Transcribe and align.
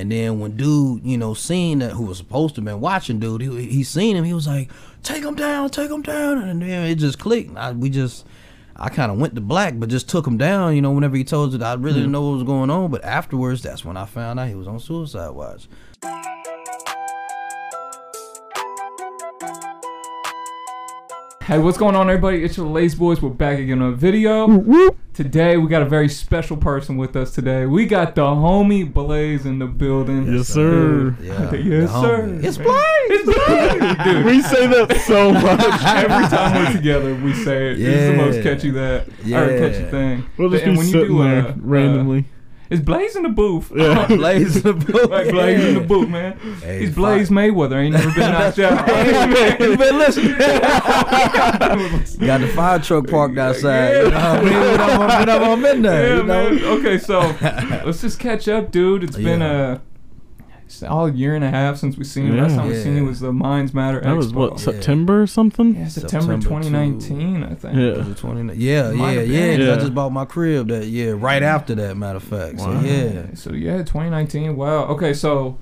And 0.00 0.10
then 0.10 0.40
when 0.40 0.56
dude, 0.56 1.04
you 1.04 1.18
know, 1.18 1.34
seen 1.34 1.80
that 1.80 1.90
who 1.90 2.04
was 2.04 2.16
supposed 2.16 2.54
to 2.54 2.62
been 2.62 2.80
watching 2.80 3.20
dude, 3.20 3.42
he, 3.42 3.66
he 3.66 3.84
seen 3.84 4.16
him. 4.16 4.24
He 4.24 4.32
was 4.32 4.46
like, 4.46 4.70
"Take 5.02 5.22
him 5.22 5.34
down, 5.34 5.68
take 5.68 5.90
him 5.90 6.00
down," 6.00 6.38
and 6.38 6.62
then 6.62 6.86
it 6.86 6.94
just 6.94 7.18
clicked. 7.18 7.54
I, 7.54 7.72
we 7.72 7.90
just, 7.90 8.24
I 8.76 8.88
kind 8.88 9.12
of 9.12 9.18
went 9.18 9.34
to 9.34 9.42
black, 9.42 9.74
but 9.76 9.90
just 9.90 10.08
took 10.08 10.26
him 10.26 10.38
down. 10.38 10.74
You 10.74 10.80
know, 10.80 10.90
whenever 10.90 11.18
he 11.18 11.22
told 11.22 11.54
us, 11.54 11.60
I 11.60 11.74
really 11.74 11.96
hmm. 11.96 11.98
didn't 11.98 12.12
know 12.12 12.22
what 12.22 12.36
was 12.36 12.44
going 12.44 12.70
on. 12.70 12.90
But 12.90 13.04
afterwards, 13.04 13.62
that's 13.62 13.84
when 13.84 13.98
I 13.98 14.06
found 14.06 14.40
out 14.40 14.48
he 14.48 14.54
was 14.54 14.68
on 14.68 14.80
suicide 14.80 15.32
watch. 15.32 15.68
Hey, 21.50 21.58
what's 21.58 21.76
going 21.76 21.96
on, 21.96 22.08
everybody? 22.08 22.44
It's 22.44 22.56
your 22.56 22.68
Lace 22.68 22.94
Boys. 22.94 23.20
We're 23.20 23.30
back 23.30 23.58
again 23.58 23.82
on 23.82 23.92
a 23.92 23.96
video. 23.96 24.92
Today, 25.12 25.56
we 25.56 25.66
got 25.66 25.82
a 25.82 25.86
very 25.86 26.08
special 26.08 26.56
person 26.56 26.96
with 26.96 27.16
us 27.16 27.32
today. 27.34 27.66
We 27.66 27.86
got 27.86 28.14
the 28.14 28.22
homie 28.22 28.90
Blaze 28.90 29.46
in 29.46 29.58
the 29.58 29.66
building. 29.66 30.32
Yes, 30.32 30.46
sir. 30.46 31.16
Yeah, 31.20 31.52
Yes, 31.52 31.90
the 31.90 32.00
sir. 32.02 32.22
homie. 32.28 32.44
It's 32.44 32.56
Blaze. 32.56 32.76
It's 33.10 33.24
Blaze! 33.24 34.04
Dude, 34.14 34.24
We 34.26 34.42
say 34.42 34.66
that 34.68 34.96
so 35.04 35.32
much. 35.32 35.82
every 35.84 36.28
time 36.28 36.54
we're 36.66 36.72
together, 36.72 37.14
we 37.16 37.34
say 37.34 37.72
it. 37.72 37.80
It's 37.80 38.06
the 38.10 38.16
most 38.16 38.42
catchy 38.44 38.70
that, 38.70 39.08
or 39.08 39.12
Yeah. 39.24 39.46
catchy 39.58 39.90
thing. 39.90 40.26
We'll 40.36 40.50
just 40.50 40.62
and 40.62 40.74
be 40.74 40.78
when 40.78 40.86
you 40.86 40.92
sitting 40.92 41.08
do, 41.16 41.22
there 41.24 41.46
uh, 41.48 41.54
randomly. 41.56 42.18
uh, 42.20 42.22
it's 42.70 42.80
Blaze 42.80 43.16
in 43.16 43.24
the 43.24 43.28
booth. 43.28 43.70
Yeah. 43.74 44.06
Blaze 44.06 44.56
in 44.56 44.62
the 44.62 44.72
booth. 44.72 45.10
Like 45.10 45.28
Blaze 45.30 45.64
in 45.64 45.74
the 45.74 45.80
booth, 45.80 46.08
man. 46.08 46.38
Hey, 46.62 46.80
He's. 46.80 46.94
Blaze 46.94 47.28
Mayweather. 47.30 47.76
Ain't 47.76 47.94
never 47.94 48.10
been 48.12 48.30
knocked 48.32 48.58
out. 48.60 48.88
you 49.60 49.76
been 49.76 49.98
listening. 49.98 50.38
Got 50.38 52.40
the 52.40 52.52
fire 52.54 52.78
truck 52.78 53.08
parked 53.08 53.38
outside. 53.38 53.96
You 53.96 54.10
know 54.10 54.10
what 54.10 54.14
I 54.14 54.44
mean? 54.44 54.52
When 54.52 54.80
I'm, 54.80 55.26
when 55.40 55.50
I'm 55.50 55.64
in 55.66 55.82
there, 55.82 56.08
Yeah, 56.08 56.16
you 56.16 56.22
know? 56.24 56.50
man. 56.50 56.64
Okay, 56.78 56.98
so 56.98 57.20
let's 57.84 58.00
just 58.00 58.18
catch 58.18 58.48
up, 58.48 58.70
dude. 58.70 59.04
It's 59.04 59.16
been 59.16 59.40
Yeah. 59.40 59.72
a 59.72 59.80
it's 60.70 60.82
all 60.84 61.06
a 61.06 61.12
year 61.12 61.34
and 61.34 61.44
a 61.44 61.50
half 61.50 61.76
since 61.76 61.96
we 61.96 62.04
seen 62.04 62.26
you. 62.26 62.34
Last 62.40 62.52
Yeah. 62.52 62.56
time 62.58 62.68
we 62.68 62.74
seen 62.76 62.94
you 62.96 63.02
Yeah. 63.02 63.08
was 63.08 63.20
the 63.20 63.32
Minds 63.32 63.74
Matter 63.74 64.00
That 64.00 64.16
was 64.16 64.32
Expo. 64.32 64.36
what 64.36 64.50
Yeah. 64.52 64.56
September 64.58 65.22
or 65.22 65.26
something. 65.26 65.74
Yeah, 65.74 65.88
September, 65.88 66.40
September 66.40 66.42
2019, 66.48 67.42
I 67.42 67.54
think. 67.54 67.74
Yeah. 67.76 68.14
29? 68.14 68.56
Yeah, 68.58 68.90
yeah, 68.92 69.10
yeah. 69.20 69.52
Yeah. 69.56 69.72
I 69.72 69.76
just 69.76 69.94
bought 69.94 70.12
my 70.12 70.24
crib 70.24 70.68
that 70.68 70.86
year, 70.86 71.16
right 71.16 71.42
after 71.42 71.74
that, 71.74 71.96
matter 71.96 72.16
of 72.18 72.22
fact. 72.22 72.60
So, 72.60 72.70
yeah. 72.80 73.22
So 73.34 73.52
yeah, 73.52 73.82
2019. 73.82 74.54
Wow. 74.56 74.84
Okay, 74.86 75.12
so 75.12 75.58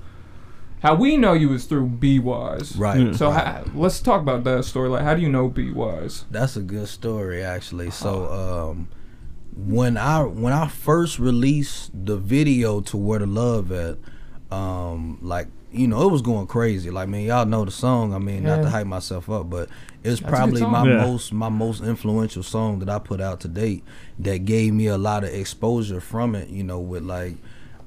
how 0.81 0.95
we 0.95 1.17
know 1.17 1.33
you 1.33 1.51
is 1.53 1.65
through 1.65 1.87
B 1.87 2.19
Wise. 2.19 2.75
Right. 2.77 2.99
Yeah. 2.99 3.11
So 3.13 3.29
right. 3.31 3.45
how, 3.45 3.63
let's 3.73 3.99
talk 4.01 4.21
about 4.21 4.43
that 4.43 4.63
story. 4.63 4.89
Like, 4.89 5.03
how 5.03 5.15
do 5.15 5.21
you 5.21 5.29
know 5.29 5.49
B 5.49 5.71
Wise? 5.71 6.25
That's 6.29 6.55
a 6.55 6.61
good 6.61 6.87
story, 6.87 7.43
actually. 7.43 7.89
So, 7.89 8.31
um, 8.31 8.87
when 9.57 9.97
I 9.97 10.21
when 10.23 10.53
I 10.53 10.67
first 10.67 11.19
released 11.19 11.91
the 11.93 12.15
video 12.15 12.79
to 12.81 12.95
Where 12.95 13.19
the 13.19 13.25
Love 13.27 13.71
at, 13.73 13.97
um, 14.51 15.17
like 15.21 15.47
you 15.71 15.87
know, 15.87 16.01
it 16.01 16.11
was 16.11 16.23
going 16.23 16.47
crazy. 16.47 16.89
Like, 16.89 17.09
man, 17.09 17.21
y'all 17.21 17.45
know 17.45 17.63
the 17.63 17.69
song. 17.71 18.13
I 18.13 18.17
mean, 18.17 18.43
not 18.43 18.63
to 18.63 18.69
hype 18.69 18.87
myself 18.87 19.29
up, 19.29 19.51
but 19.51 19.69
it's 20.03 20.19
That's 20.19 20.31
probably 20.31 20.65
my 20.65 20.83
Yeah. 20.83 21.05
most 21.05 21.31
my 21.31 21.49
most 21.49 21.83
influential 21.83 22.41
song 22.41 22.79
that 22.79 22.89
I 22.89 22.97
put 22.97 23.21
out 23.21 23.39
to 23.41 23.47
date. 23.47 23.83
That 24.17 24.45
gave 24.45 24.73
me 24.73 24.87
a 24.87 24.97
lot 24.97 25.23
of 25.23 25.31
exposure 25.31 26.01
from 26.01 26.35
it. 26.35 26.49
You 26.49 26.63
know, 26.63 26.79
with 26.79 27.03
like. 27.03 27.35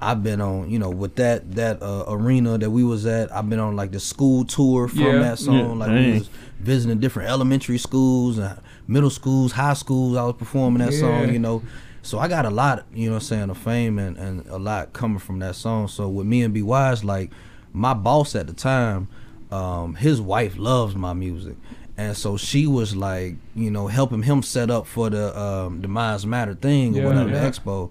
I've 0.05 0.25
been 0.25 0.41
on, 0.41 0.69
you 0.69 0.81
know, 0.81 0.91
with 0.91 1.15
that 1.15 1.53
that 1.55 1.81
uh, 1.81 2.05
arena 2.09 2.59
that 2.59 2.71
we 2.71 2.83
was 2.83 3.07
at. 3.07 3.33
I've 3.33 3.49
been 3.49 3.61
on 3.61 3.77
like 3.77 3.93
the 3.93 4.01
school 4.01 4.45
tour 4.45 4.89
from 4.89 4.99
Yeah. 4.99 5.19
that 5.21 5.39
song. 5.39 5.57
Yeah, 5.79 5.87
like 5.87 5.91
we 5.91 6.13
was 6.15 6.29
visiting 6.59 6.99
different 6.99 7.29
elementary 7.31 7.79
schools 7.79 8.37
and 8.37 8.59
middle 8.89 9.11
schools, 9.11 9.53
high 9.53 9.75
schools. 9.75 10.17
I 10.17 10.25
was 10.25 10.35
performing 10.37 10.85
that 10.85 10.93
Yeah. 10.93 10.99
song, 10.99 11.33
you 11.33 11.39
know. 11.39 11.63
So 12.03 12.19
I 12.19 12.29
got 12.29 12.45
a 12.45 12.51
lot, 12.51 12.85
you 12.93 13.07
know 13.07 13.15
what 13.15 13.23
I'm 13.23 13.27
saying, 13.27 13.51
of 13.51 13.59
fame 13.59 13.99
and, 13.99 14.17
and 14.17 14.47
a 14.49 14.59
lot 14.59 14.93
coming 14.93 15.19
from 15.19 15.39
that 15.39 15.55
song. 15.55 15.89
So 15.89 16.09
with 16.09 16.27
me 16.27 16.43
and 16.43 16.53
Be 16.53 16.63
Wise, 16.63 17.05
like 17.05 17.31
my 17.73 17.95
boss 17.95 18.35
at 18.35 18.47
the 18.49 18.53
time, 18.53 19.09
um, 19.51 19.95
his 19.95 20.21
wife 20.21 20.57
loves 20.59 20.95
my 20.97 21.13
music. 21.13 21.57
And 21.97 22.17
so 22.17 22.37
she 22.37 22.67
was 22.67 22.97
like, 22.97 23.37
you 23.55 23.71
know, 23.71 23.87
helping 23.87 24.23
him 24.23 24.43
set 24.43 24.71
up 24.71 24.87
for 24.87 25.11
the 25.11 25.39
um 25.39 25.83
the 25.83 25.89
Minds 25.89 26.27
Matter 26.27 26.55
thing 26.55 26.95
Yeah, 26.95 27.03
or 27.03 27.07
whatever, 27.09 27.31
yeah. 27.31 27.41
the 27.45 27.51
expo. 27.51 27.91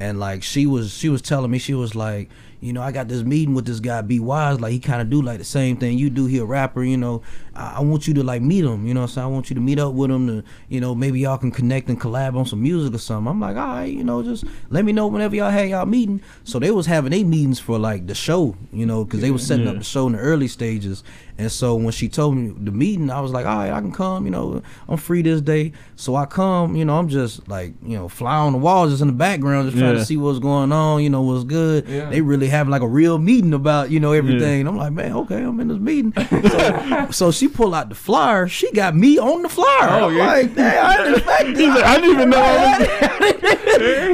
And 0.00 0.18
like 0.18 0.42
she 0.42 0.66
was 0.66 0.92
she 0.92 1.08
was 1.08 1.22
telling 1.22 1.50
me, 1.50 1.58
she 1.58 1.74
was 1.74 1.94
like, 1.94 2.30
you 2.62 2.72
know, 2.72 2.80
I 2.80 2.92
got 2.92 3.08
this 3.08 3.22
meeting 3.24 3.54
with 3.54 3.66
this 3.66 3.80
guy, 3.80 4.00
Be 4.02 4.20
Wise. 4.20 4.60
Like 4.60 4.72
he 4.72 4.78
kind 4.78 5.02
of 5.02 5.10
do 5.10 5.20
like 5.20 5.38
the 5.38 5.44
same 5.44 5.76
thing 5.76 5.98
you 5.98 6.08
do. 6.08 6.26
He 6.26 6.38
a 6.38 6.44
rapper, 6.44 6.82
you 6.84 6.96
know. 6.96 7.22
I, 7.54 7.74
I 7.76 7.80
want 7.80 8.06
you 8.06 8.14
to 8.14 8.22
like 8.22 8.40
meet 8.40 8.64
him, 8.64 8.86
you 8.86 8.94
know. 8.94 9.06
So 9.06 9.20
I 9.22 9.26
want 9.26 9.50
you 9.50 9.54
to 9.54 9.60
meet 9.60 9.78
up 9.78 9.92
with 9.94 10.10
him 10.10 10.26
to, 10.28 10.44
you 10.68 10.80
know, 10.80 10.94
maybe 10.94 11.20
y'all 11.20 11.36
can 11.38 11.50
connect 11.50 11.88
and 11.88 12.00
collab 12.00 12.36
on 12.36 12.46
some 12.46 12.62
music 12.62 12.94
or 12.94 12.98
something. 12.98 13.28
I'm 13.28 13.40
like, 13.40 13.56
all 13.56 13.66
right, 13.66 13.92
you 13.92 14.04
know, 14.04 14.22
just 14.22 14.44
let 14.70 14.84
me 14.84 14.92
know 14.92 15.08
whenever 15.08 15.34
y'all 15.36 15.50
have 15.50 15.68
y'all 15.68 15.86
meeting. 15.86 16.22
So 16.44 16.58
they 16.58 16.70
was 16.70 16.86
having 16.86 17.10
their 17.10 17.24
meetings 17.24 17.58
for 17.58 17.78
like 17.78 18.06
the 18.06 18.14
show, 18.14 18.56
you 18.72 18.86
know, 18.86 19.04
because 19.04 19.20
they 19.20 19.30
was 19.32 19.46
setting 19.46 19.66
up 19.66 19.76
the 19.76 19.84
show 19.84 20.06
in 20.06 20.12
the 20.12 20.18
early 20.20 20.46
stages. 20.48 21.02
And 21.38 21.50
so 21.50 21.74
when 21.74 21.92
she 21.92 22.08
told 22.08 22.36
me 22.36 22.54
the 22.56 22.70
meeting, 22.70 23.10
I 23.10 23.20
was 23.20 23.32
like, 23.32 23.46
all 23.46 23.56
right, 23.56 23.72
I 23.72 23.80
can 23.80 23.90
come, 23.90 24.24
you 24.26 24.30
know, 24.30 24.62
I'm 24.86 24.98
free 24.98 25.22
this 25.22 25.40
day. 25.40 25.72
So 25.96 26.14
I 26.14 26.26
come, 26.26 26.76
you 26.76 26.84
know, 26.84 26.98
I'm 26.98 27.08
just 27.08 27.48
like, 27.48 27.72
you 27.82 27.96
know, 27.98 28.06
fly 28.08 28.36
on 28.36 28.52
the 28.52 28.58
walls 28.58 28.90
just 28.90 29.00
in 29.02 29.08
the 29.08 29.14
background, 29.14 29.66
just 29.68 29.78
trying 29.80 29.94
Yeah. 29.94 29.98
to 29.98 30.04
see 30.04 30.16
what's 30.18 30.38
going 30.38 30.70
on, 30.72 31.02
you 31.02 31.10
know, 31.10 31.22
what's 31.22 31.44
good. 31.44 31.88
Yeah. 31.88 32.10
They 32.10 32.20
really 32.20 32.48
having 32.52 32.70
like 32.70 32.82
a 32.82 32.88
real 32.88 33.18
meeting 33.18 33.52
about, 33.54 33.90
you 33.90 33.98
know, 33.98 34.12
everything. 34.12 34.60
And 34.60 34.68
I'm 34.68 34.76
like, 34.76 34.92
man, 34.92 35.12
okay, 35.12 35.42
I'm 35.42 35.58
in 35.60 35.68
this 35.68 35.78
meeting. 35.78 36.12
so, 36.48 37.08
so 37.10 37.30
she 37.32 37.48
pulled 37.48 37.74
out 37.74 37.88
the 37.88 37.94
flyer. 37.94 38.46
She 38.46 38.70
got 38.72 38.94
me 38.94 39.18
on 39.18 39.42
the 39.42 39.48
flyer. 39.48 39.88
Oh, 39.90 40.08
I'm 40.10 40.16
yeah. 40.16 40.26
like, 40.26 40.54
damn, 40.54 40.86
I 40.86 40.96
didn't 40.98 41.14
expect 41.16 41.48
like, 41.58 41.84
I 41.84 41.94
didn't 42.00 42.10
even 42.10 42.30
know. 42.30 42.38
I, 42.42 42.76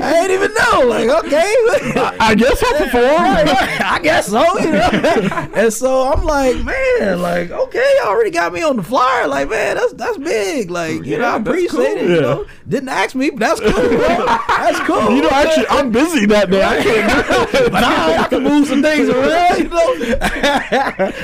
I 0.03 0.27
didn't 0.27 0.31
even 0.31 0.55
know. 0.55 0.81
Like, 0.89 1.25
okay. 1.25 1.55
I 2.21 2.35
guess 2.37 2.63
I'll 2.63 2.79
perform. 2.79 3.19
I 3.19 4.01
guess 4.03 4.29
so, 4.29 4.59
you 4.59 4.73
know. 4.73 5.49
and 5.55 5.73
so 5.73 6.13
I'm 6.13 6.25
like, 6.25 6.63
man, 6.65 7.21
like, 7.21 7.51
okay, 7.51 7.95
you 7.97 8.03
already 8.07 8.31
got 8.31 8.53
me 8.53 8.63
on 8.63 8.77
the 8.77 8.83
flyer. 8.83 9.27
Like, 9.27 9.49
man, 9.51 9.77
that's 9.77 9.93
that's 9.95 10.19
big. 10.19 10.71
Like, 10.71 11.05
you 11.05 11.19
know, 11.19 11.25
I 11.29 11.37
appreciate 11.37 11.71
cool. 11.71 11.81
it. 11.81 12.03
You 12.03 12.15
Yeah. 12.15 12.21
know, 12.21 12.47
didn't 12.69 12.89
ask 12.89 13.15
me, 13.15 13.31
but 13.31 13.41
that's 13.41 13.61
cool. 13.61 13.73
bro. 13.73 13.99
That's 13.99 14.81
cool. 14.81 15.11
You 15.15 15.23
know, 15.23 15.31
actually, 15.31 15.67
I'm 15.69 15.91
busy 15.91 16.27
that 16.27 16.51
day. 16.51 16.63
I 16.63 16.83
can't. 16.83 17.73
but 17.73 17.85
I, 17.85 18.25
I 18.25 18.28
can 18.29 18.43
move 18.43 18.69
some 18.69 18.83
things 18.83 19.09
around, 19.09 19.59
you 19.59 19.69
know. 19.69 19.95
and 20.21 21.15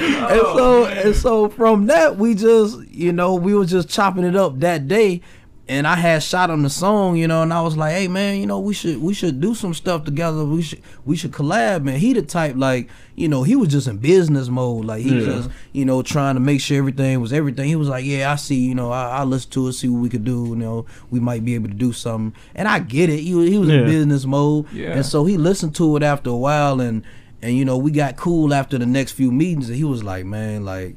oh, 0.41 0.57
so 0.57 0.85
and 0.87 1.17
so 1.17 1.49
from 1.49 1.87
that 1.87 2.17
we 2.17 2.35
just, 2.35 2.79
you 2.89 3.13
know, 3.13 3.35
we 3.35 3.55
were 3.55 3.67
just 3.67 3.89
chopping 3.89 4.25
it 4.25 4.37
up 4.37 4.61
that 4.61 4.89
day. 4.89 5.21
And 5.67 5.87
I 5.87 5.95
had 5.95 6.23
shot 6.23 6.51
him 6.51 6.63
the 6.63 6.69
song, 6.69 7.17
you 7.17 7.27
know, 7.27 7.41
and 7.43 7.51
I 7.51 7.63
was 7.63 7.75
like, 7.75 7.95
"Hey, 7.95 8.07
man, 8.07 8.39
you 8.39 8.45
know, 8.45 8.61
we 8.61 8.75
should 8.75 9.01
we 9.01 9.15
should 9.15 9.41
do 9.41 9.55
some 9.55 9.73
stuff 9.73 10.05
together. 10.05 10.45
We 10.45 10.61
should 10.61 10.83
we 11.07 11.17
should 11.17 11.33
collab." 11.33 11.83
Man, 11.85 11.99
he 11.99 12.13
the 12.13 12.21
type 12.21 12.55
like, 12.59 12.91
you 13.17 13.29
know, 13.29 13.45
he 13.45 13.57
was 13.57 13.71
just 13.71 13.87
in 13.89 13.97
business 13.97 14.49
mode, 14.51 14.85
like 14.85 15.01
he 15.03 15.19
Yeah. 15.21 15.25
just, 15.25 15.49
you 15.73 15.87
know, 15.87 16.03
trying 16.03 16.35
to 16.35 16.41
make 16.41 16.61
sure 16.61 16.77
everything 16.77 17.19
was 17.23 17.33
everything. 17.33 17.67
He 17.67 17.77
was 17.77 17.89
like, 17.89 18.05
"Yeah, 18.05 18.31
I 18.31 18.37
see, 18.37 18.57
you 18.61 18.75
know, 18.75 18.93
I 18.93 19.21
I 19.21 19.25
listen 19.25 19.51
to 19.53 19.69
it, 19.69 19.73
see 19.73 19.89
what 19.89 20.03
we 20.03 20.11
could 20.11 20.25
do. 20.25 20.45
You 20.51 20.57
know, 20.57 20.85
we 21.11 21.19
might 21.19 21.47
be 21.47 21.55
able 21.55 21.69
to 21.69 21.75
do 21.75 21.95
something." 21.95 22.39
And 22.55 22.69
I 22.69 22.81
get 22.81 23.09
it. 23.09 23.21
He 23.21 23.35
was, 23.35 23.49
he 23.49 23.57
was 23.57 23.71
in 23.71 23.87
business 23.87 24.27
mode, 24.27 24.67
Yeah. 24.71 24.91
and 24.93 25.07
so 25.07 25.25
he 25.25 25.39
listened 25.39 25.75
to 25.77 25.97
it 25.97 26.03
after 26.03 26.29
a 26.29 26.37
while, 26.37 26.79
and 26.83 27.03
and 27.41 27.57
you 27.57 27.65
know, 27.65 27.79
we 27.79 27.91
got 27.91 28.17
cool 28.17 28.53
after 28.53 28.77
the 28.77 28.85
next 28.87 29.13
few 29.13 29.33
meetings, 29.33 29.69
and 29.71 29.79
he 29.79 29.85
was 29.85 30.05
like, 30.05 30.27
"Man, 30.27 30.67
like." 30.67 30.97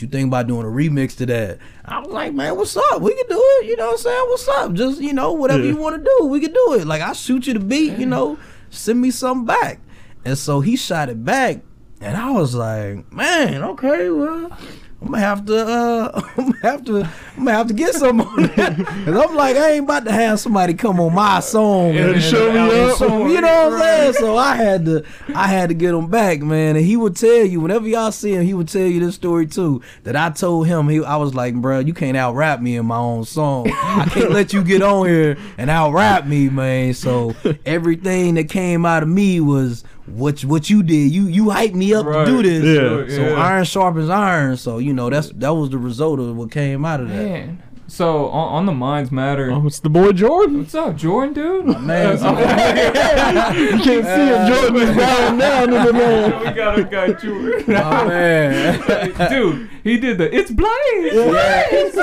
You 0.00 0.08
think 0.08 0.28
about 0.28 0.46
doing 0.46 0.64
a 0.64 0.68
remix 0.68 1.16
to 1.18 1.26
that? 1.26 1.58
I 1.84 1.98
was 2.00 2.08
like, 2.08 2.32
man, 2.34 2.56
what's 2.56 2.76
up? 2.76 3.00
We 3.02 3.14
can 3.14 3.26
do 3.28 3.40
it. 3.60 3.66
You 3.66 3.76
know 3.76 3.86
what 3.86 3.92
I'm 3.92 3.98
saying? 3.98 4.24
What's 4.28 4.48
up? 4.48 4.72
Just, 4.74 5.00
you 5.00 5.12
know, 5.12 5.32
whatever 5.32 5.62
Yeah. 5.64 5.70
you 5.72 5.76
want 5.76 5.96
to 5.96 6.10
do, 6.18 6.26
we 6.26 6.40
can 6.40 6.52
do 6.52 6.74
it. 6.78 6.86
Like, 6.86 7.02
I 7.02 7.12
shoot 7.12 7.46
you 7.46 7.54
the 7.54 7.60
beat, 7.60 7.98
you 7.98 8.06
know, 8.06 8.38
send 8.70 9.00
me 9.00 9.10
something 9.10 9.46
back. 9.46 9.80
And 10.24 10.36
so 10.38 10.60
he 10.60 10.76
shot 10.76 11.08
it 11.08 11.24
back. 11.24 11.60
And 12.00 12.16
I 12.16 12.30
was 12.30 12.54
like, 12.54 13.10
man, 13.12 13.64
okay, 13.64 14.08
well, 14.10 14.56
I'm 15.00 15.12
gonna 15.12 15.20
have 15.20 15.46
to, 15.46 15.56
uh, 15.66 16.22
I'm 16.36 16.50
gonna 16.50 16.58
have 16.62 16.84
to, 16.86 16.96
I'm 17.36 17.44
gonna 17.44 17.52
have 17.52 17.66
to 17.68 17.72
get 17.74 17.94
some 17.94 18.20
on 18.20 18.42
that. 18.56 18.76
Cause 19.04 19.16
I'm 19.28 19.34
like, 19.36 19.56
I 19.56 19.70
ain't 19.72 19.84
about 19.84 20.04
to 20.06 20.12
have 20.12 20.40
somebody 20.40 20.74
come 20.74 20.98
on 20.98 21.14
my 21.14 21.38
song 21.38 21.90
And- 21.96 22.14
and 22.14 22.22
show 22.22 22.52
me 22.52 22.58
up. 22.58 23.00
you 23.00 23.40
know 23.40 23.70
what 23.70 23.74
I'm 23.74 23.78
saying? 23.80 24.12
So 24.14 24.36
I 24.36 24.56
had 24.56 24.84
to 24.86 25.04
I 25.36 25.46
had 25.46 25.68
to 25.68 25.74
get 25.76 25.94
him 25.94 26.08
back, 26.08 26.40
man. 26.40 26.74
And 26.74 26.84
he 26.84 26.96
would 26.96 27.14
tell 27.14 27.44
you, 27.44 27.60
whenever 27.60 27.86
y'all 27.86 28.10
see 28.10 28.34
him, 28.34 28.44
he 28.44 28.54
would 28.54 28.68
tell 28.68 28.86
you 28.86 28.98
this 28.98 29.14
story 29.14 29.46
too. 29.46 29.82
That 30.02 30.16
I 30.16 30.30
told 30.30 30.66
him, 30.66 30.88
he 30.88 31.02
I 31.04 31.14
was 31.16 31.32
like, 31.32 31.54
bro, 31.54 31.78
you 31.78 31.94
can't 31.94 32.16
out 32.16 32.34
rap 32.34 32.60
me 32.60 32.76
in 32.76 32.84
my 32.86 32.96
own 32.98 33.24
song. 33.24 33.70
I 33.72 34.04
can't 34.10 34.32
let 34.32 34.52
you 34.52 34.64
get 34.64 34.82
on 34.82 35.06
here 35.06 35.38
and 35.58 35.70
out 35.70 35.92
rap 35.92 36.26
me, 36.26 36.48
man. 36.48 36.92
So 36.94 37.36
everything 37.64 38.34
that 38.34 38.48
came 38.48 38.84
out 38.84 39.04
of 39.04 39.08
me 39.08 39.40
was 39.40 39.84
what 40.14 40.44
what 40.44 40.68
you 40.70 40.82
did. 40.82 41.12
You 41.12 41.26
you 41.26 41.44
hyped 41.46 41.74
me 41.74 41.94
up 41.94 42.06
Right. 42.06 42.24
to 42.24 42.30
do 42.30 42.42
this. 42.42 42.64
Yeah. 43.08 43.16
So 43.16 43.22
Yeah. 43.22 43.34
iron 43.42 43.64
sharpens 43.64 44.08
iron. 44.10 44.56
So 44.56 44.78
you 44.78 44.92
know 44.92 45.10
that's 45.10 45.30
that 45.36 45.54
was 45.54 45.70
the 45.70 45.78
result 45.78 46.18
of 46.20 46.36
what 46.36 46.50
came 46.50 46.84
out 46.84 47.00
of 47.00 47.08
that. 47.08 47.14
Man. 47.16 47.62
So 47.90 48.26
on, 48.28 48.52
on 48.52 48.66
the 48.66 48.72
Minds 48.72 49.10
Matter. 49.10 49.50
Oh, 49.50 49.66
it's 49.66 49.80
the 49.80 49.88
boy 49.88 50.12
Jordan. 50.12 50.58
What's 50.58 50.74
up, 50.74 50.94
Jordan, 50.94 51.32
dude? 51.32 51.64
Man, 51.80 52.18
You 53.56 53.78
can't 53.78 54.04
see 54.04 54.28
it. 54.28 54.46
Jordan 54.52 54.76
is 54.76 54.94
bowing 54.96 55.38
down 55.38 55.72
in 55.72 55.84
the 55.86 55.92
man. 55.94 56.40
we 56.40 56.50
got 56.52 56.78
a 56.78 56.84
guy, 56.84 57.12
Jordan. 57.14 57.64
oh 57.74 58.06
man. 58.06 58.78
Dude, 59.30 59.70
he 59.82 59.96
did 59.98 60.18
the 60.18 60.28
It's 60.36 60.50
Blaze. 60.50 61.14
Yeah. 61.14 61.64
It's 61.70 61.94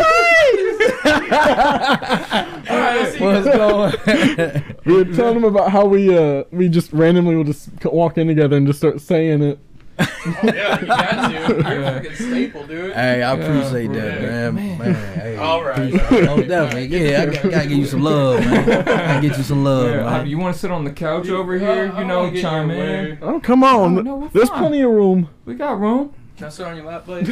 Blaze. 3.14 3.22
What's 3.22 3.46
going? 3.46 4.76
We 4.86 4.94
were 5.04 5.16
telling 5.16 5.38
him 5.38 5.44
about 5.44 5.72
how 5.72 5.86
we 5.86 6.18
uh 6.18 6.46
we 6.52 6.68
just 6.68 6.92
randomly 6.94 7.36
will 7.36 7.44
just 7.44 7.70
walk 7.86 8.18
in 8.18 8.26
together 8.28 8.58
and 8.58 8.66
just 8.66 8.80
start 8.80 9.00
saying 9.02 9.44
it. 9.44 9.60
Yeah, 9.98 10.80
you 10.82 10.88
got 10.88 11.30
to. 11.30 11.54
You're 11.56 11.82
a 11.82 11.94
fucking 11.94 12.16
staple, 12.16 12.68
dude. 12.68 12.94
hey, 12.94 13.24
I 13.24 13.32
appreciate 13.34 13.92
Yeah, 13.92 14.02
that, 14.02 14.20
bro. 14.22 14.52
man. 14.52 14.78
Man, 14.78 14.96
hey. 15.20 15.38
All 15.38 15.64
right. 15.64 15.94
Oh, 15.94 16.42
definitely. 16.42 16.88
Yeah, 16.88 17.22
I 17.22 17.26
gotta, 17.28 17.50
gotta 17.50 17.68
give 17.70 17.78
you 17.78 17.86
some 17.86 18.02
love, 18.02 18.40
man. 18.46 18.88
I 18.88 19.22
get 19.22 19.38
you 19.38 19.44
some 19.44 19.64
love, 19.64 19.90
Yeah, 19.90 20.04
man. 20.04 20.28
you 20.28 20.38
want 20.38 20.54
to 20.56 20.60
sit 20.60 20.72
on 20.72 20.84
the 20.84 20.92
couch 20.92 21.30
over 21.30 21.58
here? 21.58 21.86
You 21.98 22.06
know, 22.06 22.20
wanna 22.22 22.32
get 22.32 22.38
in 22.38 22.42
chime 22.42 22.72
in. 22.72 23.18
Oh 23.22 23.40
come 23.40 23.64
on, 23.64 23.98
Oh, 24.00 24.02
no, 24.02 24.30
there's 24.34 24.50
fine. 24.50 24.60
plenty 24.60 24.82
of 24.82 24.92
room. 24.92 25.30
We 25.46 25.56
got 25.56 25.80
room. 25.80 26.14
Can 26.38 26.48
I 26.48 26.50
sit 26.50 26.68
on 26.68 26.76
your 26.76 26.84
lap, 26.86 27.06
buddy? 27.08 27.26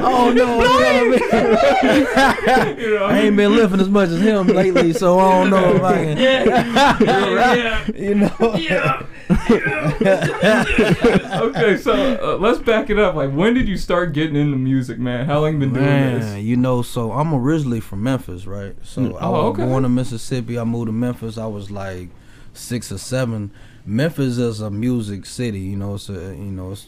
oh 0.00 0.32
no, 0.32 0.62
you 2.78 2.94
know 2.94 3.06
I 3.06 3.08
mean? 3.10 3.10
I 3.10 3.18
ain't 3.22 3.36
been 3.36 3.56
lifting 3.56 3.80
as 3.80 3.88
much 3.88 4.10
as 4.10 4.20
him 4.20 4.46
lately, 4.46 4.92
so 4.92 5.18
I 5.18 5.40
don't 5.42 5.50
know 5.50 5.74
if 5.74 5.82
I 5.82 5.94
can. 6.04 6.16
yeah. 7.02 7.84
You 7.96 8.14
know. 8.14 8.54
Yeah. 8.56 9.02
okay, 11.42 11.76
so 11.76 11.92
uh, 12.22 12.36
let's 12.38 12.58
back 12.60 12.90
it 12.90 12.98
up. 12.98 13.14
Like, 13.16 13.32
when 13.32 13.54
did 13.54 13.66
you 13.68 13.76
start 13.76 14.12
getting 14.12 14.36
into 14.36 14.56
music, 14.56 14.98
man? 15.00 15.26
How 15.26 15.40
long 15.40 15.54
you 15.54 15.58
been 15.58 15.72
doing 15.72 15.84
Man, 15.86 16.20
this? 16.20 16.44
you 16.44 16.56
know, 16.56 16.82
so 16.82 17.10
I'm 17.12 17.34
originally 17.34 17.80
from 17.80 18.02
Memphis, 18.04 18.46
right? 18.46 18.76
So 18.82 19.16
I 19.16 19.26
Oh, 19.26 19.32
was 19.32 19.44
okay. 19.58 19.64
born 19.66 19.84
in 19.84 19.94
Mississippi. 19.94 20.58
I 20.58 20.64
moved 20.64 20.86
to 20.86 20.92
Memphis. 20.92 21.36
I 21.38 21.46
was 21.46 21.70
like 21.70 22.08
six 22.52 22.92
or 22.92 22.98
seven. 22.98 23.50
Memphis 23.86 24.38
is 24.38 24.60
a 24.60 24.70
music 24.70 25.26
city, 25.26 25.60
you 25.60 25.76
know. 25.76 25.94
It's 25.94 26.08
a, 26.08 26.12
you 26.12 26.50
know, 26.50 26.72
it's 26.72 26.86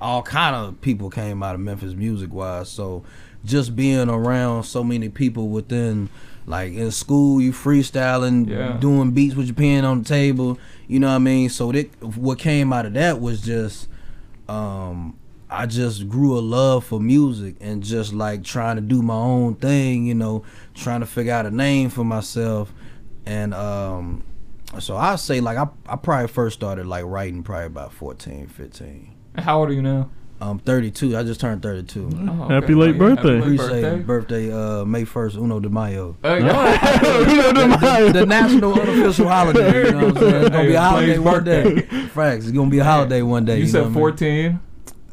all 0.00 0.22
kind 0.22 0.54
of 0.56 0.80
people 0.80 1.10
came 1.10 1.42
out 1.42 1.54
of 1.54 1.60
Memphis 1.60 1.94
music 1.94 2.32
wise. 2.32 2.68
So 2.68 3.04
just 3.44 3.74
being 3.76 4.08
around 4.08 4.62
so 4.64 4.82
many 4.84 5.08
people 5.08 5.48
within, 5.48 6.08
like 6.46 6.72
in 6.72 6.90
school, 6.90 7.40
you 7.40 7.52
freestyling, 7.52 8.48
Yeah. 8.48 8.76
doing 8.78 9.10
beats 9.10 9.34
with 9.34 9.46
your 9.46 9.54
pen 9.54 9.84
on 9.84 10.02
the 10.02 10.08
table. 10.08 10.58
You 10.88 11.00
know 11.00 11.08
what 11.08 11.14
I 11.16 11.18
mean? 11.18 11.48
So 11.50 11.70
that 11.72 12.02
what 12.02 12.38
came 12.38 12.72
out 12.72 12.86
of 12.86 12.94
that 12.94 13.20
was 13.20 13.40
just 13.40 13.88
um 14.48 15.16
I 15.50 15.66
just 15.66 16.08
grew 16.08 16.38
a 16.38 16.40
love 16.40 16.82
for 16.84 16.98
music 16.98 17.56
and 17.60 17.82
just 17.82 18.14
like 18.14 18.42
trying 18.42 18.76
to 18.76 18.82
do 18.82 19.02
my 19.02 19.14
own 19.14 19.54
thing, 19.56 20.06
you 20.06 20.14
know, 20.14 20.44
trying 20.74 21.00
to 21.00 21.06
figure 21.06 21.32
out 21.34 21.44
a 21.44 21.50
name 21.50 21.90
for 21.90 22.04
myself. 22.04 22.72
And 23.26 23.52
um 23.52 24.24
so 24.80 24.96
I 24.96 25.16
say 25.16 25.40
like 25.40 25.56
I 25.58 25.66
I 25.86 25.96
probably 25.96 26.28
first 26.28 26.54
started 26.56 26.86
like 26.86 27.04
writing 27.04 27.42
probably 27.42 27.66
about 27.66 27.92
14, 27.92 28.46
15. 28.48 29.14
How 29.38 29.60
old 29.60 29.70
are 29.70 29.72
you 29.72 29.82
now? 29.82 30.10
I'm 30.40 30.58
32. 30.58 31.16
I 31.16 31.22
just 31.22 31.40
turned 31.40 31.62
32. 31.62 32.10
Oh, 32.28 32.48
Happy 32.48 32.74
late 32.74 32.98
birthday. 32.98 33.36
Happy 33.38 33.50
late 33.50 33.60
Appreciate 33.60 34.06
birthday 34.06 34.52
uh 34.52 34.84
May 34.84 35.04
1st, 35.04 35.36
Uno 35.36 35.60
de 35.60 35.68
Mayo. 35.68 36.16
Uh, 36.24 36.34
yeah. 36.42 38.02
the, 38.06 38.10
the 38.12 38.26
national 38.26 38.74
unofficial 38.80 39.28
holiday. 39.28 39.86
You 39.86 39.92
know 39.92 40.06
what 40.06 40.16
I'm 40.16 40.22
saying? 40.22 40.34
It's 40.42 40.50
gonna 40.50 40.64
be 40.68 40.74
a 40.74 40.80
Hey, 40.80 40.84
holiday 40.84 41.16
Blaze's 41.18 41.20
one 41.24 41.44
day. 41.44 41.62
birthday. 41.74 42.06
Facts. 42.08 42.44
It's 42.46 42.52
gonna 42.52 42.70
be 42.70 42.78
a 42.80 42.84
holiday 42.84 43.22
one 43.22 43.44
day. 43.44 43.58
You 43.58 43.64
know 43.66 43.70
said 43.70 43.78
what 43.82 43.84
I 43.84 43.88
mean? 43.90 43.94
14. 43.94 44.60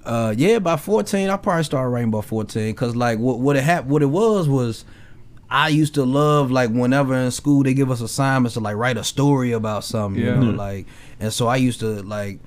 Uh, 0.05 0.33
yeah, 0.35 0.57
by 0.57 0.75
14, 0.77 1.29
I 1.29 1.37
probably 1.37 1.63
started 1.63 1.89
writing 1.89 2.09
about 2.09 2.25
14. 2.25 2.73
Cause 2.73 2.95
like 2.95 3.19
what 3.19 3.39
what 3.39 3.55
it 3.55 3.63
hap- 3.63 3.85
what 3.85 4.01
it 4.01 4.07
was 4.07 4.49
was, 4.49 4.83
I 5.51 5.69
used 5.69 5.95
to 5.95 6.05
love 6.05 6.51
like 6.51 6.69
whenever 6.69 7.15
in 7.15 7.31
school 7.31 7.63
they 7.63 7.73
give 7.73 7.91
us 7.91 8.01
assignments 8.01 8.53
to 8.53 8.59
like 8.59 8.75
write 8.75 8.97
a 8.97 9.03
story 9.03 9.51
about 9.51 9.83
something. 9.83 10.21
Yeah. 10.21 10.39
You 10.39 10.45
know, 10.45 10.51
like, 10.51 10.85
and 11.19 11.33
so 11.33 11.47
I 11.47 11.57
used 11.57 11.79
to 11.81 12.01
like. 12.03 12.39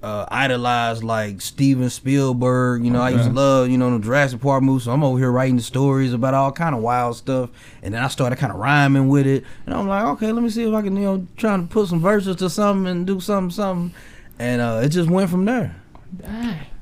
Uh, 0.00 0.24
idolize 0.30 1.02
like 1.02 1.40
Steven 1.40 1.90
Spielberg, 1.90 2.84
you 2.84 2.90
know. 2.92 3.02
I 3.02 3.10
used 3.10 3.24
to 3.24 3.32
love, 3.32 3.68
you 3.68 3.76
know, 3.76 3.90
the 3.98 4.04
Jurassic 4.04 4.40
Park 4.40 4.62
movies. 4.62 4.84
So 4.84 4.92
I'm 4.92 5.02
over 5.02 5.18
here 5.18 5.32
writing 5.32 5.58
stories 5.58 6.12
about 6.12 6.34
all 6.34 6.52
kind 6.52 6.72
of 6.72 6.82
wild 6.82 7.16
stuff, 7.16 7.50
and 7.82 7.92
then 7.92 8.04
I 8.04 8.06
started 8.06 8.36
kind 8.36 8.52
of 8.52 8.60
rhyming 8.60 9.08
with 9.08 9.26
it. 9.26 9.42
And 9.66 9.74
I'm 9.74 9.88
like, 9.88 10.04
okay, 10.04 10.30
let 10.30 10.44
me 10.44 10.50
see 10.50 10.62
if 10.68 10.72
I 10.72 10.82
can, 10.82 10.94
you 10.94 11.02
know, 11.02 11.26
trying 11.36 11.66
to 11.66 11.74
put 11.74 11.88
some 11.88 11.98
verses 11.98 12.36
to 12.36 12.48
something 12.48 12.86
and 12.86 13.08
do 13.08 13.18
something, 13.18 13.50
something. 13.50 13.92
And 14.38 14.62
uh, 14.62 14.82
it 14.84 14.90
just 14.90 15.10
went 15.10 15.30
from 15.30 15.46
there. 15.46 15.74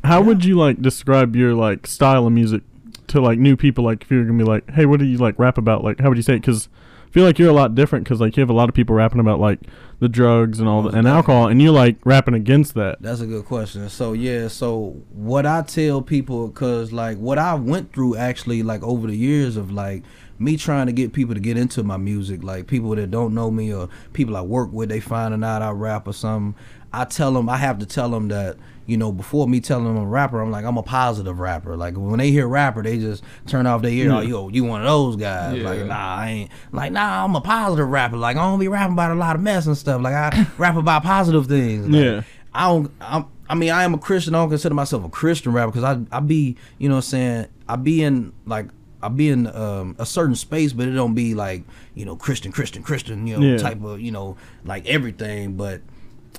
How 0.04 0.20
would 0.20 0.44
you 0.44 0.58
like 0.58 0.82
describe 0.82 1.34
your 1.34 1.54
like 1.54 1.86
style 1.86 2.26
of 2.26 2.34
music 2.34 2.64
to 3.08 3.20
like 3.20 3.38
new 3.38 3.56
people? 3.56 3.84
Like 3.84 4.02
if 4.02 4.10
you're 4.10 4.24
gonna 4.24 4.38
be 4.38 4.44
like, 4.44 4.70
hey, 4.70 4.86
what 4.86 5.00
do 5.00 5.06
you 5.06 5.18
like 5.18 5.38
rap 5.38 5.58
about? 5.58 5.84
Like 5.84 6.00
how 6.00 6.08
would 6.08 6.16
you 6.16 6.22
say 6.22 6.34
it? 6.34 6.40
Because 6.40 6.68
I 7.06 7.10
feel 7.10 7.24
like 7.24 7.38
you're 7.38 7.50
a 7.50 7.54
lot 7.54 7.74
different 7.74 8.04
because 8.04 8.20
like 8.20 8.36
you 8.36 8.40
have 8.40 8.50
a 8.50 8.54
lot 8.54 8.68
of 8.68 8.74
people 8.74 8.94
rapping 8.94 9.20
about 9.20 9.40
like 9.40 9.60
the 10.00 10.08
drugs 10.08 10.60
and 10.60 10.68
all 10.68 10.82
the, 10.82 10.90
and 10.90 11.08
alcohol, 11.08 11.48
and 11.48 11.62
you're 11.62 11.72
like 11.72 11.96
rapping 12.04 12.34
against 12.34 12.74
that. 12.74 13.00
That's 13.00 13.20
a 13.20 13.26
good 13.26 13.44
question. 13.46 13.88
So 13.88 14.12
yeah, 14.12 14.48
so 14.48 15.02
what 15.12 15.46
I 15.46 15.62
tell 15.62 16.02
people, 16.02 16.50
cause 16.50 16.92
like 16.92 17.16
what 17.18 17.38
I 17.38 17.54
went 17.54 17.92
through 17.92 18.16
actually, 18.16 18.62
like 18.62 18.82
over 18.82 19.06
the 19.06 19.16
years 19.16 19.56
of 19.56 19.70
like 19.70 20.02
me 20.38 20.56
trying 20.56 20.86
to 20.86 20.92
get 20.92 21.12
people 21.12 21.34
to 21.34 21.40
get 21.40 21.56
into 21.56 21.82
my 21.82 21.96
music, 21.96 22.42
like 22.42 22.66
people 22.66 22.94
that 22.94 23.10
don't 23.10 23.34
know 23.34 23.50
me 23.50 23.72
or 23.72 23.88
people 24.12 24.36
I 24.36 24.42
work 24.42 24.70
with, 24.72 24.88
they 24.88 25.00
finding 25.00 25.42
out 25.42 25.62
I 25.62 25.70
rap 25.70 26.06
or 26.06 26.12
something. 26.12 26.60
I 27.00 27.04
tell 27.04 27.32
them, 27.32 27.48
I 27.48 27.56
have 27.56 27.78
to 27.80 27.86
tell 27.86 28.10
them 28.10 28.28
that 28.28 28.56
you 28.86 28.96
know 28.96 29.10
before 29.10 29.48
me 29.48 29.60
telling 29.60 29.84
them 29.84 29.96
a 29.96 30.06
rapper, 30.06 30.40
I'm 30.40 30.50
like 30.50 30.64
I'm 30.64 30.76
a 30.78 30.82
positive 30.82 31.38
rapper. 31.40 31.76
Like 31.76 31.94
when 31.96 32.18
they 32.18 32.30
hear 32.30 32.46
rapper, 32.46 32.82
they 32.82 32.98
just 32.98 33.22
turn 33.46 33.66
off 33.66 33.82
their 33.82 33.90
ear. 33.90 34.12
Oh, 34.12 34.20
yo, 34.20 34.48
you 34.48 34.64
one 34.64 34.80
of 34.82 34.86
those 34.86 35.16
guys? 35.16 35.58
Yeah. 35.58 35.68
Like 35.68 35.86
nah, 35.86 36.16
I 36.16 36.28
ain't. 36.30 36.50
Like 36.72 36.92
nah, 36.92 37.24
I'm 37.24 37.34
a 37.36 37.40
positive 37.40 37.88
rapper. 37.88 38.16
Like 38.16 38.36
I 38.36 38.40
don't 38.48 38.58
be 38.60 38.68
rapping 38.68 38.92
about 38.94 39.10
a 39.10 39.14
lot 39.14 39.34
of 39.36 39.42
mess 39.42 39.66
and 39.66 39.76
stuff. 39.76 40.00
Like 40.02 40.14
I 40.14 40.46
rap 40.58 40.76
about 40.76 41.02
positive 41.02 41.46
things. 41.46 41.86
Like, 41.88 42.02
Yeah. 42.02 42.22
I 42.54 42.68
don't. 42.68 42.90
I'm, 43.00 43.26
I 43.48 43.54
mean, 43.54 43.70
I 43.70 43.84
am 43.84 43.92
a 43.94 43.98
Christian. 43.98 44.34
I 44.34 44.38
don't 44.38 44.48
consider 44.48 44.74
myself 44.74 45.04
a 45.04 45.08
Christian 45.08 45.52
rapper 45.52 45.72
because 45.72 45.84
I 45.84 46.16
I 46.16 46.20
be 46.20 46.56
you 46.78 46.88
know 46.88 46.94
what 46.94 46.98
I'm 47.04 47.10
saying 47.10 47.46
I 47.68 47.76
be 47.76 48.02
in 48.02 48.32
like 48.46 48.66
I 49.02 49.08
be 49.08 49.28
in 49.28 49.46
um, 49.48 49.94
a 49.98 50.06
certain 50.06 50.34
space, 50.36 50.72
but 50.72 50.88
it 50.88 50.92
don't 50.92 51.14
be 51.14 51.34
like 51.34 51.64
you 51.94 52.04
know 52.04 52.16
Christian 52.16 52.52
Christian 52.52 52.82
Christian 52.82 53.26
you 53.26 53.36
know 53.36 53.46
Yeah. 53.52 53.58
type 53.58 53.82
of 53.84 54.00
you 54.00 54.10
know 54.12 54.36
like 54.64 54.86
everything, 54.86 55.54
but 55.56 55.80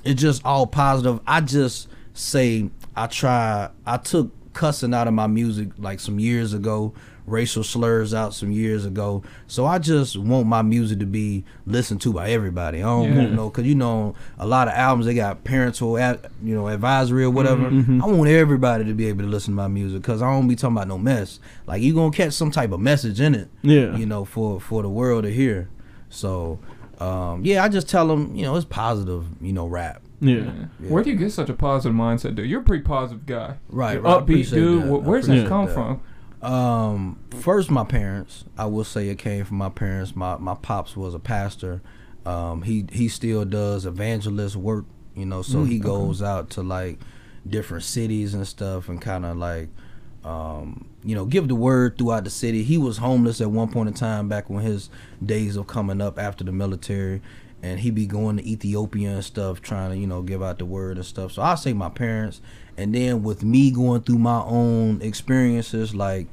it's 0.04 0.20
just 0.20 0.44
all 0.44 0.66
positive. 0.66 1.20
I 1.26 1.40
just 1.40 1.88
say 2.14 2.70
I 2.96 3.06
try. 3.06 3.70
I 3.86 3.96
took 3.98 4.32
cussing 4.52 4.92
out 4.94 5.06
of 5.08 5.14
my 5.14 5.26
music 5.26 5.68
like 5.78 6.00
some 6.00 6.18
years 6.18 6.52
ago, 6.52 6.92
racial 7.26 7.62
slurs 7.62 8.12
out 8.12 8.34
some 8.34 8.50
years 8.50 8.84
ago. 8.84 9.22
So 9.46 9.66
I 9.66 9.78
just 9.78 10.16
want 10.16 10.48
my 10.48 10.62
music 10.62 10.98
to 10.98 11.06
be 11.06 11.44
listened 11.64 12.00
to 12.00 12.12
by 12.12 12.30
everybody. 12.30 12.78
I 12.78 12.82
don't 12.86 13.12
Yeah. 13.12 13.18
want 13.18 13.32
no 13.34 13.50
because 13.50 13.66
you 13.66 13.76
know 13.76 14.14
a 14.38 14.46
lot 14.46 14.66
of 14.66 14.74
albums 14.74 15.06
they 15.06 15.14
got 15.14 15.44
parental 15.44 15.96
ad, 15.98 16.28
you 16.42 16.54
know 16.56 16.66
advisory 16.68 17.22
or 17.22 17.30
whatever. 17.30 17.70
Mm-hmm. 17.70 18.02
I 18.02 18.06
want 18.06 18.28
everybody 18.30 18.84
to 18.84 18.94
be 18.94 19.06
able 19.06 19.22
to 19.22 19.28
listen 19.28 19.52
to 19.52 19.56
my 19.56 19.68
music 19.68 20.02
because 20.02 20.22
I 20.22 20.30
don't 20.32 20.48
be 20.48 20.56
talking 20.56 20.76
about 20.76 20.88
no 20.88 20.98
mess. 20.98 21.38
Like 21.66 21.80
you 21.82 21.94
gonna 21.94 22.10
catch 22.10 22.32
some 22.32 22.50
type 22.50 22.72
of 22.72 22.80
message 22.80 23.20
in 23.20 23.34
it. 23.36 23.48
Yeah. 23.62 23.96
You 23.96 24.06
know 24.06 24.24
for 24.24 24.60
for 24.60 24.82
the 24.82 24.88
world 24.88 25.22
to 25.24 25.30
hear. 25.32 25.68
So. 26.10 26.58
Um, 26.98 27.44
yeah, 27.44 27.62
I 27.64 27.68
just 27.68 27.88
tell 27.88 28.06
them, 28.08 28.34
you 28.34 28.42
know, 28.42 28.56
it's 28.56 28.64
positive, 28.64 29.24
you 29.40 29.52
know, 29.52 29.66
rap. 29.66 30.02
Yeah. 30.20 30.36
Yeah. 30.80 30.88
Where 30.90 31.02
do 31.04 31.10
you 31.10 31.16
get 31.16 31.30
such 31.32 31.48
a 31.48 31.54
positive 31.54 31.96
mindset, 31.96 32.34
dude? 32.34 32.48
You're 32.50 32.60
a 32.60 32.64
pretty 32.64 32.82
positive 32.82 33.24
guy. 33.24 33.54
Right, 33.68 33.94
You're 33.94 34.02
right. 34.02 34.24
Upbeat, 34.26 34.50
dude. 34.50 34.82
that. 34.82 34.86
Wh- 34.88 35.04
I 35.04 35.08
Where's 35.08 35.26
that 35.28 35.46
come 35.48 35.66
that. 35.66 35.74
from? 35.74 36.00
Um, 36.42 37.18
first, 37.40 37.70
my 37.70 37.84
parents. 37.84 38.44
I 38.56 38.66
will 38.66 38.84
say 38.84 39.08
it 39.08 39.18
came 39.18 39.44
from 39.44 39.58
my 39.58 39.68
parents. 39.68 40.14
My 40.16 40.36
my 40.38 40.54
pops 40.54 40.96
was 40.96 41.14
a 41.14 41.18
pastor. 41.18 41.82
Um, 42.26 42.62
he 42.62 42.84
he 42.92 43.08
still 43.08 43.44
does 43.44 43.86
evangelist 43.86 44.56
work. 44.56 44.84
You 45.14 45.26
know, 45.26 45.42
so 45.42 45.58
Mm, 45.58 45.68
he 45.68 45.74
okay. 45.78 45.84
goes 45.84 46.22
out 46.22 46.50
to 46.50 46.62
like 46.62 46.98
different 47.48 47.84
cities 47.84 48.34
and 48.34 48.46
stuff, 48.46 48.88
and 48.88 49.00
kind 49.00 49.24
of 49.26 49.36
like, 49.36 49.68
um, 50.24 50.88
you 51.04 51.14
know, 51.14 51.24
give 51.24 51.48
the 51.48 51.54
word 51.54 51.96
throughout 51.96 52.24
the 52.24 52.30
city. 52.30 52.62
He 52.62 52.78
was 52.78 52.98
homeless 52.98 53.40
at 53.40 53.50
one 53.50 53.70
point 53.70 53.88
in 53.88 53.94
time 53.94 54.28
back 54.28 54.50
when 54.50 54.64
his 54.64 54.90
days 55.24 55.56
of 55.56 55.66
coming 55.66 56.00
up 56.00 56.18
after 56.18 56.44
the 56.44 56.52
military. 56.52 57.22
And 57.60 57.80
he 57.80 57.90
be 57.90 58.06
going 58.06 58.36
to 58.36 58.48
Ethiopia 58.48 59.10
and 59.14 59.24
stuff, 59.24 59.60
trying 59.60 59.90
to 59.90 59.96
you 59.96 60.06
know 60.06 60.22
give 60.22 60.44
out 60.44 60.58
the 60.58 60.64
word 60.64 60.96
and 60.96 61.04
stuff. 61.04 61.32
So 61.32 61.42
I 61.42 61.56
say 61.56 61.72
my 61.72 61.88
parents, 61.88 62.40
and 62.76 62.94
then 62.94 63.24
with 63.24 63.42
me 63.42 63.72
going 63.72 64.02
through 64.02 64.18
my 64.18 64.42
own 64.42 65.02
experiences, 65.02 65.92
like 65.92 66.28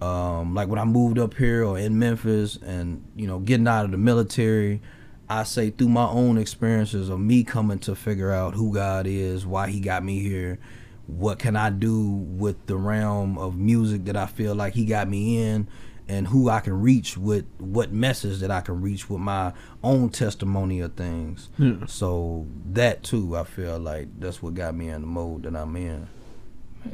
um, 0.00 0.54
like 0.54 0.68
when 0.68 0.78
I 0.78 0.84
moved 0.84 1.18
up 1.18 1.34
here 1.34 1.64
or 1.64 1.78
in 1.78 1.98
Memphis 1.98 2.56
and 2.56 3.04
you 3.14 3.26
know 3.26 3.38
getting 3.38 3.68
out 3.68 3.84
of 3.84 3.90
the 3.90 3.98
military, 3.98 4.80
I 5.28 5.42
say 5.44 5.70
through 5.70 5.88
my 5.88 6.06
own 6.06 6.38
experiences 6.38 7.08
of 7.08 7.20
me 7.20 7.44
coming 7.44 7.78
to 7.80 7.94
figure 7.94 8.30
out 8.30 8.54
who 8.54 8.72
God 8.72 9.06
is, 9.06 9.46
why 9.46 9.68
He 9.68 9.80
got 9.80 10.04
me 10.04 10.20
here, 10.20 10.58
what 11.06 11.38
can 11.38 11.56
I 11.56 11.70
do 11.70 12.04
with 12.08 12.66
the 12.66 12.76
realm 12.76 13.38
of 13.38 13.56
music 13.56 14.04
that 14.06 14.16
I 14.16 14.26
feel 14.26 14.54
like 14.54 14.74
He 14.74 14.84
got 14.84 15.08
me 15.08 15.38
in, 15.42 15.68
and 16.08 16.28
who 16.28 16.48
I 16.48 16.60
can 16.60 16.80
reach 16.80 17.16
with 17.18 17.44
what 17.58 17.92
message 17.92 18.38
that 18.40 18.50
I 18.50 18.60
can 18.60 18.80
reach 18.80 19.10
with 19.10 19.20
my 19.20 19.52
own 19.82 20.10
testimony 20.10 20.80
of 20.80 20.94
things. 20.94 21.48
Yeah. 21.58 21.86
So 21.86 22.46
that 22.72 23.02
too, 23.02 23.36
I 23.36 23.44
feel 23.44 23.78
like 23.78 24.08
that's 24.20 24.40
what 24.42 24.54
got 24.54 24.74
me 24.74 24.88
in 24.88 25.00
the 25.00 25.06
mode 25.06 25.42
that 25.44 25.56
I'm 25.56 25.74
in. 25.76 26.08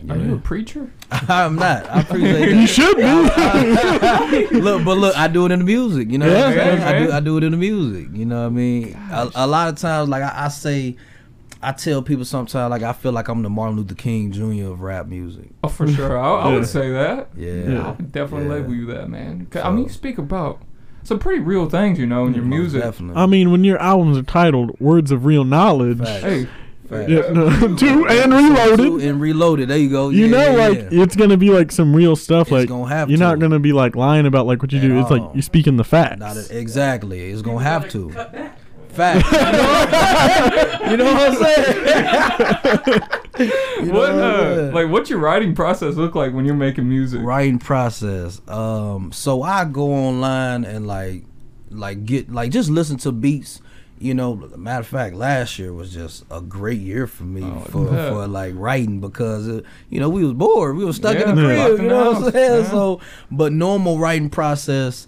Are 0.09 0.16
you 0.16 0.37
a 0.37 0.38
preacher? 0.38 0.90
I'm 1.11 1.57
not. 1.57 1.87
I 1.90 2.00
appreciate 2.00 2.47
that. 2.50 2.54
You 2.57 2.66
should 2.66 2.97
be. 2.97 3.02
look, 4.61 4.85
but 4.87 4.97
look, 4.97 5.14
I 5.16 5.28
do 5.28 5.45
it 5.45 5.52
in 5.52 5.59
the 5.59 5.64
music. 5.66 6.11
You 6.11 6.16
know, 6.16 6.26
Yeah, 6.26 6.33
what 6.33 6.47
I'm 6.49 6.54
saying? 6.54 6.78
okay. 6.81 6.85
I 6.85 6.99
do. 7.07 7.12
I 7.12 7.21
do 7.21 7.37
it 7.37 7.45
in 7.45 7.50
the 7.52 7.59
music. 7.59 8.09
You 8.14 8.25
know 8.25 8.40
what 8.40 8.47
I 8.47 8.50
mean? 8.50 8.95
A, 9.11 9.31
a 9.35 9.47
lot 9.47 9.69
of 9.69 9.76
times, 9.76 10.09
like 10.09 10.23
I, 10.23 10.47
I 10.47 10.49
say, 10.49 10.97
I 11.62 11.73
tell 11.73 12.02
people 12.02 12.25
sometimes 12.25 12.71
like 12.71 12.83
I 12.83 12.92
feel 12.92 13.12
like 13.12 13.28
I'm 13.28 13.42
the 13.42 13.50
Martin 13.50 13.76
Luther 13.76 13.95
King 13.95 14.33
Jr. 14.33 14.71
of 14.73 14.81
rap 14.81 15.07
music. 15.07 15.50
Oh, 15.62 15.69
for 15.69 15.87
sure. 15.87 16.19
I, 16.19 16.28
I 16.40 16.49
Yeah. 16.50 16.54
would 16.57 16.66
say 16.66 16.90
that. 16.90 17.28
Yeah. 17.37 17.52
Yeah. 17.52 17.87
I 17.87 17.90
would 17.92 18.11
definitely 18.12 18.49
Yeah. 18.49 18.54
label 18.54 18.75
you 18.75 18.87
that, 18.87 19.09
man. 19.09 19.47
'Cause, 19.50 19.62
I 19.62 19.66
So- 19.66 19.73
mean, 19.73 19.85
you 19.85 19.90
speak 19.90 20.19
about 20.19 20.61
some 21.04 21.19
pretty 21.19 21.40
real 21.40 21.69
things, 21.69 21.99
you 21.99 22.07
know, 22.07 22.26
in 22.26 22.35
your 22.35 22.45
Most 22.45 22.59
music. 22.59 22.83
Definitely. 22.83 23.21
I 23.23 23.26
mean, 23.26 23.50
when 23.52 23.64
your 23.64 23.78
albums 23.81 24.19
are 24.19 24.23
titled 24.23 24.73
"Words 24.81 25.11
of 25.12 25.25
Real 25.25 25.45
Knowledge," 25.45 25.99
Facts. 25.99 26.23
Hey, 26.23 26.47
Facts. 26.88 27.11
yeah, 27.11 27.33
no, 27.33 27.49
two 27.76 28.07
and 28.09 28.33
Two 28.33 28.38
reloaded. 28.38 29.09
and 29.09 29.21
reloaded. 29.21 29.69
There 29.69 29.78
you 29.78 29.88
go. 29.88 30.09
You 30.11 30.26
Yeah, 30.26 30.31
know, 30.31 30.50
yeah, 30.57 30.69
like 30.69 30.78
yeah. 30.90 31.02
it's 31.02 31.16
gonna 31.16 31.37
be 31.37 31.50
like 31.50 31.71
some 31.73 31.95
real 31.95 32.16
stuff. 32.16 32.49
It's 32.49 32.52
like 32.52 32.69
gonna 32.69 32.88
have 32.88 33.09
you're 33.09 33.19
to. 33.19 33.23
not 33.25 33.38
gonna 33.38 33.59
be 33.61 33.73
like 33.73 33.95
lying 33.97 34.26
about 34.26 34.47
like 34.47 34.62
what 34.62 34.73
you 34.73 34.78
At 34.78 34.83
do. 34.83 34.99
It's 35.00 35.11
like 35.11 35.23
you're 35.33 35.42
speaking 35.42 35.76
the 35.76 35.85
facts. 35.85 36.19
Not 36.21 36.37
a- 36.37 36.59
exactly. 36.59 37.31
It's 37.31 37.42
gonna 37.42 37.62
have 37.64 37.88
to. 37.90 38.12
Fact. 38.93 39.25
you 40.91 40.97
know 40.97 41.05
what 41.05 41.31
I'm 41.31 41.37
saying? 41.37 43.01
You 43.81 43.87
know 43.93 43.99
what, 43.99 44.11
uh, 44.11 44.71
like, 44.75 44.89
what's 44.91 45.09
your 45.11 45.19
writing 45.19 45.55
process 45.55 45.95
look 45.97 46.15
like 46.15 46.33
when 46.35 46.45
you're 46.45 46.55
making 46.55 46.89
music? 46.89 47.21
writing 47.23 47.59
process. 47.59 48.41
Um, 48.49 49.11
so 49.13 49.43
I 49.43 49.65
go 49.65 49.93
online 49.93 50.65
and 50.65 50.87
like, 50.87 51.25
like 51.71 52.05
get 52.05 52.31
like 52.31 52.51
just 52.53 52.69
listen 52.71 52.99
to 52.99 53.13
beats. 53.13 53.61
You 53.99 54.15
know, 54.15 54.35
matter 54.57 54.81
of 54.81 54.87
fact, 54.89 55.15
last 55.15 55.59
year 55.61 55.73
was 55.73 55.93
just 55.95 56.25
a 56.31 56.41
great 56.41 56.81
year 56.81 57.07
for 57.07 57.23
me 57.23 57.45
Oh, 57.45 57.61
for 57.61 57.87
bet. 57.89 58.13
for 58.13 58.27
like 58.27 58.53
writing 58.57 59.01
because 59.01 59.49
uh, 59.49 59.63
you 59.91 60.01
know 60.01 60.09
we 60.09 60.25
was 60.25 60.35
bored, 60.35 60.77
we 60.77 60.85
was 60.85 60.97
stuck 60.97 61.15
in 61.17 61.35
the 61.37 61.41
crib. 61.43 61.81
You 61.81 61.87
know 61.89 62.11
what 62.13 62.25
I'm 62.25 62.33
saying? 62.33 62.65
yeah. 62.65 62.71
So, 62.71 63.01
but 63.31 63.53
normal 63.53 63.99
writing 63.99 64.29
process. 64.29 65.07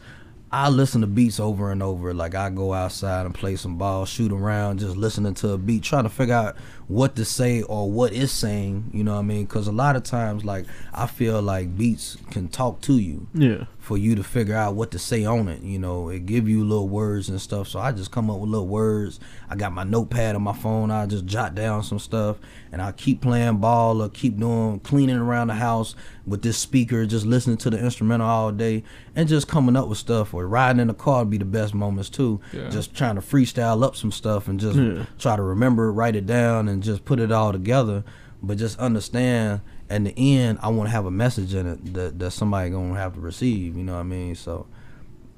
I 0.57 0.69
listen 0.69 1.01
to 1.01 1.09
beats 1.09 1.41
over 1.41 1.73
and 1.73 1.83
over. 1.83 2.15
Like 2.15 2.37
I 2.37 2.49
go 2.49 2.75
outside 2.75 3.27
and 3.27 3.35
play 3.35 3.57
some 3.57 3.77
ball, 3.77 4.05
shoot 4.05 4.31
around, 4.31 4.79
just 4.79 4.97
listening 4.97 5.35
to 5.35 5.51
a 5.51 5.59
beat, 5.59 5.83
trying 5.83 6.05
to 6.05 6.09
figure 6.09 6.33
out 6.33 6.57
what 6.89 7.17
to 7.17 7.25
say 7.25 7.63
or 7.63 7.91
what 7.91 8.13
is 8.13 8.31
saying. 8.31 8.91
You 8.93 9.05
know 9.05 9.15
what 9.15 9.21
I 9.21 9.23
mean? 9.23 9.45
Because 9.45 9.67
a 9.69 9.73
lot 9.73 9.97
of 9.97 10.03
times, 10.03 10.45
like 10.45 10.67
I 10.93 11.07
feel 11.07 11.41
like 11.43 11.77
beats 11.77 12.17
can 12.31 12.49
talk 12.49 12.81
to 12.83 12.99
you 12.99 13.27
Yeah. 13.35 13.65
for 13.79 13.97
you 13.97 14.15
to 14.17 14.23
figure 14.23 14.55
out 14.57 14.75
what 14.75 14.91
to 14.93 14.99
say 14.99 15.25
on 15.25 15.49
it. 15.49 15.63
You 15.63 15.79
know, 15.79 16.09
it 16.09 16.27
give 16.27 16.49
you 16.49 16.63
little 16.65 16.89
words 16.89 17.29
and 17.29 17.41
stuff. 17.41 17.69
So 17.69 17.79
I 17.79 17.93
just 17.93 18.11
come 18.11 18.31
up 18.31 18.39
with 18.39 18.51
little 18.51 18.69
words. 18.69 19.19
I 19.49 19.57
got 19.57 19.73
my 19.73 19.85
notepad 19.85 20.35
on 20.37 20.43
my 20.43 20.53
phone. 20.53 20.91
I 20.91 21.07
just 21.07 21.25
jot 21.27 21.55
down 21.55 21.83
some 21.83 21.99
stuff, 21.99 22.37
and 22.73 22.83
I 22.83 22.93
keep 22.93 23.21
playing 23.21 23.59
ball 23.59 24.03
or 24.03 24.09
keep 24.09 24.39
doing 24.39 24.81
cleaning 24.81 25.17
around 25.17 25.49
the 25.49 25.55
house 25.55 25.95
with 26.27 26.41
this 26.43 26.57
speaker, 26.57 27.05
just 27.05 27.27
listening 27.27 27.59
to 27.59 27.69
the 27.71 27.79
instrumental 27.79 28.27
all 28.27 28.51
day, 28.51 28.83
and 29.15 29.29
just 29.29 29.47
coming 29.49 29.77
up 29.77 29.89
with 29.89 29.99
stuff. 29.99 30.33
Or 30.33 30.47
riding 30.49 30.81
in 30.81 30.89
the 30.89 30.95
car 30.95 31.21
would 31.21 31.31
be 31.31 31.39
the 31.39 31.45
best 31.45 31.75
moments 31.75 32.09
too. 32.09 32.41
Yeah. 32.53 32.71
Just 32.71 32.95
trying 32.95 33.15
to 33.17 33.21
freestyle 33.21 33.85
up 33.85 33.95
some 33.97 34.11
stuff 34.13 34.49
and 34.49 34.59
just 34.59 34.77
Yeah. 34.79 35.05
try 35.19 35.37
to 35.37 35.43
remember, 35.43 35.93
write 35.93 36.17
it 36.17 36.27
down, 36.27 36.69
and 36.69 36.74
just 36.83 37.05
put 37.05 37.21
it 37.21 37.31
all 37.33 37.53
together. 37.53 38.05
But 38.43 38.59
just 38.59 38.79
understand, 38.79 39.63
at 39.89 40.05
the 40.05 40.13
end, 40.17 40.59
I 40.61 40.69
want 40.69 40.89
to 40.89 40.91
have 40.91 41.07
a 41.07 41.11
message 41.11 41.55
in 41.55 41.67
it 41.67 41.95
that, 41.95 42.19
that 42.19 42.31
somebody 42.33 42.69
gonna 42.71 42.95
have 42.95 43.15
to 43.15 43.21
receive. 43.21 43.75
You 43.77 43.85
know 43.85 43.95
what 43.95 44.01
I 44.01 44.05
mean? 44.05 44.35
So 44.35 44.67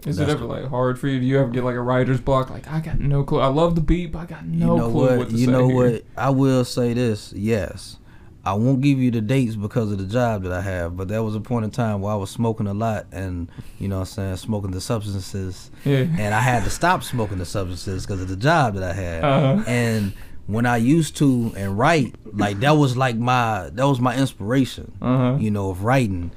Is 0.05 0.19
it 0.19 0.29
ever 0.29 0.45
like 0.45 0.65
hard 0.67 0.99
for 0.99 1.07
you? 1.07 1.21
Do 1.21 1.27
you 1.27 1.39
ever 1.39 1.51
get 1.51 1.63
like 1.63 1.77
a 1.77 1.81
writer's 1.81 2.21
block? 2.21 2.51
Like 2.51 2.67
I 2.69 2.81
got 2.81 2.99
no 2.99 3.23
clue. 3.23 3.39
I 3.41 3.47
love 3.47 3.77
the 3.77 3.81
beat, 3.81 4.11
but 4.13 4.21
I 4.21 4.27
got 4.27 4.45
no 4.45 4.75
you 4.75 4.81
know 4.81 4.91
clue 4.91 5.01
what? 5.09 5.19
what, 5.19 5.29
to 5.31 5.37
you 5.37 5.47
say 5.47 5.53
know 5.53 5.69
here. 5.69 5.93
what? 5.93 6.03
I 6.17 6.31
will 6.31 6.65
say 6.65 6.95
this. 6.95 7.33
Yes, 7.33 7.99
I 8.45 8.55
won't 8.55 8.81
give 8.81 8.99
you 8.99 9.13
the 9.13 9.21
dates 9.21 9.55
because 9.55 9.93
of 9.93 9.99
the 9.99 10.07
job 10.07 10.43
that 10.43 10.53
I 10.53 10.61
have. 10.63 10.97
But 10.97 11.07
there 11.07 11.23
was 11.23 11.37
a 11.37 11.41
point 11.41 11.65
in 11.65 11.71
time 11.71 12.01
where 12.01 12.13
I 12.13 12.17
was 12.17 12.31
smoking 12.31 12.67
a 12.67 12.75
lot, 12.75 13.07
and 13.13 13.49
you 13.79 13.87
know, 13.87 13.97
what 13.99 14.09
I'm 14.09 14.15
saying 14.15 14.37
smoking 14.39 14.73
the 14.73 14.81
substances, 14.81 15.71
Yeah. 15.85 16.07
and 16.19 16.35
I 16.35 16.41
had 16.41 16.65
to 16.65 16.71
stop 16.71 17.05
smoking 17.05 17.39
the 17.39 17.47
substances 17.47 18.05
because 18.05 18.21
of 18.21 18.27
the 18.27 18.37
job 18.37 18.75
that 18.75 18.83
I 18.83 18.93
had. 18.93 19.25
Uh-huh. 19.25 19.65
And 19.69 20.13
when 20.47 20.67
I 20.67 20.77
used 20.77 21.17
to 21.17 21.53
and 21.57 21.79
write, 21.79 22.15
like 22.33 22.61
that 22.61 22.73
was 22.73 22.97
like 22.97 23.17
my 23.17 23.71
that 23.73 23.85
was 23.87 24.01
my 24.01 24.17
inspiration. 24.17 24.93
Uh-huh. 25.01 25.37
You 25.41 25.51
know, 25.51 25.71
of 25.71 25.83
writing, 25.83 26.31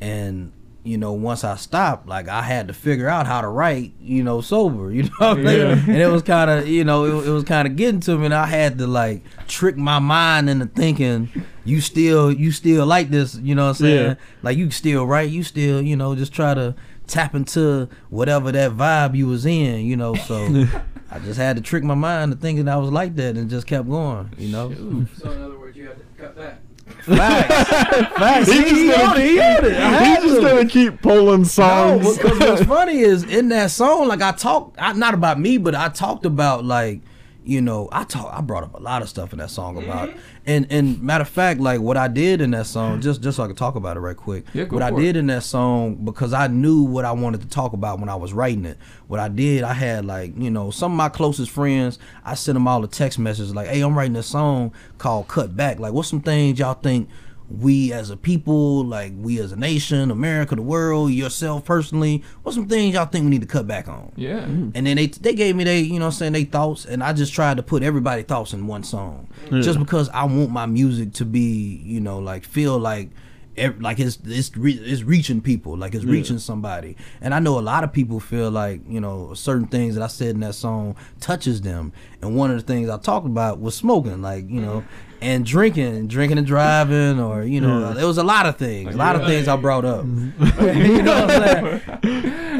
and 0.00 0.52
you 0.84 0.98
know, 0.98 1.14
once 1.14 1.44
I 1.44 1.56
stopped, 1.56 2.06
like 2.06 2.28
I 2.28 2.42
had 2.42 2.68
to 2.68 2.74
figure 2.74 3.08
out 3.08 3.26
how 3.26 3.40
to 3.40 3.48
write, 3.48 3.94
you 4.00 4.22
know, 4.22 4.42
sober. 4.42 4.90
You 4.94 5.04
know, 5.04 5.10
what 5.18 5.38
I'm 5.38 5.46
saying? 5.46 5.78
Yeah. 5.78 5.94
and 5.94 6.02
it 6.02 6.06
was 6.08 6.22
kind 6.22 6.50
of, 6.50 6.68
you 6.68 6.84
know, 6.84 7.04
it, 7.04 7.26
it 7.26 7.30
was 7.30 7.44
kind 7.44 7.66
of 7.66 7.74
getting 7.74 8.00
to 8.00 8.18
me, 8.18 8.26
and 8.26 8.34
I 8.34 8.44
had 8.46 8.76
to 8.78 8.86
like 8.86 9.22
trick 9.48 9.78
my 9.78 9.98
mind 9.98 10.50
into 10.50 10.66
thinking, 10.66 11.30
you 11.64 11.80
still, 11.80 12.30
you 12.30 12.52
still 12.52 12.84
like 12.84 13.08
this, 13.08 13.34
you 13.36 13.54
know 13.54 13.64
what 13.64 13.80
I'm 13.80 13.86
saying? 13.86 14.06
Yeah. 14.08 14.14
Like 14.42 14.58
you 14.58 14.70
still 14.70 15.06
write, 15.06 15.30
you 15.30 15.42
still, 15.42 15.80
you 15.80 15.96
know, 15.96 16.14
just 16.14 16.34
try 16.34 16.52
to 16.52 16.74
tap 17.06 17.34
into 17.34 17.88
whatever 18.10 18.50
that 18.52 18.72
vibe 18.72 19.14
you 19.16 19.26
was 19.26 19.46
in, 19.46 19.84
you 19.86 19.96
know. 19.96 20.14
So 20.14 20.66
I 21.10 21.18
just 21.20 21.38
had 21.38 21.56
to 21.56 21.62
trick 21.62 21.84
my 21.84 21.94
mind 21.94 22.32
to 22.32 22.38
thinking 22.38 22.68
I 22.68 22.76
was 22.76 22.90
like 22.90 23.14
that, 23.16 23.36
and 23.36 23.48
just 23.50 23.66
kept 23.66 23.88
going, 23.88 24.30
you 24.38 24.48
know. 24.48 24.68
Hmm. 24.70 25.04
So 25.16 25.30
in 25.30 25.42
other 25.42 25.58
words, 25.58 25.76
you 25.76 25.86
had 25.88 25.96
to 25.98 26.04
cut 26.22 26.36
back. 26.36 26.60
Facts, 27.02 27.68
facts. 28.18 28.46
He's 28.52 28.56
He, 28.58 28.68
just 28.70 28.74
he 28.80 28.88
gonna- 28.90 29.04
on 29.04 29.16
it, 29.20 29.24
he 29.26 29.40
on 29.40 29.64
it. 29.64 29.72
I 29.72 29.88
had 29.88 30.22
He's 30.22 30.32
just 30.32 30.42
gonna 30.42 30.66
keep 30.66 31.00
pulling 31.02 31.40
No, 31.42 31.44
songs. 31.44 32.18
because 32.18 32.38
what's 32.38 32.64
funny 32.64 32.98
is 32.98 33.24
in 33.24 33.48
that 33.50 33.70
song, 33.70 34.08
like 34.08 34.20
I 34.22 34.32
talked, 34.32 34.76
I, 34.78 34.92
not 34.92 35.14
about 35.14 35.40
me, 35.40 35.56
but 35.58 35.74
I 35.74 35.88
talked 35.88 36.26
about 36.26 36.64
like, 36.64 37.00
you 37.42 37.60
know, 37.62 37.88
I 37.92 38.04
talk, 38.04 38.32
I 38.34 38.40
brought 38.42 38.64
up 38.64 38.74
a 38.74 38.82
lot 38.82 39.00
of 39.02 39.08
stuff 39.08 39.32
in 39.32 39.38
that 39.38 39.50
song 39.50 39.82
about, 39.82 40.10
mm-hmm. 40.10 40.18
And 40.46 40.66
and 40.70 41.00
matter 41.02 41.22
of 41.22 41.28
fact, 41.28 41.60
like 41.60 41.80
what 41.80 41.96
I 41.96 42.08
did 42.08 42.40
in 42.40 42.50
that 42.52 42.66
song, 42.66 42.92
mm-hmm. 42.92 43.00
just 43.00 43.22
just 43.22 43.36
so 43.36 43.44
I 43.44 43.46
could 43.46 43.56
talk 43.56 43.76
about 43.76 43.96
it 43.96 44.00
right 44.00 44.16
quick. 44.16 44.44
Yeah, 44.52 44.64
what 44.64 44.82
I 44.82 44.88
it. 44.88 44.96
did 44.96 45.16
in 45.16 45.26
that 45.28 45.42
song 45.42 46.04
because 46.04 46.32
I 46.32 46.48
knew 46.48 46.82
what 46.82 47.04
I 47.04 47.12
wanted 47.12 47.40
to 47.42 47.48
talk 47.48 47.72
about 47.72 48.00
when 48.00 48.08
I 48.08 48.14
was 48.14 48.32
writing 48.32 48.64
it. 48.64 48.78
What 49.06 49.20
I 49.20 49.28
did, 49.28 49.62
I 49.64 49.72
had 49.72 50.04
like, 50.04 50.36
you 50.36 50.50
know, 50.50 50.70
some 50.70 50.92
of 50.92 50.96
my 50.96 51.08
closest 51.08 51.50
friends, 51.50 51.98
I 52.24 52.34
sent 52.34 52.54
them 52.54 52.68
all 52.68 52.84
a 52.84 52.88
text 52.88 53.18
message 53.18 53.50
like, 53.50 53.68
"Hey, 53.68 53.80
I'm 53.80 53.96
writing 53.96 54.16
a 54.16 54.22
song 54.22 54.72
called 54.98 55.28
Cut 55.28 55.56
Back. 55.56 55.78
Like, 55.78 55.92
what's 55.92 56.08
some 56.08 56.20
things 56.20 56.58
y'all 56.58 56.74
think?" 56.74 57.08
We 57.50 57.92
as 57.92 58.10
a 58.10 58.16
people, 58.16 58.84
like 58.84 59.12
we 59.16 59.38
as 59.38 59.52
a 59.52 59.56
nation, 59.56 60.10
America, 60.10 60.54
the 60.54 60.62
world, 60.62 61.10
yourself 61.12 61.64
personally, 61.64 62.22
what 62.42 62.54
some 62.54 62.68
things 62.68 62.94
y'all 62.94 63.06
think 63.06 63.24
we 63.24 63.30
need 63.30 63.42
to 63.42 63.46
cut 63.46 63.66
back 63.66 63.86
on? 63.86 64.12
Yeah. 64.16 64.40
Mm-hmm. 64.40 64.70
And 64.74 64.86
then 64.86 64.96
they 64.96 65.06
they 65.06 65.34
gave 65.34 65.54
me 65.54 65.64
they, 65.64 65.80
you 65.80 65.98
know 65.98 66.06
I'm 66.06 66.12
saying, 66.12 66.32
they 66.32 66.44
thoughts 66.44 66.84
and 66.86 67.02
I 67.02 67.12
just 67.12 67.32
tried 67.34 67.58
to 67.58 67.62
put 67.62 67.82
everybody 67.82 68.22
thoughts 68.22 68.52
in 68.52 68.66
one 68.66 68.82
song. 68.82 69.28
Just 69.50 69.78
because 69.78 70.08
I 70.08 70.24
want 70.24 70.50
my 70.50 70.66
music 70.66 71.12
to 71.14 71.24
be, 71.24 71.80
you 71.84 72.00
know, 72.00 72.18
like 72.18 72.44
feel 72.44 72.78
like 72.78 73.10
ev- 73.56 73.80
like 73.80 73.98
it's 74.00 74.18
it's 74.24 74.56
re- 74.56 74.72
it's 74.72 75.02
reaching 75.02 75.40
people, 75.40 75.76
like 75.76 75.94
it's 75.94 76.04
reaching 76.04 76.38
somebody. 76.38 76.96
And 77.20 77.34
I 77.34 77.38
know 77.40 77.58
a 77.58 77.60
lot 77.62 77.84
of 77.84 77.92
people 77.92 78.20
feel 78.20 78.50
like, 78.50 78.80
you 78.88 79.00
know, 79.00 79.34
certain 79.34 79.66
things 79.66 79.94
that 79.94 80.02
I 80.02 80.08
said 80.08 80.30
in 80.34 80.40
that 80.40 80.54
song 80.54 80.96
touches 81.20 81.60
them. 81.62 81.92
And 82.22 82.36
one 82.36 82.50
of 82.50 82.56
the 82.56 82.62
things 82.62 82.88
I 82.88 82.98
talked 82.98 83.26
about 83.26 83.60
was 83.60 83.74
smoking, 83.74 84.22
like, 84.22 84.48
you 84.48 84.60
know, 84.60 84.84
and 85.20 85.44
drinking, 85.46 86.08
drinking 86.08 86.36
and 86.38 86.46
driving 86.46 87.18
or, 87.20 87.44
you 87.44 87.60
know, 87.60 87.88
Yeah. 87.88 87.94
there 87.94 88.06
was 88.06 88.18
a 88.18 88.24
lot 88.24 88.46
of 88.46 88.56
things, 88.56 88.94
a 88.94 88.98
lot 88.98 89.16
of 89.16 89.26
things 89.26 89.48
I 89.48 89.56
brought 89.56 89.84
up. 89.84 90.04
Mm-hmm. 90.04 90.78
you 90.96 91.02
know 91.02 91.26
what 91.26 91.30
I'm 91.30 91.80
saying? 91.80 91.80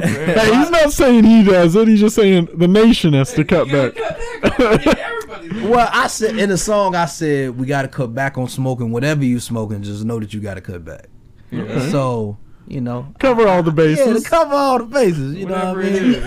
hey, 0.02 0.54
he's 0.56 0.70
not 0.70 0.92
saying 0.92 1.24
he 1.24 1.44
does 1.44 1.76
it. 1.76 1.88
He's 1.88 2.00
just 2.00 2.16
saying 2.16 2.48
the 2.54 2.68
nation 2.68 3.12
has 3.14 3.32
to 3.34 3.44
cut 3.44 3.66
You 3.66 3.90
gotta 3.90 3.92
back. 3.92 4.98
cut 5.48 5.56
back. 5.56 5.60
on 5.60 5.64
it. 5.64 5.66
Everybody's 5.66 5.70
Well, 5.70 5.88
I 5.92 6.06
said 6.08 6.38
in 6.38 6.48
the 6.50 6.58
song, 6.58 6.94
I 6.94 7.06
said 7.06 7.58
we 7.58 7.66
got 7.66 7.82
to 7.82 7.88
cut 7.88 8.14
back 8.14 8.36
on 8.38 8.48
smoking. 8.48 8.92
Whatever 8.92 9.24
you 9.24 9.40
smoking, 9.40 9.82
just 9.82 10.04
know 10.04 10.20
that 10.20 10.32
you 10.34 10.40
got 10.40 10.54
to 10.54 10.60
cut 10.60 10.84
back. 10.84 11.06
Yeah. 11.50 11.88
So 11.90 12.36
you 12.66 12.80
know, 12.80 13.12
Cover 13.18 13.46
all 13.46 13.62
the 13.62 13.70
bases. 13.70 13.98
yeah, 13.98 14.04
to 14.06 14.12
bases. 14.14 14.26
cover 14.28 14.54
all 14.54 14.78
the 14.78 14.84
bases. 14.86 15.34
You 15.34 15.44
Whatever 15.46 15.46
know 15.46 15.74
what 15.74 15.84
I 15.84 15.90
mean? 16.00 16.22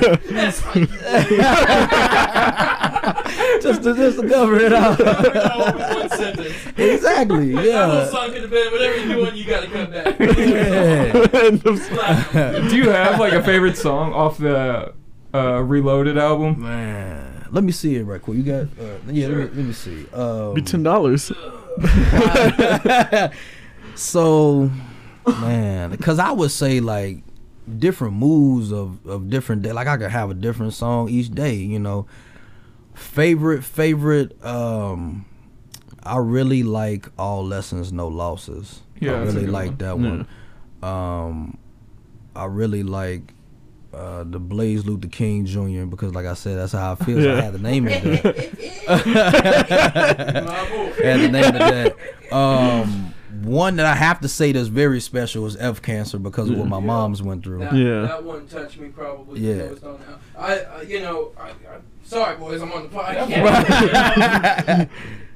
Just 3.61 3.81
to 3.83 3.93
just 3.95 4.19
to 4.19 4.27
cover 4.29 4.55
it 4.59 4.71
all 4.71 4.91
up. 5.01 5.05
exactly. 6.77 7.51
Yeah. 7.53 8.07
song 8.09 8.31
could 8.31 8.41
have 8.43 8.51
been 8.51 8.71
whatever 8.71 8.97
you're 8.97 9.15
doing, 9.15 9.35
you 9.35 9.45
gotta 9.45 9.67
cut 9.67 9.91
back. 9.91 10.19
yeah. 10.19 11.11
Do 12.69 12.75
you 12.77 12.89
have 12.89 13.19
like 13.19 13.33
a 13.33 13.43
favorite 13.43 13.77
song 13.77 14.13
off 14.13 14.37
the 14.37 14.93
uh, 15.33 15.61
Reloaded 15.63 16.17
album? 16.17 16.61
Man, 16.61 17.36
let 17.51 17.63
me 17.63 17.71
see 17.71 17.95
it 17.95 18.03
right 18.03 18.21
quick. 18.21 18.37
You 18.37 18.43
got? 18.43 18.63
Uh, 18.79 18.97
yeah, 19.07 19.27
let, 19.27 19.37
me, 19.37 19.43
let 19.43 19.55
me 19.55 19.73
see. 19.73 20.05
Um, 20.13 20.53
Be 20.53 20.61
ten 20.61 20.83
dollars. 20.83 21.31
so, 23.95 24.71
man, 25.27 25.91
because 25.91 26.19
I 26.19 26.31
would 26.31 26.51
say 26.51 26.79
like 26.79 27.19
different 27.77 28.15
moods 28.15 28.71
of 28.71 29.05
of 29.05 29.29
different 29.29 29.61
day. 29.61 29.71
Like 29.71 29.87
I 29.87 29.97
could 29.97 30.11
have 30.11 30.31
a 30.31 30.33
different 30.33 30.73
song 30.73 31.09
each 31.09 31.29
day. 31.29 31.55
You 31.55 31.79
know, 31.79 32.07
favorite 32.93 33.63
favorite. 33.63 34.43
Um, 34.43 35.25
I 36.03 36.17
really 36.17 36.63
like 36.63 37.09
all 37.17 37.45
lessons, 37.45 37.91
no 37.91 38.07
losses. 38.07 38.81
Yeah, 38.99 39.13
I 39.13 39.23
really 39.23 39.47
like 39.47 39.69
one. 39.69 39.77
that 39.77 39.99
one. 39.99 40.27
Um, 40.81 41.57
I 42.35 42.45
really 42.45 42.83
like. 42.83 43.33
Uh, 43.97 44.23
the 44.23 44.39
Blaze 44.39 44.85
Luther 44.85 45.07
King 45.07 45.45
Jr. 45.45 45.85
because, 45.85 46.13
like 46.13 46.25
I 46.27 46.33
said, 46.35 46.57
that's 46.57 46.73
how 46.73 46.91
I 46.91 46.95
feel. 47.03 47.19
So 47.21 47.33
I 47.37 47.41
had 47.41 47.53
to 47.53 47.59
name 47.61 47.87
it 47.87 48.03
that. 48.23 48.37
My 50.45 50.53
had 51.03 51.17
to 51.17 51.27
name 51.29 51.55
it 51.55 51.95
that. 52.29 52.33
Um, 52.33 53.13
one 53.43 53.75
that 53.77 53.85
I 53.85 53.95
have 53.95 54.19
to 54.21 54.27
say 54.27 54.51
that's 54.51 54.67
very 54.67 54.99
special 54.99 55.45
is 55.45 55.55
F 55.57 55.81
cancer 55.81 56.17
because 56.19 56.49
of 56.49 56.57
what 56.57 56.67
my 56.67 56.79
Yeah. 56.79 56.85
mom's 56.85 57.21
went 57.21 57.43
through. 57.43 57.59
That, 57.59 57.73
Yeah. 57.73 58.01
that 58.01 58.23
one 58.23 58.47
touched 58.47 58.79
me 58.79 58.89
probably 58.89 59.41
Yeah. 59.41 59.67
the 59.67 59.69
most. 59.69 59.83
I, 60.37 60.59
uh, 60.59 60.81
you 60.81 60.99
know, 61.01 61.31
I, 61.39 61.49
I, 61.49 61.53
sorry 62.03 62.37
boys, 62.37 62.61
I'm 62.61 62.71
on 62.71 62.83
the 62.83 62.89
podcast. 62.97 64.89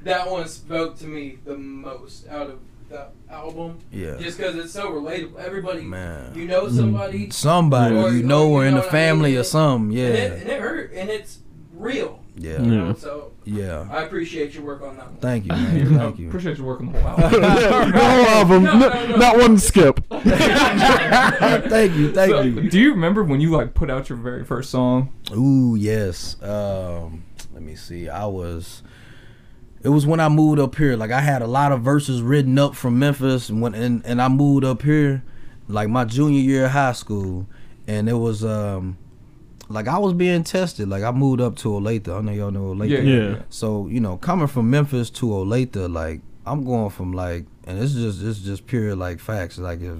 that 0.04 0.30
one 0.30 0.48
spoke 0.48 0.98
to 0.98 1.06
me 1.06 1.38
the 1.44 1.56
most 1.56 2.28
out 2.28 2.50
of 2.50 2.58
the 2.92 3.06
album. 3.32 3.78
Yeah. 3.90 4.16
Just 4.20 4.38
because 4.38 4.54
it's 4.56 4.72
so 4.72 4.90
relatable. 4.90 5.36
Everybody, 5.38 5.82
Man. 5.82 6.32
you 6.34 6.46
know 6.46 6.68
somebody, 6.68 7.30
Somebody 7.30 7.96
Or- 7.96 8.10
you 8.12 8.22
know 8.22 8.48
or 8.50 8.60
or 8.60 8.62
you 8.62 8.68
in 8.68 8.74
the 8.74 8.80
what 8.80 8.88
I 8.90 8.92
mean? 8.92 8.92
family 8.92 9.34
or 9.34 9.38
And- 9.38 9.46
something. 9.46 9.98
and, 9.98 10.14
it, 10.14 10.18
Yeah. 10.32 10.38
and 10.40 10.48
it 10.50 10.60
hurt, 10.60 10.92
and 10.94 11.10
it's 11.10 11.38
real. 11.76 12.20
Yeah. 12.36 12.62
You 12.62 12.70
know? 12.70 12.86
Yeah. 12.88 12.94
So 12.94 13.32
Yeah. 13.44 13.86
I 13.90 14.02
appreciate 14.02 14.54
your 14.54 14.64
work 14.64 14.82
on 14.82 14.96
that 14.96 15.06
one. 15.06 15.16
Thank 15.20 15.44
you, 15.46 15.52
I 15.52 15.56
man. 15.60 15.98
Thank 15.98 16.18
you. 16.18 16.28
appreciate 16.28 16.56
you 16.58 16.64
working 16.64 16.92
the 16.92 17.00
whole 17.00 17.10
album. 17.44 17.94
All 17.94 18.26
of 18.42 18.48
them, 18.48 18.62
No, 18.64 18.78
no, 18.78 19.06
no. 19.08 19.16
not 19.16 19.36
one 19.38 19.58
skip. 19.58 20.00
thank 20.10 21.94
you. 21.96 22.12
Thank 22.12 22.30
So, 22.32 22.42
you. 22.42 22.70
do 22.70 22.78
you 22.80 22.90
remember 22.92 23.22
when 23.24 23.40
you 23.40 23.50
like 23.50 23.74
put 23.74 23.90
out 23.90 24.08
your 24.08 24.18
very 24.18 24.44
first 24.44 24.70
song? 24.70 25.12
Ooh, 25.34 25.76
yes. 25.78 26.40
Um, 26.42 27.24
let 27.52 27.62
me 27.62 27.74
see. 27.74 28.08
I 28.08 28.26
was. 28.26 28.82
It 29.82 29.88
was 29.88 30.06
when 30.06 30.20
I 30.20 30.28
moved 30.28 30.60
up 30.60 30.76
here. 30.76 30.96
Like 30.96 31.10
I 31.10 31.20
had 31.20 31.42
a 31.42 31.46
lot 31.46 31.72
of 31.72 31.82
verses 31.82 32.22
written 32.22 32.58
up 32.58 32.74
from 32.74 32.98
Memphis, 32.98 33.48
and 33.48 33.60
when 33.60 33.74
and, 33.74 34.04
and 34.04 34.22
I 34.22 34.28
moved 34.28 34.64
up 34.64 34.82
here, 34.82 35.22
like 35.68 35.88
my 35.88 36.04
junior 36.04 36.40
year 36.40 36.66
of 36.66 36.70
high 36.70 36.92
school, 36.92 37.46
and 37.86 38.08
it 38.08 38.14
was 38.14 38.44
um, 38.44 38.96
like 39.68 39.88
I 39.88 39.98
was 39.98 40.12
being 40.12 40.44
tested. 40.44 40.88
Like 40.88 41.02
I 41.02 41.10
moved 41.10 41.40
up 41.40 41.56
to 41.56 41.68
Olathe. 41.68 42.08
I 42.08 42.20
know 42.20 42.32
y'all 42.32 42.50
know 42.50 42.74
Olathe. 42.74 42.90
Yeah, 42.90 42.98
Yeah. 42.98 43.42
So 43.50 43.88
you 43.88 44.00
know, 44.00 44.16
coming 44.16 44.46
from 44.46 44.70
Memphis 44.70 45.10
to 45.10 45.26
Olathe, 45.26 45.92
like 45.92 46.20
I'm 46.46 46.64
going 46.64 46.90
from 46.90 47.12
like, 47.12 47.46
and 47.64 47.82
it's 47.82 47.94
just 47.94 48.22
it's 48.22 48.38
just 48.38 48.66
pure 48.66 48.94
like 48.94 49.18
facts. 49.18 49.58
Like 49.58 49.80
if 49.80 49.96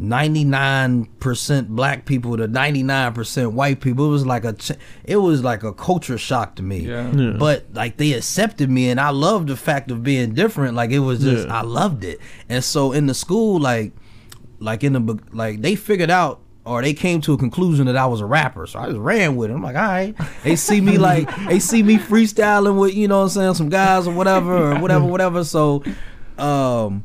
99% 0.00 1.68
black 1.68 2.04
people 2.04 2.36
to 2.36 2.48
99% 2.48 3.52
white 3.52 3.80
people, 3.80 4.06
it 4.06 4.10
was 4.10 4.26
like 4.26 4.44
a 4.44 4.54
it 5.04 5.16
was 5.16 5.42
like 5.42 5.62
a 5.62 5.72
culture 5.72 6.18
shock 6.18 6.56
to 6.56 6.62
me. 6.62 6.80
Yeah. 6.80 7.10
Yeah. 7.12 7.30
But 7.38 7.66
like 7.72 7.96
they 7.96 8.12
accepted 8.12 8.70
me, 8.70 8.90
and 8.90 9.00
I 9.00 9.10
loved 9.10 9.48
the 9.48 9.56
fact 9.56 9.90
of 9.90 10.02
being 10.02 10.34
different. 10.34 10.74
Like 10.74 10.90
it 10.90 11.00
was 11.00 11.20
just 11.20 11.46
Yeah. 11.48 11.58
I 11.58 11.62
loved 11.62 12.04
it. 12.04 12.20
And 12.48 12.62
so 12.62 12.92
in 12.92 13.06
the 13.06 13.14
school, 13.14 13.60
like 13.60 13.92
like 14.60 14.82
in 14.84 14.92
the 14.92 15.00
be- 15.00 15.22
like 15.32 15.62
they 15.62 15.74
figured 15.74 16.10
out 16.10 16.40
or 16.64 16.82
they 16.82 16.92
came 16.92 17.20
to 17.22 17.32
a 17.32 17.38
conclusion 17.38 17.86
that 17.86 17.96
I 17.96 18.06
was 18.06 18.20
a 18.20 18.26
rapper. 18.26 18.66
So 18.66 18.78
I 18.78 18.86
just 18.86 18.98
ran 18.98 19.36
with 19.36 19.50
it. 19.50 19.54
I'm 19.54 19.62
like, 19.62 19.76
all 19.76 19.82
right. 19.82 20.14
They 20.44 20.54
see 20.56 20.80
me 20.80 20.98
like 20.98 21.28
they 21.48 21.58
see 21.58 21.82
me 21.82 21.96
freestyling 21.96 22.78
with, 22.78 22.94
you 22.94 23.08
know 23.08 23.18
what 23.18 23.24
I'm 23.24 23.28
saying, 23.30 23.54
some 23.54 23.68
guys 23.68 24.06
or 24.06 24.12
whatever 24.14 24.72
or 24.72 24.78
whatever, 24.80 25.04
whatever. 25.06 25.44
So 25.44 25.82
um 26.36 27.04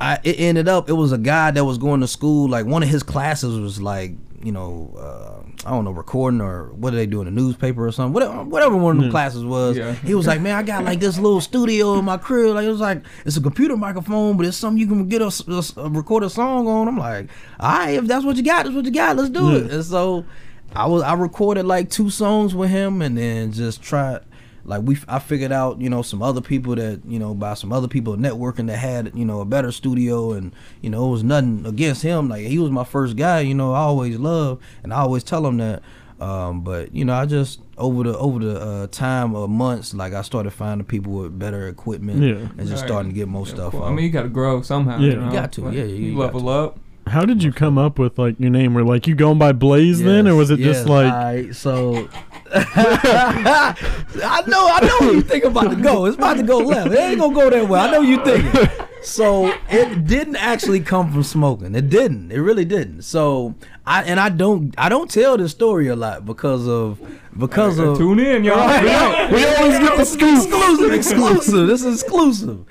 I 0.00 0.18
it 0.24 0.38
ended 0.38 0.68
up 0.68 0.88
it 0.88 0.94
was 0.94 1.12
a 1.12 1.18
guy 1.18 1.50
that 1.50 1.64
was 1.64 1.78
going 1.78 2.00
to 2.00 2.08
school, 2.08 2.48
like 2.48 2.66
one 2.66 2.82
of 2.82 2.88
his 2.88 3.02
classes 3.02 3.58
was 3.58 3.80
like, 3.80 4.12
you 4.42 4.52
know, 4.52 4.94
uh, 4.98 5.42
I 5.66 5.70
don't 5.70 5.84
know, 5.84 5.90
recording 5.90 6.40
or 6.40 6.72
what 6.74 6.90
do 6.90 6.96
they 6.96 7.06
do 7.06 7.20
in 7.20 7.24
the 7.24 7.30
newspaper 7.30 7.86
or 7.86 7.90
something, 7.92 8.12
whatever, 8.12 8.44
whatever 8.44 8.76
one 8.76 8.98
of 8.98 9.04
the 9.04 9.10
classes 9.10 9.44
was. 9.44 9.76
Yeah. 9.76 9.94
He 9.94 10.14
was 10.14 10.26
like, 10.26 10.40
man, 10.40 10.54
I 10.54 10.62
got 10.62 10.84
like 10.84 11.00
this 11.00 11.18
little 11.18 11.40
studio 11.40 11.98
in 11.98 12.04
my 12.04 12.18
crib. 12.18 12.54
Like 12.54 12.66
it 12.66 12.70
was 12.70 12.80
like 12.80 13.04
it's 13.24 13.36
a 13.36 13.40
computer 13.40 13.76
microphone, 13.76 14.36
but 14.36 14.44
it's 14.46 14.56
something 14.56 14.78
you 14.78 14.86
can 14.86 15.08
get 15.08 15.22
a, 15.22 15.32
a 15.48 15.84
a- 15.86 15.88
record 15.90 16.22
a 16.24 16.30
song 16.30 16.68
on. 16.68 16.88
I'm 16.88 16.98
like, 16.98 17.28
all 17.58 17.78
right, 17.78 17.90
if 17.94 18.04
that's 18.06 18.24
what 18.24 18.36
you 18.36 18.42
got, 18.42 18.64
that's 18.64 18.76
what 18.76 18.84
you 18.84 18.90
got. 18.92 19.16
Let's 19.16 19.30
do 19.30 19.56
it. 19.56 19.72
And 19.72 19.84
so 19.84 20.26
I 20.74 20.86
was 20.86 21.02
I 21.02 21.14
recorded 21.14 21.64
like 21.64 21.88
two 21.90 22.10
songs 22.10 22.54
with 22.54 22.68
him, 22.70 23.00
and 23.00 23.16
then 23.16 23.50
just 23.52 23.82
tried. 23.82 24.20
Like 24.66 24.82
we, 24.82 24.98
I 25.08 25.18
figured 25.20 25.52
out, 25.52 25.80
you 25.80 25.88
know, 25.88 26.02
some 26.02 26.22
other 26.22 26.40
people 26.40 26.74
that, 26.74 27.00
you 27.06 27.18
know, 27.18 27.34
by 27.34 27.54
some 27.54 27.72
other 27.72 27.88
people 27.88 28.16
networking 28.16 28.66
that 28.66 28.78
had, 28.78 29.12
you 29.14 29.24
know, 29.24 29.40
a 29.40 29.44
better 29.44 29.70
studio, 29.72 30.32
and 30.32 30.52
you 30.82 30.90
know, 30.90 31.06
it 31.08 31.10
was 31.12 31.22
nothing 31.24 31.64
against 31.66 32.02
him. 32.02 32.28
Like 32.28 32.46
he 32.46 32.58
was 32.58 32.70
my 32.70 32.84
first 32.84 33.16
guy, 33.16 33.40
you 33.40 33.54
know. 33.54 33.72
I 33.72 33.78
always 33.80 34.18
love, 34.18 34.60
and 34.82 34.92
I 34.92 34.98
always 34.98 35.22
tell 35.24 35.46
him 35.46 35.56
that. 35.58 35.82
Um, 36.18 36.62
but 36.62 36.94
you 36.94 37.04
know, 37.04 37.12
I 37.12 37.26
just 37.26 37.60
over 37.76 38.02
the 38.04 38.16
over 38.18 38.38
the 38.38 38.58
uh, 38.60 38.86
time 38.88 39.34
of 39.36 39.50
months, 39.50 39.92
like 39.94 40.14
I 40.14 40.22
started 40.22 40.50
finding 40.50 40.86
people 40.86 41.12
with 41.12 41.38
better 41.38 41.68
equipment, 41.68 42.22
Yeah. 42.22 42.48
and 42.56 42.66
just 42.66 42.82
Right. 42.82 42.88
starting 42.88 43.10
to 43.12 43.14
get 43.14 43.28
more 43.28 43.46
Yeah, 43.46 43.52
stuff. 43.54 43.72
cool. 43.72 43.82
I 43.84 43.90
mean, 43.92 44.04
you 44.06 44.10
got 44.10 44.22
to 44.22 44.30
grow 44.30 44.62
somehow. 44.62 44.98
Yeah. 44.98 45.10
you, 45.10 45.16
know? 45.20 45.26
You 45.26 45.32
got 45.32 45.52
to, 45.52 45.60
Like, 45.60 45.74
yeah, 45.74 45.84
you- 45.84 45.94
you 45.96 46.12
you 46.12 46.18
level 46.18 46.40
to. 46.40 46.48
up. 46.48 46.78
How 47.06 47.24
did 47.24 47.42
you 47.42 47.52
come 47.52 47.78
up 47.78 47.98
with 47.98 48.18
like 48.18 48.38
your 48.40 48.50
name? 48.50 48.74
Were 48.74 48.84
like 48.84 49.06
you 49.06 49.14
going 49.14 49.38
by 49.38 49.52
Blaze 49.52 50.02
then, 50.02 50.26
or 50.26 50.34
was 50.34 50.50
it 50.50 50.58
just 50.58 50.86
like? 50.86 51.12
alright, 51.12 51.54
so 51.54 52.08
I 52.52 54.42
know 54.46 54.68
I 54.68 54.80
know 54.82 55.06
where 55.06 55.14
you 55.14 55.22
think 55.22 55.44
about 55.44 55.70
to 55.70 55.76
go. 55.76 56.06
It's 56.06 56.16
about 56.16 56.36
to 56.38 56.42
go 56.42 56.58
left. 56.58 56.90
It 56.92 56.98
ain't 56.98 57.20
gonna 57.20 57.34
go 57.34 57.48
that 57.48 57.68
way. 57.68 57.78
I 57.78 57.90
know 57.90 58.00
you 58.00 58.22
thinking. 58.24 58.68
So 59.02 59.54
it 59.70 60.06
didn't 60.06 60.34
actually 60.34 60.80
come 60.80 61.12
from 61.12 61.22
smoking. 61.22 61.76
It 61.76 61.88
didn't. 61.88 62.32
It 62.32 62.40
really 62.40 62.64
didn't. 62.64 63.02
So 63.02 63.54
I 63.86 64.02
and 64.02 64.18
I 64.18 64.28
don't 64.28 64.74
I 64.76 64.88
don't 64.88 65.08
tell 65.08 65.36
this 65.36 65.52
story 65.52 65.86
a 65.86 65.94
lot 65.94 66.26
because 66.26 66.66
of 66.66 67.00
because 67.38 67.78
of 67.78 67.98
Tune 67.98 68.18
in, 68.18 68.42
y'all. 68.42 68.56
Right. 68.56 69.30
we 69.30 69.44
always 69.44 69.78
get 69.78 69.96
the 69.96 70.04
scoop. 70.04 70.36
exclusive, 70.36 70.92
exclusive. 70.92 71.68
This 71.68 71.84
is 71.84 72.02
exclusive. 72.02 72.64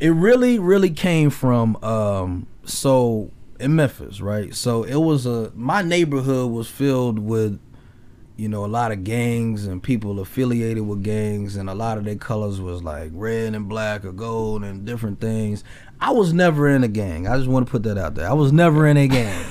It 0.00 0.10
really, 0.10 0.58
really 0.58 0.90
came 0.90 1.28
from 1.28 1.76
um 1.84 2.46
so 2.64 3.30
in 3.62 3.76
Memphis, 3.76 4.20
right? 4.20 4.54
So 4.54 4.82
it 4.82 4.96
was 4.96 5.26
a 5.26 5.52
my 5.54 5.82
neighborhood 5.82 6.50
was 6.50 6.68
filled 6.68 7.18
with 7.18 7.60
you 8.36 8.48
know 8.48 8.64
a 8.64 8.66
lot 8.66 8.92
of 8.92 9.04
gangs 9.04 9.66
and 9.66 9.82
people 9.82 10.18
affiliated 10.18 10.86
with 10.86 11.02
gangs 11.02 11.56
and 11.56 11.68
a 11.70 11.74
lot 11.74 11.98
of 11.98 12.04
their 12.04 12.16
colors 12.16 12.60
was 12.60 12.82
like 12.82 13.10
red 13.14 13.54
and 13.54 13.68
black 13.68 14.04
or 14.04 14.12
gold 14.12 14.64
and 14.64 14.84
different 14.84 15.20
things. 15.20 15.62
I 16.00 16.10
was 16.10 16.32
never 16.32 16.68
in 16.68 16.82
a 16.82 16.88
gang. 16.88 17.28
I 17.28 17.36
just 17.36 17.48
want 17.48 17.66
to 17.66 17.70
put 17.70 17.84
that 17.84 17.96
out 17.96 18.16
there. 18.16 18.28
I 18.28 18.32
was 18.32 18.52
never 18.52 18.88
in 18.88 18.96
a 18.96 19.06
gang. 19.06 19.44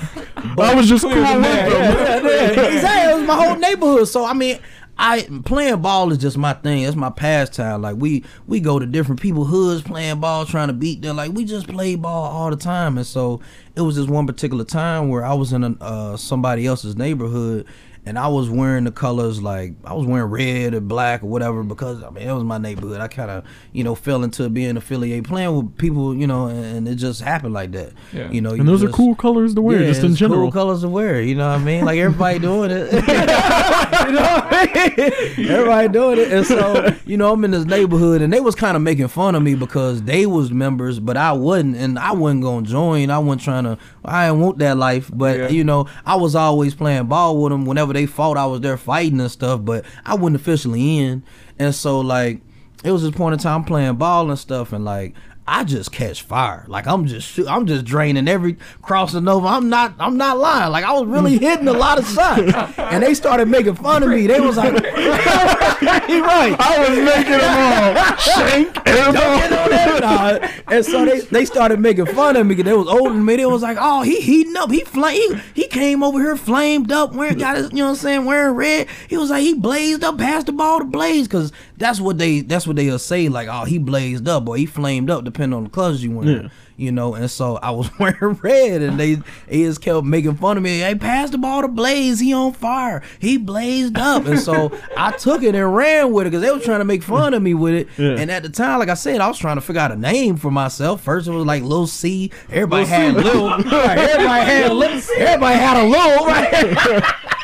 but 0.55 0.65
I 0.71 0.75
was 0.75 0.89
just 0.89 1.03
cool 1.03 1.13
with 1.15 1.23
them. 1.23 1.43
Yeah, 1.43 1.67
yeah, 1.67 2.51
yeah. 2.51 2.61
exactly. 2.75 3.11
It 3.13 3.15
was 3.15 3.27
my 3.27 3.45
whole 3.45 3.55
neighborhood. 3.55 4.07
So 4.09 4.25
I 4.25 4.33
mean, 4.33 4.59
I 4.97 5.27
playing 5.45 5.81
ball 5.81 6.11
is 6.11 6.19
just 6.19 6.37
my 6.37 6.53
thing. 6.53 6.83
It's 6.83 6.95
my 6.95 7.09
pastime. 7.09 7.81
Like 7.81 7.95
we 7.97 8.23
we 8.47 8.59
go 8.59 8.77
to 8.77 8.85
different 8.85 9.21
people 9.21 9.45
hoods 9.45 9.81
playing 9.81 10.19
ball, 10.19 10.45
trying 10.45 10.67
to 10.67 10.73
beat 10.73 11.01
them. 11.01 11.15
Like 11.15 11.31
we 11.31 11.45
just 11.45 11.67
play 11.67 11.95
ball 11.95 12.25
all 12.25 12.49
the 12.49 12.55
time. 12.55 12.97
And 12.97 13.07
so 13.07 13.41
it 13.75 13.81
was 13.81 13.95
this 13.95 14.07
one 14.07 14.27
particular 14.27 14.63
time 14.63 15.09
where 15.09 15.25
I 15.25 15.33
was 15.33 15.53
in 15.53 15.63
a, 15.63 15.75
uh, 15.81 16.17
somebody 16.17 16.65
else's 16.65 16.95
neighborhood. 16.95 17.65
And 18.03 18.17
I 18.17 18.27
was 18.29 18.49
wearing 18.49 18.85
the 18.85 18.91
colors 18.91 19.43
like 19.43 19.73
I 19.85 19.93
was 19.93 20.07
wearing 20.07 20.29
red 20.31 20.73
or 20.73 20.81
black 20.81 21.21
or 21.21 21.27
whatever 21.27 21.61
because 21.61 22.01
I 22.01 22.09
mean 22.09 22.27
it 22.27 22.33
was 22.33 22.43
my 22.43 22.57
neighborhood. 22.57 22.99
I 22.99 23.07
kind 23.07 23.29
of 23.29 23.43
you 23.73 23.83
know 23.83 23.93
fell 23.93 24.23
into 24.23 24.49
being 24.49 24.75
affiliated, 24.75 25.25
playing 25.25 25.55
with 25.55 25.77
people, 25.77 26.15
you 26.15 26.25
know, 26.25 26.47
and 26.47 26.87
it 26.87 26.95
just 26.95 27.21
happened 27.21 27.53
like 27.53 27.71
that. 27.73 27.93
Yeah. 28.11 28.31
You 28.31 28.41
know, 28.41 28.51
And 28.53 28.67
those 28.67 28.83
are 28.83 28.89
cool 28.89 29.13
colors 29.13 29.53
to 29.53 29.61
wear, 29.61 29.81
yeah, 29.81 29.87
just 29.87 30.03
in 30.03 30.11
it's 30.11 30.19
general. 30.19 30.41
Cool 30.41 30.51
colors 30.51 30.81
to 30.81 30.89
wear, 30.89 31.21
you 31.21 31.35
know 31.35 31.47
what 31.47 31.59
I 31.59 31.63
mean? 31.63 31.85
Like 31.85 31.99
everybody 31.99 32.39
doing 32.39 32.71
it. 32.71 32.91
you 32.91 34.11
know 34.13 34.21
what 34.21 34.47
I 34.51 34.93
mean? 35.37 35.49
Everybody 35.49 35.87
doing 35.89 36.19
it. 36.19 36.31
And 36.31 36.45
so, 36.45 36.95
you 37.05 37.17
know, 37.17 37.31
I'm 37.31 37.43
in 37.45 37.51
this 37.51 37.65
neighborhood 37.65 38.21
and 38.23 38.33
they 38.33 38.39
was 38.39 38.55
kind 38.55 38.75
of 38.75 38.81
making 38.81 39.09
fun 39.09 39.35
of 39.35 39.43
me 39.43 39.53
because 39.55 40.01
they 40.03 40.25
was 40.25 40.51
members, 40.51 40.99
but 40.99 41.17
I 41.17 41.33
wasn't 41.33 41.75
and 41.77 41.99
I 41.99 42.13
wasn't 42.13 42.41
gonna 42.43 42.65
join. 42.65 43.09
I 43.11 43.19
wasn't 43.19 43.41
trying 43.43 43.63
to 43.65 43.77
I 44.03 44.27
didn't 44.27 44.41
want 44.41 44.57
that 44.57 44.77
life. 44.77 45.11
But 45.13 45.37
Yeah. 45.37 45.49
you 45.49 45.63
know, 45.63 45.87
I 46.05 46.15
was 46.15 46.35
always 46.35 46.73
playing 46.73 47.05
ball 47.05 47.41
with 47.41 47.51
them. 47.51 47.65
Whenever 47.65 47.90
they 47.93 48.05
fought, 48.05 48.37
I 48.37 48.45
was 48.45 48.61
there 48.61 48.77
fighting 48.77 49.19
and 49.19 49.31
stuff, 49.31 49.63
but 49.63 49.85
I 50.05 50.15
wasn't 50.15 50.37
officially 50.37 50.99
in. 50.99 51.23
And 51.59 51.73
so 51.73 51.99
like 51.99 52.41
it 52.83 52.91
was 52.91 53.03
this 53.03 53.11
point 53.11 53.33
in 53.33 53.39
time 53.39 53.63
playing 53.63 53.95
ball 53.95 54.29
and 54.29 54.39
stuff 54.39 54.73
and 54.73 54.83
like 54.83 55.13
I 55.47 55.63
just 55.63 55.91
catch 55.91 56.21
fire. 56.21 56.65
Like 56.67 56.87
I'm 56.87 57.07
just 57.07 57.39
I'm 57.47 57.65
just 57.65 57.85
draining 57.85 58.27
every 58.27 58.57
crossing 58.81 59.27
over. 59.27 59.47
I'm 59.47 59.69
not 59.69 59.95
I'm 59.99 60.17
not 60.17 60.37
lying. 60.37 60.71
Like 60.71 60.85
I 60.85 60.93
was 60.93 61.07
really 61.07 61.37
mm. 61.37 61.41
hitting 61.41 61.67
a 61.67 61.73
lot 61.73 61.99
of 61.99 62.07
shots. 62.07 62.77
And 62.91 63.03
they 63.03 63.13
started 63.13 63.47
making 63.47 63.75
fun 63.75 64.03
of 64.03 64.09
me. 64.09 64.27
They 64.27 64.39
was 64.41 64.57
like 64.57 64.73
right. 64.83 66.55
I 66.59 66.77
was 66.79 66.97
making 66.97 67.31
them 67.31 68.05
all 68.07 68.15
shank 68.17 68.77
and 68.87 69.01
Don't 69.13 69.13
get 69.13 69.53
on 69.53 69.69
that. 69.69 70.01
Nah. 70.01 70.73
And 70.75 70.85
so 70.85 71.05
they, 71.05 71.21
they 71.21 71.45
started 71.45 71.79
making 71.79 72.07
fun 72.07 72.35
of 72.35 72.45
me 72.45 72.55
because 72.55 72.69
they 72.69 72.77
was 72.77 72.87
older 72.87 73.13
than 73.13 73.25
me. 73.25 73.37
They 73.37 73.45
was 73.45 73.61
like, 73.61 73.77
oh, 73.79 74.01
he 74.01 74.21
heating 74.21 74.55
up. 74.57 74.71
He 74.71 74.81
flame. 74.81 75.41
He, 75.53 75.63
he 75.63 75.67
came 75.67 76.03
over 76.03 76.19
here 76.19 76.35
flamed 76.35 76.91
up, 76.91 77.13
wearing 77.13 77.37
got 77.37 77.57
his, 77.57 77.71
you 77.71 77.77
know 77.77 77.85
what 77.85 77.89
I'm 77.91 77.95
saying, 77.95 78.25
wearing 78.25 78.55
red. 78.55 78.87
He 79.07 79.17
was 79.17 79.29
like, 79.29 79.41
he 79.41 79.53
blazed 79.53 80.03
up, 80.03 80.17
passed 80.17 80.47
the 80.47 80.51
ball 80.51 80.79
to 80.79 80.85
Blaze, 80.85 81.27
because 81.27 81.51
that's 81.81 81.99
what 81.99 82.17
they 82.17 82.41
that's 82.41 82.65
what 82.67 82.75
they'll 82.75 82.99
say. 82.99 83.27
Like, 83.27 83.47
oh, 83.51 83.65
he 83.65 83.77
blazed 83.77 84.27
up, 84.27 84.47
or 84.47 84.55
he 84.55 84.65
flamed 84.65 85.09
up, 85.09 85.23
depending 85.23 85.57
on 85.57 85.65
the 85.65 85.69
colors 85.69 86.03
you 86.03 86.11
wearing. 86.11 86.43
Yeah. 86.43 86.49
You 86.77 86.91
know, 86.91 87.13
and 87.13 87.29
so 87.29 87.57
I 87.57 87.69
was 87.71 87.89
wearing 87.99 88.39
red, 88.41 88.81
and 88.81 88.99
they, 88.99 89.15
they 89.47 89.63
just 89.63 89.81
kept 89.81 90.03
making 90.03 90.35
fun 90.37 90.57
of 90.57 90.63
me. 90.63 90.79
Hey, 90.79 90.95
pass 90.95 91.29
the 91.29 91.37
ball 91.37 91.61
to 91.61 91.67
Blaze. 91.67 92.19
He 92.19 92.33
on 92.33 92.53
fire. 92.53 93.03
He 93.19 93.37
blazed 93.37 93.99
up, 93.99 94.25
and 94.25 94.39
so 94.39 94.75
I 94.97 95.11
took 95.11 95.43
it 95.43 95.53
and 95.53 95.75
ran 95.75 96.11
with 96.11 96.25
it 96.25 96.31
because 96.31 96.41
they 96.41 96.49
were 96.51 96.59
trying 96.59 96.79
to 96.79 96.85
make 96.85 97.03
fun 97.03 97.35
of 97.35 97.41
me 97.43 97.53
with 97.53 97.75
it. 97.75 97.87
Yeah. 97.97 98.15
And 98.17 98.31
at 98.31 98.41
the 98.41 98.49
time, 98.49 98.79
like 98.79 98.89
I 98.89 98.95
said, 98.95 99.21
I 99.21 99.27
was 99.27 99.37
trying 99.37 99.57
to 99.57 99.61
figure 99.61 99.81
out 99.81 99.91
a 99.91 99.95
name 99.95 100.37
for 100.37 100.49
myself. 100.49 101.03
First, 101.03 101.27
it 101.27 101.31
was 101.31 101.45
like 101.45 101.61
Lil 101.61 101.85
C. 101.85 102.31
Everybody 102.49 102.85
had 102.85 103.13
Lil. 103.15 103.49
Right, 103.71 103.97
everybody 103.97 104.45
had 104.45 104.71
a 104.71 104.73
Lil. 104.73 104.99
C. 105.01 105.13
Everybody 105.17 105.59
had 105.59 105.77
a 105.77 105.83
Lil. 105.87 106.25
Right. 106.25 107.03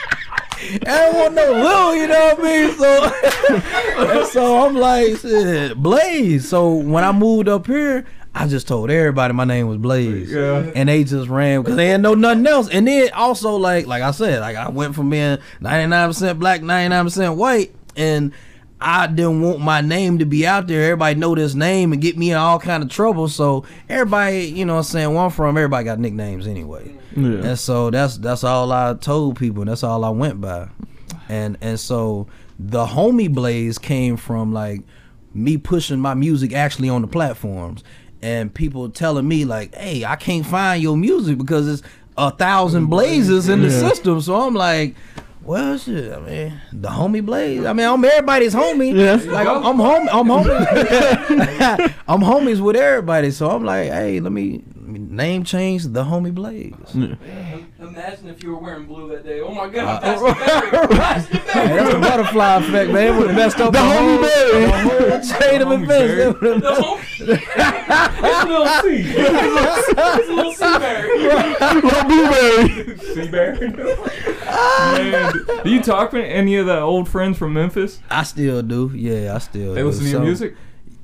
Everyone 0.85 1.35
no 1.35 1.51
Lil, 1.51 1.95
you 1.95 2.07
know 2.07 2.35
what 2.35 2.39
I 2.39 2.43
mean? 2.43 2.77
So, 2.77 4.23
so 4.31 4.65
I'm 4.65 4.75
like, 4.75 5.17
shit, 5.17 5.77
Blaze. 5.77 6.47
So 6.47 6.75
when 6.75 7.03
I 7.03 7.11
moved 7.11 7.47
up 7.47 7.67
here, 7.67 8.05
I 8.33 8.47
just 8.47 8.67
told 8.67 8.91
everybody 8.91 9.33
my 9.33 9.45
name 9.45 9.67
was 9.67 9.77
Blaze. 9.77 10.31
Yeah. 10.31 10.71
And 10.75 10.89
they 10.89 11.03
just 11.03 11.29
ran 11.29 11.61
because 11.61 11.75
they 11.75 11.87
didn't 11.87 12.03
know 12.03 12.13
nothing 12.13 12.45
else. 12.45 12.69
And 12.69 12.87
then 12.87 13.11
also, 13.13 13.55
like, 13.55 13.87
like 13.87 14.03
I 14.03 14.11
said, 14.11 14.41
like 14.41 14.55
I 14.55 14.69
went 14.69 14.95
from 14.95 15.09
being 15.09 15.39
99% 15.61 16.39
black, 16.39 16.61
99% 16.61 17.35
white, 17.35 17.73
and 17.95 18.31
I 18.79 19.07
didn't 19.07 19.41
want 19.41 19.59
my 19.59 19.81
name 19.81 20.19
to 20.19 20.25
be 20.25 20.45
out 20.45 20.67
there. 20.67 20.83
Everybody 20.83 21.15
know 21.15 21.33
this 21.33 21.55
name 21.55 21.93
and 21.93 22.01
get 22.01 22.17
me 22.17 22.31
in 22.31 22.37
all 22.37 22.59
kind 22.59 22.83
of 22.83 22.89
trouble. 22.89 23.27
So 23.27 23.65
everybody, 23.89 24.45
you 24.45 24.65
know, 24.65 24.73
what 24.73 24.79
I'm 24.79 24.83
saying 24.83 25.13
where 25.13 25.23
I'm 25.23 25.31
from, 25.31 25.57
everybody 25.57 25.85
got 25.85 25.99
nicknames 25.99 26.45
anyway. 26.45 26.96
Yeah. 27.15 27.29
And 27.49 27.59
so 27.59 27.89
that's 27.89 28.17
that's 28.17 28.43
all 28.43 28.71
I 28.71 28.93
told 28.95 29.37
people, 29.37 29.61
and 29.61 29.69
that's 29.71 29.83
all 29.83 30.03
I 30.03 30.09
went 30.09 30.41
by. 30.41 30.69
And 31.29 31.57
and 31.61 31.79
so 31.79 32.27
the 32.59 32.85
homie 32.85 33.33
blaze 33.33 33.77
came 33.77 34.17
from 34.17 34.51
like 34.53 34.81
me 35.33 35.57
pushing 35.57 35.99
my 35.99 36.13
music 36.13 36.53
actually 36.53 36.89
on 36.89 37.01
the 37.01 37.07
platforms, 37.07 37.83
and 38.21 38.53
people 38.53 38.89
telling 38.89 39.27
me 39.27 39.45
like, 39.45 39.73
"Hey, 39.75 40.03
I 40.05 40.15
can't 40.15 40.45
find 40.45 40.81
your 40.81 40.97
music 40.97 41.37
because 41.37 41.67
it's 41.67 41.83
a 42.17 42.31
thousand 42.31 42.87
blazes 42.87 43.47
in 43.49 43.61
the 43.61 43.69
Yeah. 43.69 43.89
system." 43.89 44.21
So 44.21 44.35
I'm 44.35 44.53
like. 44.53 44.95
Well, 45.43 45.77
shit. 45.77 46.11
I 46.11 46.19
mean, 46.19 46.61
the 46.73 46.89
homie 46.89 47.25
Blaze. 47.25 47.63
I 47.63 47.71
mean, 47.71 47.87
I'm 47.87 48.03
everybody's 48.03 48.53
homie. 48.53 48.93
Yeah. 48.93 49.31
Like 49.31 49.47
I'm, 49.47 49.63
I'm 49.65 49.77
home. 49.77 50.09
I'm 50.11 50.25
homies. 50.27 51.93
I'm 52.07 52.19
homies 52.19 52.59
with 52.59 52.75
everybody. 52.75 53.31
So 53.31 53.49
I'm 53.49 53.63
like, 53.63 53.89
hey, 53.89 54.19
let 54.19 54.33
me 54.33 54.61
name 54.87 55.43
change 55.43 55.83
the 55.83 56.03
homie 56.03 56.33
Blaze. 56.33 56.73
Yeah. 56.93 57.15
Imagine 57.79 58.29
if 58.29 58.41
you 58.43 58.51
were 58.51 58.59
wearing 58.59 58.85
blue 58.85 59.09
that 59.09 59.23
day. 59.25 59.41
Oh 59.41 59.53
my 59.53 59.67
god, 59.69 60.03
Uh, 60.03 60.33
that's 60.89 61.27
the 61.27 61.37
the 61.37 61.39
Hey, 61.51 61.67
that's 61.75 61.93
the 61.93 61.99
butterfly 61.99 62.55
effect, 62.57 62.91
man. 62.91 63.13
It 63.13 63.17
would 63.19 63.27
have 63.27 63.35
messed 63.35 63.59
up 63.59 63.73
the, 63.73 63.79
The 63.79 63.85
whole, 63.85 63.97
homie 63.99 64.21
berry. 64.21 64.61
the 64.65 64.77
whole 64.77 65.39
chain 65.41 65.61
of 65.61 65.71
events. 65.71 65.87
berry. 65.87 66.21
It 66.21 66.41
would've- 66.41 66.61
The 66.61 66.75
whole- 66.75 66.99
It's 67.19 68.43
a 68.43 68.47
little 68.47 68.67
C. 68.67 68.87
It's 69.17 70.29
a 70.29 70.33
little 70.33 70.53
C 70.53 70.63
berry. 70.79 71.17
Little 71.81 72.03
blueberry. 72.03 72.97
See, 72.99 73.27
Barry? 73.29 73.69
Man, 73.69 75.33
do 75.63 75.69
you 75.69 75.81
talk 75.81 76.11
to 76.11 76.23
any 76.23 76.55
of 76.57 76.65
the 76.65 76.79
old 76.79 77.09
friends 77.09 77.37
from 77.37 77.53
Memphis? 77.53 77.99
I 78.09 78.23
still 78.23 78.61
do. 78.61 78.91
Yeah, 78.95 79.35
I 79.35 79.37
still. 79.39 79.73
They 79.73 79.81
do. 79.81 79.87
listen 79.87 80.03
to 80.05 80.09
your 80.11 80.21
music? 80.21 80.55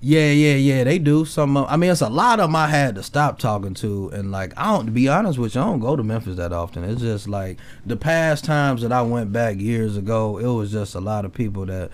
Yeah, 0.05 0.31
yeah, 0.31 0.55
yeah. 0.55 0.83
They 0.83 0.99
do. 0.99 1.23
Some. 1.23 1.55
of- 1.55 1.67
I 1.69 1.77
mean, 1.77 1.89
it's 1.89 2.01
a 2.01 2.09
lot 2.09 2.41
of 2.41 2.49
them 2.49 2.57
I 2.57 2.67
had 2.67 2.95
to 2.95 3.03
stop 3.03 3.39
talking 3.39 3.73
to, 3.75 4.09
and 4.09 4.31
like 4.31 4.51
I 4.57 4.73
don't. 4.75 4.87
To 4.87 4.91
be 4.91 5.07
honest 5.07 5.39
with 5.39 5.55
you, 5.55 5.61
I 5.61 5.63
don't 5.63 5.79
go 5.79 5.95
to 5.95 6.03
Memphis 6.03 6.35
that 6.35 6.51
often. 6.51 6.83
It's 6.83 6.99
just 7.01 7.29
like 7.29 7.57
the 7.85 7.95
past 7.95 8.43
times 8.43 8.81
that 8.81 8.91
I 8.91 9.01
went 9.01 9.31
back 9.31 9.59
years 9.61 9.95
ago, 9.95 10.37
it 10.39 10.47
was 10.47 10.73
just 10.73 10.93
a 10.95 10.99
lot 10.99 11.23
of 11.23 11.33
people 11.33 11.65
that 11.67 11.89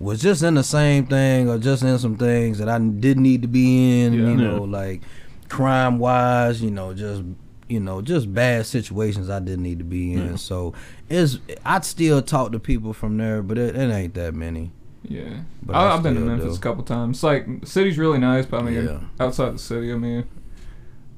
was 0.00 0.22
just 0.22 0.42
in 0.42 0.54
the 0.54 0.64
same 0.64 1.06
thing 1.06 1.48
or 1.50 1.58
just 1.58 1.82
in 1.82 1.98
some 1.98 2.16
things 2.16 2.56
that 2.58 2.70
I 2.70 2.78
didn't 2.78 3.22
need 3.22 3.42
to 3.42 3.48
be 3.48 4.00
in. 4.02 4.14
Yeah. 4.14 4.20
You 4.30 4.36
know, 4.36 4.64
Yeah. 4.64 4.70
like 4.70 5.02
crime 5.50 5.98
wise, 5.98 6.62
you 6.62 6.70
know, 6.70 6.94
just 6.94 7.22
you 7.68 7.80
know, 7.80 8.00
just 8.02 8.32
bad 8.32 8.64
situations 8.66 9.28
I 9.30 9.40
didn't 9.40 9.62
need 9.62 9.78
to 9.78 9.84
be 9.84 10.14
in. 10.14 10.30
Yeah. 10.30 10.36
So 10.36 10.72
it's 11.10 11.38
I'd 11.66 11.84
still 11.84 12.22
talk 12.22 12.52
to 12.52 12.58
people 12.58 12.94
from 12.94 13.18
there, 13.18 13.42
but 13.42 13.58
it, 13.58 13.76
it 13.76 13.90
ain't 13.92 14.14
that 14.14 14.32
many. 14.34 14.70
Yeah. 15.12 15.40
But 15.62 15.76
I 15.76 15.94
I've 15.94 16.02
been 16.02 16.14
to 16.14 16.20
Memphis 16.20 16.54
do. 16.54 16.58
a 16.58 16.58
couple 16.62 16.82
times. 16.84 17.18
It's 17.18 17.22
like, 17.22 17.60
the 17.60 17.66
city's 17.66 17.98
really 17.98 18.18
nice, 18.18 18.46
but 18.46 18.60
I 18.60 18.62
mean, 18.62 18.84
Yeah. 18.84 19.00
outside 19.20 19.54
the 19.54 19.58
city, 19.58 19.92
I 19.92 19.96
mean, 19.96 20.24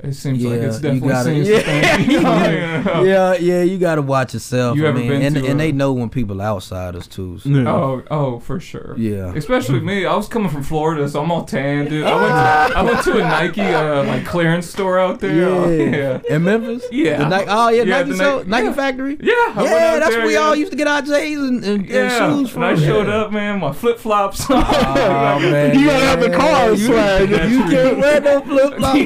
it 0.04 0.14
seems 0.14 0.42
like 0.44 0.60
Yeah, 0.60 0.66
it's 0.66 0.76
you 0.76 0.82
definitely 0.82 1.08
gotta- 1.08 1.24
seen 1.24 1.44
yeah. 1.44 1.56
some 1.56 1.64
things. 1.64 2.12
you 2.12 2.20
know? 2.94 3.02
yeah, 3.04 3.34
yeah, 3.34 3.62
you 3.62 3.78
gotta 3.78 4.02
watch 4.02 4.34
yourself. 4.34 4.76
You 4.76 4.86
I 4.86 4.88
ever 4.90 4.98
mean, 4.98 5.08
been 5.08 5.22
and, 5.22 5.34
to 5.36 5.40
and 5.46 5.60
a- 5.60 5.64
they 5.64 5.72
know 5.72 5.92
when 5.92 6.08
people 6.10 6.40
outsiders 6.40 7.06
too. 7.06 7.38
So. 7.38 7.48
Yeah. 7.48 7.68
Oh, 7.68 8.02
oh, 8.10 8.38
for 8.40 8.60
sure. 8.60 8.94
Yeah. 8.98 9.32
Especially 9.34 9.80
me. 9.80 10.06
I 10.06 10.14
was 10.14 10.28
coming 10.28 10.50
from 10.50 10.62
Florida, 10.62 11.08
so 11.08 11.22
I'm 11.22 11.30
all 11.32 11.44
tan, 11.44 11.88
dude. 11.88 12.04
I 12.06 12.14
went 12.14 12.28
to, 12.28 12.78
I 12.78 12.82
went 12.82 13.02
to 13.04 13.12
a 13.18 13.20
Nike 13.20 13.60
uh, 13.62 14.04
like 14.04 14.24
clearance 14.26 14.68
store 14.70 14.98
out 14.98 15.20
there. 15.20 15.48
Oh, 15.48 15.68
yeah. 15.70 16.20
In 16.28 16.44
Memphis? 16.44 16.84
Yeah. 16.92 17.28
The 17.28 17.38
Ni- 17.38 17.44
oh 17.48 17.68
yeah, 17.70 17.82
Yeah, 17.82 17.98
Nike 17.98 18.10
the 18.10 18.16
so, 18.16 18.36
Nike- 18.38 18.48
Nike 18.50 18.64
yeah. 18.66 18.72
factory? 18.72 19.16
Yeah, 19.20 19.32
I 19.32 19.62
Yeah, 19.64 19.98
that's 19.98 20.08
there, 20.10 20.18
where 20.18 20.26
we 20.26 20.36
all 20.36 20.54
used 20.54 20.70
to 20.72 20.76
get 20.76 20.86
our 20.86 21.02
J's 21.02 21.38
and, 21.38 21.64
and, 21.64 21.86
Yeah, 21.88 22.00
and 22.28 22.38
shoes 22.38 22.50
from. 22.50 22.62
and 22.64 22.76
I 22.78 22.82
showed 22.82 23.06
Yeah. 23.08 23.14
up, 23.22 23.32
man. 23.32 23.60
My 23.60 23.72
flip 23.72 23.98
flops. 23.98 24.44
Oh, 24.50 25.38
man. 25.40 25.78
You 25.78 25.86
gotta 25.86 26.04
have 26.06 26.20
the 26.20 26.30
car 26.30 26.70
you, 26.70 26.76
swag. 26.76 27.30
You 27.30 27.62
can't 27.64 27.98
wear 27.98 28.20
no 28.20 28.40
flip 28.42 28.74
flops. 28.76 28.98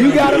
You 0.00 0.14
gotta 0.14 0.36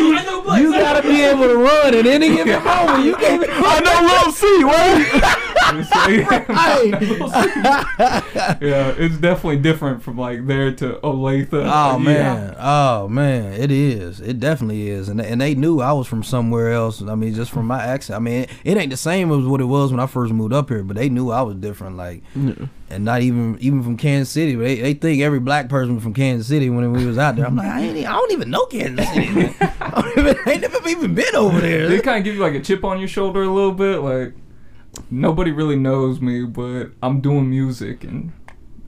I 0.48 0.60
you 0.60 0.72
gotta 0.72 1.02
be 1.02 1.20
able 1.22 1.42
to 1.44 1.56
run 1.56 1.94
at 1.94 2.06
any 2.06 2.34
given 2.36 2.62
moment. 2.64 3.04
You 3.04 3.16
can't 3.16 3.42
be 3.42 3.48
I 3.50 3.80
know 3.80 4.22
Lil 4.24 4.32
C, 4.32 4.62
right? 4.64 5.42
yeah, 8.60 8.94
it's 8.96 9.16
definitely 9.16 9.58
different 9.58 10.02
from 10.02 10.18
like 10.18 10.46
there 10.46 10.72
to 10.76 10.94
Olathe. 11.02 11.48
Oh 11.52 11.98
Yeah. 11.98 12.00
man, 12.04 12.56
oh 12.58 13.08
man, 13.08 13.52
it 13.54 13.70
is. 13.70 14.20
It 14.20 14.40
definitely 14.40 14.88
is, 14.88 15.08
and 15.08 15.20
and 15.20 15.40
they 15.40 15.54
knew 15.54 15.80
I 15.80 15.92
was 15.92 16.06
from 16.06 16.22
somewhere 16.22 16.72
else. 16.72 17.02
I 17.02 17.14
mean, 17.14 17.34
just 17.34 17.50
from 17.50 17.66
my 17.66 17.82
accent. 17.82 18.16
I 18.16 18.20
mean, 18.20 18.42
it, 18.42 18.50
it 18.64 18.76
ain't 18.76 18.90
the 18.90 18.96
same 18.96 19.30
as 19.32 19.46
what 19.46 19.60
it 19.60 19.64
was 19.64 19.90
when 19.90 20.00
I 20.00 20.06
first 20.06 20.32
moved 20.32 20.52
up 20.52 20.68
here, 20.68 20.82
but 20.82 20.96
they 20.96 21.08
knew 21.08 21.30
I 21.30 21.42
was 21.42 21.56
different. 21.56 21.96
Like, 21.96 22.22
and 22.90 23.04
not 23.04 23.22
even 23.22 23.58
even 23.60 23.82
from 23.82 23.96
Kansas 23.96 24.32
City. 24.32 24.56
But 24.56 24.64
they, 24.64 24.76
they 24.76 24.94
think 24.94 25.22
every 25.22 25.40
black 25.40 25.68
person 25.68 25.94
was 25.94 26.04
from 26.04 26.14
Kansas 26.14 26.46
City 26.46 26.70
when 26.70 26.92
we 26.92 27.06
was 27.06 27.18
out 27.18 27.36
there. 27.36 27.46
I'm 27.46 27.56
like, 27.56 27.68
I 27.68 27.80
ain't, 27.80 28.06
I 28.06 28.12
don't 28.12 28.32
even 28.32 28.50
know 28.50 28.66
Kansas 28.66 29.08
City. 29.08 29.54
I, 29.60 30.00
don't 30.02 30.18
even, 30.18 30.36
I 30.46 30.50
ain't 30.52 30.60
never 30.60 30.88
even 30.88 31.14
been 31.14 31.34
over 31.34 31.60
there. 31.60 31.88
They 31.88 32.00
kind 32.00 32.18
of 32.18 32.24
give 32.24 32.34
you 32.34 32.40
like 32.40 32.54
a 32.54 32.60
chip 32.60 32.84
on 32.84 32.98
your 32.98 33.08
shoulder 33.08 33.42
a 33.42 33.52
little 33.52 33.72
bit, 33.72 33.98
like 33.98 34.34
nobody 35.10 35.50
really 35.52 35.76
knows 35.76 36.20
me, 36.20 36.44
but 36.44 36.90
I'm 37.02 37.20
doing 37.20 37.50
music 37.50 38.04
and 38.04 38.32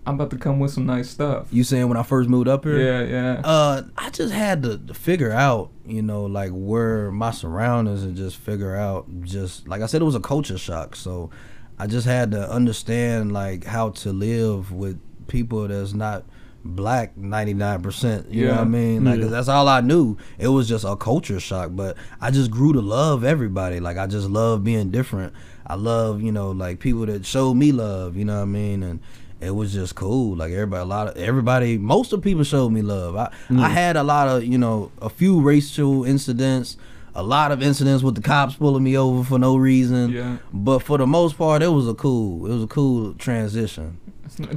I'm 0.07 0.15
about 0.15 0.31
to 0.31 0.39
come 0.39 0.59
with 0.59 0.71
some 0.71 0.87
nice 0.87 1.11
stuff. 1.11 1.49
You 1.51 1.65
saying 1.65 1.87
when 1.87 1.99
I 1.99 2.03
first 2.03 2.31
moved 2.31 2.49
up 2.49 2.65
here? 2.65 2.79
Yeah, 2.81 3.03
yeah. 3.03 3.41
Uh, 3.45 3.83
I 3.97 4.09
just 4.09 4.33
had 4.33 4.63
to, 4.63 4.79
to 4.79 4.95
figure 4.95 5.33
out, 5.33 5.71
you 5.85 6.01
know, 6.01 6.25
like 6.25 6.51
where 6.53 7.11
my 7.11 7.31
surroundings 7.31 8.03
and 8.05 8.17
just 8.17 8.37
figure 8.37 8.75
out, 8.75 9.07
just 9.23 9.69
like 9.69 9.83
I 9.83 9.87
said, 9.87 10.01
it 10.01 10.07
was 10.07 10.15
a 10.15 10.21
culture 10.21 10.57
shock. 10.57 10.97
So 10.97 11.31
I 11.79 11.87
just 11.87 12.07
had 12.07 12.33
to 12.33 12.51
understand 12.51 13.33
like 13.33 13.65
how 13.65 13.91
to 13.91 14.13
live 14.13 14.73
with 14.73 14.99
people 15.29 15.69
that's 15.69 15.93
not 15.93 16.25
black 16.65 17.17
99% 17.17 18.33
you 18.33 18.47
know 18.47 18.53
what 18.53 18.61
i 18.61 18.65
mean? 18.65 19.05
Like 19.05 19.21
Yeah. 19.21 19.27
that's 19.29 19.49
all 19.49 19.69
i 19.69 19.81
knew. 19.81 20.17
It 20.39 20.49
was 20.49 20.69
just 20.69 20.85
a 20.85 20.97
culture 20.97 21.41
shock 21.41 21.71
but 21.73 21.97
i 22.21 22.31
just 22.31 22.51
grew 22.51 22.73
to 22.73 22.81
love 22.81 23.25
everybody. 23.25 23.81
Like 23.81 23.97
i 23.97 24.07
just 24.07 24.29
love 24.29 24.65
being 24.65 24.91
different. 24.91 25.33
I 25.67 25.75
love 25.75 26.21
you 26.23 26.33
know 26.33 26.51
like 26.51 26.81
people 26.81 27.07
that 27.07 27.25
showed 27.25 27.55
me 27.55 27.73
love 27.73 28.17
you 28.17 28.25
know 28.25 28.37
what 28.37 28.43
i 28.43 28.47
mean? 28.47 28.83
And 28.83 29.01
it 29.41 29.53
was 29.53 29.73
just 29.73 29.95
cool. 29.95 30.37
Like 30.37 30.51
everybody 30.51 30.83
a 30.83 30.85
lot 30.85 31.09
of 31.09 31.17
everybody 31.17 31.79
most 31.79 32.13
of 32.13 32.23
people 32.23 32.43
showed 32.45 32.71
me 32.71 32.83
love. 32.83 33.15
I 33.17 33.27
i 33.51 33.53
mm. 33.53 33.71
had 33.71 33.97
a 33.97 34.03
lot 34.03 34.29
of 34.29 34.45
you 34.45 34.59
know 34.59 34.91
a 35.01 35.09
few 35.09 35.41
racial 35.41 36.05
incidents 36.05 36.77
a 37.19 37.23
lot 37.23 37.51
of 37.53 37.61
incidents 37.63 38.03
with 38.03 38.15
the 38.15 38.21
cops 38.23 38.55
pulling 38.55 38.85
me 38.85 38.97
over 38.97 39.25
for 39.25 39.39
no 39.39 39.57
reason 39.57 40.11
Yeah. 40.13 40.37
but 40.53 40.79
for 40.81 40.99
the 40.99 41.07
most 41.07 41.37
part 41.37 41.63
it 41.63 41.69
was 41.69 41.89
a 41.89 41.95
cool 41.95 42.47
it 42.47 42.55
was 42.55 42.63
a 42.63 42.67
cool 42.69 43.15
transition 43.15 43.99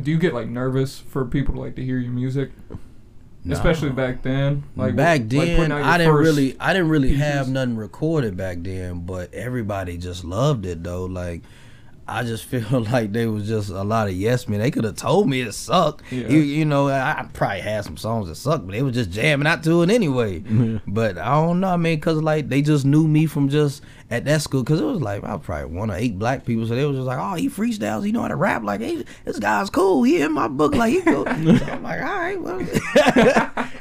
Do 0.03 0.11
you 0.11 0.17
get 0.19 0.33
like 0.33 0.47
nervous 0.47 0.99
for 0.99 1.25
people 1.25 1.55
to 1.55 1.59
like 1.59 1.75
to 1.77 1.83
hear 1.83 1.97
your 1.97 2.11
music, 2.11 2.51
No. 3.43 3.53
especially 3.55 3.89
back 3.89 4.21
then? 4.21 4.63
Like 4.75 4.95
back 4.95 5.21
then, 5.25 5.69
your 5.71 5.81
I 5.81 5.97
didn't 5.97 6.13
really, 6.13 6.55
I 6.59 6.73
didn't 6.73 6.89
really 6.89 7.13
have 7.15 7.47
nothing 7.49 7.77
recorded 7.77 8.35
back 8.37 8.57
then, 8.61 9.05
but 9.05 9.33
everybody 9.33 9.97
just 9.97 10.23
loved 10.25 10.65
it 10.65 10.83
though. 10.83 11.05
Like, 11.05 11.41
I 12.07 12.23
just 12.23 12.45
feel 12.51 12.81
like 12.81 13.11
they 13.11 13.27
was 13.27 13.47
just 13.47 13.69
a 13.69 13.83
lot 13.83 14.07
of 14.07 14.13
yes 14.13 14.47
men. 14.47 14.59
They 14.59 14.71
could 14.71 14.83
have 14.83 14.95
told 14.95 15.29
me 15.29 15.41
it 15.41 15.53
sucked. 15.53 16.03
Yeah. 16.11 16.27
You, 16.27 16.39
you 16.39 16.65
know, 16.65 16.87
I, 16.87 17.19
I 17.19 17.23
probably 17.33 17.61
had 17.61 17.83
some 17.83 17.97
songs 17.97 18.27
that 18.27 18.35
sucked, 18.35 18.65
but 18.65 18.73
they 18.73 18.81
was 18.81 18.95
just 18.95 19.11
jamming 19.11 19.47
out 19.47 19.63
to 19.63 19.81
it 19.83 19.89
anyway. 19.89 20.43
But 20.87 21.17
I 21.17 21.33
don't 21.33 21.59
know. 21.59 21.69
I 21.69 21.77
mean, 21.77 21.99
cause 21.99 22.21
like 22.21 22.49
they 22.49 22.61
just 22.61 22.85
knew 22.85 23.07
me 23.07 23.25
from 23.25 23.49
just 23.49 23.81
at 24.09 24.25
that 24.25 24.41
school, 24.41 24.63
cause 24.63 24.79
it 24.79 24.85
was 24.85 25.01
like 25.01 25.23
I 25.23 25.35
was 25.35 25.45
probably 25.45 25.75
one 25.75 25.89
of 25.89 25.97
eight 25.97 26.17
black 26.19 26.45
people, 26.45 26.65
so 26.65 26.75
they 26.75 26.85
was 26.85 26.97
just 26.97 27.07
like, 27.07 27.19
oh, 27.19 27.35
he 27.35 27.49
freestyles, 27.49 28.05
he 28.05 28.11
know 28.11 28.21
how 28.21 28.27
to 28.27 28.35
rap. 28.35 28.63
Like, 28.63 28.81
hey, 28.81 29.03
this 29.25 29.39
guy's 29.39 29.69
cool. 29.69 30.03
He 30.03 30.21
in 30.21 30.33
my 30.33 30.47
book, 30.47 30.75
like 30.75 30.91
he 30.91 31.01
cool. 31.01 31.25
so 31.25 31.31
I'm 31.31 31.83
like, 31.83 32.01
all 32.01 32.19
right, 32.19 32.41
well, 32.41 32.61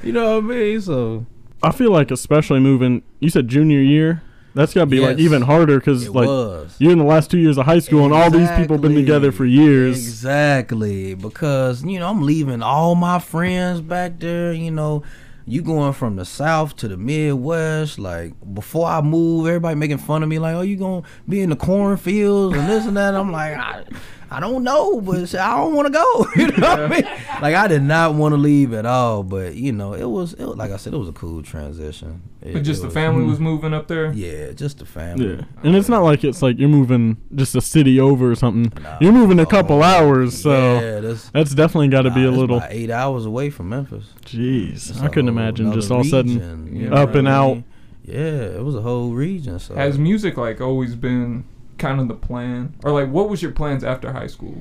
you 0.03 0.13
know 0.13 0.41
what 0.41 0.45
I 0.45 0.57
mean? 0.57 0.81
So. 0.81 1.27
I 1.63 1.73
feel 1.73 1.91
like 1.91 2.11
especially 2.11 2.61
moving. 2.61 3.03
You 3.19 3.29
said 3.29 3.49
junior 3.49 3.81
year. 3.81 4.23
That's 4.55 4.75
got 4.75 4.83
to 4.83 4.87
be 4.87 5.01
like 5.01 5.19
even 5.19 5.43
harder 5.43 5.79
because 5.79 6.09
like 6.09 6.27
was. 6.27 6.75
you're 6.79 6.93
in 6.93 6.99
the 6.99 7.05
last 7.05 7.31
two 7.31 7.39
years 7.39 7.57
of 7.57 7.67
high 7.67 7.79
school 7.79 8.05
and 8.05 8.13
all 8.13 8.31
these 8.31 8.51
people 8.53 8.79
been 8.79 8.95
together 8.95 9.31
for 9.31 9.45
years. 9.45 9.97
Exactly, 9.97 11.15
because 11.15 11.85
you 11.85 11.99
know 11.99 12.09
I'm 12.09 12.23
leaving 12.23 12.63
all 12.63 12.95
my 12.95 13.19
friends 13.19 13.81
back 13.81 14.19
there. 14.19 14.53
You 14.53 14.73
know, 14.73 15.05
you 15.47 15.63
going 15.63 15.93
from 15.93 16.17
the 16.17 16.25
south 16.25 16.77
to 16.77 16.89
the 16.89 16.97
Midwest. 16.97 17.99
Like 17.99 18.33
before 18.55 18.87
I 18.87 19.01
move, 19.01 19.47
everybody 19.47 19.77
making 19.77 19.99
fun 19.99 20.23
of 20.23 20.29
me. 20.29 20.39
Like, 20.39 20.57
oh, 20.57 20.63
you 20.63 20.77
gonna 20.77 21.03
be 21.29 21.41
in 21.41 21.51
the 21.51 21.57
cornfields 21.57 22.57
and 22.57 22.69
this 22.69 22.87
and 22.87 22.97
that. 22.97 23.15
I'm 23.15 23.31
like, 23.31 23.57
I, 23.57 23.85
I 24.33 24.39
don't 24.39 24.63
know, 24.63 25.01
but 25.01 25.35
I 25.35 25.57
don't 25.57 25.75
want 25.75 25.87
to 25.87 25.93
go. 25.93 26.27
You 26.37 26.47
know 26.59 26.69
what 26.71 26.81
I 26.81 26.87
mean? 26.89 27.05
Like 27.43 27.55
I 27.55 27.67
did 27.67 27.83
not 27.83 28.15
want 28.15 28.33
to 28.33 28.37
leave 28.37 28.73
at 28.73 28.87
all. 28.87 29.23
But 29.25 29.55
you 29.57 29.73
know, 29.73 29.95
it 29.95 30.05
was, 30.05 30.35
it 30.35 30.45
was 30.47 30.57
like 30.57 30.71
I 30.71 30.77
said, 30.77 30.95
it 30.95 30.99
was 30.99 31.09
a 31.09 31.13
cool 31.13 31.43
transition. 31.43 32.23
It- 32.41 32.53
But 32.53 32.63
just 32.63 32.79
it 32.79 32.83
the 32.83 32.87
was- 32.89 32.95
family 32.95 33.23
mm-hmm. 33.23 33.31
was 33.31 33.41
moving 33.41 33.75
up 33.75 33.89
there. 33.89 34.13
Yeah, 34.13 34.53
just 34.53 34.79
the 34.79 34.87
family. 34.87 35.35
Yeah, 35.37 35.45
and 35.65 35.75
it's 35.75 35.89
not 35.89 36.03
like 36.05 36.23
it's 36.23 36.43
like 36.43 36.59
you're 36.59 36.69
moving 36.69 37.17
just 37.35 37.55
a 37.57 37.61
city 37.61 37.99
over 37.99 38.31
or 38.31 38.35
something. 38.37 38.73
Nah, 38.83 38.99
you're 39.01 39.13
moving 39.13 39.41
a 39.41 39.47
couple 39.47 39.83
hours, 39.83 40.41
so 40.41 40.79
yeah, 40.81 41.01
that's. 41.01 41.31
that's 41.31 41.55
definitely 41.55 41.89
got 41.89 42.03
to 42.03 42.11
Nah, 42.11 42.15
be 42.15 42.25
a 42.25 42.29
it's 42.29 42.37
little. 42.39 42.59
about 42.59 42.73
eight 42.73 42.91
hours 42.91 43.27
away 43.27 43.51
from 43.51 43.69
Memphis. 43.71 44.05
Jeez, 44.25 44.91
It's 44.91 45.01
I 45.01 45.07
a 45.07 45.09
couldn't 45.09 45.29
imagine 45.29 45.73
just 45.73 45.91
all 45.91 46.01
of 46.01 46.07
a 46.07 46.09
sudden 46.11 46.35
region, 46.35 46.77
you 46.77 46.89
know 46.89 46.97
up 46.97 47.11
what 47.11 47.19
and 47.19 47.29
I 47.29 47.33
out. 47.35 47.63
Yeah, 48.05 48.59
it 48.59 48.65
was 48.65 48.75
a 48.75 48.81
whole 48.81 49.11
region. 49.13 49.59
So 49.59 49.75
Has 49.75 49.99
music 49.99 50.37
like 50.37 50.61
always 50.61 50.95
been 50.97 51.45
kind 51.81 52.01
of 52.01 52.07
the 52.07 52.15
plan, 52.15 52.75
or 52.85 52.93
like 52.93 53.09
what 53.11 53.29
was 53.29 53.43
your 53.43 53.51
plans 53.53 53.83
after 53.83 54.13
high 54.13 54.29
school? 54.29 54.57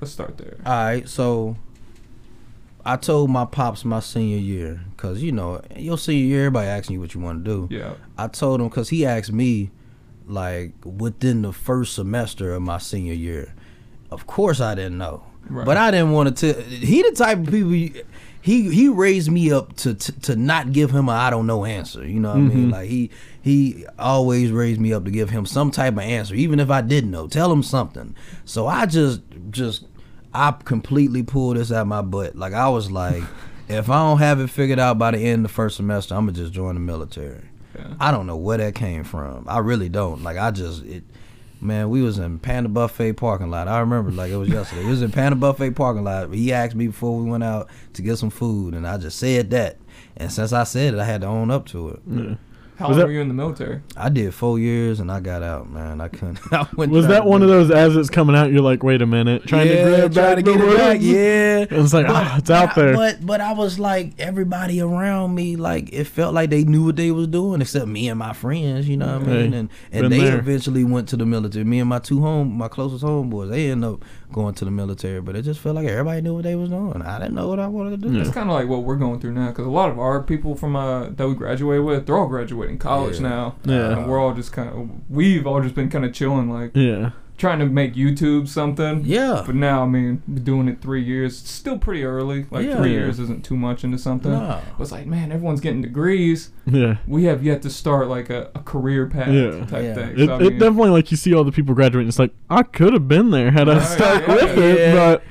let's 0.00 0.10
start 0.12 0.36
there. 0.36 0.56
All 0.66 0.72
right, 0.72 1.08
so 1.08 1.56
I 2.84 2.96
told 2.96 3.30
my 3.30 3.44
pops 3.44 3.84
my 3.84 4.00
senior 4.00 4.38
year, 4.38 4.80
cause 4.96 5.22
you 5.22 5.30
know 5.30 5.60
your 5.76 5.96
senior 5.96 6.24
year, 6.26 6.40
everybody 6.46 6.66
asking 6.66 6.94
you 6.94 7.00
what 7.00 7.14
you 7.14 7.20
want 7.20 7.44
to 7.44 7.68
do. 7.68 7.74
Yeah. 7.74 7.94
I 8.18 8.26
told 8.26 8.60
him 8.60 8.68
because 8.68 8.88
he 8.88 9.06
asked 9.06 9.30
me, 9.32 9.70
like 10.26 10.72
within 10.84 11.42
the 11.42 11.52
first 11.52 11.94
semester 11.94 12.52
of 12.54 12.62
my 12.62 12.78
senior 12.78 13.14
year. 13.14 13.54
Of 14.10 14.26
course, 14.26 14.60
I 14.60 14.74
didn't 14.74 14.98
know, 14.98 15.22
Right. 15.48 15.64
but 15.64 15.76
I 15.76 15.90
didn't 15.92 16.10
want 16.12 16.36
to. 16.36 16.52
tell 16.54 16.62
He 16.64 17.02
the 17.02 17.12
type 17.12 17.38
of 17.38 17.46
people. 17.46 17.72
you- 17.74 18.02
He 18.42 18.74
he 18.74 18.88
raised 18.88 19.30
me 19.30 19.52
up 19.52 19.76
to 19.76 19.94
to, 19.94 20.20
to 20.22 20.36
not 20.36 20.72
give 20.72 20.90
him 20.90 21.08
a 21.08 21.12
I 21.12 21.30
don't 21.30 21.46
know 21.46 21.64
answer. 21.64 22.06
You 22.06 22.18
know 22.18 22.30
what 22.30 22.38
I 22.38 22.40
mean? 22.40 22.50
Mm-hmm. 22.50 22.70
Like 22.70 22.88
he 22.88 23.10
he 23.40 23.86
always 23.98 24.50
raised 24.50 24.80
me 24.80 24.92
up 24.92 25.04
to 25.04 25.10
give 25.12 25.30
him 25.30 25.46
some 25.46 25.70
type 25.70 25.94
of 25.94 26.00
answer, 26.00 26.34
even 26.34 26.58
if 26.58 26.68
I 26.68 26.80
didn't 26.80 27.12
know. 27.12 27.28
Tell 27.28 27.52
him 27.52 27.62
something. 27.62 28.16
So 28.44 28.66
I 28.66 28.86
just 28.86 29.20
just 29.50 29.86
I 30.34 30.50
completely 30.64 31.22
pulled 31.22 31.56
this 31.56 31.70
out 31.70 31.86
my 31.86 32.02
butt. 32.02 32.34
Like 32.34 32.52
I 32.52 32.68
was 32.68 32.90
like, 32.90 33.22
if 33.68 33.88
I 33.88 33.98
don't 33.98 34.18
have 34.18 34.40
it 34.40 34.50
figured 34.50 34.80
out 34.80 34.98
by 34.98 35.12
the 35.12 35.18
end 35.18 35.44
of 35.44 35.50
the 35.50 35.54
first 35.54 35.76
semester, 35.76 36.14
I'm 36.14 36.26
gonna 36.26 36.36
just 36.36 36.52
join 36.52 36.74
the 36.74 36.80
military. 36.80 37.48
Yeah. 37.76 37.94
I 38.00 38.10
don't 38.10 38.26
know 38.26 38.36
where 38.36 38.58
that 38.58 38.74
came 38.74 39.04
from. 39.04 39.46
I 39.48 39.58
really 39.58 39.88
don't. 39.88 40.22
Like 40.24 40.36
I 40.36 40.50
just 40.50 40.84
it 40.84 41.04
man, 41.62 41.88
we 41.90 42.02
was 42.02 42.18
in 42.18 42.38
Panda 42.38 42.68
Buffet 42.68 43.14
parking 43.14 43.50
lot. 43.50 43.68
I 43.68 43.80
remember 43.80 44.10
like 44.10 44.30
it 44.30 44.36
was 44.36 44.48
yesterday. 44.48 44.82
It 44.82 44.88
was 44.88 45.02
in 45.02 45.12
Panda 45.12 45.36
Buffet 45.36 45.70
parking 45.70 46.04
lot. 46.04 46.32
He 46.32 46.52
asked 46.52 46.74
me 46.74 46.88
before 46.88 47.16
we 47.18 47.30
went 47.30 47.44
out 47.44 47.68
to 47.94 48.02
get 48.02 48.18
some 48.18 48.30
food 48.30 48.74
and 48.74 48.86
I 48.86 48.98
just 48.98 49.18
said 49.18 49.50
that. 49.50 49.78
And 50.16 50.30
since 50.30 50.52
I 50.52 50.64
said 50.64 50.94
it, 50.94 51.00
I 51.00 51.04
had 51.04 51.22
to 51.22 51.28
own 51.28 51.50
up 51.50 51.66
to 51.66 51.90
it. 51.90 52.00
Yeah. 52.06 52.34
How 52.76 52.88
Was 52.88 52.96
long 52.96 53.00
that- 53.00 53.06
were 53.06 53.12
you 53.12 53.20
in 53.20 53.28
the 53.28 53.34
military? 53.34 53.80
I 53.96 54.08
did 54.08 54.32
four 54.34 54.58
years 54.58 54.98
and 54.98 55.12
I 55.12 55.20
got 55.20 55.42
out, 55.42 55.70
man. 55.70 56.00
I 56.00 56.08
couldn't. 56.08 56.40
I 56.52 56.66
Was 56.74 57.06
that 57.08 57.24
one 57.26 57.42
of 57.42 57.48
those 57.48 57.70
as 57.70 57.94
it's 57.96 58.08
coming 58.10 58.34
out? 58.34 58.50
You're 58.50 58.62
like, 58.62 58.82
wait 58.82 59.02
a 59.02 59.06
minute, 59.06 59.46
trying 59.46 59.68
yeah, 59.68 59.74
to 59.84 60.08
grab 60.08 60.12
trying 60.14 60.34
back 60.36 60.36
to 60.36 60.42
the 60.52 60.58
get 60.58 60.68
it 60.68 60.76
back. 60.78 60.98
Yeah, 61.00 61.58
And 61.76 61.84
it's 61.84 61.92
like, 61.92 62.06
ah, 62.08 62.38
it's 62.38 62.50
out 62.50 62.74
but 62.74 62.78
I- 62.78 62.86
there. 62.86 62.94
But 62.96 63.26
but 63.26 63.40
I 63.40 63.52
was 63.52 63.78
like 63.78 64.14
everybody 64.18 64.80
around 64.80 65.34
me, 65.34 65.56
like 65.56 65.92
it 65.92 66.04
felt 66.04 66.34
like 66.34 66.50
they 66.50 66.64
knew 66.64 66.86
what 66.86 66.96
they 66.96 67.10
was 67.10 67.28
doing, 67.28 67.60
except 67.60 67.86
me 67.86 68.08
and 68.08 68.18
my 68.18 68.32
friends. 68.32 68.88
You 68.88 68.96
know 68.96 69.18
what 69.18 69.28
I 69.28 69.32
mean? 69.32 69.54
And 69.54 69.68
and 69.92 70.10
they 70.10 70.18
there. 70.20 70.38
eventually 70.38 70.82
went 70.82 71.08
to 71.10 71.16
the 71.16 71.26
military. 71.26 71.64
Me 71.64 71.78
and 71.78 71.88
my 71.88 71.98
two 71.98 72.20
home, 72.20 72.52
my 72.56 72.68
closest 72.68 73.04
homeboys, 73.04 73.50
they 73.50 73.70
ended 73.70 73.90
up 73.90 74.04
going 74.32 74.54
to 74.54 74.64
the 74.64 74.70
military. 74.70 75.20
But 75.20 75.36
it 75.36 75.42
just 75.42 75.60
felt 75.60 75.76
like 75.76 75.86
everybody 75.86 76.20
knew 76.22 76.34
what 76.34 76.44
they 76.44 76.54
was 76.56 76.70
doing. 76.70 77.02
I 77.02 77.18
didn't 77.18 77.34
know 77.34 77.48
what 77.48 77.60
I 77.60 77.66
wanted 77.68 78.00
to 78.02 78.08
do. 78.08 78.20
It's 78.20 78.30
kind 78.30 78.48
of 78.48 78.54
like 78.54 78.68
what 78.68 78.82
we're 78.84 78.96
going 78.96 79.20
through 79.20 79.32
now, 79.32 79.48
because 79.48 79.66
a 79.66 79.70
lot 79.70 79.90
of 79.90 79.98
our 79.98 80.22
people 80.22 80.54
from 80.56 80.74
uh, 80.76 81.10
that 81.10 81.28
we 81.28 81.34
graduated 81.34 81.84
with, 81.84 82.06
they're 82.06 82.16
all 82.18 82.26
graduating 82.28 82.78
college 82.78 83.16
Yeah. 83.20 83.28
now. 83.28 83.54
Yeah. 83.64 83.98
and 83.98 84.08
we're 84.08 84.18
all 84.20 84.34
just 84.34 84.52
kind 84.52 84.68
of, 84.68 84.88
we've 85.10 85.46
all 85.46 85.60
just 85.62 85.74
been 85.74 85.90
kind 85.90 86.04
of 86.04 86.12
chilling, 86.12 86.50
like 86.50 86.72
yeah. 86.74 87.10
Trying 87.38 87.58
to 87.58 87.66
make 87.66 87.94
YouTube 87.94 88.46
something. 88.46 89.02
Yeah. 89.04 89.42
But 89.44 89.54
now, 89.56 89.82
I 89.82 89.86
mean, 89.86 90.22
doing 90.44 90.68
it 90.68 90.80
three 90.80 91.02
years. 91.02 91.36
Still 91.36 91.76
pretty 91.78 92.04
early. 92.04 92.46
Like 92.50 92.66
Yeah. 92.66 92.76
three 92.76 92.92
Yeah. 92.92 93.00
years 93.00 93.18
isn't 93.18 93.42
too 93.44 93.56
much 93.56 93.82
into 93.84 93.98
something. 93.98 94.30
No. 94.30 94.60
But 94.76 94.82
it's 94.82 94.92
like, 94.92 95.06
man, 95.06 95.32
everyone's 95.32 95.60
getting 95.60 95.82
degrees. 95.82 96.50
Yeah. 96.66 96.98
We 97.06 97.24
have 97.24 97.42
yet 97.42 97.62
to 97.62 97.70
start 97.70 98.08
like 98.08 98.30
a, 98.30 98.50
a 98.54 98.60
career 98.60 99.06
path 99.06 99.28
Yeah. 99.32 99.64
type 99.66 99.82
Yeah. 99.82 99.94
thing. 99.94 100.18
It, 100.18 100.26
So, 100.26 100.32
I 100.34 100.36
it 100.36 100.40
mean, 100.50 100.58
definitely 100.58 100.90
like 100.90 101.10
you 101.10 101.16
see 101.16 101.34
all 101.34 101.42
the 101.42 101.52
people 101.52 101.74
graduating. 101.74 102.08
It's 102.08 102.18
like 102.18 102.32
I 102.48 102.62
could 102.62 102.92
have 102.92 103.08
been 103.08 103.30
there 103.30 103.50
had 103.50 103.68
I 103.68 103.78
Right, 103.78 103.82
stuck 103.86 104.22
yeah, 104.28 104.34
with 104.34 104.58
it, 104.58 104.94
but 104.94 105.22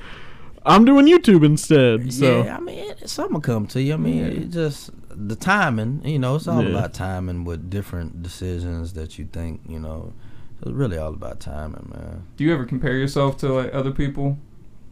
I'm 0.66 0.84
doing 0.84 1.06
YouTube 1.06 1.44
instead. 1.44 2.12
So 2.12 2.42
Yeah, 2.44 2.56
I 2.56 2.60
mean, 2.60 2.78
it, 2.90 3.08
something 3.08 3.34
will 3.34 3.40
come 3.40 3.66
to 3.68 3.80
you. 3.80 3.94
I 3.94 3.96
mean, 3.96 4.24
it 4.24 4.50
just 4.50 4.90
the 5.14 5.36
timing. 5.36 6.02
You 6.04 6.18
know, 6.18 6.34
it's 6.34 6.46
all 6.48 6.62
Yeah. 6.62 6.70
about 6.70 6.92
timing 6.94 7.44
with 7.44 7.70
different 7.70 8.22
decisions 8.22 8.92
that 8.94 9.18
you 9.18 9.26
think. 9.32 9.60
You 9.68 9.78
know, 9.78 10.12
it's 10.62 10.70
really 10.70 10.96
all 10.98 11.12
about 11.14 11.40
timing, 11.40 11.90
man. 11.94 12.26
do 12.36 12.44
you 12.44 12.52
ever 12.52 12.64
compare 12.64 12.96
yourself 12.96 13.36
to 13.38 13.52
like 13.52 13.74
other 13.74 13.90
people, 13.90 14.38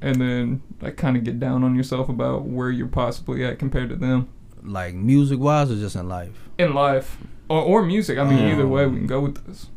and 0.01 0.21
then 0.21 0.63
like 0.81 0.97
kind 0.97 1.17
of 1.17 1.25
get 1.25 1.39
down 1.41 1.63
on 1.65 1.75
yourself 1.75 2.09
about 2.09 2.45
where 2.45 2.71
you're 2.71 2.87
possibly 2.89 3.45
at 3.45 3.59
compared 3.59 3.89
to 3.91 3.97
them 3.97 4.29
Like 4.63 4.95
music 4.95 5.39
wise, 5.39 5.71
or 5.71 5.77
just 5.77 5.97
in 5.97 6.09
life. 6.09 6.49
in 6.59 6.75
life 6.75 7.19
or, 7.49 7.63
or 7.63 7.83
music? 7.85 8.19
I 8.19 8.25
mean, 8.25 8.39
either 8.49 8.67
way, 8.67 8.87
we 8.87 8.93
Um, 8.93 8.97
can 8.99 9.07
go 9.07 9.21
with 9.21 9.47
this. 9.47 9.69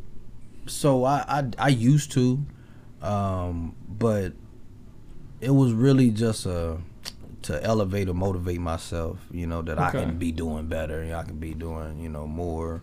So 0.65 1.03
I 1.03 1.23
I, 1.27 1.43
I 1.57 1.69
used 1.69 2.11
to, 2.13 2.39
um, 3.01 3.75
but 3.89 4.33
it 5.41 5.51
was 5.51 5.73
really 5.73 6.09
just 6.09 6.45
a 6.45 6.77
to 7.43 7.61
elevate 7.61 8.07
or 8.07 8.13
motivate 8.13 8.61
myself. 8.61 9.19
You 9.31 9.45
know 9.47 9.61
that 9.63 9.77
I 9.77 9.91
can 9.91 10.17
be 10.17 10.31
doing 10.31 10.67
better. 10.67 11.03
I 11.15 11.23
can 11.23 11.37
be 11.37 11.53
doing 11.53 11.99
you 11.99 12.09
know 12.09 12.25
more. 12.27 12.81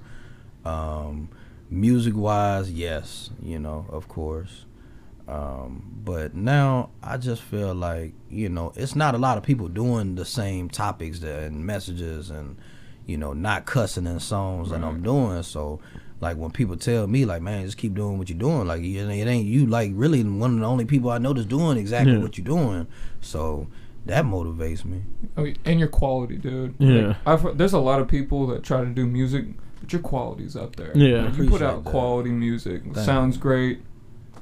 Um, 0.65 1.31
music 1.71 2.15
wise, 2.17 2.71
yes, 2.71 3.31
you 3.43 3.59
know 3.59 3.87
of 3.91 4.09
course. 4.09 4.65
Um, 5.29 5.93
but 6.05 6.35
now 6.35 6.91
I 7.03 7.17
just 7.17 7.43
feel 7.43 7.75
like 7.75 8.15
you 8.29 8.49
know 8.49 8.73
it's 8.75 8.97
not 8.97 9.15
a 9.15 9.19
lot 9.19 9.39
of 9.39 9.45
people 9.45 9.69
doing 9.69 10.15
the 10.17 10.25
same 10.25 10.69
topics 10.69 11.21
that, 11.21 11.45
and 11.45 11.65
messages 11.65 12.31
and 12.31 12.57
you 13.07 13.17
know 13.17 13.33
not 13.33 13.65
cussing 13.65 14.07
in 14.07 14.19
songs 14.19 14.71
that 14.71 14.83
I'm 14.83 15.03
doing. 15.03 15.43
So 15.45 15.81
like 16.21 16.37
when 16.37 16.51
people 16.51 16.77
tell 16.77 17.07
me 17.07 17.25
like 17.25 17.43
man 17.43 17.65
just 17.65 17.77
keep 17.79 17.95
doing 17.95 18.19
what 18.19 18.29
you're 18.29 18.39
doing 18.39 18.67
like 18.67 18.83
it 18.83 18.99
ain't 19.09 19.47
you 19.47 19.65
like 19.67 19.91
really 19.95 20.23
one 20.23 20.55
of 20.55 20.61
the 20.61 20.67
only 20.67 20.85
people 20.85 21.11
I 21.11 21.17
know 21.19 21.33
that's 21.33 21.47
doing 21.47 21.79
exactly 21.79 22.15
Yeah. 22.15 22.19
what 22.19 22.37
you're 22.37 22.45
doing. 22.45 22.87
So 23.21 23.69
that 24.07 24.25
motivates 24.25 24.85
me. 24.85 25.03
Oh, 25.37 25.47
and 25.65 25.79
your 25.79 25.89
quality, 25.89 26.37
dude. 26.39 26.75
Yeah. 26.79 27.09
Like, 27.09 27.17
I've, 27.27 27.59
there's 27.59 27.75
a 27.75 27.79
lot 27.79 28.01
of 28.01 28.09
people 28.09 28.47
that 28.49 28.63
try 28.65 28.81
to 28.81 28.87
do 28.91 29.07
music, 29.07 29.45
but 29.81 29.93
your 29.93 30.03
quality's 30.03 30.57
up 30.57 30.77
there. 30.77 30.97
Yeah. 30.97 31.25
Like, 31.25 31.37
you 31.37 31.49
put 31.49 31.63
out 31.63 31.85
that. 31.85 31.91
quality 31.91 32.31
music. 32.31 32.83
Thank 32.85 32.97
sounds 32.99 33.37
great. 33.37 33.81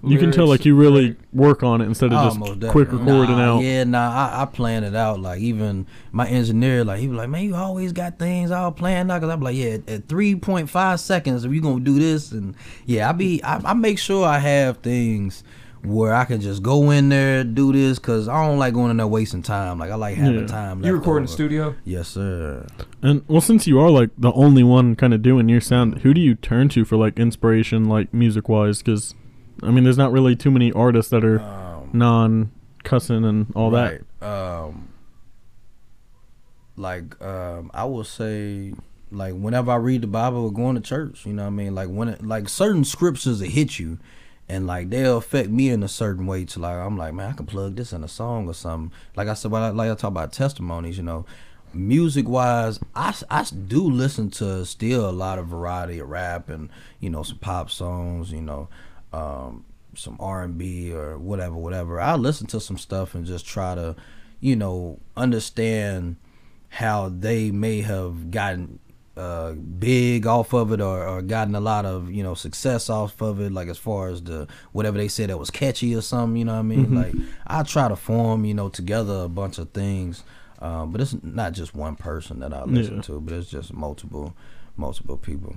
you 0.05 0.19
can 0.19 0.31
tell 0.31 0.47
like 0.47 0.65
you 0.65 0.77
really 0.77 1.11
great. 1.11 1.19
work 1.33 1.63
on 1.63 1.81
it 1.81 1.87
instead 1.87 2.13
of 2.13 2.19
Oh, 2.21 2.25
just 2.27 2.39
most 2.39 2.71
quick 2.71 2.93
recording 2.93 3.37
nah, 3.37 3.57
out. 3.57 3.63
Yeah, 3.63 3.85
nah, 3.85 4.11
I, 4.13 4.43
I 4.43 4.45
plan 4.45 4.85
it 4.85 4.95
out. 4.95 5.21
Like 5.21 5.41
even 5.41 5.87
my 6.13 6.29
engineer, 6.29 6.85
like 6.85 7.01
he 7.01 7.09
was 7.09 7.17
like, 7.19 7.29
man, 7.29 7.45
you 7.45 7.55
always 7.57 7.93
got 7.93 8.19
things 8.19 8.51
all 8.51 8.71
planned 8.73 9.11
out. 9.11 9.21
Cause 9.21 9.31
I'm 9.31 9.41
like, 9.41 9.57
yeah, 9.57 9.79
at 9.89 10.09
three 10.09 10.37
point 10.37 10.71
five 10.71 11.01
seconds, 11.01 11.45
if 11.45 11.53
you 11.53 11.61
gonna 11.61 11.81
do 11.81 11.99
this, 11.99 12.31
and 12.33 12.55
yeah, 12.87 13.09
I 13.09 13.13
be, 13.13 13.43
I, 13.43 13.71
I 13.71 13.75
make 13.75 13.99
sure 13.99 14.27
I 14.27 14.39
have 14.39 14.79
things 14.79 15.43
where 15.83 16.15
I 16.15 16.25
can 16.25 16.41
just 16.41 16.63
go 16.63 16.91
in 16.91 17.09
there 17.09 17.45
do 17.45 17.73
this, 17.73 17.99
cause 17.99 18.29
I 18.29 18.47
don't 18.47 18.59
like 18.59 18.75
going 18.75 18.91
in 18.91 18.97
there 18.97 19.07
wasting 19.07 19.43
time. 19.43 19.79
Like 19.79 19.91
I 19.91 19.95
like 19.95 20.17
having 20.17 20.41
Yeah. 20.41 20.47
time. 20.47 20.79
You 20.85 20.93
left 20.93 20.99
record 20.99 21.17
in 21.19 21.23
over. 21.25 21.33
studio? 21.33 21.75
Yes, 21.85 22.09
sir. 22.09 22.67
And 23.03 23.23
well, 23.29 23.41
since 23.41 23.67
you 23.67 23.79
are 23.81 23.91
like 23.91 24.11
the 24.19 24.33
only 24.33 24.63
one 24.63 24.97
kind 24.97 25.15
of 25.15 25.23
doing 25.23 25.49
your 25.49 25.61
sound, 25.61 26.01
who 26.01 26.13
do 26.13 26.21
you 26.21 26.35
turn 26.35 26.69
to 26.71 26.85
for 26.85 26.97
like 26.97 27.19
inspiration, 27.19 27.85
like 27.87 28.13
music 28.13 28.49
wise? 28.49 28.83
Because 28.83 29.15
I 29.63 29.71
mean, 29.71 29.85
there's 29.85 29.99
not 29.99 30.13
really 30.13 30.35
too 30.37 30.51
many 30.51 30.71
artists 30.73 31.11
that 31.11 31.25
are 31.25 31.41
Um, 31.41 31.91
non 31.93 32.51
cussing 32.85 33.25
and 33.25 33.47
all 33.55 33.71
that. 33.71 34.01
Um, 34.23 34.89
like 36.77 37.21
um, 37.23 37.71
I 37.75 37.85
will 37.85 38.05
say, 38.05 38.73
like 39.11 39.35
whenever 39.35 39.71
I 39.73 39.77
read 39.77 40.03
the 40.03 40.07
Bible 40.07 40.45
or 40.45 40.53
going 40.53 40.77
to 40.77 40.81
church, 40.81 41.27
you 41.27 41.33
know 41.33 41.43
what 41.43 41.49
I 41.49 41.51
mean. 41.51 41.75
Like 41.75 41.89
when 41.89 42.09
it, 42.09 42.25
like 42.25 42.49
certain 42.49 42.85
scriptures 42.85 43.41
that 43.41 43.51
hit 43.51 43.79
you, 43.79 43.99
and 44.49 44.67
like 44.67 44.91
they'll 44.91 45.19
affect 45.19 45.51
me 45.51 45.69
in 45.69 45.83
a 45.83 45.89
certain 45.89 46.27
way. 46.27 46.45
To 46.45 46.61
like 46.61 46.77
I'm 46.77 46.97
like, 46.97 47.15
man, 47.15 47.31
I 47.31 47.35
can 47.35 47.47
plug 47.47 47.77
this 47.77 47.93
in 47.93 48.03
a 48.03 48.09
song 48.09 48.49
or 48.49 48.55
something. 48.55 48.93
Like 49.17 49.29
I 49.29 49.35
said, 49.35 49.53
like 49.53 49.91
I 49.91 49.95
talk 49.95 50.11
about 50.11 50.33
testimonies, 50.33 50.97
you 50.97 51.03
know. 51.03 51.27
Music 51.75 52.27
wise, 52.27 52.81
I, 52.95 53.15
I 53.31 53.45
do 53.67 53.83
listen 53.83 54.31
to 54.31 54.65
still 54.65 55.09
a 55.09 55.13
lot 55.13 55.39
of 55.39 55.49
variety 55.49 55.99
of 55.99 56.09
rap 56.09 56.49
and 56.49 56.71
you 56.99 57.11
know 57.11 57.23
some 57.23 57.37
pop 57.39 57.71
songs, 57.71 58.33
you 58.33 58.41
know, 58.41 58.71
um, 59.13 59.67
some 59.95 60.17
R 60.19 60.45
and 60.45 60.57
B 60.57 60.95
or 60.95 61.19
whatever, 61.19 61.55
whatever. 61.57 62.01
I 62.01 62.15
listen 62.15 62.47
to 62.49 62.61
some 62.61 62.79
stuff 62.79 63.15
and 63.15 63.27
just 63.27 63.45
try 63.45 63.75
to, 63.75 63.97
you 64.41 64.57
know, 64.57 64.99
understand 65.15 66.17
how 66.71 67.11
they 67.11 67.51
may 67.51 67.83
have 67.83 68.31
gotten 68.31 68.79
uh, 69.19 69.53
big 69.53 70.27
off 70.27 70.53
of 70.55 70.73
it 70.73 70.81
or, 70.81 71.07
or 71.07 71.23
gotten 71.23 71.55
a 71.55 71.61
lot 71.61 71.85
of 71.85 72.11
you 72.11 72.23
know 72.23 72.35
success 72.35 72.89
off 72.89 73.21
of 73.21 73.41
it. 73.41 73.53
Like 73.53 73.69
as 73.69 73.79
far 73.79 74.09
as 74.09 74.23
the 74.23 74.47
whatever 74.73 74.97
they 74.99 75.09
said 75.09 75.31
that 75.31 75.39
was 75.39 75.51
catchy 75.51 75.95
or 75.95 76.01
something, 76.03 76.37
you 76.37 76.45
know 76.45 76.53
what 76.55 76.59
I 76.61 76.63
mean? 76.63 76.95
Like 76.95 77.15
I 77.47 77.63
try 77.65 77.89
to 77.89 77.97
form 77.97 78.45
you 78.45 78.55
know 78.55 78.69
together 78.69 79.23
a 79.25 79.29
bunch 79.29 79.59
of 79.59 79.71
things. 79.71 80.23
Um, 80.61 80.91
but 80.91 81.01
it's 81.01 81.15
not 81.23 81.53
just 81.53 81.75
one 81.75 81.95
person 81.95 82.41
that 82.41 82.53
I 82.53 82.65
listen 82.65 82.97
Yeah. 82.97 83.03
to, 83.03 83.21
but 83.21 83.33
it's 83.35 83.49
just 83.49 83.73
multiple, 83.73 84.35
multiple 84.77 85.17
people. 85.17 85.55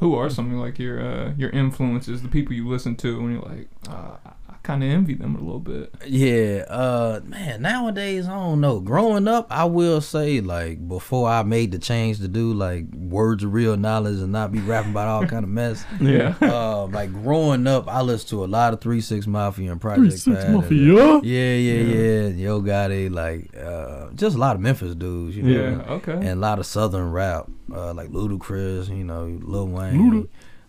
Who 0.00 0.14
are 0.14 0.30
something 0.30 0.56
like 0.58 0.78
your 0.78 1.00
uh, 1.02 1.32
your 1.36 1.50
influences, 1.50 2.22
the 2.22 2.28
people 2.28 2.54
you 2.54 2.66
listen 2.66 2.96
to, 2.96 3.18
and 3.20 3.32
you're 3.34 3.42
like, 3.42 3.68
uh, 3.90 4.16
kind 4.62 4.82
of 4.84 4.90
envy 4.90 5.14
them 5.14 5.34
a 5.34 5.38
little 5.38 5.60
bit. 5.60 5.94
Yeah, 6.06 6.64
uh 6.68 7.20
man, 7.24 7.62
nowadays 7.62 8.26
I 8.28 8.34
don't 8.34 8.60
know. 8.60 8.80
Growing 8.80 9.26
up, 9.28 9.46
I 9.50 9.64
will 9.64 10.00
say 10.00 10.40
like 10.40 10.86
before 10.86 11.28
I 11.28 11.42
made 11.42 11.72
the 11.72 11.78
change 11.78 12.18
to 12.18 12.28
do 12.28 12.52
like 12.52 12.84
words 12.94 13.42
of 13.44 13.52
real 13.52 13.76
knowledge 13.76 14.18
and 14.18 14.32
not 14.32 14.52
be 14.52 14.60
rapping 14.60 14.90
about 14.92 15.08
all 15.08 15.26
kind 15.26 15.44
of 15.44 15.50
mess. 15.50 15.84
Yeah. 16.00 16.34
Uh 16.40 16.86
like 16.86 17.12
growing 17.12 17.66
up, 17.66 17.88
I 17.88 18.02
listened 18.02 18.30
to 18.30 18.44
a 18.44 18.46
lot 18.46 18.72
of 18.74 18.80
3 18.80 19.00
6 19.00 19.26
Mafia 19.26 19.72
and 19.72 19.80
Three 19.80 19.88
Project 19.94 20.12
Six 20.18 20.36
Pat 20.36 20.44
and- 20.46 20.54
Mafia. 20.56 21.20
Yeah, 21.22 21.54
yeah, 21.54 21.82
yeah. 21.82 22.28
Yo 22.28 22.60
Gotti, 22.60 23.10
like 23.10 23.50
uh 23.56 24.10
just 24.14 24.36
a 24.36 24.38
lot 24.38 24.56
of 24.56 24.62
Memphis 24.62 24.94
dudes, 24.94 25.36
you 25.36 25.42
know. 25.42 25.50
Yeah. 25.86 25.92
Okay. 25.94 26.12
And 26.12 26.26
a 26.28 26.34
lot 26.36 26.58
of 26.58 26.66
southern 26.66 27.10
rap, 27.12 27.46
uh 27.72 27.94
like 27.94 28.10
Ludacris, 28.10 28.88
you 28.88 29.04
know, 29.04 29.38
Lil 29.42 29.68
Wayne, 29.68 29.94
Luda. 30.12 30.28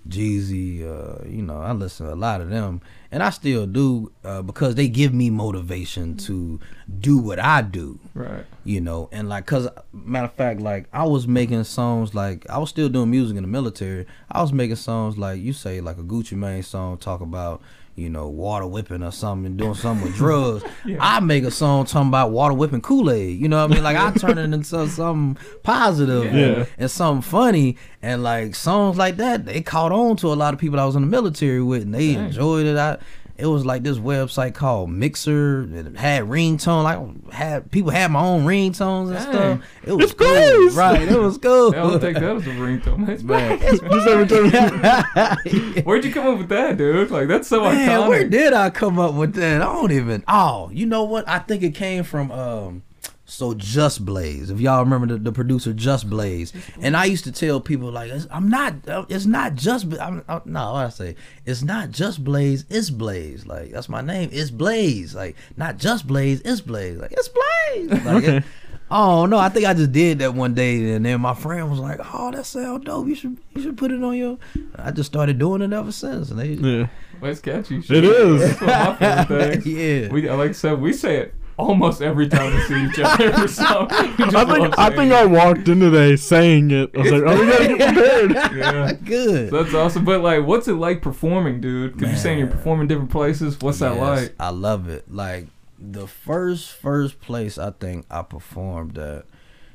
Jeezy, 0.09 0.83
uh, 0.83 1.23
you 1.27 1.41
know, 1.41 1.59
I 1.61 1.71
listen 1.71 2.07
to 2.07 2.13
a 2.13 2.15
lot 2.15 2.41
of 2.41 2.49
them, 2.49 2.81
and 3.11 3.21
I 3.21 3.29
still 3.29 3.65
do 3.67 4.11
uh, 4.23 4.41
because 4.41 4.75
they 4.75 4.87
give 4.87 5.13
me 5.13 5.29
motivation 5.29 6.17
to 6.17 6.59
do 6.99 7.17
what 7.17 7.39
I 7.39 7.61
do. 7.61 7.99
Right. 8.13 8.45
you 8.65 8.81
know 8.81 9.07
and 9.13 9.29
like 9.29 9.45
cause 9.45 9.67
matter 9.93 10.25
of 10.25 10.33
fact 10.33 10.59
like 10.59 10.87
i 10.91 11.05
was 11.05 11.25
making 11.25 11.63
songs 11.63 12.13
like 12.13 12.45
i 12.49 12.57
was 12.57 12.69
still 12.69 12.89
doing 12.89 13.09
music 13.09 13.37
in 13.37 13.43
the 13.43 13.47
military. 13.47 14.05
I 14.29 14.41
was 14.41 14.51
making 14.51 14.75
songs 14.75 15.17
like 15.17 15.39
you 15.41 15.53
say 15.53 15.79
like 15.79 15.97
a 15.97 16.03
gucci 16.03 16.33
mane 16.37 16.63
song 16.63 16.97
talk 16.97 17.21
about 17.21 17.61
you 17.99 18.09
know 18.09 18.27
water 18.29 18.65
whipping 18.65 19.03
or 19.03 19.11
something 19.11 19.45
and 19.45 19.57
doing 19.57 19.73
something 19.73 20.05
with 20.07 20.15
drugs 20.23 20.63
i 20.99 21.19
make 21.19 21.43
a 21.43 21.51
song 21.51 21.85
talking 21.85 22.07
about 22.07 22.31
water 22.31 22.53
whipping 22.53 22.81
kool-aid. 22.81 23.39
You 23.39 23.47
know 23.49 23.61
what 23.61 23.71
i 23.71 23.73
mean? 23.75 23.83
Like 23.83 23.97
i 23.97 24.11
turn 24.11 24.37
it 24.37 24.53
into 24.53 24.87
something 24.87 25.37
positive 25.63 26.25
Yeah. 26.25 26.31
and, 26.31 26.67
and 26.77 26.91
something 26.91 27.21
funny. 27.21 27.77
And 28.01 28.23
like 28.23 28.55
songs 28.55 28.97
like 28.97 29.17
that 29.17 29.45
they 29.45 29.61
caught 29.61 29.91
on 29.91 30.15
to 30.17 30.27
a 30.27 30.35
lot 30.35 30.53
of 30.53 30.59
people 30.59 30.79
i 30.79 30.85
was 30.85 30.95
in 30.95 31.01
the 31.01 31.07
military 31.07 31.61
with 31.61 31.83
and 31.83 31.93
they 31.93 32.13
Dang. 32.13 32.27
enjoyed 32.27 32.65
it. 32.65 32.77
I 32.77 32.97
it 33.39 33.45
was 33.47 33.65
like 33.65 33.83
this 33.83 33.97
website 33.97 34.53
called 34.53 34.89
Myxer. 34.89 35.73
It 35.73 35.97
had 35.97 36.23
ringtone. 36.25 36.83
Like 36.83 37.33
had 37.33 37.71
people 37.71 37.91
had 37.91 38.11
my 38.11 38.21
own 38.21 38.45
ringtones 38.45 39.07
and 39.07 39.13
Dang. 39.13 39.21
stuff. 39.61 39.61
It 39.83 39.93
was 39.93 40.11
It's 40.11 40.13
cool, 40.13 40.27
crazy. 40.27 40.75
right? 40.77 41.01
It 41.01 41.19
was 41.19 41.37
cool. 41.37 41.73
I 41.75 41.83
would 41.83 42.01
take 42.01 42.15
that 42.15 42.23
as 42.23 42.45
a 42.47 42.49
ringtone. 42.51 43.05
That's 43.07 43.23
Man. 43.23 43.59
Just 43.59 43.83
every 44.07 44.27
time. 44.27 45.83
Where'd 45.85 46.05
you 46.05 46.13
come 46.13 46.27
up 46.27 46.37
with 46.37 46.49
that, 46.49 46.77
dude? 46.77 47.11
Like 47.11 47.27
that's 47.27 47.47
so 47.47 47.63
Man, 47.63 47.87
iconic. 47.89 48.09
where 48.09 48.27
did 48.27 48.53
I 48.53 48.69
come 48.69 48.99
up 48.99 49.13
with 49.15 49.33
that? 49.35 49.61
I 49.61 49.65
don't 49.65 49.91
even. 49.91 50.23
Oh, 50.27 50.69
you 50.73 50.85
know 50.85 51.03
what? 51.03 51.27
I 51.27 51.39
think 51.39 51.63
it 51.63 51.75
came 51.75 52.03
from 52.03 52.31
um. 52.31 52.83
So 53.29 53.53
Just 53.53 54.03
Blaze, 54.05 54.49
if 54.49 54.59
y'all 54.59 54.83
remember 54.83 55.05
the, 55.07 55.17
the 55.17 55.31
producer 55.31 55.71
Just 55.73 56.09
Blaze, 56.09 56.51
and 56.81 56.97
I 56.97 57.05
used 57.05 57.23
to 57.25 57.31
tell 57.31 57.59
people 57.61 57.91
like, 57.91 58.11
I'm 58.31 58.49
not, 58.49 58.87
uh, 58.87 59.05
it's 59.07 59.25
not 59.25 59.55
just, 59.55 59.85
I'm, 59.99 60.23
i 60.27 60.41
no, 60.45 60.73
what 60.73 60.85
I 60.85 60.89
say, 60.89 61.15
it's 61.45 61.61
not 61.61 61.91
just 61.91 62.23
Blaze, 62.23 62.65
it's 62.69 62.89
Blaze, 62.89 63.45
like 63.45 63.71
that's 63.71 63.87
my 63.89 64.01
name, 64.01 64.29
it's 64.33 64.49
Blaze, 64.51 65.13
like 65.13 65.35
not 65.57 65.77
just 65.77 66.07
Blaze, 66.07 66.41
it's 66.43 66.61
Blaze, 66.61 66.97
like 66.97 67.11
it's 67.11 67.29
Blaze. 67.29 67.89
Like, 68.05 68.23
Okay. 68.23 68.37
it- 68.37 68.43
oh 68.91 69.27
no, 69.27 69.37
I 69.37 69.49
think 69.49 69.67
I 69.67 69.75
just 69.75 69.91
did 69.91 70.17
that 70.19 70.33
one 70.33 70.55
day, 70.55 70.93
and 70.93 71.05
then 71.05 71.21
my 71.21 71.35
friend 71.35 71.69
was 71.69 71.79
like, 71.79 71.99
oh, 72.13 72.31
that 72.31 72.45
sound 72.47 72.85
dope, 72.85 73.07
you 73.07 73.13
should, 73.15 73.37
you 73.53 73.61
should 73.61 73.77
put 73.77 73.91
it 73.91 74.03
on 74.03 74.15
your. 74.17 74.39
I 74.75 74.89
just 74.91 75.11
started 75.11 75.37
doing 75.37 75.61
it 75.61 75.71
ever 75.71 75.91
since, 75.91 76.31
and 76.31 76.39
they, 76.39 76.53
Yeah. 76.53 76.87
Well, 77.21 77.31
it's 77.31 77.41
catchy. 77.41 77.77
It 77.79 77.91
is. 78.05 78.59
That's 78.59 78.61
one 78.61 78.69
my 78.69 79.25
favorite 79.25 79.63
things. 79.63 79.67
yeah. 79.67 80.07
We 80.11 80.29
like 80.29 80.49
I 80.49 80.53
said, 80.53 80.79
we 80.79 80.93
say 80.93 81.17
it 81.17 81.33
almost 81.59 82.01
every 82.01 82.27
time 82.27 82.53
we 82.55 82.61
see 82.61 82.85
each 82.85 82.99
other. 82.99 83.31
for 83.33 83.47
some- 83.47 83.87
I 83.91 84.45
think 84.45 84.79
I 84.79 84.89
think 84.89 85.11
it. 85.11 85.15
I 85.17 85.25
walked 85.25 85.67
in 85.67 85.79
today 85.79 86.15
saying 86.15 86.71
it. 86.71 86.89
I 86.95 86.97
was 86.99 87.11
like, 87.11 87.23
oh, 87.25 87.39
we 87.39 87.51
gotta 87.51 87.77
get 87.77 87.93
prepared. 87.95 88.31
Yeah. 88.57 88.93
Good. 89.05 89.51
That's 89.51 89.73
awesome. 89.73 90.05
But 90.05 90.21
like, 90.21 90.45
what's 90.45 90.67
it 90.67 90.73
like 90.75 91.01
performing, 91.01 91.61
dude? 91.61 91.93
Because 91.93 92.09
you're 92.09 92.17
saying 92.17 92.39
you're 92.39 92.47
performing 92.47 92.87
different 92.87 93.11
places. 93.11 93.59
What's 93.59 93.79
that 93.79 93.97
like? 93.97 94.33
I 94.39 94.49
love 94.49 94.87
it. 94.89 95.13
Like 95.13 95.47
the 95.77 96.07
first 96.07 96.71
first 96.73 97.19
place 97.21 97.57
I 97.57 97.71
think 97.71 98.05
I 98.09 98.21
performed 98.21 98.97
at, 98.97 99.25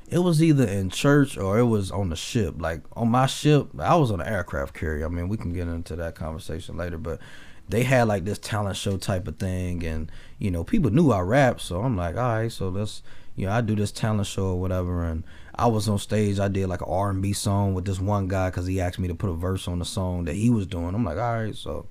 it 0.09 0.19
was 0.19 0.43
either 0.43 0.65
in 0.67 0.91
church 0.91 1.37
or 1.39 1.59
it 1.59 1.65
was 1.65 1.91
on 1.91 2.09
the 2.11 2.17
ship. 2.17 2.55
Like 2.59 2.81
on 2.95 3.09
my 3.11 3.27
ship, 3.27 3.69
I 3.79 3.97
was 3.97 4.11
on 4.11 4.21
an 4.21 4.27
aircraft 4.29 4.75
carrier. 4.75 5.07
I 5.07 5.09
mean, 5.09 5.29
we 5.29 5.37
can 5.37 5.53
get 5.53 5.69
into 5.69 5.97
that 5.97 6.15
conversation 6.15 6.77
later, 6.77 6.99
but 6.99 7.21
they 7.69 7.83
had 7.83 8.09
like 8.09 8.25
this 8.25 8.39
talent 8.39 8.77
show 8.77 8.97
type 8.97 9.27
of 9.29 9.39
thing, 9.39 9.85
and 9.85 10.11
you 10.39 10.51
know, 10.51 10.65
people 10.65 10.91
knew 10.91 11.11
I 11.11 11.21
rap, 11.21 11.61
so 11.61 11.83
I'm 11.83 11.97
like, 11.97 12.17
all 12.17 12.37
right, 12.37 12.53
so 12.53 12.69
let's, 12.69 13.03
you 13.37 13.47
know, 13.47 13.53
I 13.53 13.61
do 13.61 13.75
this 13.75 13.93
talent 13.93 14.27
show 14.27 14.49
or 14.49 14.61
whatever, 14.61 15.05
and 15.05 15.25
I 15.55 15.67
was 15.67 15.89
on 15.89 15.99
stage. 15.99 16.39
I 16.39 16.49
did 16.49 16.69
like 16.69 16.83
an 16.83 16.89
R&B 16.91 17.33
song 17.33 17.75
with 17.75 17.85
this 17.85 18.01
one 18.01 18.29
guy 18.29 18.51
because 18.51 18.67
he 18.67 18.81
asked 18.81 18.99
me 18.99 19.09
to 19.09 19.15
put 19.15 19.31
a 19.31 19.35
verse 19.35 19.67
on 19.67 19.79
the 19.79 19.85
song 19.85 20.25
that 20.25 20.35
he 20.35 20.51
was 20.51 20.67
doing. 20.67 20.95
I'm 20.95 21.05
like, 21.05 21.19
all 21.19 21.35
right, 21.35 21.55
so 21.55 21.87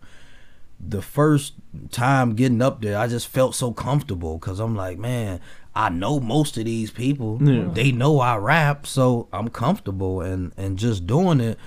the 0.79 1.01
first 1.01 1.53
time 1.91 2.35
getting 2.35 2.61
up 2.61 2.81
there, 2.81 2.97
I 2.97 3.07
just 3.07 3.27
felt 3.27 3.55
so 3.55 3.71
comfortable 3.71 4.37
because 4.37 4.59
I'm 4.59 4.75
like, 4.75 4.97
man, 4.97 5.39
I 5.75 5.89
know 5.89 6.19
most 6.19 6.57
of 6.57 6.65
these 6.65 6.91
people. 6.91 7.39
Yeah. 7.41 7.69
They 7.71 7.91
know 7.91 8.19
I 8.19 8.37
rap, 8.37 8.85
so 8.85 9.27
I'm 9.33 9.49
comfortable 9.49 10.21
and 10.21 10.51
and 10.57 10.77
just 10.77 11.07
doing 11.07 11.39
it. 11.39 11.57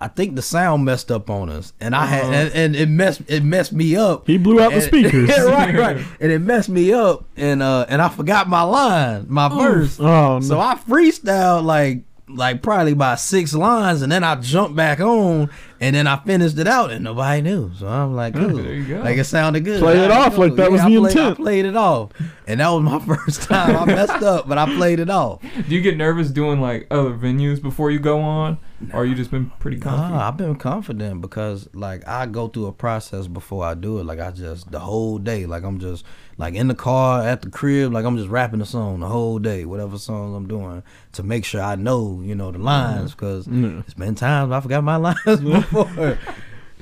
I 0.00 0.08
think 0.08 0.36
the 0.36 0.42
sound 0.42 0.84
messed 0.84 1.10
up 1.10 1.30
on 1.30 1.48
us, 1.48 1.72
and 1.80 1.94
I 1.96 2.06
had 2.06 2.24
Uh-huh. 2.24 2.32
and, 2.34 2.54
and 2.54 2.76
it 2.76 2.88
messed 2.88 3.22
it 3.28 3.42
messed 3.42 3.72
me 3.72 3.96
up. 3.96 4.26
He 4.26 4.36
blew 4.38 4.60
out 4.60 4.72
the 4.72 4.80
speakers. 4.82 5.28
right, 5.28 5.74
right, 5.74 5.96
and 6.20 6.30
it 6.32 6.40
messed 6.40 6.68
me 6.68 6.92
up, 6.92 7.24
and 7.36 7.62
uh, 7.62 7.86
and 7.88 8.00
I 8.02 8.08
forgot 8.08 8.48
my 8.48 8.62
line, 8.62 9.26
my 9.28 9.48
verse. 9.48 9.98
Oh 9.98 10.38
no. 10.38 10.40
So 10.40 10.60
I 10.60 10.74
freestyled 10.74 11.64
like 11.64 12.02
like 12.28 12.62
probably 12.62 12.94
by 12.94 13.16
six 13.16 13.54
lines, 13.54 14.02
and 14.02 14.12
then 14.12 14.22
I 14.22 14.36
jumped 14.36 14.76
back 14.76 15.00
on, 15.00 15.50
and 15.80 15.96
then 15.96 16.06
I 16.06 16.16
finished 16.18 16.58
it 16.58 16.68
out, 16.68 16.92
and 16.92 17.02
nobody 17.02 17.40
knew. 17.42 17.72
So 17.76 17.88
I'm 17.88 18.14
like, 18.14 18.34
cool. 18.34 18.48
there 18.58 18.72
you 18.74 18.84
go. 18.86 19.00
Like 19.02 19.18
it 19.18 19.24
sounded 19.24 19.64
good. 19.64 19.80
Play 19.80 19.98
it 20.04 20.10
off 20.12 20.34
know. 20.34 20.40
like 20.44 20.54
that 20.56 20.70
was 20.70 20.80
I 20.82 20.90
the 20.90 20.96
played, 21.00 21.10
intent. 21.16 21.32
I 21.40 21.42
played 21.42 21.64
it 21.64 21.76
off, 21.76 22.10
and 22.46 22.60
that 22.60 22.68
was 22.68 22.82
my 22.82 22.98
first 23.16 23.42
time. 23.42 23.76
I 23.76 23.84
messed 23.86 24.22
up, 24.22 24.46
but 24.48 24.58
I 24.58 24.66
played 24.76 25.00
it 25.00 25.10
off. 25.10 25.40
Do 25.68 25.74
you 25.74 25.80
get 25.80 25.96
nervous 25.96 26.30
doing 26.30 26.60
like 26.60 26.86
other 26.90 27.10
venues 27.14 27.60
before 27.60 27.90
you 27.90 27.98
go 27.98 28.20
on, 28.20 28.58
or 28.94 29.04
you 29.04 29.14
just 29.14 29.30
been 29.30 29.50
pretty 29.58 29.78
confident? 29.78 30.14
Nah, 30.14 30.28
I've 30.28 30.36
been 30.36 30.56
confident 30.56 31.20
because 31.20 31.68
like 31.74 32.06
I 32.08 32.26
go 32.26 32.48
through 32.48 32.66
a 32.66 32.72
process 32.72 33.26
before 33.26 33.64
I 33.64 33.74
do 33.74 33.98
it. 33.98 34.04
Like 34.04 34.20
I 34.20 34.30
just 34.30 34.70
the 34.70 34.78
whole 34.78 35.18
day, 35.18 35.46
like 35.46 35.62
I'm 35.64 35.78
just 35.78 36.04
like 36.38 36.54
in 36.54 36.68
the 36.68 36.74
car 36.74 37.22
at 37.26 37.42
the 37.42 37.50
crib, 37.50 37.92
like 37.92 38.04
I'm 38.04 38.16
just 38.16 38.28
rapping 38.30 38.60
the 38.60 38.66
song 38.66 39.00
the 39.00 39.08
whole 39.08 39.38
day, 39.38 39.64
whatever 39.64 39.98
songs 39.98 40.34
I'm 40.36 40.48
doing, 40.48 40.82
to 41.12 41.22
make 41.22 41.44
sure 41.44 41.60
I 41.60 41.74
know, 41.76 42.20
you 42.24 42.34
know, 42.34 42.50
the 42.52 42.58
lines 42.58 43.12
because 43.12 43.46
Yeah. 43.46 43.80
it's 43.80 43.94
been 43.94 44.14
times 44.14 44.50
I 44.52 44.60
forgot 44.60 44.82
my 44.82 44.96
lines 44.96 45.40
before. 45.40 46.18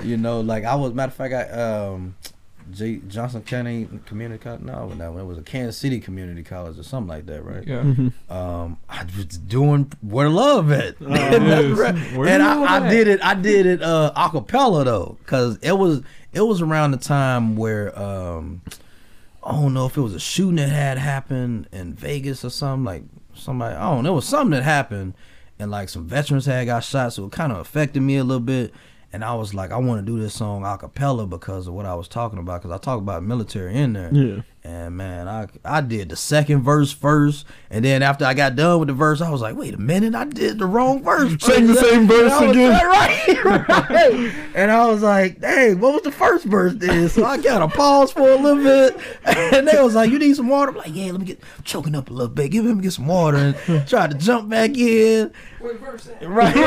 you 0.02 0.16
know, 0.16 0.40
like 0.40 0.64
I 0.64 0.74
was 0.76 0.92
matter 0.94 1.08
of 1.10 1.14
fact, 1.14 1.34
I 1.34 1.50
um. 1.60 2.14
J- 2.72 3.00
Johnson 3.08 3.42
County 3.42 3.88
Community 4.06 4.42
College. 4.42 4.60
No, 4.62 4.88
no, 4.88 5.18
it 5.18 5.24
was 5.24 5.38
a 5.38 5.42
Kansas 5.42 5.76
City 5.76 6.00
Community 6.00 6.42
College 6.42 6.78
or 6.78 6.82
something 6.82 7.08
like 7.08 7.26
that, 7.26 7.42
right? 7.44 7.66
yeah. 7.66 7.80
um, 8.30 8.76
I 8.88 9.04
was 9.16 9.26
doing 9.26 9.90
where 10.00 10.28
love 10.28 10.70
at, 10.72 10.96
Oh, 11.00 11.06
and, 11.08 11.46
yes. 11.46 11.78
right. 11.78 11.94
And 12.28 12.42
I, 12.42 12.86
I 12.86 12.90
did 12.90 13.08
it. 13.08 13.20
I 13.22 13.34
did 13.34 13.66
it 13.66 13.82
uh, 13.82 14.12
acapella 14.16 14.84
though, 14.84 15.18
cause 15.26 15.58
it 15.62 15.72
was 15.78 16.02
it 16.32 16.42
was 16.42 16.60
around 16.60 16.90
the 16.92 16.98
time 16.98 17.56
where 17.56 17.96
um, 17.98 18.60
I 19.42 19.52
don't 19.52 19.72
know 19.74 19.86
if 19.86 19.96
it 19.96 20.00
was 20.02 20.14
a 20.14 20.20
shooting 20.20 20.56
that 20.56 20.68
had 20.68 20.98
happened 20.98 21.68
in 21.72 21.94
Vegas 21.94 22.44
or 22.44 22.50
something 22.50 22.84
like 22.84 23.02
somebody. 23.34 23.74
I 23.76 23.90
don't 23.94 24.04
know. 24.04 24.12
It 24.12 24.16
was 24.16 24.28
something 24.28 24.50
that 24.50 24.62
happened, 24.62 25.14
and 25.58 25.70
like 25.70 25.88
some 25.88 26.06
veterans 26.06 26.46
had 26.46 26.66
got 26.66 26.84
shot, 26.84 27.12
so 27.14 27.24
it 27.26 27.32
kind 27.32 27.52
of 27.52 27.58
affected 27.58 28.00
me 28.02 28.16
a 28.18 28.24
little 28.24 28.40
bit. 28.40 28.74
And 29.12 29.24
I 29.24 29.34
was 29.34 29.54
like, 29.54 29.70
I 29.70 29.78
want 29.78 30.04
to 30.04 30.12
do 30.12 30.20
this 30.20 30.34
song 30.34 30.64
a 30.66 30.76
cappella 30.76 31.26
because 31.26 31.66
of 31.66 31.74
what 31.74 31.86
I 31.86 31.94
was 31.94 32.08
talking 32.08 32.38
about, 32.38 32.62
because 32.62 32.74
I 32.74 32.78
talk 32.78 32.98
about 32.98 33.22
military 33.22 33.74
in 33.74 33.94
there. 33.94 34.12
Yeah. 34.12 34.42
And 34.64 34.96
man, 34.96 35.28
I 35.28 35.46
I 35.64 35.80
did 35.80 36.08
the 36.08 36.16
second 36.16 36.62
verse 36.62 36.90
first, 36.92 37.46
and 37.70 37.84
then 37.84 38.02
after 38.02 38.24
I 38.24 38.34
got 38.34 38.56
done 38.56 38.80
with 38.80 38.88
the 38.88 38.94
verse, 38.94 39.20
I 39.20 39.30
was 39.30 39.40
like, 39.40 39.56
wait 39.56 39.72
a 39.72 39.78
minute, 39.78 40.14
I 40.16 40.24
did 40.24 40.58
the 40.58 40.66
wrong 40.66 41.02
verse. 41.02 41.36
Sang 41.40 41.68
the 41.68 41.76
same 41.76 42.08
verse 42.08 42.32
And 42.32 42.34
I 42.42 42.46
was 42.46 42.56
again. 42.56 42.72
like, 42.72 43.44
Right, 43.44 43.68
right. 43.90 44.34
And 44.54 44.70
I 44.70 44.86
was 44.88 45.02
like, 45.02 45.40
dang, 45.40 45.80
what 45.80 45.94
was 45.94 46.02
the 46.02 46.12
first 46.12 46.44
verse 46.44 46.74
then? 46.74 47.08
So 47.08 47.24
I 47.24 47.38
got 47.38 47.62
a 47.62 47.68
pause 47.68 48.10
for 48.12 48.28
a 48.28 48.36
little 48.36 48.62
bit, 48.62 48.96
and 49.24 49.66
they 49.68 49.80
was 49.80 49.94
like, 49.94 50.10
you 50.10 50.18
need 50.18 50.34
some 50.36 50.48
water? 50.48 50.72
I'm 50.72 50.78
like, 50.78 50.94
yeah, 50.94 51.12
let 51.12 51.20
me 51.20 51.26
get 51.26 51.40
I'm 51.56 51.62
choking 51.64 51.94
up 51.94 52.10
a 52.10 52.12
little 52.12 52.28
bit. 52.34 52.50
Give 52.50 52.66
him 52.66 52.80
get 52.80 52.92
some 52.92 53.06
water, 53.06 53.54
and 53.68 53.86
try 53.88 54.06
to 54.08 54.14
jump 54.14 54.48
back 54.48 54.76
in. 54.76 55.32
Right, 56.22 56.54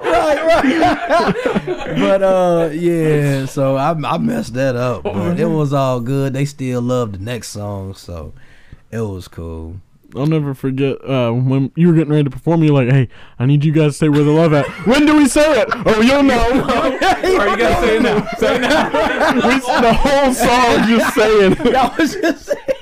right, 0.00 0.58
right. 0.64 1.98
but 1.98 2.22
uh, 2.22 2.70
yeah. 2.72 3.46
So 3.46 3.76
I 3.76 3.90
I 3.92 4.18
messed 4.18 4.54
that 4.54 4.76
up, 4.76 5.02
but 5.04 5.38
it 5.40 5.46
was 5.46 5.72
all 5.72 6.00
good. 6.00 6.17
They 6.30 6.44
still 6.44 6.80
love 6.80 7.12
the 7.12 7.18
next 7.18 7.48
song, 7.48 7.94
so 7.94 8.32
it 8.90 9.00
was 9.00 9.28
cool. 9.28 9.80
I'll 10.16 10.26
never 10.26 10.54
forget 10.54 11.04
uh, 11.04 11.32
when 11.32 11.70
you 11.76 11.88
were 11.88 11.92
getting 11.92 12.10
ready 12.10 12.24
to 12.24 12.30
perform. 12.30 12.64
You're 12.64 12.72
like, 12.72 12.88
"Hey, 12.88 13.08
I 13.38 13.44
need 13.44 13.64
you 13.64 13.72
guys 13.72 13.92
to 13.92 13.98
say 13.98 14.08
where 14.08 14.24
the 14.24 14.30
love 14.30 14.54
at." 14.54 14.66
when 14.86 15.04
do 15.04 15.16
we 15.16 15.28
say 15.28 15.60
it? 15.60 15.68
Oh, 15.70 16.00
you'll 16.00 16.22
know. 16.22 16.64
Or 17.18 17.46
you 17.48 17.56
gotta 17.56 17.86
say 17.86 17.98
now. 17.98 18.26
Say 18.38 18.56
it 18.56 18.60
now. 18.62 19.34
we, 19.34 19.58
the 19.58 19.92
whole 19.92 20.32
song 20.32 20.88
just 20.88 21.14
saying. 21.14 21.56
Y'all 21.72 21.94
was 21.98 22.14
just 22.14 22.46
saying. 22.46 22.77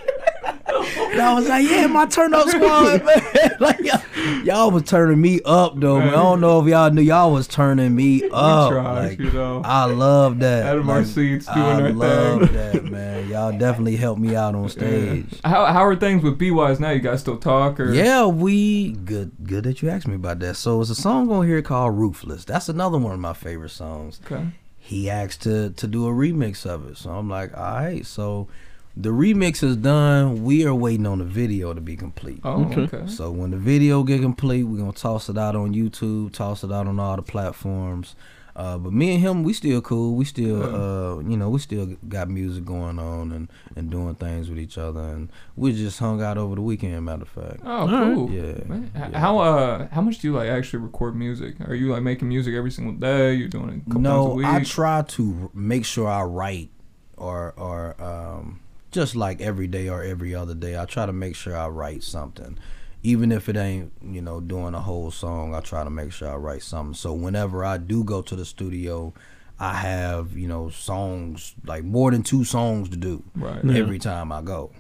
Y'all 1.17 1.37
was 1.37 1.49
like, 1.49 1.67
yeah, 1.69 1.87
my 1.87 2.07
turn 2.07 2.35
up 2.35 2.49
squad, 2.49 3.05
man. 3.05 3.57
like 3.61 3.79
y'all, 3.81 4.01
y'all 4.45 4.71
was 4.71 4.83
turning 4.85 5.21
me 5.21 5.41
up 5.45 5.79
though, 5.79 5.99
man. 5.99 6.09
I 6.09 6.13
don't 6.13 6.41
know 6.41 6.61
if 6.61 6.67
y'all 6.69 6.91
knew 6.91 7.01
y'all 7.03 7.33
was 7.33 7.49
turning 7.49 7.95
me 7.95 8.29
up. 8.33 8.71
tried, 8.73 9.09
like, 9.09 9.19
you 9.19 9.31
know. 9.31 9.63
I 9.65 9.85
love 9.85 10.39
that. 10.41 10.67
Out 10.67 10.79
of 10.79 10.89
our 10.91 10.99
Like, 10.99 11.07
seats 11.07 11.47
doing 11.47 11.59
I 11.59 11.83
our 11.83 11.93
love 11.93 12.41
thing. 12.51 12.53
that, 12.55 12.85
man. 12.85 13.29
Y'all 13.29 13.53
definitely 13.59 13.97
helped 13.97 14.21
me 14.21 14.37
out 14.37 14.55
on 14.55 14.69
stage. 14.69 15.41
How 15.45 15.65
how 15.67 15.85
are 15.85 15.97
things 15.97 16.23
with 16.23 16.39
B 16.39 16.51
Wise 16.51 16.81
now? 16.81 16.91
You 16.91 17.01
guys 17.01 17.21
still 17.21 17.39
talk 17.39 17.81
or? 17.81 17.93
Yeah, 17.93 18.27
we 18.27 18.93
good. 18.93 19.33
Good 19.45 19.65
that 19.65 19.83
you 19.83 19.89
asked 19.89 20.07
me 20.09 20.15
about 20.17 20.39
that. 20.41 20.57
So 20.57 20.81
it's 20.81 20.91
a 20.91 20.95
song 20.95 21.31
on 21.31 21.47
here 21.47 21.63
called 21.63 21.97
"Ruthless." 21.97 22.45
That's 22.45 22.69
another 22.69 22.99
one 22.99 23.13
of 23.15 23.21
my 23.21 23.33
favorite 23.33 23.71
songs. 23.71 24.21
Okay. 24.25 24.47
He 24.79 25.11
asked 25.11 25.43
to 25.43 25.71
to 25.71 25.87
do 25.87 26.07
a 26.07 26.11
remix 26.13 26.65
of 26.67 26.89
it, 26.89 26.97
so 26.99 27.11
I'm 27.11 27.29
like, 27.29 27.57
all 27.57 27.75
right. 27.75 28.07
So 28.07 28.49
The 28.99 29.11
remix 29.11 29.63
is 29.63 29.77
done. 29.77 30.43
We 30.43 30.65
are 30.67 30.75
waiting 30.75 31.07
on 31.07 31.19
the 31.19 31.25
video 31.25 31.75
to 31.75 31.81
be 31.83 31.97
complete. 31.97 32.41
Oh, 32.45 32.65
Okay. 32.65 32.83
okay. 32.83 33.07
So 33.07 33.31
when 33.31 33.51
the 33.51 33.59
video 33.59 34.03
get 34.03 34.23
complete, 34.23 34.63
we're 34.65 34.79
gonna 34.79 34.93
toss 34.93 35.29
it 35.29 35.37
out 35.37 35.55
on 35.55 35.75
YouTube, 35.75 36.33
toss 36.33 36.65
it 36.65 36.73
out 36.73 36.87
on 36.87 36.99
all 36.99 37.17
the 37.17 37.23
platforms. 37.23 38.15
Uh, 38.55 38.79
but 38.79 38.91
me 38.95 39.13
and 39.13 39.21
him, 39.21 39.43
we 39.45 39.53
still 39.53 39.83
cool. 39.83 40.15
We 40.17 40.25
still, 40.25 40.63
uh, 40.63 41.19
you 41.19 41.37
know, 41.37 41.51
we 41.51 41.59
still 41.59 41.95
got 42.09 42.31
music 42.31 42.65
going 42.65 42.99
on 42.99 43.31
and, 43.33 43.49
and 43.77 43.91
doing 43.91 44.15
things 44.15 44.49
with 44.49 44.59
each 44.59 44.79
other. 44.79 44.99
And 45.01 45.29
we 45.57 45.75
just 45.75 45.99
hung 45.99 46.23
out 46.23 46.39
over 46.39 46.55
the 46.55 46.63
weekend. 46.63 47.05
Matter 47.05 47.25
of 47.25 47.29
fact, 47.29 47.61
Oh, 47.67 47.81
Alright. 47.87 48.15
cool. 48.15 48.31
Yeah, 48.31 48.65
Man, 48.67 48.91
yeah. 48.95 49.19
How 49.19 49.39
uh 49.41 49.89
how 49.89 50.01
much 50.01 50.21
do 50.21 50.29
you 50.29 50.35
like 50.35 50.49
actually 50.49 50.79
record 50.79 51.15
music? 51.15 51.57
Are 51.69 51.75
you 51.75 51.93
like 51.93 52.03
making 52.03 52.29
music 52.29 52.55
every 52.55 52.71
single 52.71 52.95
day? 52.95 53.35
You're 53.35 53.49
doing 53.49 53.69
it 53.69 53.77
a 53.83 53.85
couple 53.91 54.01
no, 54.01 54.29
times 54.39 54.43
a 54.45 54.47
I 54.49 54.59
week? 54.61 54.69
try 54.69 55.03
to 55.03 55.51
make 55.53 55.85
sure 55.85 56.09
I 56.09 56.23
write 56.23 56.71
or 57.19 57.53
or 57.59 57.95
um, 58.03 58.61
just 58.97 59.15
like 59.15 59.43
every 59.43 59.67
day 59.67 59.91
or 59.91 60.03
every 60.03 60.35
other 60.35 60.55
day. 60.55 60.77
I 60.81 60.87
try 60.87 61.05
to 61.05 61.13
make 61.13 61.37
sure 61.37 61.55
I 61.55 61.69
write 61.69 62.03
something, 62.03 62.59
even 63.03 63.31
if 63.31 63.47
it 63.49 63.57
ain't 63.57 63.93
you 64.03 64.23
know 64.23 64.41
doing 64.41 64.73
a 64.75 64.81
whole 64.81 65.11
song. 65.11 65.55
I 65.55 65.61
try 65.61 65.85
to 65.85 65.91
make 65.91 66.13
sure 66.13 66.29
I 66.31 66.37
write 66.37 66.63
something. 66.63 66.95
So 66.95 67.13
whenever 67.13 67.63
I 67.63 67.77
do 67.77 68.03
go 68.03 68.23
to 68.23 68.35
the 68.35 68.47
studio, 68.47 69.13
I 69.61 69.75
have 69.75 70.35
you 70.37 70.49
know 70.49 70.71
songs 70.71 71.55
like 71.65 71.85
more 71.85 72.11
than 72.11 72.23
two 72.23 72.43
songs 72.45 72.89
to 72.89 72.97
do 72.97 73.23
right. 73.35 73.63
Yeah. 73.63 73.79
every 73.79 73.99
time 73.99 74.33
I 74.33 74.41
go. 74.41 74.73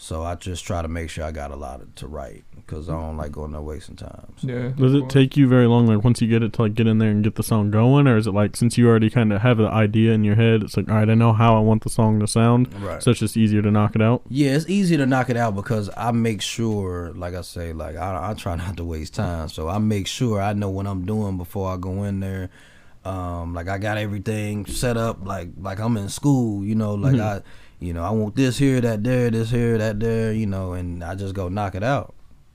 So 0.00 0.22
I 0.22 0.36
just 0.36 0.64
try 0.64 0.80
to 0.80 0.86
make 0.86 1.10
sure 1.10 1.24
I 1.24 1.32
got 1.32 1.50
a 1.50 1.56
lot 1.56 1.80
of, 1.80 1.92
to 1.96 2.06
write 2.06 2.44
because 2.54 2.88
I 2.88 2.92
don't 2.92 3.16
like 3.16 3.32
going 3.32 3.50
there 3.50 3.60
wasting 3.60 3.96
time. 3.96 4.32
So. 4.36 4.46
Yeah. 4.46 4.68
Does 4.68 4.94
it 4.94 5.08
take 5.10 5.36
you 5.36 5.48
very 5.48 5.66
long, 5.66 5.88
like 5.88 6.04
once 6.04 6.22
you 6.22 6.28
get 6.28 6.40
it, 6.44 6.52
to 6.52 6.62
like 6.62 6.74
get 6.74 6.86
in 6.86 6.98
there 6.98 7.10
and 7.10 7.24
get 7.24 7.34
the 7.34 7.42
song 7.42 7.72
going, 7.72 8.06
or 8.06 8.16
is 8.16 8.28
it 8.28 8.30
like 8.32 8.54
since 8.54 8.78
you 8.78 8.88
already 8.88 9.10
kind 9.10 9.32
of 9.32 9.40
have 9.42 9.56
the 9.58 9.66
idea 9.66 10.12
in 10.12 10.22
your 10.22 10.36
head, 10.36 10.62
it's 10.62 10.76
like, 10.76 10.88
all 10.88 10.94
right, 10.94 11.10
I 11.10 11.14
know 11.14 11.32
how 11.32 11.56
I 11.56 11.60
want 11.60 11.82
the 11.82 11.90
song 11.90 12.20
to 12.20 12.28
sound, 12.28 12.72
Right. 12.80 13.02
so 13.02 13.10
it's 13.10 13.18
just 13.18 13.36
easier 13.36 13.60
to 13.60 13.72
knock 13.72 13.96
it 13.96 14.00
out. 14.02 14.22
Yeah, 14.28 14.50
it's 14.50 14.68
easy 14.68 14.96
to 14.96 15.04
knock 15.04 15.30
it 15.30 15.36
out 15.36 15.56
because 15.56 15.90
I 15.96 16.12
make 16.12 16.42
sure, 16.42 17.12
like 17.16 17.34
I 17.34 17.40
say, 17.40 17.72
like 17.72 17.96
I, 17.96 18.30
I 18.30 18.34
try 18.34 18.54
not 18.64 18.76
to 18.76 18.84
waste 18.84 19.14
time. 19.14 19.48
So 19.48 19.68
I 19.68 19.78
make 19.78 20.06
sure 20.06 20.40
I 20.40 20.52
know 20.52 20.70
what 20.70 20.86
I'm 20.86 21.06
doing 21.06 21.36
before 21.38 21.72
I 21.74 21.76
go 21.76 22.04
in 22.04 22.20
there. 22.20 22.50
Um, 23.04 23.52
like 23.54 23.68
I 23.68 23.78
got 23.78 23.98
everything 23.98 24.64
set 24.66 24.96
up, 24.96 25.24
like 25.26 25.48
like 25.60 25.80
I'm 25.80 25.96
in 25.96 26.08
school. 26.08 26.64
You 26.64 26.74
know, 26.76 26.94
like 26.94 27.14
Mhm. 27.14 27.20
I, 27.20 27.42
you 27.80 27.92
know, 27.92 28.02
I 28.02 28.10
want 28.10 28.34
this 28.34 28.58
here, 28.58 28.80
that 28.80 29.04
there, 29.04 29.30
this 29.30 29.50
here, 29.50 29.78
that 29.78 30.00
there. 30.00 30.32
You 30.32 30.46
know, 30.46 30.72
and 30.72 31.02
I 31.02 31.14
just 31.14 31.34
go 31.34 31.48
knock 31.48 31.74
it 31.74 31.82
out. 31.82 32.14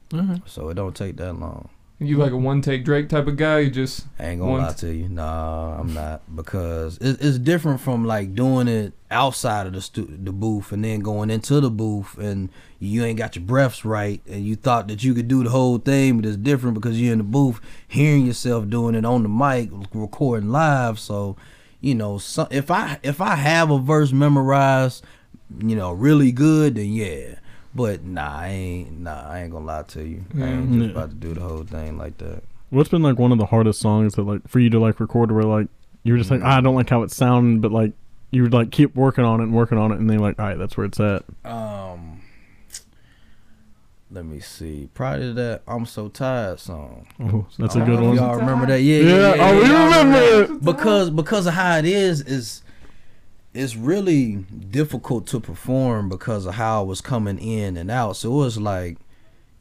Mm-hmm. 0.10 0.46
So 0.46 0.70
it 0.70 0.76
don't 0.76 0.96
take 0.96 1.18
that 1.18 1.34
long. 1.34 1.70
You 2.00 2.18
like 2.18 2.32
a 2.32 2.38
one 2.38 2.62
take 2.62 2.84
Drake 2.84 3.08
type 3.08 3.28
of 3.28 3.38
guy? 3.38 3.60
You 3.60 3.70
just 3.70 4.06
I 4.20 4.26
ain't 4.26 4.42
gonna 4.42 4.64
lie 4.64 4.74
to 4.74 4.94
you. 4.94 5.08
Nah, 5.08 5.80
I'm 5.80 5.94
not 5.94 6.22
because 6.36 6.98
it, 6.98 7.18
it's 7.22 7.38
different 7.38 7.80
from 7.80 8.06
like 8.06 8.36
doing 8.36 8.68
it 8.68 8.94
outside 9.10 9.68
of 9.68 9.74
the 9.74 9.82
stu- 9.82 10.18
the 10.22 10.34
booth 10.34 10.72
and 10.72 10.84
then 10.84 11.00
going 11.00 11.30
into 11.30 11.62
the 11.62 11.70
booth 11.70 12.18
and 12.18 12.50
you 12.80 13.06
ain't 13.06 13.18
got 13.18 13.36
your 13.36 13.46
breaths 13.46 13.86
right 13.86 14.22
and 14.28 14.46
you 14.46 14.56
thought 14.56 14.88
that 14.88 15.04
you 15.04 15.14
could 15.14 15.28
do 15.28 15.44
the 15.44 15.50
whole 15.50 15.78
thing, 15.78 16.18
but 16.18 16.26
it's 16.26 16.36
different 16.36 16.74
because 16.74 17.00
you're 17.00 17.14
in 17.14 17.20
the 17.20 17.24
booth 17.24 17.62
hearing 17.88 18.26
yourself 18.26 18.68
doing 18.68 18.96
it 18.96 19.06
on 19.06 19.24
the 19.24 19.30
mic, 19.30 19.70
recording 19.94 20.50
live. 20.50 21.00
So, 21.00 21.38
you 21.84 21.94
know, 21.94 22.18
so, 22.18 22.48
if 22.50 22.72
I 22.72 22.98
if 23.04 23.20
I 23.22 23.36
have 23.36 23.70
a 23.70 23.78
verse 23.78 24.12
memorized, 24.14 25.04
you 25.60 25.76
know, 25.76 25.92
really 25.92 26.32
good, 26.32 26.76
then 26.76 26.92
yeah. 26.94 27.36
But 27.76 28.04
nah, 28.04 28.38
I 28.40 28.48
ain't 28.48 29.00
nah, 29.02 29.28
I 29.30 29.42
ain't 29.42 29.52
gonna 29.52 29.66
lie 29.66 29.84
to 29.84 30.04
you. 30.08 30.24
I 30.40 30.44
ain't 30.46 30.72
just 30.74 30.92
about 30.92 31.10
to 31.10 31.16
do 31.16 31.34
the 31.34 31.42
whole 31.42 31.64
thing 31.64 31.98
like 31.98 32.18
that. 32.20 32.42
What's 32.70 32.90
been 32.90 33.04
like 33.04 33.20
one 33.20 33.32
of 33.32 33.38
the 33.38 33.46
hardest 33.48 33.80
songs 33.82 34.16
that 34.16 34.24
like 34.24 34.48
for 34.48 34.60
you 34.60 34.70
to 34.70 34.80
like 34.80 35.00
record, 35.00 35.32
where 35.32 35.44
like 35.44 35.68
you're 36.04 36.18
just 36.18 36.32
like, 36.32 36.40
Mm. 36.40 36.46
ah, 36.46 36.58
I 36.58 36.62
don't 36.62 36.76
like 36.76 36.90
how 36.90 37.04
it 37.04 37.12
sounded, 37.12 37.62
but 37.62 37.72
like 37.72 37.92
you 38.32 38.44
would 38.44 38.54
like 38.54 38.72
keep 38.72 38.96
working 38.96 39.26
on 39.26 39.40
it 39.42 39.44
and 39.44 39.54
working 39.54 39.78
on 39.78 39.92
it, 39.92 40.00
and 40.00 40.10
then 40.10 40.20
like, 40.20 40.40
all 40.40 40.46
right, 40.46 40.58
that's 40.58 40.78
where 40.78 40.86
it's 40.86 41.00
at. 41.00 41.24
Um, 41.46 42.13
let 44.14 44.26
me 44.26 44.40
see. 44.40 44.90
Prior 44.94 45.20
to 45.20 45.34
that, 45.34 45.62
"I'm 45.68 45.86
So 45.86 46.08
Tired" 46.08 46.60
song. 46.60 47.08
Oh, 47.20 47.46
that's 47.58 47.76
a 47.76 47.82
Oh, 47.82 47.86
good 47.86 48.00
one. 48.00 48.16
Y'all 48.16 48.36
remember 48.38 48.66
that? 48.68 48.82
Yeah, 48.82 48.98
Yeah, 49.00 49.10
yeah. 49.18 49.36
yeah, 49.36 49.50
oh, 49.50 49.56
we 49.56 49.62
remember 49.64 50.54
it. 50.54 50.64
because 50.64 51.10
because 51.10 51.48
of 51.48 51.54
how 51.56 51.78
it 51.78 51.86
is 51.86 52.22
is 52.22 52.62
it's 53.54 53.76
really 53.76 54.36
difficult 54.70 55.28
to 55.28 55.40
perform 55.40 56.10
because 56.10 56.46
of 56.46 56.56
how 56.56 56.84
it 56.84 56.88
was 56.88 57.02
coming 57.02 57.38
in 57.40 57.78
and 57.78 57.92
out. 57.92 58.16
So 58.16 58.32
it 58.32 58.38
was 58.38 58.58
like 58.58 58.98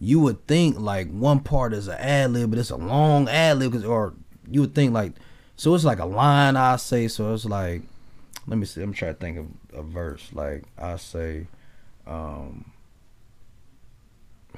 you 0.00 0.18
would 0.20 0.46
think 0.46 0.78
like 0.78 1.10
one 1.10 1.40
part 1.40 1.72
is 1.72 1.88
an 1.88 1.96
ad 1.98 2.32
lib, 2.32 2.50
but 2.50 2.58
it's 2.58 2.70
a 2.70 2.76
long 2.76 3.28
ad 3.28 3.58
lib, 3.58 3.84
or 3.84 4.14
you 4.50 4.60
would 4.62 4.74
think 4.74 4.92
like 4.92 5.12
so 5.56 5.74
it's 5.74 5.84
like 5.84 5.98
a 5.98 6.04
line 6.06 6.56
I 6.56 6.76
say. 6.76 7.08
So 7.08 7.32
it's 7.34 7.44
like 7.44 7.82
let 8.46 8.58
me 8.58 8.66
see. 8.66 8.82
I'm 8.82 8.92
trying 8.92 9.14
to 9.14 9.20
think 9.20 9.38
of 9.38 9.46
a 9.78 9.82
verse. 9.82 10.28
Like 10.32 10.64
I 10.78 10.96
say, 10.96 11.46
um, 12.06 12.64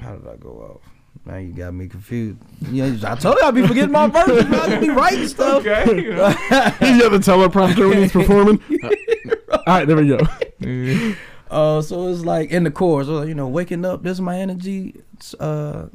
how 0.00 0.16
did 0.16 0.28
I 0.28 0.36
go 0.36 0.50
off? 0.82 0.90
Now 1.26 1.36
you 1.36 1.52
got 1.52 1.72
me 1.72 1.88
confused. 1.88 2.38
Yeah, 2.70 2.94
I 3.06 3.14
told 3.14 3.36
you 3.36 3.42
I'd 3.44 3.54
be 3.54 3.66
forgetting 3.66 3.92
my 3.92 4.08
verses. 4.08 4.44
man. 4.48 4.60
I 4.60 4.66
just 4.68 4.80
be 4.80 4.88
writing 4.90 5.28
stuff. 5.28 5.66
okay. 5.66 6.02
you 6.02 6.12
know. 6.14 6.28
He's 6.28 7.00
got 7.00 7.12
the 7.12 7.18
teleprompter 7.22 7.88
when 7.88 7.98
he's 7.98 8.12
performing. 8.12 8.60
all 9.52 9.62
right, 9.66 9.86
there 9.86 9.96
we 9.96 10.08
go. 10.08 10.18
Yeah. 10.60 11.14
Uh, 11.50 11.80
so 11.80 12.08
it's 12.08 12.22
like 12.24 12.50
in 12.50 12.64
the 12.64 12.70
chorus, 12.70 13.08
uh, 13.08 13.22
you 13.22 13.34
know, 13.34 13.46
waking 13.48 13.84
up, 13.84 14.02
this 14.02 14.12
is 14.12 14.20
my 14.20 14.38
energy. 14.38 14.94
It's, 15.14 15.34
Uh, 15.34 15.88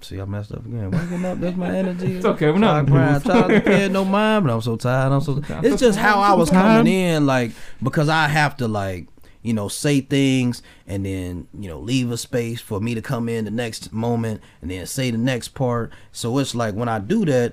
see, 0.00 0.18
I 0.20 0.24
messed 0.24 0.50
up 0.52 0.64
again. 0.64 0.90
Waking 0.90 1.24
up, 1.24 1.38
that's 1.40 1.56
my 1.56 1.76
energy. 1.76 2.16
It's 2.16 2.24
okay, 2.24 2.50
we're 2.50 2.58
not 2.58 2.86
Try 2.86 3.18
to 3.18 3.22
grind, 3.22 3.48
moved. 3.50 3.64
to 3.64 3.70
pay 3.70 3.88
no 3.90 4.04
mind, 4.04 4.44
but 4.46 4.54
I'm 4.54 4.60
so 4.62 4.76
tired. 4.76 5.12
I'm 5.12 5.20
so. 5.20 5.42
It's 5.62 5.80
just 5.80 5.98
how 5.98 6.20
I 6.20 6.32
was 6.32 6.48
coming 6.50 6.92
in, 6.92 7.26
like 7.26 7.52
because 7.82 8.08
I 8.08 8.28
have 8.28 8.56
to 8.58 8.68
like 8.68 9.06
you 9.44 9.52
know 9.52 9.68
say 9.68 10.00
things 10.00 10.60
and 10.88 11.06
then 11.06 11.46
you 11.56 11.68
know 11.68 11.78
leave 11.78 12.10
a 12.10 12.16
space 12.16 12.60
for 12.60 12.80
me 12.80 12.94
to 12.96 13.00
come 13.02 13.28
in 13.28 13.44
the 13.44 13.50
next 13.52 13.92
moment 13.92 14.40
and 14.60 14.70
then 14.72 14.84
say 14.86 15.12
the 15.12 15.18
next 15.18 15.48
part. 15.48 15.92
So 16.10 16.38
it's 16.38 16.54
like 16.56 16.74
when 16.74 16.88
I 16.88 16.98
do 16.98 17.24
that, 17.26 17.52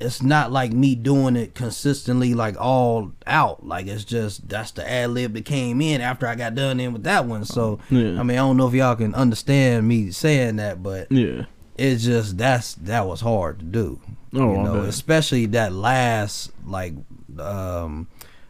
it's 0.00 0.20
not 0.22 0.50
like 0.50 0.72
me 0.72 0.96
doing 0.96 1.36
it 1.36 1.54
consistently 1.54 2.34
like 2.34 2.56
all 2.60 3.12
out 3.24 3.64
like 3.64 3.86
it's 3.86 4.02
just 4.04 4.48
that's 4.48 4.72
the 4.72 4.90
ad 4.90 5.10
lib 5.10 5.32
that 5.34 5.44
came 5.44 5.80
in 5.80 6.00
after 6.00 6.26
i 6.26 6.34
got 6.34 6.56
done 6.56 6.80
in 6.80 6.92
with 6.92 7.04
that 7.04 7.24
one 7.24 7.44
so 7.44 7.78
Yeah. 7.88 8.18
i 8.18 8.24
mean 8.24 8.30
i 8.36 8.40
don't 8.40 8.56
know 8.56 8.66
if 8.66 8.74
y'all 8.74 8.96
can 8.96 9.14
understand 9.14 9.86
me 9.86 10.10
saying 10.10 10.56
that 10.56 10.82
but 10.82 11.12
Yeah. 11.12 11.44
it's 11.78 12.02
just 12.02 12.36
that's 12.36 12.74
that 12.74 13.06
was 13.06 13.20
hard 13.20 13.60
to 13.60 13.64
do 13.64 14.00
Oh, 14.34 14.52
you 14.56 14.62
know 14.64 14.80
especially 14.80 15.46
that 15.46 15.72
last 15.72 16.50
like 16.66 16.94
um 17.38 18.08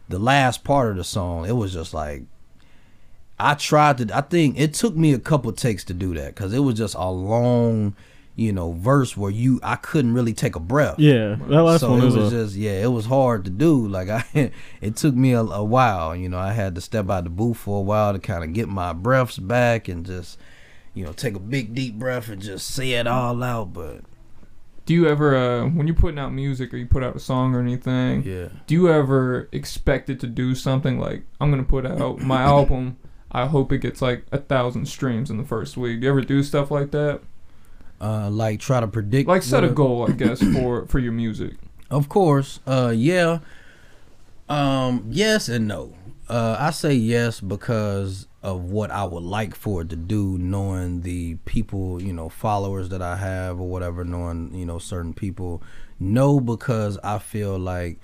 the 0.09 0.19
last 0.19 0.65
part 0.65 0.93
of 0.93 0.97
the 0.97 1.05
song 1.05 1.45
it 1.45 1.53
was 1.53 1.75
just 1.75 1.93
like 1.93 2.23
i 3.51 3.55
tried 3.55 3.99
to 3.99 4.16
i 4.16 4.20
think 4.20 4.59
it 4.59 4.74
took 4.74 4.95
me 4.97 5.12
a 5.12 5.18
couple 5.18 5.53
takes 5.53 5.84
to 5.84 5.95
do 5.95 6.14
that 6.14 6.34
because 6.34 6.53
it 6.53 6.61
was 6.61 6.76
just 6.76 6.95
a 6.95 7.11
long 7.11 7.95
you 8.36 8.53
know 8.53 8.72
verse 8.72 9.16
where 9.16 9.30
you 9.30 9.61
i 9.62 9.76
couldn't 9.76 10.14
really 10.14 10.32
take 10.32 10.57
a 10.57 10.61
breath 10.61 10.95
Yeah, 10.99 11.36
that 11.49 11.62
last 11.62 11.80
so 11.80 11.90
one 11.90 12.01
it 12.03 12.07
is 12.07 12.16
was 12.16 12.32
a, 12.32 12.36
just 12.45 12.57
yeah, 12.57 12.82
it 12.82 12.90
was 12.90 13.05
hard 13.07 13.45
to 13.45 13.51
do. 13.51 13.86
Like 13.86 14.09
I, 14.09 14.24
it 14.80 14.97
took 14.97 15.14
me 15.14 15.32
a, 15.32 15.40
a 15.40 15.62
while. 15.62 16.16
You 16.16 16.30
know, 16.30 16.38
I 16.38 16.53
had 16.53 16.74
to 16.76 16.80
step 16.80 17.11
out 17.11 17.24
the 17.24 17.30
booth 17.30 17.59
for 17.59 17.78
a 17.78 17.82
while 17.82 18.14
to 18.14 18.18
kind 18.18 18.43
of 18.43 18.55
get 18.55 18.68
my 18.68 18.95
breaths 18.95 19.36
back 19.38 19.86
and 19.88 20.07
just, 20.07 20.38
you 20.95 21.05
know, 21.05 21.12
take 21.12 21.34
a 21.34 21.38
big 21.40 21.74
deep 21.74 21.99
breath 21.99 22.28
and 22.30 22.40
just 22.40 22.68
say 22.68 22.93
it 22.93 23.07
all 23.07 23.43
out. 23.43 23.74
But 23.74 24.01
Do 24.86 24.95
you 24.95 25.07
ever, 25.09 25.36
uh, 25.36 25.66
when 25.68 25.86
you're 25.86 25.95
putting 25.97 26.18
out 26.18 26.32
music 26.32 26.72
or 26.72 26.78
you 26.78 26.86
put 26.86 27.03
out 27.05 27.14
a 27.14 27.20
song 27.20 27.55
or 27.55 27.61
anything, 27.61 28.22
yeah, 28.24 28.49
do 28.66 28.74
you 28.74 28.90
ever 28.90 29.49
expect 29.53 30.09
it 30.09 30.20
to 30.20 30.26
do 30.26 30.55
something 30.55 30.99
like 30.99 31.24
I'm 31.38 31.51
gonna 31.51 31.64
put 31.64 31.84
out 31.84 32.20
my 32.20 32.43
album? 32.43 32.97
I 33.33 33.47
hope 33.47 33.72
it 33.72 33.78
gets 33.78 34.03
like 34.03 34.24
a 34.30 34.39
thousand 34.39 34.87
streams 34.87 35.30
in 35.30 35.39
the 35.39 35.45
first 35.45 35.76
week. 35.76 36.01
Do 36.01 36.05
you 36.05 36.11
ever 36.11 36.20
do 36.20 36.43
stuff 36.43 36.70
like 36.70 36.91
that? 36.93 37.20
uh, 38.01 38.28
like 38.30 38.59
try 38.61 38.80
to 38.80 38.89
predict, 38.89 39.28
Like 39.28 39.43
set 39.43 39.64
a 39.64 39.68
goal, 39.68 40.07
I 40.09 40.12
guess, 40.12 40.43
for 40.55 40.87
for 40.87 40.99
your 40.99 41.12
music. 41.12 41.55
Of 41.91 42.09
course, 42.09 42.61
uh, 42.66 42.93
yeah. 42.95 43.39
Um, 44.49 45.05
yes 45.09 45.49
and 45.49 45.68
no. 45.68 45.95
Uh, 46.28 46.57
I 46.59 46.70
say 46.70 46.95
yes 46.95 47.41
because 47.41 48.26
of 48.43 48.64
what 48.64 48.91
I 48.91 49.05
would 49.05 49.22
like 49.22 49.55
for 49.55 49.83
it 49.83 49.91
to 49.91 49.97
do, 49.97 50.37
knowing 50.39 51.03
the 51.03 51.37
people, 51.45 52.03
you 52.03 52.12
know, 52.12 52.28
followers 52.28 52.89
that 52.89 53.03
I 53.03 53.16
have 53.16 53.61
or 53.61 53.68
whatever, 53.68 54.05
knowing, 54.05 54.53
you 54.55 54.66
know, 54.66 54.78
certain 54.78 55.14
people. 55.14 55.62
No, 56.01 56.41
because 56.41 56.99
I 57.05 57.18
feel 57.18 57.59
like 57.59 57.99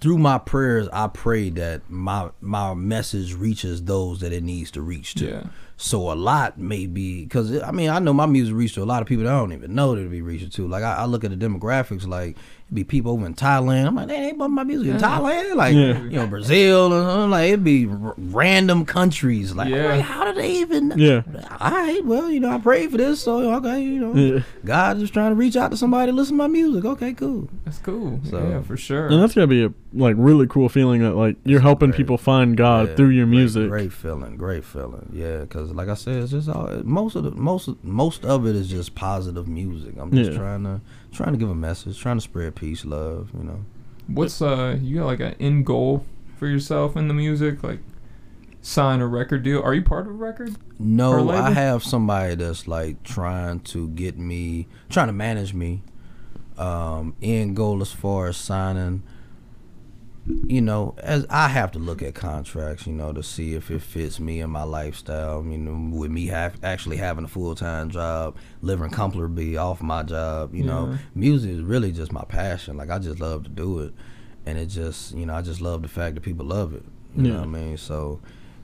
through 0.00 0.18
my 0.18 0.38
prayers, 0.38 0.88
I 0.92 1.08
pray 1.08 1.50
that 1.50 1.88
my 1.90 2.30
my 2.40 2.74
message 2.74 3.34
reaches 3.34 3.82
those 3.84 4.20
that 4.20 4.32
it 4.32 4.42
needs 4.42 4.70
to 4.72 4.82
reach 4.82 5.14
to. 5.16 5.26
Yeah. 5.26 5.42
So 5.76 6.12
a 6.12 6.14
lot 6.14 6.58
may 6.58 6.86
be 6.86 7.24
because 7.24 7.60
I 7.62 7.70
mean 7.72 7.90
I 7.90 7.98
know 7.98 8.12
my 8.12 8.26
music 8.26 8.54
reached 8.54 8.76
to 8.76 8.82
a 8.82 8.84
lot 8.84 9.02
of 9.02 9.08
people 9.08 9.24
that 9.24 9.32
I 9.32 9.38
don't 9.38 9.52
even 9.52 9.74
know 9.74 9.94
that 9.94 10.02
it 10.02 10.10
be 10.10 10.22
reaching 10.22 10.50
to. 10.50 10.68
Like 10.68 10.84
I, 10.84 10.94
I 10.94 11.04
look 11.06 11.24
at 11.24 11.30
the 11.30 11.36
demographics, 11.36 12.06
like 12.06 12.36
it 12.70 12.74
be 12.74 12.84
people 12.84 13.12
over 13.12 13.26
in 13.26 13.34
Thailand. 13.34 13.86
I'm 13.86 13.94
like, 13.96 14.08
they 14.08 14.16
ain't 14.16 14.38
bumping 14.38 14.54
my 14.54 14.64
music 14.64 14.94
in 14.94 14.96
Thailand, 14.98 15.54
like 15.56 15.74
Yeah. 15.74 16.02
you 16.02 16.10
know 16.10 16.26
Brazil, 16.26 16.92
and 16.92 17.06
I'm 17.06 17.30
like 17.30 17.48
it'd 17.48 17.62
be 17.64 17.86
r- 17.86 18.14
random 18.16 18.84
countries. 18.86 19.54
Like, 19.54 19.68
Yeah. 19.70 19.88
like, 19.96 20.00
how 20.00 20.24
did 20.24 20.36
they 20.36 20.52
even? 20.60 20.92
Yeah. 20.96 21.22
All 21.60 21.70
right, 21.70 22.04
well 22.04 22.30
you 22.30 22.40
know 22.40 22.50
I 22.50 22.58
prayed 22.58 22.90
for 22.90 22.96
this, 22.96 23.20
so 23.20 23.54
okay, 23.56 23.82
you 23.82 24.00
know 24.00 24.14
Yeah. 24.14 24.40
God 24.64 24.98
is 25.02 25.10
trying 25.10 25.30
to 25.32 25.36
reach 25.36 25.56
out 25.56 25.70
to 25.72 25.76
somebody 25.76 26.10
to 26.10 26.16
listen 26.16 26.34
to 26.36 26.38
my 26.38 26.46
music. 26.48 26.84
Okay, 26.84 27.12
cool. 27.12 27.48
That's 27.64 27.78
cool. 27.78 28.20
So- 28.24 28.38
yeah, 28.48 28.62
for 28.62 28.76
sure. 28.76 29.08
And 29.08 29.22
that's 29.22 29.34
gotta 29.34 29.46
be 29.46 29.64
a 29.64 29.72
like 29.92 30.16
really 30.18 30.46
cool 30.48 30.68
feeling 30.68 31.02
that 31.02 31.14
like 31.14 31.36
you're 31.44 31.60
helping 31.60 31.90
Great. 31.90 31.98
people 31.98 32.18
find 32.18 32.56
God 32.56 32.88
Yeah, 32.88 32.94
through 32.96 33.10
your 33.10 33.26
great- 33.26 33.36
music. 33.36 33.68
Great, 33.68 33.92
feeling, 33.92 34.36
great 34.36 34.64
feeling. 34.64 35.08
Yeah, 35.12 35.38
because 35.40 35.70
like 35.72 35.88
I 35.88 35.94
said, 35.94 36.16
it's 36.22 36.32
just 36.32 36.48
all, 36.48 36.68
most 36.84 37.14
of 37.14 37.22
the 37.24 37.30
most 37.32 37.68
of- 37.68 37.84
most 37.84 38.24
of 38.24 38.46
it 38.46 38.56
is 38.56 38.68
just 38.68 38.94
positive 38.94 39.46
music. 39.46 39.94
I'm 40.00 40.10
just 40.12 40.32
Yeah. 40.32 40.38
trying 40.38 40.64
to 40.64 40.80
trying 41.14 41.32
to 41.32 41.38
give 41.38 41.48
a 41.48 41.54
message, 41.54 41.98
trying 41.98 42.16
to 42.18 42.20
spread 42.20 42.54
peace, 42.54 42.84
love. 42.84 43.30
You 43.36 43.44
know. 43.44 43.64
What's 44.06 44.42
uh 44.42 44.78
you 44.82 44.98
got 44.98 45.06
like 45.06 45.20
an 45.20 45.34
end 45.40 45.64
goal 45.64 46.04
for 46.36 46.46
yourself 46.46 46.96
in 46.96 47.08
the 47.08 47.14
music? 47.14 47.62
Like 47.62 47.80
sign 48.60 49.00
a 49.00 49.06
record 49.06 49.42
deal. 49.42 49.62
Are 49.62 49.74
you 49.74 49.82
part 49.82 50.06
of 50.06 50.12
a 50.12 50.16
record? 50.16 50.56
No. 50.78 51.30
I 51.30 51.50
have 51.50 51.84
somebody 51.84 52.34
that's 52.34 52.66
like 52.66 53.02
trying 53.02 53.60
to 53.60 53.88
get 53.90 54.18
me, 54.18 54.66
trying 54.88 55.06
to 55.06 55.12
manage 55.12 55.54
me. 55.54 55.82
Um, 56.56 57.16
end 57.20 57.56
goal 57.56 57.82
as 57.82 57.92
far 57.92 58.28
as 58.28 58.36
signing. 58.36 59.02
You 60.26 60.62
know, 60.62 60.94
as 61.02 61.26
I 61.28 61.48
have 61.48 61.72
to 61.72 61.78
look 61.78 62.00
at 62.00 62.14
contracts, 62.14 62.86
you 62.86 62.94
know, 62.94 63.12
to 63.12 63.22
see 63.22 63.54
if 63.54 63.70
it 63.70 63.82
fits 63.82 64.18
me 64.18 64.40
and 64.40 64.50
my 64.50 64.62
lifestyle. 64.62 65.44
You 65.44 65.58
know, 65.58 65.94
with 65.94 66.10
me 66.10 66.26
have 66.28 66.56
actually 66.62 66.96
having 66.96 67.24
a 67.24 67.28
full 67.28 67.54
time 67.54 67.90
job, 67.90 68.36
living 68.62 68.88
comfortably 68.88 69.58
off 69.58 69.82
my 69.82 70.02
job. 70.02 70.54
You 70.54 70.64
know, 70.64 70.86
mm-hmm. 70.86 71.20
music 71.20 71.50
is 71.50 71.60
really 71.60 71.92
just 71.92 72.10
my 72.10 72.24
passion. 72.24 72.78
Like 72.78 72.88
I 72.88 72.98
just 72.98 73.20
love 73.20 73.44
to 73.44 73.50
do 73.50 73.80
it, 73.80 73.92
and 74.46 74.56
it 74.56 74.66
just, 74.66 75.14
you 75.14 75.26
know, 75.26 75.34
I 75.34 75.42
just 75.42 75.60
love 75.60 75.82
the 75.82 75.88
fact 75.88 76.14
that 76.14 76.22
people 76.22 76.46
love 76.46 76.72
it. 76.74 76.84
You 77.14 77.24
know 77.24 77.28
Yeah. 77.28 77.38
what 77.40 77.48
I 77.48 77.50
mean? 77.50 77.76
So 77.76 78.20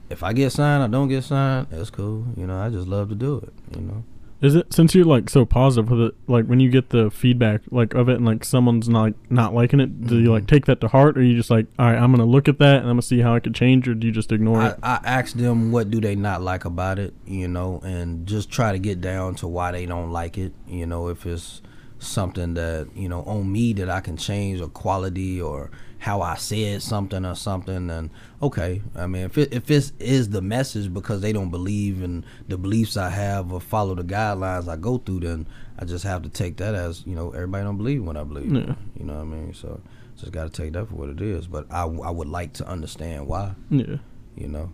if 0.09 0.23
I 0.23 0.33
get 0.33 0.51
signed, 0.51 0.81
I 0.81 0.87
don't 0.87 1.09
get 1.09 1.23
signed, 1.23 1.67
that's 1.69 1.91
cool. 1.91 2.25
You 2.35 2.47
know, 2.47 2.59
I 2.59 2.69
just 2.69 2.87
love 2.87 3.09
to 3.09 3.15
do 3.15 3.37
it. 3.37 3.53
You 3.77 3.81
know. 3.83 4.03
Is 4.41 4.55
it 4.55 4.73
since 4.73 4.95
you're 4.95 5.05
like 5.05 5.29
so 5.29 5.45
positive 5.45 5.91
with 5.91 6.01
it? 6.01 6.15
Like 6.27 6.45
when 6.45 6.59
you 6.59 6.69
get 6.69 6.89
the 6.89 7.11
feedback 7.11 7.61
like 7.69 7.93
of 7.93 8.09
it, 8.09 8.15
and 8.15 8.25
like 8.25 8.43
someone's 8.43 8.89
not 8.89 9.13
not 9.29 9.53
liking 9.53 9.79
it, 9.79 10.07
do 10.07 10.19
you 10.19 10.31
like 10.31 10.43
Mhm. 10.43 10.47
take 10.47 10.65
that 10.65 10.81
to 10.81 10.87
heart, 10.87 11.15
or 11.17 11.21
you 11.21 11.35
just 11.35 11.51
like, 11.51 11.67
all 11.77 11.85
right, 11.85 11.97
I'm 11.97 12.11
gonna 12.11 12.25
look 12.25 12.47
at 12.47 12.57
that 12.57 12.77
and 12.77 12.85
I'm 12.85 12.93
gonna 12.93 13.03
see 13.03 13.19
how 13.19 13.35
I 13.35 13.39
could 13.39 13.53
change, 13.53 13.87
or 13.87 13.93
do 13.93 14.07
you 14.07 14.13
just 14.13 14.31
ignore 14.31 14.59
I, 14.61 14.67
it? 14.69 14.79
I 14.81 14.99
ask 15.03 15.35
them 15.35 15.71
what 15.71 15.91
do 15.91 16.01
they 16.01 16.15
not 16.15 16.41
like 16.41 16.65
about 16.65 16.97
it, 16.97 17.13
you 17.27 17.47
know, 17.47 17.81
and 17.83 18.25
just 18.25 18.49
try 18.49 18.71
to 18.71 18.79
get 18.79 18.99
down 18.99 19.35
to 19.35 19.47
why 19.47 19.71
they 19.71 19.85
don't 19.85 20.11
like 20.11 20.39
it. 20.39 20.53
You 20.67 20.87
know, 20.87 21.09
if 21.09 21.25
it's 21.27 21.61
something 21.99 22.55
that 22.55 22.87
you 22.95 23.07
know 23.07 23.21
on 23.23 23.51
me 23.51 23.73
that 23.73 23.87
I 23.91 23.99
can 23.99 24.17
change 24.17 24.59
or 24.59 24.67
quality 24.69 25.39
or 25.39 25.69
how 26.01 26.19
I 26.23 26.33
said 26.33 26.81
something 26.81 27.23
or 27.25 27.35
something, 27.35 27.91
And 27.91 28.09
okay. 28.41 28.81
I 28.95 29.05
mean, 29.05 29.23
if 29.25 29.37
it 29.37 29.53
if 29.53 29.69
it 29.69 29.91
is 29.99 30.29
the 30.29 30.41
message 30.41 30.91
because 30.91 31.21
they 31.21 31.31
don't 31.31 31.51
believe 31.51 32.01
in 32.01 32.25
the 32.47 32.57
beliefs 32.57 32.97
I 32.97 33.09
have 33.09 33.53
or 33.53 33.61
follow 33.61 33.93
the 33.93 34.03
guidelines 34.03 34.67
I 34.67 34.77
go 34.77 34.97
through, 34.97 35.19
then 35.19 35.45
I 35.77 35.85
just 35.85 36.03
have 36.03 36.23
to 36.23 36.29
take 36.29 36.57
that 36.57 36.73
as 36.73 37.05
you 37.05 37.13
know 37.15 37.29
everybody 37.29 37.63
don't 37.65 37.77
believe 37.77 38.03
what 38.03 38.17
I 38.17 38.23
believe. 38.23 38.51
Yeah. 38.51 38.73
You 38.99 39.05
know 39.05 39.13
what 39.13 39.21
I 39.21 39.25
mean? 39.25 39.53
So 39.53 39.79
just 40.17 40.31
got 40.31 40.51
to 40.51 40.61
take 40.61 40.73
that 40.73 40.87
for 40.87 40.95
what 40.95 41.09
it 41.09 41.21
is. 41.21 41.45
But 41.45 41.67
I 41.69 41.83
I 41.83 42.09
would 42.09 42.29
like 42.29 42.53
to 42.53 42.67
understand 42.67 43.27
why. 43.27 43.53
yeah. 43.69 43.97
You 44.35 44.47
know. 44.47 44.71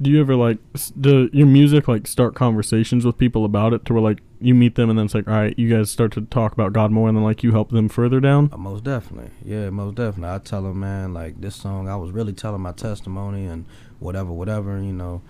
Do 0.00 0.10
you 0.10 0.20
ever 0.22 0.36
like 0.36 0.58
do 0.98 1.28
your 1.34 1.46
music 1.46 1.86
like 1.86 2.06
start 2.06 2.34
conversations 2.34 3.04
with 3.04 3.18
people 3.18 3.44
about 3.44 3.74
it 3.74 3.84
to 3.86 3.92
where 3.92 4.02
like 4.02 4.20
you 4.40 4.54
meet 4.54 4.74
them 4.74 4.90
and 4.90 4.98
then 4.98 5.06
it's 5.06 5.14
like 5.14 5.26
all 5.26 5.34
right 5.34 5.58
you 5.58 5.68
guys 5.68 5.90
start 5.90 6.12
to 6.12 6.20
talk 6.22 6.52
about 6.52 6.72
God 6.72 6.90
more 6.90 7.08
and 7.08 7.16
then 7.16 7.24
like 7.24 7.42
you 7.42 7.52
help 7.52 7.70
them 7.70 7.88
further 7.88 8.20
down? 8.20 8.50
Uh, 8.52 8.56
most 8.56 8.84
definitely. 8.84 9.30
Yeah, 9.44 9.70
most 9.70 9.96
definitely. 9.96 10.34
I 10.34 10.38
tell 10.38 10.62
them, 10.62 10.80
man, 10.80 11.14
like 11.14 11.40
this 11.40 11.56
song, 11.56 11.88
I 11.88 11.96
was 11.96 12.10
really 12.10 12.32
telling 12.32 12.60
my 12.60 12.72
testimony 12.72 13.46
and 13.46 13.66
whatever, 13.98 14.32
whatever, 14.32 14.78
you 14.78 14.92
know. 14.92 15.22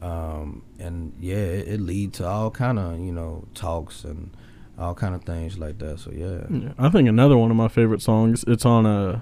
Um, 0.00 0.62
and 0.78 1.14
yeah, 1.18 1.36
it, 1.36 1.68
it 1.68 1.80
lead 1.80 2.12
to 2.14 2.26
all 2.26 2.50
kind 2.50 2.78
of, 2.78 2.98
you 2.98 3.12
know, 3.12 3.46
talks 3.54 4.04
and 4.04 4.36
all 4.78 4.94
kind 4.94 5.14
of 5.14 5.24
things 5.24 5.58
like 5.58 5.78
that. 5.78 6.00
So 6.00 6.10
yeah. 6.10 6.44
Yeah. 6.50 6.72
I 6.78 6.88
think 6.88 7.08
another 7.08 7.36
one 7.36 7.50
of 7.50 7.56
my 7.56 7.68
favorite 7.68 8.02
songs. 8.02 8.44
It's 8.46 8.66
on 8.66 8.86
uh, 8.86 9.20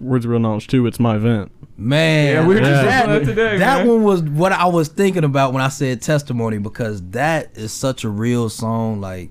Words 0.00 0.24
of 0.24 0.30
Real 0.30 0.40
Knowledge 0.40 0.66
too. 0.66 0.86
It's 0.86 1.00
my 1.00 1.16
event. 1.16 1.52
Man, 1.78 2.34
Yeah, 2.34 2.46
we 2.46 2.54
were 2.54 2.60
just 2.60 2.84
that, 2.84 3.06
that 3.06 3.24
today, 3.24 3.58
that 3.58 3.78
man. 3.78 3.88
one 3.88 4.02
was 4.02 4.22
what 4.22 4.52
I 4.52 4.66
was 4.66 4.88
thinking 4.88 5.24
about 5.24 5.52
when 5.52 5.62
I 5.62 5.68
said 5.68 6.00
testimony 6.00 6.58
because 6.58 7.02
that 7.10 7.50
is 7.56 7.72
such 7.72 8.04
a 8.04 8.08
real 8.08 8.48
song. 8.48 9.00
Like, 9.00 9.30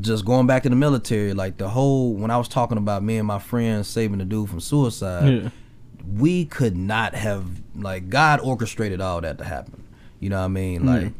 just 0.00 0.24
going 0.24 0.46
back 0.46 0.64
to 0.64 0.68
the 0.68 0.76
military, 0.76 1.34
like 1.34 1.56
the 1.56 1.68
whole 1.68 2.14
when 2.14 2.30
I 2.30 2.36
was 2.36 2.48
talking 2.48 2.78
about 2.78 3.02
me 3.02 3.16
and 3.18 3.26
my 3.26 3.38
friends 3.38 3.88
saving 3.88 4.18
the 4.18 4.24
dude 4.24 4.48
from 4.48 4.60
suicide. 4.60 5.28
yeah. 5.42 5.48
we 6.18 6.44
could 6.44 6.76
not 6.76 7.14
have 7.14 7.44
like 7.74 8.08
God 8.08 8.40
orchestrated 8.40 9.00
all 9.00 9.20
that 9.20 9.38
to 9.38 9.44
happen. 9.44 9.84
You 10.18 10.30
know 10.30 10.38
what 10.38 10.44
I 10.46 10.48
mean? 10.48 10.84
Yeah. 10.84 10.92
Like 10.92 11.12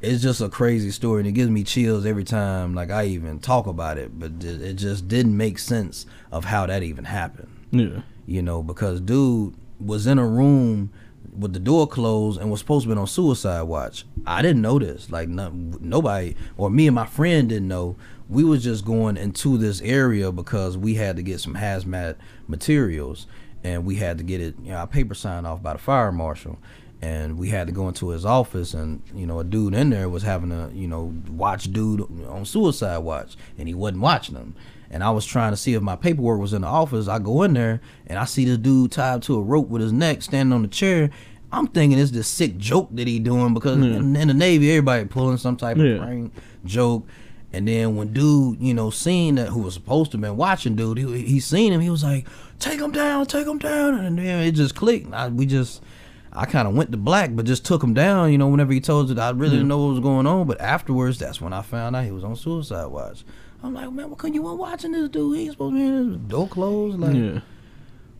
it's 0.00 0.22
just 0.22 0.40
a 0.40 0.48
crazy 0.48 0.90
story 0.90 1.20
and 1.20 1.28
it 1.28 1.32
gives 1.32 1.50
me 1.50 1.64
chills 1.64 2.06
every 2.06 2.24
time 2.24 2.74
like 2.74 2.90
I 2.90 3.04
even 3.06 3.38
talk 3.38 3.66
about 3.66 3.98
it, 3.98 4.18
but 4.18 4.32
it 4.44 4.62
it 4.62 4.74
just 4.74 5.08
didn't 5.08 5.36
make 5.36 5.58
sense 5.58 6.06
of 6.30 6.44
how 6.44 6.66
that 6.66 6.82
even 6.82 7.04
happened. 7.04 7.48
Yeah. 7.70 8.02
You 8.26 8.42
know, 8.42 8.62
because 8.62 9.00
dude 9.00 9.54
was 9.80 10.06
in 10.06 10.18
a 10.18 10.26
room 10.26 10.90
with 11.36 11.52
the 11.52 11.60
door 11.60 11.86
closed 11.86 12.40
and 12.40 12.50
was 12.50 12.60
supposed 12.60 12.86
to 12.86 12.94
be 12.94 12.98
on 12.98 13.06
suicide 13.06 13.62
watch. 13.62 14.04
I 14.26 14.42
didn't 14.42 14.62
know 14.62 14.78
this. 14.78 15.10
Like 15.10 15.28
no, 15.28 15.50
nobody 15.50 16.34
or 16.56 16.70
me 16.70 16.86
and 16.86 16.94
my 16.94 17.06
friend 17.06 17.48
didn't 17.48 17.68
know. 17.68 17.96
We 18.28 18.44
was 18.44 18.62
just 18.62 18.84
going 18.84 19.16
into 19.16 19.56
this 19.56 19.80
area 19.80 20.30
because 20.32 20.76
we 20.76 20.94
had 20.94 21.16
to 21.16 21.22
get 21.22 21.40
some 21.40 21.54
hazmat 21.54 22.16
materials 22.46 23.26
and 23.64 23.84
we 23.84 23.96
had 23.96 24.18
to 24.18 24.24
get 24.24 24.40
it, 24.40 24.54
you 24.62 24.70
know, 24.70 24.78
our 24.78 24.86
paper 24.86 25.14
signed 25.14 25.46
off 25.46 25.62
by 25.62 25.72
the 25.72 25.78
fire 25.78 26.12
marshal. 26.12 26.58
And 27.00 27.38
we 27.38 27.48
had 27.48 27.68
to 27.68 27.72
go 27.72 27.86
into 27.86 28.08
his 28.08 28.24
office, 28.24 28.74
and 28.74 29.00
you 29.14 29.24
know, 29.24 29.38
a 29.38 29.44
dude 29.44 29.72
in 29.72 29.90
there 29.90 30.08
was 30.08 30.24
having 30.24 30.50
a, 30.50 30.68
you 30.74 30.88
know, 30.88 31.14
watch 31.30 31.72
dude 31.72 32.00
on 32.26 32.44
suicide 32.44 32.98
watch, 32.98 33.36
and 33.56 33.68
he 33.68 33.74
wasn't 33.74 34.00
watching 34.00 34.34
him 34.34 34.56
and 34.90 35.02
I 35.04 35.10
was 35.10 35.24
trying 35.26 35.52
to 35.52 35.56
see 35.56 35.74
if 35.74 35.82
my 35.82 35.96
paperwork 35.96 36.40
was 36.40 36.52
in 36.52 36.62
the 36.62 36.68
office. 36.68 37.08
I 37.08 37.18
go 37.18 37.42
in 37.42 37.54
there 37.54 37.80
and 38.06 38.18
I 38.18 38.24
see 38.24 38.44
this 38.44 38.58
dude 38.58 38.92
tied 38.92 39.22
to 39.24 39.36
a 39.36 39.42
rope 39.42 39.68
with 39.68 39.82
his 39.82 39.92
neck 39.92 40.22
standing 40.22 40.52
on 40.52 40.62
the 40.62 40.68
chair. 40.68 41.10
I'm 41.50 41.66
thinking 41.66 41.98
it's 41.98 42.10
this 42.10 42.28
sick 42.28 42.58
joke 42.58 42.88
that 42.92 43.06
he 43.08 43.18
doing 43.18 43.54
because 43.54 43.78
Yeah. 43.78 43.96
in, 43.96 44.14
in 44.16 44.28
the 44.28 44.34
Navy 44.34 44.70
everybody 44.70 45.04
pulling 45.06 45.36
some 45.38 45.56
type 45.56 45.76
Yeah. 45.78 45.84
of 45.94 46.00
prank 46.02 46.32
joke. 46.64 47.06
And 47.52 47.66
then 47.66 47.96
when 47.96 48.12
dude, 48.12 48.60
you 48.60 48.74
know, 48.74 48.90
seen 48.90 49.36
that 49.36 49.48
who 49.48 49.60
was 49.60 49.72
supposed 49.74 50.10
to 50.10 50.18
been 50.18 50.36
watching 50.36 50.76
dude, 50.76 50.98
he, 50.98 51.22
he 51.22 51.40
seen 51.40 51.72
him. 51.72 51.80
He 51.80 51.88
was 51.88 52.04
like, 52.04 52.26
"Take 52.58 52.78
him 52.78 52.92
down, 52.92 53.24
take 53.24 53.46
him 53.46 53.56
down," 53.56 53.94
and 53.98 54.18
then 54.18 54.42
it 54.44 54.52
just 54.52 54.74
clicked. 54.74 55.10
I, 55.14 55.28
we 55.28 55.46
just, 55.46 55.82
I 56.30 56.44
kind 56.44 56.68
of 56.68 56.74
went 56.74 56.92
to 56.92 56.98
black, 56.98 57.30
but 57.34 57.46
just 57.46 57.64
took 57.64 57.82
him 57.82 57.94
down. 57.94 58.30
You 58.32 58.36
know, 58.36 58.48
whenever 58.48 58.70
he 58.74 58.80
told 58.80 59.10
us, 59.10 59.16
I 59.16 59.30
really 59.30 59.52
didn't 59.56 59.68
know 59.68 59.78
what 59.78 59.92
was 59.92 60.00
going 60.00 60.26
on. 60.26 60.46
But 60.46 60.60
afterwards, 60.60 61.18
that's 61.18 61.40
when 61.40 61.54
I 61.54 61.62
found 61.62 61.96
out 61.96 62.04
he 62.04 62.10
was 62.10 62.22
on 62.22 62.36
suicide 62.36 62.84
watch. 62.88 63.24
I'm 63.62 63.74
like, 63.74 63.90
man, 63.92 64.08
what 64.10 64.18
couldn't 64.18 64.34
you 64.34 64.42
want 64.42 64.58
watching 64.58 64.92
this 64.92 65.08
dude? 65.08 65.36
He 65.36 65.42
ain't 65.44 65.52
supposed 65.52 65.74
to 65.74 65.78
be 65.80 65.84
in 65.86 66.08
his 66.12 66.16
door 66.28 66.48
closed. 66.48 66.98
Like, 67.00 67.14
yeah. 67.14 67.40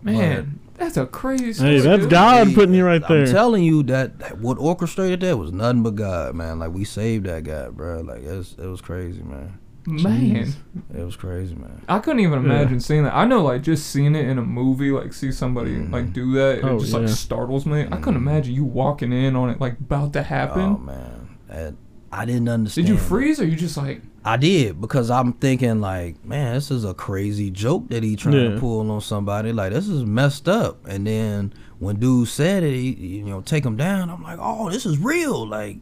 Man, 0.03 0.61
that's 0.75 0.97
a 0.97 1.07
crazy 1.07 1.53
story. 1.53 1.71
Hey, 1.75 1.81
that's 1.81 2.03
dude. 2.03 2.11
God 2.11 2.49
Hey, 2.49 2.55
putting 2.55 2.75
you 2.75 2.85
right 2.85 3.03
I'm 3.03 3.17
there. 3.25 3.27
telling 3.27 3.65
you 3.65 3.83
that, 3.85 4.19
that 4.21 4.39
what 4.39 4.59
orchestrated 4.59 5.21
that 5.21 5.37
was 5.37 5.53
nothing 5.53 5.83
but 5.83 5.97
God, 5.97 6.35
man. 6.35 6.59
Like 6.59 6.73
we 6.73 6.85
saved 6.85 7.27
that 7.27 7.45
guy, 7.45 7.69
bro. 7.69 8.01
Like 8.01 8.23
it 8.23 8.33
was, 8.37 8.55
it 8.59 8.67
was 8.67 8.81
crazy, 8.81 9.23
man. 9.23 9.59
Man, 9.87 10.53
It 10.95 11.03
was 11.03 11.17
crazy, 11.17 11.55
man. 11.55 11.83
I 11.89 11.99
couldn't 12.01 12.21
even 12.21 12.45
Yeah. 12.45 12.51
imagine 12.57 12.79
seeing 12.81 13.05
that. 13.05 13.15
I 13.17 13.25
know, 13.25 13.43
like, 13.43 13.63
just 13.63 13.87
seeing 13.87 14.15
it 14.15 14.27
in 14.29 14.37
a 14.37 14.43
movie, 14.43 14.91
like, 14.91 15.15
see 15.15 15.33
somebody, 15.33 15.77
Mhm. 15.77 15.91
like, 15.91 16.13
do 16.13 16.33
that, 16.35 16.63
Oh, 16.63 16.77
it 16.77 16.81
just, 16.81 16.93
yeah. 16.93 16.99
like, 16.99 17.09
startles 17.09 17.65
me. 17.65 17.87
I 17.91 17.97
couldn't 17.97 18.21
Mhm. 18.21 18.27
imagine 18.29 18.55
you 18.55 18.65
walking 18.65 19.13
in 19.15 19.35
on 19.35 19.49
it, 19.49 19.63
like, 19.63 19.81
about 19.81 20.13
to 20.13 20.23
happen. 20.23 20.61
Oh 20.63 20.79
man, 20.79 21.29
And 21.49 21.77
I 22.13 22.27
didn't 22.27 22.51
understand. 22.51 22.87
Did 22.87 22.93
you 22.93 22.99
freeze, 22.99 23.41
or 23.41 23.47
you 23.47 23.57
just, 23.57 23.79
like, 23.79 24.03
I 24.33 24.37
did 24.37 24.81
because 24.81 25.11
I'm 25.11 25.33
thinking 25.35 25.81
like, 25.81 26.25
man, 26.25 26.55
this 26.55 26.71
is 26.71 26.85
a 26.85 26.95
crazy 26.95 27.51
joke 27.51 27.89
that 27.89 28.03
he 28.03 28.17
trying 28.17 28.35
Yeah. 28.35 28.51
to 28.55 28.61
pull 28.61 28.91
on 28.91 29.01
somebody. 29.01 29.53
Like 29.53 29.73
this 29.73 29.89
is 29.89 30.05
messed 30.05 30.49
up. 30.49 30.87
And 30.87 31.07
then 31.07 31.53
when 31.79 31.97
dude 31.97 32.29
said 32.29 32.63
it, 32.63 32.75
he, 32.75 32.91
you 32.91 33.25
know, 33.25 33.41
take 33.41 33.65
him 33.65 33.77
down. 33.77 34.11
I'm 34.11 34.23
like, 34.23 34.39
oh, 34.41 34.71
this 34.71 34.85
is 34.87 34.99
real. 34.99 35.47
Like, 35.47 35.79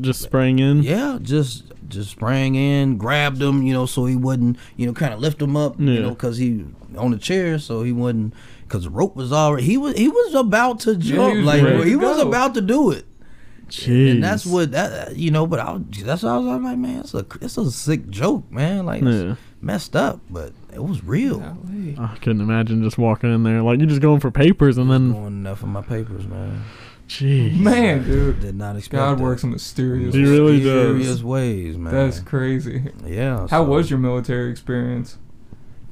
Just 0.00 0.20
sprang 0.22 0.58
in. 0.60 0.82
yeah, 0.82 1.18
just 1.20 1.64
just 1.88 2.10
sprang 2.10 2.54
in, 2.54 2.96
grabbed 2.96 3.42
him, 3.42 3.64
you 3.64 3.72
know, 3.72 3.84
so 3.86 4.06
he 4.06 4.14
wouldn't, 4.14 4.56
you 4.76 4.86
know, 4.86 4.92
kind 4.92 5.12
of 5.12 5.18
lift 5.18 5.42
him 5.42 5.56
up, 5.56 5.80
you 5.80 6.00
know, 6.00 6.10
because 6.10 6.38
he 6.38 6.64
on 6.96 7.10
the 7.10 7.18
chair, 7.18 7.58
so 7.58 7.82
he 7.82 7.90
wouldn't, 7.90 8.32
because 8.62 8.84
the 8.84 8.90
rope 8.90 9.16
was 9.16 9.32
already. 9.32 9.66
He 9.66 9.76
was 9.76 9.96
he 9.96 10.06
was 10.08 10.34
about 10.34 10.78
to 10.80 10.94
jump, 10.96 11.34
was 11.36 11.44
like 11.44 11.62
ready 11.64 11.90
he 11.90 11.96
was 11.96 12.18
go. 12.22 12.28
about 12.28 12.54
to 12.54 12.60
do 12.60 12.92
it. 12.92 13.04
Jeez. 13.70 14.10
And 14.12 14.22
that's 14.24 14.44
what 14.44 14.72
that 14.72 15.16
you 15.16 15.30
know. 15.30 15.46
But 15.46 15.60
I 15.60 15.72
was, 15.72 15.82
that's 16.02 16.22
what 16.22 16.30
I 16.30 16.36
was, 16.38 16.46
I 16.48 16.54
was 16.56 16.62
like, 16.64 16.78
man, 16.78 17.00
it's 17.00 17.14
a 17.14 17.24
it's 17.40 17.56
a 17.56 17.70
sick 17.70 18.08
joke, 18.10 18.50
man. 18.50 18.84
Like 18.86 19.02
it's 19.02 19.22
Yeah. 19.24 19.34
messed 19.60 19.94
up, 19.96 20.20
but 20.28 20.52
it 20.72 20.82
was 20.82 21.04
real. 21.04 21.40
I 21.98 22.16
couldn't 22.16 22.40
imagine 22.40 22.82
just 22.82 22.98
walking 22.98 23.32
in 23.32 23.42
there 23.44 23.62
like 23.62 23.78
you're 23.78 23.88
just 23.88 24.00
going 24.02 24.20
for 24.20 24.30
papers 24.30 24.76
and 24.78 24.90
then 24.90 25.12
Going 25.12 25.26
enough 25.26 25.62
of 25.62 25.68
my 25.68 25.82
papers, 25.82 26.26
man. 26.26 26.64
Jeez. 27.08 27.58
Man, 27.58 28.04
dude. 28.04 28.40
Did 28.40 28.54
not 28.54 28.76
expect 28.76 29.00
God 29.00 29.18
that. 29.18 29.22
works 29.22 29.42
in 29.42 29.50
mysterious. 29.50 30.14
He 30.14 30.22
really 30.24 30.58
does. 30.62 30.94
Mysterious 30.96 31.22
ways, 31.24 31.76
man. 31.76 31.92
That's 31.92 32.20
crazy. 32.20 32.92
yeah. 33.04 33.40
How 33.50 33.64
so- 33.64 33.64
was 33.64 33.90
your 33.90 33.98
military 33.98 34.50
experience? 34.50 35.18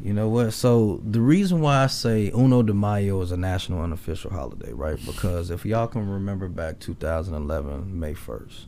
You 0.00 0.12
know 0.12 0.28
what? 0.28 0.52
So 0.52 1.00
the 1.04 1.20
reason 1.20 1.60
why 1.60 1.82
I 1.82 1.88
say 1.88 2.30
Uno 2.30 2.62
de 2.62 2.72
Mayo 2.72 3.20
is 3.20 3.32
a 3.32 3.36
national 3.36 3.82
unofficial 3.82 4.30
holiday, 4.30 4.72
right? 4.72 4.98
Because 5.04 5.50
if 5.50 5.66
y'all 5.66 5.88
can 5.88 6.08
remember 6.08 6.48
back 6.48 6.78
2011, 6.78 7.98
May 7.98 8.14
1st, 8.14 8.66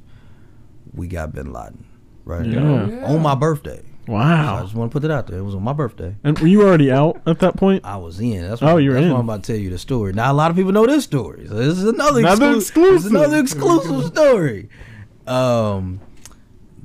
we 0.93 1.07
got 1.07 1.33
Bin 1.33 1.53
Laden, 1.53 1.85
right? 2.25 2.45
Yeah. 2.45 2.61
Oh, 3.05 3.15
On 3.15 3.23
my 3.23 3.37
birthday. 3.37 3.83
Wow. 4.09 4.57
I 4.59 4.63
just 4.63 4.75
want 4.75 4.91
to 4.91 4.93
put 4.93 5.05
it 5.05 5.13
out 5.13 5.29
there. 5.29 5.39
It 5.39 5.43
was 5.43 5.55
on 5.55 5.63
my 5.63 5.73
birthday. 5.73 6.17
And 6.25 6.37
were 6.41 6.49
you 6.49 6.63
already 6.63 6.91
out 6.91 7.21
at 7.27 7.39
that 7.41 7.57
point? 7.57 7.85
I 7.85 7.97
was 7.97 8.19
in. 8.19 8.49
That's 8.49 8.61
Oh, 8.61 8.75
what, 8.75 8.79
you 8.79 8.89
were 8.91 8.95
that's 8.95 9.05
in. 9.07 9.13
why 9.13 9.19
I'm 9.21 9.25
about 9.29 9.45
to 9.45 9.53
tell 9.53 9.61
you 9.61 9.71
the 9.71 9.79
story. 9.79 10.13
Now 10.13 10.33
a 10.33 10.35
lot 10.35 10.51
of 10.51 10.57
people 10.57 10.73
know 10.73 10.85
this 10.87 11.05
story. 11.05 11.47
So 11.47 11.55
this 11.55 11.79
is 11.79 11.85
another, 11.85 12.21
Another 12.21 12.55
exclu- 12.55 12.57
exclusive. 12.57 12.93
This 12.95 13.05
is 13.05 13.11
another 13.13 13.39
exclusive 13.39 14.07
story. 14.07 14.69
Um, 15.29 16.01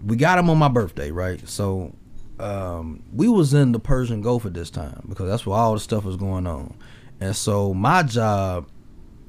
we 0.05 0.17
got 0.17 0.37
him 0.37 0.51
on 0.51 0.57
my 0.59 0.67
birthday, 0.67 1.09
right? 1.09 1.47
So, 1.49 1.95
um, 2.39 3.03
we 3.13 3.27
was 3.27 3.53
in 3.53 3.71
the 3.71 3.79
Persian 3.79 4.21
Gulf 4.21 4.45
at 4.45 4.53
this 4.53 4.69
time 4.69 5.05
because 5.07 5.27
that's 5.29 5.45
where 5.45 5.57
all 5.57 5.73
the 5.73 5.79
stuff 5.79 6.03
was 6.05 6.17
going 6.17 6.47
on, 6.47 6.73
and 7.19 7.35
so 7.35 7.73
my 7.73 8.03
job. 8.03 8.67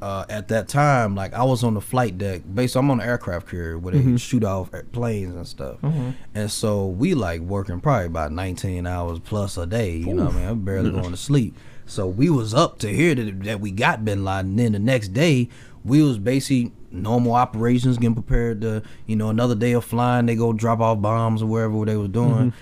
Uh, 0.03 0.27
at 0.29 0.49
that 0.49 0.69
time, 0.69 1.15
like 1.15 1.33
I 1.33 1.43
was 1.43 1.65
on 1.65 1.73
the 1.73 1.81
flight 1.81 2.19
deck. 2.19 2.43
Basically, 2.55 2.81
I'm 2.81 2.91
on 2.91 2.99
the 2.99 3.07
aircraft 3.07 3.49
carrier 3.49 3.79
where 3.79 3.95
they 3.95 4.01
Mhm. 4.03 4.21
shoot 4.21 4.45
off 4.45 4.73
at 4.75 4.93
planes 4.93 5.35
and 5.35 5.47
stuff. 5.49 5.81
Mhm. 5.81 6.13
And 6.35 6.51
so 6.51 6.87
we 6.87 7.15
like 7.15 7.41
working 7.41 7.81
probably 7.81 8.05
about 8.05 8.31
19 8.31 8.87
hours 8.87 9.21
plus 9.21 9.57
a 9.57 9.65
day. 9.65 9.97
You 9.97 10.13
know 10.13 10.27
what 10.27 10.35
I 10.35 10.37
mean? 10.37 10.49
I'm 10.49 10.61
barely 10.61 10.91
going 10.91 11.13
to 11.13 11.17
sleep. 11.17 11.57
So 11.87 12.07
we 12.07 12.29
was 12.29 12.53
up 12.53 12.79
to 12.81 12.89
hear 12.95 13.15
that, 13.15 13.43
that 13.45 13.61
we 13.63 13.71
got 13.71 14.05
Bin 14.05 14.23
Laden. 14.23 14.55
Then 14.57 14.73
the 14.73 14.79
next 14.79 15.15
day, 15.15 15.49
we 15.83 16.03
was 16.03 16.19
basically 16.19 16.73
normal 16.93 17.33
operations, 17.33 17.97
getting 17.97 18.13
prepared 18.15 18.61
to, 18.61 18.83
you 19.07 19.17
know, 19.17 19.31
another 19.31 19.55
day 19.55 19.73
of 19.73 19.83
flying. 19.83 20.27
They 20.27 20.37
go 20.37 20.53
drop 20.53 20.81
off 20.81 21.01
bombs 21.01 21.41
or 21.43 21.47
wherever 21.47 21.87
they 21.87 21.97
was 21.97 22.11
doing. 22.11 22.53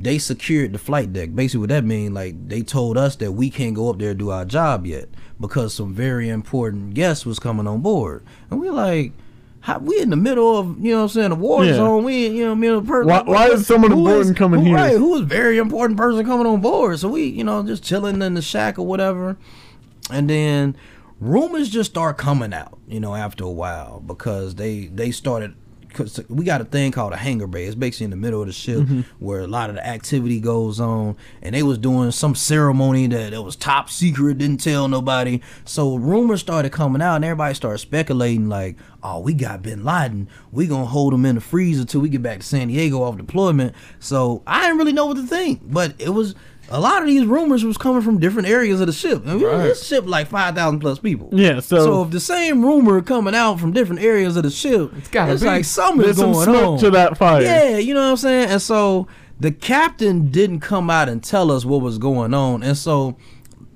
They 0.00 0.18
secured 0.18 0.72
the 0.72 0.78
flight 0.78 1.12
deck. 1.12 1.34
Basically, 1.34 1.60
what 1.60 1.68
that 1.70 1.84
mean, 1.84 2.14
like 2.14 2.48
they 2.48 2.62
told 2.62 2.96
us 2.96 3.16
that 3.16 3.32
we 3.32 3.50
can't 3.50 3.74
go 3.74 3.90
up 3.90 3.98
there 3.98 4.10
and 4.10 4.18
do 4.18 4.30
our 4.30 4.44
job 4.44 4.86
yet 4.86 5.08
because 5.40 5.74
some 5.74 5.92
very 5.94 6.28
important 6.28 6.94
guests 6.94 7.26
was 7.26 7.38
coming 7.38 7.66
on 7.66 7.80
board, 7.80 8.22
and 8.50 8.60
we 8.60 8.70
like. 8.70 9.12
How, 9.60 9.78
we 9.80 10.00
in 10.00 10.10
the 10.10 10.16
middle 10.16 10.56
of 10.56 10.78
you 10.78 10.92
know 10.92 10.98
what 10.98 11.02
I'm 11.02 11.08
saying 11.08 11.32
a 11.32 11.34
war 11.34 11.64
Yeah. 11.64 11.74
zone. 11.74 12.04
We 12.04 12.28
you 12.28 12.44
know 12.44 12.54
middle 12.54 12.78
of 12.78 12.86
per- 12.86 13.02
Why- 13.04 13.22
why 13.24 13.48
is 13.48 13.66
someone 13.66 13.90
important 13.90 14.36
coming 14.36 14.60
who, 14.60 14.66
here? 14.66 14.76
Right, 14.76 14.96
who 14.96 15.16
is 15.16 15.22
very 15.22 15.58
important 15.58 15.98
person 15.98 16.24
coming 16.24 16.46
on 16.46 16.60
board? 16.60 17.00
So 17.00 17.08
we 17.08 17.24
you 17.24 17.42
know 17.42 17.64
just 17.64 17.82
chilling 17.82 18.22
in 18.22 18.34
the 18.34 18.40
shack 18.40 18.78
or 18.78 18.86
whatever, 18.86 19.36
and 20.12 20.30
then 20.30 20.76
rumors 21.20 21.68
just 21.68 21.90
start 21.90 22.16
coming 22.18 22.54
out. 22.54 22.78
You 22.86 23.00
know 23.00 23.16
after 23.16 23.42
a 23.44 23.50
while 23.50 24.00
because 24.06 24.54
they 24.54 24.86
they 24.86 25.10
started. 25.10 25.54
Cause 25.98 26.20
we 26.28 26.44
got 26.44 26.60
a 26.60 26.64
thing 26.64 26.92
called 26.92 27.12
a 27.12 27.16
hangar 27.16 27.46
bay. 27.48 27.64
It's 27.64 27.74
basically 27.74 28.04
in 28.04 28.10
the 28.10 28.16
middle 28.16 28.40
of 28.40 28.46
the 28.46 28.52
ship 28.52 28.78
Mm-hmm. 28.78 29.00
where 29.18 29.40
a 29.40 29.46
lot 29.48 29.68
of 29.68 29.74
the 29.76 29.84
activity 29.86 30.38
goes 30.40 30.78
on, 30.78 31.16
and 31.42 31.54
they 31.54 31.62
was 31.64 31.76
doing 31.78 32.12
some 32.12 32.34
ceremony 32.36 33.08
that 33.08 33.32
it 33.32 33.42
was 33.42 33.56
top 33.56 33.90
secret, 33.90 34.38
didn't 34.38 34.60
tell 34.60 34.86
nobody. 34.86 35.40
So 35.64 35.96
rumors 35.96 36.40
started 36.40 36.70
coming 36.70 37.02
out, 37.02 37.16
and 37.16 37.24
everybody 37.24 37.54
started 37.54 37.78
speculating 37.78 38.48
like, 38.48 38.76
"Oh, 39.02 39.18
we 39.20 39.34
got 39.34 39.62
Bin 39.62 39.84
Laden. 39.84 40.28
We 40.52 40.66
gonna 40.68 40.84
hold 40.86 41.12
him 41.12 41.26
in 41.26 41.34
the 41.34 41.40
freezer 41.40 41.84
till 41.84 42.00
we 42.00 42.08
get 42.08 42.22
back 42.22 42.38
to 42.40 42.46
San 42.46 42.68
Diego 42.68 43.02
off 43.02 43.16
deployment." 43.16 43.74
So 43.98 44.42
I 44.46 44.62
didn't 44.62 44.78
really 44.78 44.92
know 44.92 45.06
what 45.06 45.16
to 45.16 45.26
think, 45.26 45.60
but 45.64 45.94
it 45.98 46.10
was 46.10 46.34
a 46.70 46.78
lot 46.80 47.00
of 47.02 47.08
these 47.08 47.24
rumors 47.24 47.64
was 47.64 47.78
coming 47.78 48.02
from 48.02 48.18
different 48.18 48.48
areas 48.48 48.80
of 48.80 48.86
the 48.86 48.92
ship. 48.92 49.22
I 49.26 49.34
mean, 49.34 49.42
Right. 49.44 49.58
this 49.64 49.86
ship 49.86 50.04
like 50.06 50.28
five 50.28 50.54
thousand 50.54 50.80
plus 50.80 50.98
people. 50.98 51.28
Yeah, 51.32 51.60
so, 51.60 51.84
So 51.84 52.02
if 52.02 52.10
the 52.10 52.20
same 52.20 52.64
rumor 52.64 53.00
coming 53.02 53.34
out 53.34 53.58
from 53.60 53.72
different 53.72 54.02
areas 54.02 54.36
of 54.36 54.42
the 54.42 54.50
ship, 54.50 54.92
It's 54.98 55.08
gotta 55.08 55.36
be. 55.38 55.46
like 55.46 55.64
something's 55.64 56.04
there's 56.04 56.16
some 56.18 56.32
going 56.32 56.44
smoke 56.44 56.64
on. 56.74 56.78
to 56.80 56.90
that 56.90 57.16
fire. 57.18 57.42
Yeah, 57.42 57.78
you 57.78 57.94
know 57.94 58.02
what 58.02 58.10
I'm 58.10 58.16
saying? 58.18 58.50
And 58.50 58.60
so 58.62 59.06
the 59.40 59.50
captain 59.52 60.30
didn't 60.30 60.60
come 60.60 60.90
out 60.90 61.08
and 61.08 61.22
tell 61.22 61.50
us 61.52 61.64
what 61.64 61.80
was 61.80 61.96
going 61.98 62.34
on. 62.34 62.62
And 62.62 62.76
so 62.76 63.16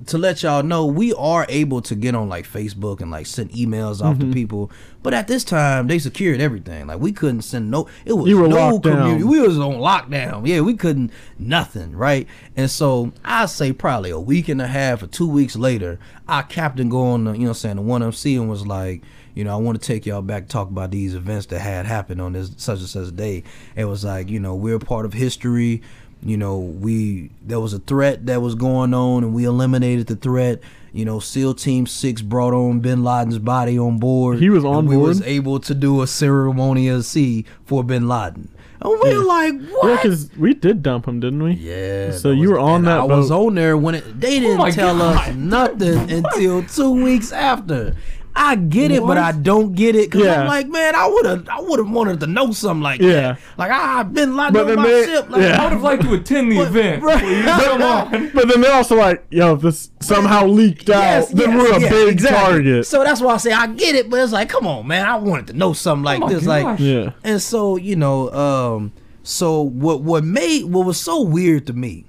to 0.07 0.19
let 0.19 0.43
y'all 0.43 0.63
know, 0.63 0.87
we 0.87 1.13
are 1.15 1.47
able 1.49 1.81
to 1.83 1.95
get 1.95 2.15
on 2.15 2.29
like 2.29 2.47
Facebook 2.47 3.01
and 3.01 3.11
like 3.11 3.27
send 3.27 3.51
emails 3.53 4.01
off 4.03 4.17
Mm-hmm. 4.17 4.29
to 4.31 4.35
people. 4.35 4.71
But 5.03 5.15
at 5.15 5.27
this 5.27 5.43
time, 5.45 5.89
they 5.89 5.99
secured 5.99 6.41
everything. 6.41 6.87
Like 6.87 7.01
we 7.01 7.13
couldn't 7.13 7.43
send 7.43 7.71
no. 7.71 7.89
It 8.05 8.13
was 8.13 8.31
no 8.31 8.79
down. 8.79 8.81
community. 8.81 9.25
We 9.25 9.41
was 9.41 9.59
on 9.59 9.75
lockdown. 9.75 10.47
Yeah, 10.47 10.61
we 10.61 10.75
couldn't 10.75 11.11
nothing. 11.39 11.97
Right. 11.97 12.27
And 12.57 12.71
so 12.71 13.13
I 13.25 13.47
say 13.47 13.73
probably 13.73 14.11
a 14.11 14.21
week 14.21 14.49
and 14.49 14.61
a 14.63 14.67
half 14.67 15.03
or 15.03 15.07
two 15.09 15.29
weeks 15.29 15.57
later, 15.57 15.99
our 16.29 16.43
captain 16.43 16.89
go 16.89 17.03
on 17.09 17.25
the 17.25 17.33
you 17.33 17.39
know 17.39 17.45
what 17.45 17.49
I'm 17.51 17.55
saying 17.55 17.77
the 17.77 17.83
one 17.83 18.03
MC 18.03 18.37
and 18.37 18.49
was 18.49 18.67
like. 18.67 19.03
You 19.35 19.45
know, 19.45 19.55
I 19.55 19.57
want 19.57 19.81
to 19.81 19.87
take 19.87 20.05
y'all 20.05 20.21
back, 20.21 20.47
talk 20.47 20.69
about 20.69 20.91
these 20.91 21.15
events 21.15 21.47
that 21.47 21.61
had 21.61 21.87
happened 21.87 22.21
on 22.21 22.35
this 22.35 22.51
such 22.59 22.81
and 22.81 22.87
such 22.87 23.17
day. 23.17 23.45
It 23.75 23.87
was 23.87 24.05
like, 24.05 24.29
you 24.29 24.39
know, 24.39 24.55
we're 24.55 24.79
part 24.79 25.07
of 25.07 25.15
history 25.15 25.81
you 26.23 26.37
know 26.37 26.59
we 26.59 27.31
there 27.43 27.61
was 27.61 27.73
a 27.75 27.79
threat 27.81 28.27
that 28.27 28.41
was 28.41 28.55
going 28.55 28.95
on 28.95 29.25
and 29.25 29.35
we 29.35 29.45
eliminated 29.45 30.07
the 30.07 30.17
threat. 30.17 30.61
You 30.95 31.07
know 31.07 31.21
seal 31.21 31.55
team 31.55 31.87
6 31.87 32.21
brought 32.23 32.53
on 32.53 32.81
bin 32.81 33.03
laden's 33.03 33.39
body 33.39 33.79
on 33.79 33.99
board. 33.99 34.39
He 34.41 34.51
was 34.51 34.63
on 34.65 34.81
and 34.81 34.89
we 34.89 34.97
was 34.99 35.23
able 35.23 35.59
to 35.61 35.75
do 35.75 36.03
a 36.03 36.07
ceremonial 36.07 36.99
of 36.99 37.07
sea 37.07 37.47
for 37.65 37.83
bin 37.83 38.07
laden. 38.09 38.51
And 38.81 38.91
we 39.03 39.17
were 39.17 39.25
like 39.25 39.55
Yeah, 39.55 39.69
what? 39.71 40.03
because 40.03 40.29
we 40.37 40.53
did 40.55 40.83
dump 40.83 41.07
him, 41.09 41.21
didn't 41.21 41.43
we? 41.43 41.53
yeah 41.53 42.11
So 42.11 42.31
that 42.31 42.35
you 42.37 42.43
was- 42.43 42.51
were 42.51 42.59
on 42.59 42.75
and 42.81 42.87
that 42.89 42.99
I 43.01 43.05
was 43.05 43.31
on 43.31 43.55
there 43.55 43.77
when 43.79 43.95
it 43.95 44.21
they 44.21 44.37
oh 44.37 44.41
didn't 44.41 44.59
my 44.59 44.71
tell 44.71 45.01
us 45.01 45.35
nothing 45.35 46.11
until 46.11 46.63
two 46.65 46.91
weeks 46.91 47.33
after 47.33 47.97
I 48.35 48.57
get 48.57 48.91
it, 48.91 49.03
What? 49.03 49.09
but 49.09 49.19
I 49.19 49.33
don't 49.33 49.75
get 49.75 49.95
it 49.95 50.11
because 50.11 50.27
Yeah. 50.27 50.41
I'm 50.43 50.47
like, 50.47 50.67
man, 50.69 50.95
I 50.95 51.07
would 51.07 51.27
have, 51.27 51.49
I 51.49 51.61
would 51.61 51.79
have 51.79 51.91
wanted 51.91 52.21
to 52.21 52.27
know 52.27 52.51
something 52.53 52.83
like 52.83 53.01
Yeah. 53.01 53.11
that. 53.35 53.39
Like, 53.59 53.71
ah, 53.73 53.99
I've 54.01 54.15
been 54.15 54.35
locked 54.37 54.55
But 54.55 54.71
on 54.71 54.77
my 54.77 54.87
they- 54.89 55.05
ship. 55.05 55.31
Like, 55.31 55.43
yeah. 55.43 55.61
I 55.61 55.65
would 55.65 55.73
have 55.75 55.83
liked 55.83 56.03
to 56.05 56.15
attend 56.15 56.51
the 56.53 56.57
But- 56.57 56.69
event. 56.69 57.03
right. 57.05 57.19
Please, 57.23 57.45
come 57.45 57.83
on. 57.83 58.31
But 58.35 58.49
then 58.49 58.61
they're 58.63 58.73
also 58.75 58.97
like, 58.97 59.25
yo, 59.31 59.55
if 59.55 59.61
this 59.61 59.91
somehow 60.01 60.47
leaked 60.47 60.89
out, 60.89 61.01
Yes, 61.01 61.29
then 61.29 61.51
yes, 61.51 61.59
we're 61.59 61.77
a 61.77 61.81
yes, 61.81 61.93
big 61.93 62.09
exactly. 62.09 62.53
target. 62.53 62.87
So 62.87 63.05
that's 63.05 63.21
why 63.21 63.35
I 63.35 63.37
say 63.37 63.53
I 63.53 63.67
get 63.67 63.95
it, 63.97 64.09
but 64.09 64.19
it's 64.21 64.33
like, 64.33 64.49
come 64.49 64.67
on, 64.67 64.87
man, 64.87 65.05
I 65.07 65.17
wanted 65.17 65.49
to 65.49 65.53
know 65.53 65.73
something 65.75 66.05
like 66.05 66.23
Oh 66.23 66.27
my 66.27 66.33
this, 66.33 66.47
like, 66.47 66.79
yeah. 66.81 67.11
and 67.25 67.41
so 67.41 67.77
you 67.77 67.97
know, 67.97 68.31
um, 68.33 68.93
so 69.23 69.61
what 69.63 70.03
what 70.03 70.25
made 70.25 70.65
what 70.65 70.87
was 70.87 70.99
so 70.99 71.21
weird 71.23 71.67
to 71.67 71.73
me, 71.75 72.07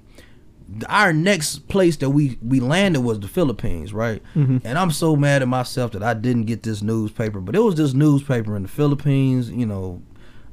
our 0.88 1.12
next 1.12 1.68
place 1.68 1.96
that 1.98 2.10
we 2.10 2.38
we 2.42 2.60
landed 2.60 3.00
was 3.00 3.20
the 3.20 3.28
Philippines, 3.28 3.92
right? 3.92 4.22
Mm-hmm. 4.34 4.58
And 4.64 4.78
I'm 4.78 4.90
so 4.90 5.16
mad 5.16 5.42
at 5.42 5.48
myself 5.48 5.92
that 5.92 6.02
I 6.02 6.14
didn't 6.14 6.44
get 6.44 6.62
this 6.62 6.82
newspaper, 6.82 7.40
but 7.40 7.54
it 7.54 7.60
was 7.60 7.74
this 7.74 7.94
newspaper 7.94 8.56
in 8.56 8.62
the 8.62 8.68
Philippines, 8.68 9.50
you 9.50 9.66
know, 9.66 10.02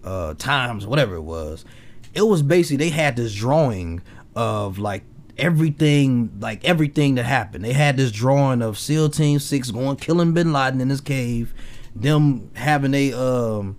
uh, 0.03 0.33
Times, 0.35 0.85
whatever 0.85 1.15
it 1.15 1.21
was. 1.21 1.65
It 2.13 2.23
was 2.23 2.41
basically 2.41 2.77
they 2.77 2.89
had 2.89 3.15
this 3.15 3.33
drawing 3.33 4.01
of 4.35 4.79
like 4.79 5.03
everything, 5.37 6.31
like 6.39 6.63
everything 6.65 7.15
that 7.15 7.23
happened. 7.23 7.63
They 7.63 7.73
had 7.73 7.97
this 7.97 8.11
drawing 8.11 8.61
of 8.61 8.77
SEAL 8.77 9.09
Team 9.09 9.39
Six 9.39 9.71
going 9.71 9.97
killing 9.97 10.33
Bin 10.33 10.51
Laden 10.53 10.81
in 10.81 10.89
his 10.89 11.01
cave, 11.01 11.53
them 11.95 12.51
having 12.55 12.93
a 12.93 13.13
um 13.13 13.77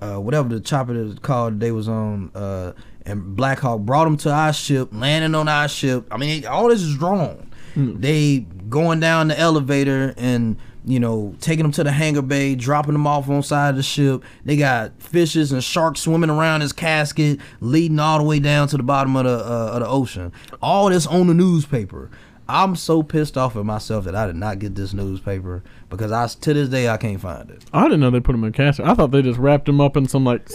uh, 0.00 0.16
whatever 0.16 0.48
the 0.48 0.60
chopper 0.60 0.94
is 0.94 1.18
called 1.18 1.60
they 1.60 1.72
was 1.72 1.88
on, 1.88 2.30
uh, 2.34 2.72
and 3.10 3.36
Black 3.36 3.58
Hawk 3.60 3.80
brought 3.80 4.04
them 4.04 4.16
to 4.18 4.30
our 4.32 4.52
ship, 4.52 4.88
landing 4.92 5.34
on 5.34 5.48
our 5.48 5.68
ship. 5.68 6.06
I 6.10 6.16
mean, 6.16 6.46
all 6.46 6.68
this 6.68 6.80
is 6.82 6.96
drawn. 6.96 7.50
They 7.76 8.40
going 8.68 9.00
down 9.00 9.28
the 9.28 9.38
elevator 9.38 10.14
and 10.16 10.56
you 10.84 10.98
know 10.98 11.34
taking 11.40 11.62
them 11.62 11.72
to 11.72 11.84
the 11.84 11.92
hangar 11.92 12.22
bay, 12.22 12.54
dropping 12.54 12.92
them 12.94 13.06
off 13.06 13.28
on 13.28 13.42
side 13.42 13.70
of 13.70 13.76
the 13.76 13.82
ship. 13.82 14.24
They 14.44 14.56
got 14.56 15.00
fishes 15.00 15.52
and 15.52 15.62
sharks 15.62 16.00
swimming 16.00 16.30
around 16.30 16.62
his 16.62 16.72
casket, 16.72 17.40
leading 17.60 17.98
all 17.98 18.18
the 18.18 18.24
way 18.24 18.38
down 18.40 18.68
to 18.68 18.76
the 18.76 18.82
bottom 18.82 19.14
of 19.16 19.24
the 19.24 19.38
uh, 19.38 19.70
of 19.74 19.80
the 19.80 19.88
ocean. 19.88 20.32
All 20.62 20.88
this 20.88 21.06
on 21.06 21.26
the 21.26 21.34
newspaper. 21.34 22.10
I'm 22.48 22.74
so 22.74 23.04
pissed 23.04 23.38
off 23.38 23.54
at 23.54 23.64
myself 23.64 24.06
that 24.06 24.16
I 24.16 24.26
did 24.26 24.34
not 24.34 24.58
get 24.58 24.74
this 24.74 24.92
newspaper 24.92 25.62
because 25.88 26.10
I 26.10 26.26
to 26.26 26.54
this 26.54 26.68
day 26.68 26.88
I 26.88 26.96
can't 26.96 27.20
find 27.20 27.48
it. 27.48 27.64
I 27.72 27.84
didn't 27.84 28.00
know 28.00 28.10
they 28.10 28.18
put 28.18 28.34
him 28.34 28.42
in 28.42 28.50
a 28.50 28.52
casket. 28.52 28.86
I 28.86 28.94
thought 28.94 29.12
they 29.12 29.22
just 29.22 29.38
wrapped 29.38 29.68
him 29.68 29.80
up 29.80 29.96
in 29.96 30.08
some 30.08 30.24
like 30.24 30.50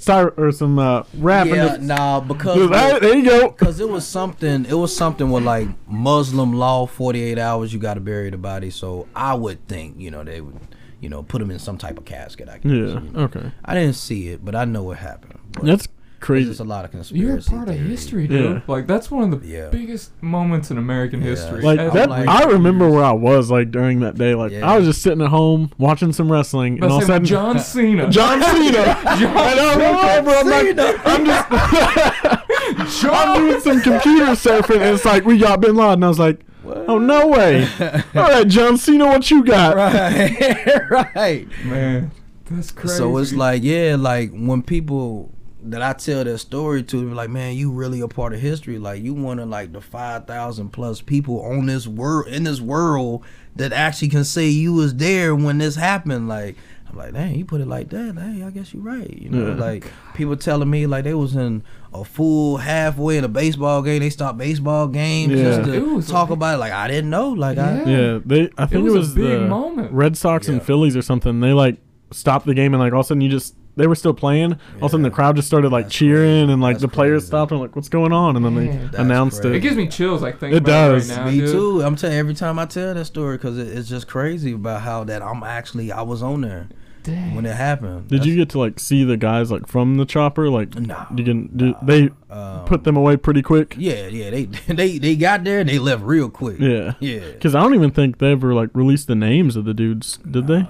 styro 0.00 0.36
or 0.38 0.50
some 0.52 0.78
uh, 0.78 1.02
and 1.12 1.48
Yeah, 1.50 1.76
nah, 1.80 2.20
because 2.20 2.56
just, 2.56 2.74
"Hey, 2.74 2.98
there 3.00 3.16
you 3.16 3.24
go. 3.24 3.48
because 3.50 3.80
it 3.80 3.88
was 3.88 4.06
something 4.06 4.64
it 4.64 4.74
was 4.74 4.94
something 4.96 5.30
with 5.30 5.44
like 5.44 5.68
Muslim 5.86 6.52
law, 6.54 6.86
48 6.86 7.38
hours 7.38 7.72
you 7.72 7.78
got 7.78 7.94
to 7.94 8.00
bury 8.00 8.30
the 8.30 8.38
body. 8.38 8.70
So 8.70 9.06
I 9.14 9.34
would 9.34 9.66
think 9.68 9.96
you 9.98 10.10
know 10.10 10.24
they 10.24 10.40
would 10.40 10.58
you 11.00 11.08
know 11.08 11.22
put 11.22 11.42
him 11.42 11.50
in 11.50 11.58
some 11.58 11.76
type 11.78 11.98
of 11.98 12.04
casket. 12.04 12.48
I 12.48 12.58
guess. 12.58 12.64
Yeah. 12.64 12.70
you 12.72 13.00
know. 13.12 13.20
Okay. 13.24 13.52
I 13.64 13.74
didn't 13.74 13.94
see 13.96 14.28
it, 14.28 14.44
but 14.44 14.54
I 14.54 14.64
know 14.64 14.82
what 14.84 14.98
happened. 14.98 15.38
But 15.52 15.64
That's 15.64 15.88
crazy. 16.20 16.48
just 16.50 16.60
a 16.60 16.64
lot 16.64 16.84
of 16.84 16.90
conspiracy. 16.90 17.26
You're 17.26 17.38
a 17.38 17.42
part 17.42 17.68
of 17.68 17.74
history, 17.76 18.28
dude. 18.28 18.56
Yeah. 18.56 18.60
Like 18.66 18.86
that's 18.86 19.10
one 19.10 19.32
of 19.32 19.40
the 19.40 19.46
Yeah. 19.46 19.68
biggest 19.70 20.10
moments 20.22 20.70
in 20.70 20.78
American 20.78 21.20
Yeah. 21.22 21.30
history. 21.30 21.62
Like 21.62 21.78
As 21.80 21.92
that, 21.94 22.08
like- 22.10 22.28
I 22.28 22.44
remember 22.44 22.88
where 22.90 23.02
I 23.04 23.12
was 23.12 23.50
like 23.50 23.70
during 23.70 24.00
that 24.00 24.16
day. 24.16 24.34
Like 24.34 24.52
Yeah. 24.52 24.70
I 24.70 24.76
was 24.76 24.86
just 24.86 25.02
sitting 25.02 25.22
at 25.22 25.28
home 25.28 25.70
watching 25.78 26.12
some 26.12 26.30
wrestling, 26.30 26.74
and 26.82 26.84
all 26.84 26.98
of 26.98 27.02
a 27.04 27.06
sudden, 27.06 27.24
John 27.26 27.58
Cena. 27.60 28.08
John 28.10 28.42
Cena. 28.42 28.78
and 28.78 29.60
I'm 29.60 30.26
over. 30.26 30.30
I'm 30.30 30.46
like, 30.46 30.78
I'm 31.06 31.24
just, 31.24 33.04
I'm 33.04 33.38
doing 33.48 33.60
some 33.60 33.80
computer 33.80 34.26
surfing, 34.32 34.76
and 34.76 34.94
it's 34.94 35.04
like 35.04 35.24
we 35.24 35.38
got 35.38 35.60
Bin 35.60 35.74
Laden. 35.74 36.04
I 36.04 36.08
was 36.08 36.18
like, 36.18 36.40
Oh 36.86 36.98
no 36.98 37.26
way! 37.26 37.66
All 37.80 37.90
right, 38.14 38.46
John 38.46 38.76
Cena, 38.76 39.06
what 39.06 39.28
you 39.30 39.42
got? 39.42 39.74
right, 39.76 40.90
right. 41.16 41.48
Man, 41.64 42.12
that's 42.50 42.70
crazy. 42.70 42.96
So 42.96 43.16
it's 43.16 43.32
like, 43.32 43.62
yeah, 43.64 43.96
like 43.98 44.30
when 44.32 44.62
people 44.62 45.32
that 45.64 45.82
I 45.82 45.92
tell 45.92 46.24
that 46.24 46.38
story 46.38 46.82
to, 46.84 47.04
they're 47.06 47.14
like, 47.14 47.30
man, 47.30 47.54
you 47.54 47.70
really 47.70 48.00
a 48.00 48.08
part 48.08 48.32
of 48.32 48.40
history. 48.40 48.78
Like 48.78 49.02
you 49.02 49.14
one 49.14 49.38
of 49.38 49.48
like 49.48 49.72
the 49.72 49.80
five 49.80 50.26
thousand 50.26 50.70
plus 50.70 51.00
people 51.00 51.42
on 51.42 51.66
this 51.66 51.86
world 51.86 52.28
in 52.28 52.44
this 52.44 52.60
world 52.60 53.24
that 53.56 53.72
actually 53.72 54.08
can 54.08 54.24
say 54.24 54.48
you 54.48 54.72
was 54.72 54.94
there 54.96 55.34
when 55.34 55.58
this 55.58 55.76
happened. 55.76 56.28
Like 56.28 56.56
I'm 56.88 56.96
like, 56.96 57.12
dang, 57.12 57.34
you 57.36 57.44
put 57.44 57.60
it 57.60 57.68
like 57.68 57.90
that. 57.90 58.16
Hey, 58.18 58.42
I 58.42 58.50
guess 58.50 58.72
you're 58.74 58.82
right. 58.82 59.08
You 59.10 59.28
know, 59.30 59.48
Yeah. 59.48 59.54
like 59.54 59.86
people 60.14 60.36
telling 60.36 60.70
me 60.70 60.86
like 60.86 61.04
they 61.04 61.14
was 61.14 61.36
in 61.36 61.62
a 61.92 62.04
full 62.04 62.56
halfway 62.56 63.18
in 63.18 63.24
a 63.24 63.28
baseball 63.28 63.82
game. 63.82 64.00
They 64.00 64.10
stopped 64.10 64.38
baseball 64.38 64.88
games 64.88 65.32
Yeah. 65.34 65.42
just 65.62 65.64
to 65.70 66.02
talk 66.12 66.30
like- 66.30 66.36
about 66.36 66.54
it. 66.54 66.58
Like 66.58 66.72
I 66.72 66.88
didn't 66.88 67.10
know. 67.10 67.30
Like 67.30 67.58
I. 67.58 67.82
Yeah. 67.82 67.86
Yeah, 67.88 68.18
they. 68.24 68.50
I 68.56 68.66
think 68.66 68.80
it 68.86 68.90
was 68.90 68.94
was, 68.94 69.12
a 69.12 69.14
big 69.16 69.40
the 69.40 69.46
moment. 69.48 69.92
Red 69.92 70.16
Sox 70.16 70.48
and 70.48 70.62
Phillies 70.62 70.96
or 70.96 71.02
something. 71.02 71.40
They 71.40 71.52
like 71.52 71.76
stopped 72.12 72.46
the 72.46 72.54
game 72.54 72.72
and 72.74 72.80
like 72.82 72.92
all 72.92 73.00
of 73.00 73.06
a 73.06 73.08
sudden 73.08 73.20
you 73.20 73.28
just 73.28 73.54
they 73.80 73.86
were 73.86 73.94
still 73.94 74.14
playing. 74.14 74.52
All 74.52 74.58
of 74.76 74.82
a 74.82 74.88
sudden 74.90 75.02
the 75.02 75.10
crowd 75.10 75.36
just 75.36 75.48
started 75.48 75.72
like 75.72 75.86
That's 75.86 75.96
cheering 75.96 76.44
crazy. 76.46 76.52
and 76.52 76.62
like 76.62 76.74
That's 76.76 76.82
the 76.82 76.88
players 76.88 77.22
crazy. 77.22 77.26
stopped 77.28 77.52
and 77.52 77.60
like 77.60 77.74
what's 77.74 77.88
going 77.88 78.12
on 78.12 78.36
and 78.36 78.44
then 78.44 78.54
Man. 78.54 78.90
they 78.92 78.98
announced 78.98 79.40
crazy. 79.40 79.54
It 79.54 79.58
it. 79.58 79.60
gives 79.60 79.76
me 79.76 79.88
chills. 79.88 80.22
Like 80.22 80.38
thinking 80.38 80.56
It 80.58 80.62
about 80.62 80.92
does. 80.92 81.10
it 81.10 81.14
right 81.16 81.24
now, 81.24 81.30
Me 81.30 81.38
dude. 81.38 81.50
too. 81.52 81.82
I'm 81.82 81.96
telling 81.96 82.16
every 82.16 82.34
time 82.34 82.58
I 82.58 82.66
tell 82.66 82.94
that 82.94 83.04
story 83.06 83.36
because 83.36 83.58
it, 83.58 83.68
it's 83.68 83.88
just 83.88 84.06
crazy 84.08 84.52
about 84.52 84.82
how 84.82 85.04
that 85.04 85.22
I'm 85.22 85.42
actually 85.42 85.90
I 85.92 86.02
was 86.02 86.22
on 86.22 86.42
there 86.42 86.68
Dang. 87.02 87.34
when 87.34 87.46
it 87.46 87.56
happened. 87.56 88.08
Did 88.08 88.26
you 88.26 88.36
get 88.36 88.50
to 88.50 88.58
like 88.58 88.78
see 88.78 89.04
the 89.04 89.16
guys 89.16 89.50
like 89.50 89.66
from 89.66 89.96
the 89.96 90.04
chopper? 90.04 90.50
Like 90.50 90.74
No, 90.74 91.06
you 91.16 91.24
can 91.24 91.46
do 91.56 91.74
they 91.82 92.10
um, 92.28 92.66
put 92.66 92.84
them 92.84 92.96
away 92.96 93.16
pretty 93.16 93.40
quick? 93.40 93.74
Yeah, 93.78 94.06
yeah. 94.08 94.28
They 94.30 94.44
they 94.68 94.98
they 94.98 95.16
got 95.16 95.42
there 95.44 95.60
and 95.60 95.68
they 95.68 95.78
left 95.78 96.02
real 96.02 96.28
quick. 96.28 96.58
Yeah. 96.60 96.94
yeah. 97.00 97.20
Because 97.32 97.54
I 97.54 97.60
don't 97.62 97.74
even 97.74 97.90
think 97.90 98.18
they 98.18 98.32
ever 98.32 98.52
like 98.52 98.68
released 98.74 99.06
the 99.06 99.14
names 99.14 99.56
of 99.56 99.64
the 99.64 99.72
dudes, 99.72 100.18
did 100.30 100.46
they? 100.46 100.68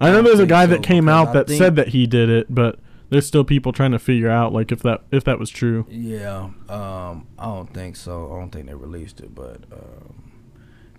I 0.00 0.10
know 0.10 0.22
there's 0.22 0.40
a 0.40 0.46
guy 0.46 0.64
so, 0.64 0.70
that 0.72 0.82
came 0.82 1.08
out 1.08 1.28
I 1.28 1.32
that 1.34 1.46
think- 1.48 1.58
said 1.58 1.76
that 1.76 1.88
he 1.88 2.06
did 2.06 2.28
it, 2.28 2.52
but 2.54 2.78
there's 3.10 3.26
still 3.26 3.44
people 3.44 3.72
trying 3.72 3.92
to 3.92 3.98
figure 3.98 4.30
out 4.30 4.52
like 4.52 4.70
if 4.72 4.82
that 4.82 5.02
if 5.10 5.24
that 5.24 5.38
was 5.38 5.50
true. 5.50 5.86
Yeah, 5.90 6.50
um, 6.68 7.26
I 7.38 7.44
don't 7.46 7.72
think 7.74 7.96
so. 7.96 8.32
I 8.32 8.38
don't 8.38 8.50
think 8.50 8.66
they 8.66 8.74
released 8.74 9.20
it, 9.20 9.34
but 9.34 9.58
um, 9.72 10.32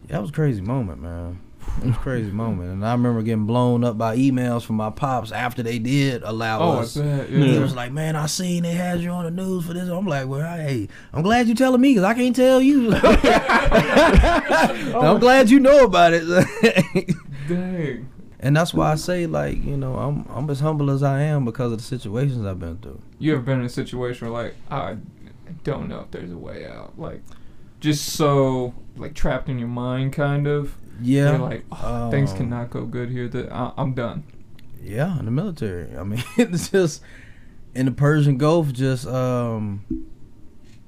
yeah, 0.08 0.14
that 0.14 0.22
was 0.22 0.30
a 0.30 0.34
crazy 0.34 0.62
moment, 0.62 1.02
man. 1.02 1.42
It 1.78 1.86
was 1.86 1.96
a 1.96 2.00
crazy 2.00 2.32
moment, 2.32 2.72
and 2.72 2.84
I 2.86 2.92
remember 2.92 3.22
getting 3.22 3.46
blown 3.46 3.84
up 3.84 3.96
by 3.96 4.18
emails 4.18 4.64
from 4.64 4.78
my 4.78 4.90
pops 4.90 5.32
after 5.32 5.62
they 5.62 5.78
did 5.78 6.24
allow 6.24 6.60
Oh, 6.60 6.80
us. 6.80 6.98
bet. 6.98 7.30
He 7.30 7.54
Yeah. 7.54 7.60
was 7.60 7.76
like, 7.76 7.92
"Man, 7.92 8.16
I 8.16 8.26
seen 8.26 8.64
they 8.64 8.74
had 8.74 9.00
you 9.00 9.12
on 9.12 9.26
the 9.26 9.32
news 9.32 9.68
for 9.68 9.74
this." 9.74 9.88
I'm 9.88 10.08
like, 10.08 10.28
"Well, 10.28 10.42
hey, 10.42 10.88
I'm 11.14 11.22
glad 11.22 11.48
you 11.48 11.54
telling 11.54 11.80
me 11.80 11.92
because 11.92 12.04
I 12.04 12.16
can't 12.16 12.36
tell 12.36 12.60
you." 12.62 12.92
I'm 12.96 13.02
glad 15.20 15.50
you 15.50 15.60
know 15.60 15.86
about 15.86 16.14
it. 16.14 16.24
Dang. 17.48 18.10
And 18.42 18.56
that's 18.56 18.74
why 18.74 18.92
I 18.92 18.96
say, 18.96 19.28
like, 19.28 19.64
you 19.64 19.78
know, 19.78 19.96
I'm 19.96 20.26
I'm 20.30 20.50
as 20.50 20.60
humble 20.60 20.90
as 20.90 21.04
I 21.04 21.22
am 21.22 21.46
because 21.46 21.72
of 21.72 21.78
the 21.78 21.84
situations 21.84 22.46
I've 22.46 22.60
been 22.60 22.78
through. 22.78 23.02
You 23.20 23.34
ever 23.34 23.42
been 23.42 23.60
in 23.60 23.66
a 23.66 23.70
situation 23.70 24.28
where 24.30 24.44
like 24.44 24.56
I 24.70 24.98
don't 25.64 25.88
know 25.88 26.00
if 26.02 26.12
there's 26.12 26.32
a 26.32 26.38
way 26.38 26.66
out? 26.66 26.98
Like 26.98 27.22
just 27.80 28.14
so 28.14 28.74
like 28.98 29.14
trapped 29.14 29.48
in 29.48 29.60
your 29.60 29.68
mind, 29.68 30.14
kind 30.14 30.48
of. 30.48 30.76
Yeah, 31.02 31.32
You're 31.32 31.40
like 31.40 31.66
"Oh, 31.72 32.10
things 32.12 32.32
um, 32.32 32.38
cannot 32.38 32.70
go 32.72 32.86
good 32.86 33.10
here. 33.10 33.28
That 33.28 33.52
I, 33.52 33.74
I'm 33.78 33.94
done. 33.94 34.24
Yeah, 34.82 35.18
in 35.20 35.26
the 35.26 35.32
military. 35.32 35.96
I 35.96 36.04
mean, 36.04 36.24
it's 36.38 36.70
just 36.70 37.04
in 37.76 37.86
the 37.86 37.92
Persian 37.92 38.38
Gulf. 38.38 38.72
Just 38.74 39.08
um, 39.08 39.86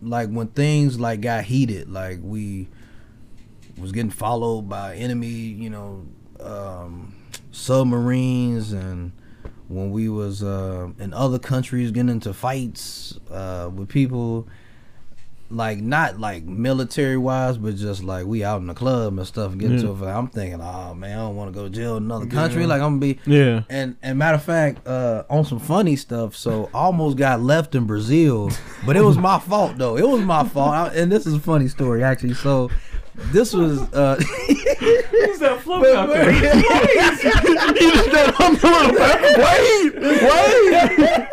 like 0.01 0.29
when 0.29 0.47
things 0.47 0.99
like 0.99 1.21
got 1.21 1.43
heated, 1.45 1.89
like 1.89 2.19
we 2.21 2.67
was 3.77 3.91
getting 3.91 4.11
followed 4.11 4.69
by 4.69 4.95
enemy, 4.95 5.27
you 5.27 5.69
know, 5.69 6.05
um, 6.39 7.15
submarines, 7.53 8.73
and 8.73 9.11
when 9.69 9.91
we 9.91 10.09
was 10.09 10.43
uh, 10.43 10.89
in 10.99 11.13
other 11.13 11.39
countries 11.39 11.91
getting 11.91 12.09
into 12.09 12.33
fights 12.33 13.17
uh, 13.31 13.69
with 13.73 13.87
people. 13.89 14.47
Like 15.49 15.77
not 15.81 16.19
like 16.19 16.45
military 16.45 17.17
wise, 17.17 17.59
but 17.59 17.75
just 17.75 18.01
like 18.03 18.25
we 18.25 18.43
out 18.43 18.61
in 18.61 18.65
the 18.65 18.73
club 18.73 19.15
and 19.19 19.27
stuff, 19.27 19.55
getting 19.55 19.77
Yeah. 19.77 19.83
to 19.83 19.91
a 19.91 19.95
fight. 19.97 20.15
I'm 20.17 20.27
thinking, 20.27 20.59
oh 20.59 20.95
man, 20.95 21.11
I 21.11 21.21
don't 21.21 21.35
want 21.35 21.53
to 21.53 21.59
go 21.59 21.65
to 21.65 21.69
jail 21.69 21.95
in 21.97 22.03
another 22.05 22.25
country. 22.25 22.61
Yeah. 22.63 22.69
Like 22.69 22.81
I'm 22.81 22.99
gonna 22.99 23.13
be 23.15 23.19
Yeah. 23.27 23.61
and 23.69 23.95
and 24.01 24.17
matter 24.17 24.35
of 24.35 24.43
fact, 24.43 24.87
uh, 24.87 25.25
on 25.29 25.45
some 25.45 25.59
funny 25.59 25.95
stuff, 25.95 26.35
so 26.35 26.71
almost 26.73 27.17
got 27.17 27.39
left 27.39 27.75
in 27.75 27.85
Brazil, 27.85 28.49
but 28.83 28.95
it 28.95 29.01
was 29.01 29.15
my 29.15 29.37
fault 29.47 29.77
though. 29.77 29.95
It 29.95 30.07
was 30.09 30.21
my 30.21 30.43
fault, 30.47 30.71
I, 30.73 30.87
and 30.95 31.11
this 31.11 31.27
is 31.27 31.35
a 31.35 31.39
funny 31.39 31.67
story 31.67 32.03
actually. 32.03 32.33
So 32.33 32.71
this 33.15 33.53
was 33.53 33.79
uh, 33.93 34.15
Who's 34.15 35.39
that 35.39 35.59
float 35.61 35.81
but- 35.83 35.95
out 35.95 36.07
but- 36.07 36.15
there? 36.15 36.33
wait, 39.37 39.95
wait. 39.95 41.27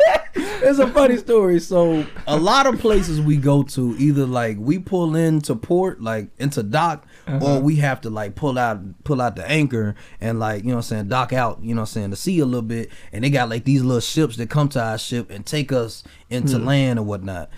it's 0.63 0.79
a 0.79 0.87
funny 0.87 1.17
story. 1.17 1.59
So 1.59 2.05
a 2.27 2.37
lot 2.37 2.67
of 2.67 2.79
places 2.79 3.21
we 3.21 3.37
go 3.37 3.63
to, 3.63 3.95
either 3.97 4.25
like 4.25 4.57
we 4.59 4.79
pull 4.79 5.15
into 5.15 5.55
port, 5.55 6.01
like 6.01 6.29
into 6.37 6.63
dock, 6.63 7.05
Uh-huh. 7.27 7.57
or 7.57 7.61
we 7.61 7.77
have 7.77 8.01
to 8.01 8.09
like 8.09 8.35
pull 8.35 8.57
out 8.57 9.03
pull 9.03 9.21
out 9.21 9.35
the 9.35 9.47
anchor 9.49 9.95
and 10.19 10.39
like 10.39 10.63
you 10.63 10.69
know 10.69 10.75
what 10.75 10.85
I'm 10.85 10.89
saying 10.89 11.07
dock 11.09 11.33
out, 11.33 11.59
you 11.63 11.73
know 11.75 11.81
what 11.81 11.89
I'm 11.89 11.93
saying, 11.93 12.09
the 12.11 12.15
sea 12.15 12.39
a 12.39 12.45
little 12.45 12.61
bit. 12.61 12.89
And 13.11 13.23
they 13.23 13.29
got 13.29 13.49
like 13.49 13.63
these 13.65 13.83
little 13.83 13.99
ships 14.01 14.37
that 14.37 14.49
come 14.49 14.69
to 14.69 14.81
our 14.81 14.97
ship 14.97 15.29
and 15.31 15.45
take 15.45 15.71
us 15.71 16.03
into 16.29 16.57
land 16.59 16.99
or 16.99 17.03
whatnot. 17.03 17.49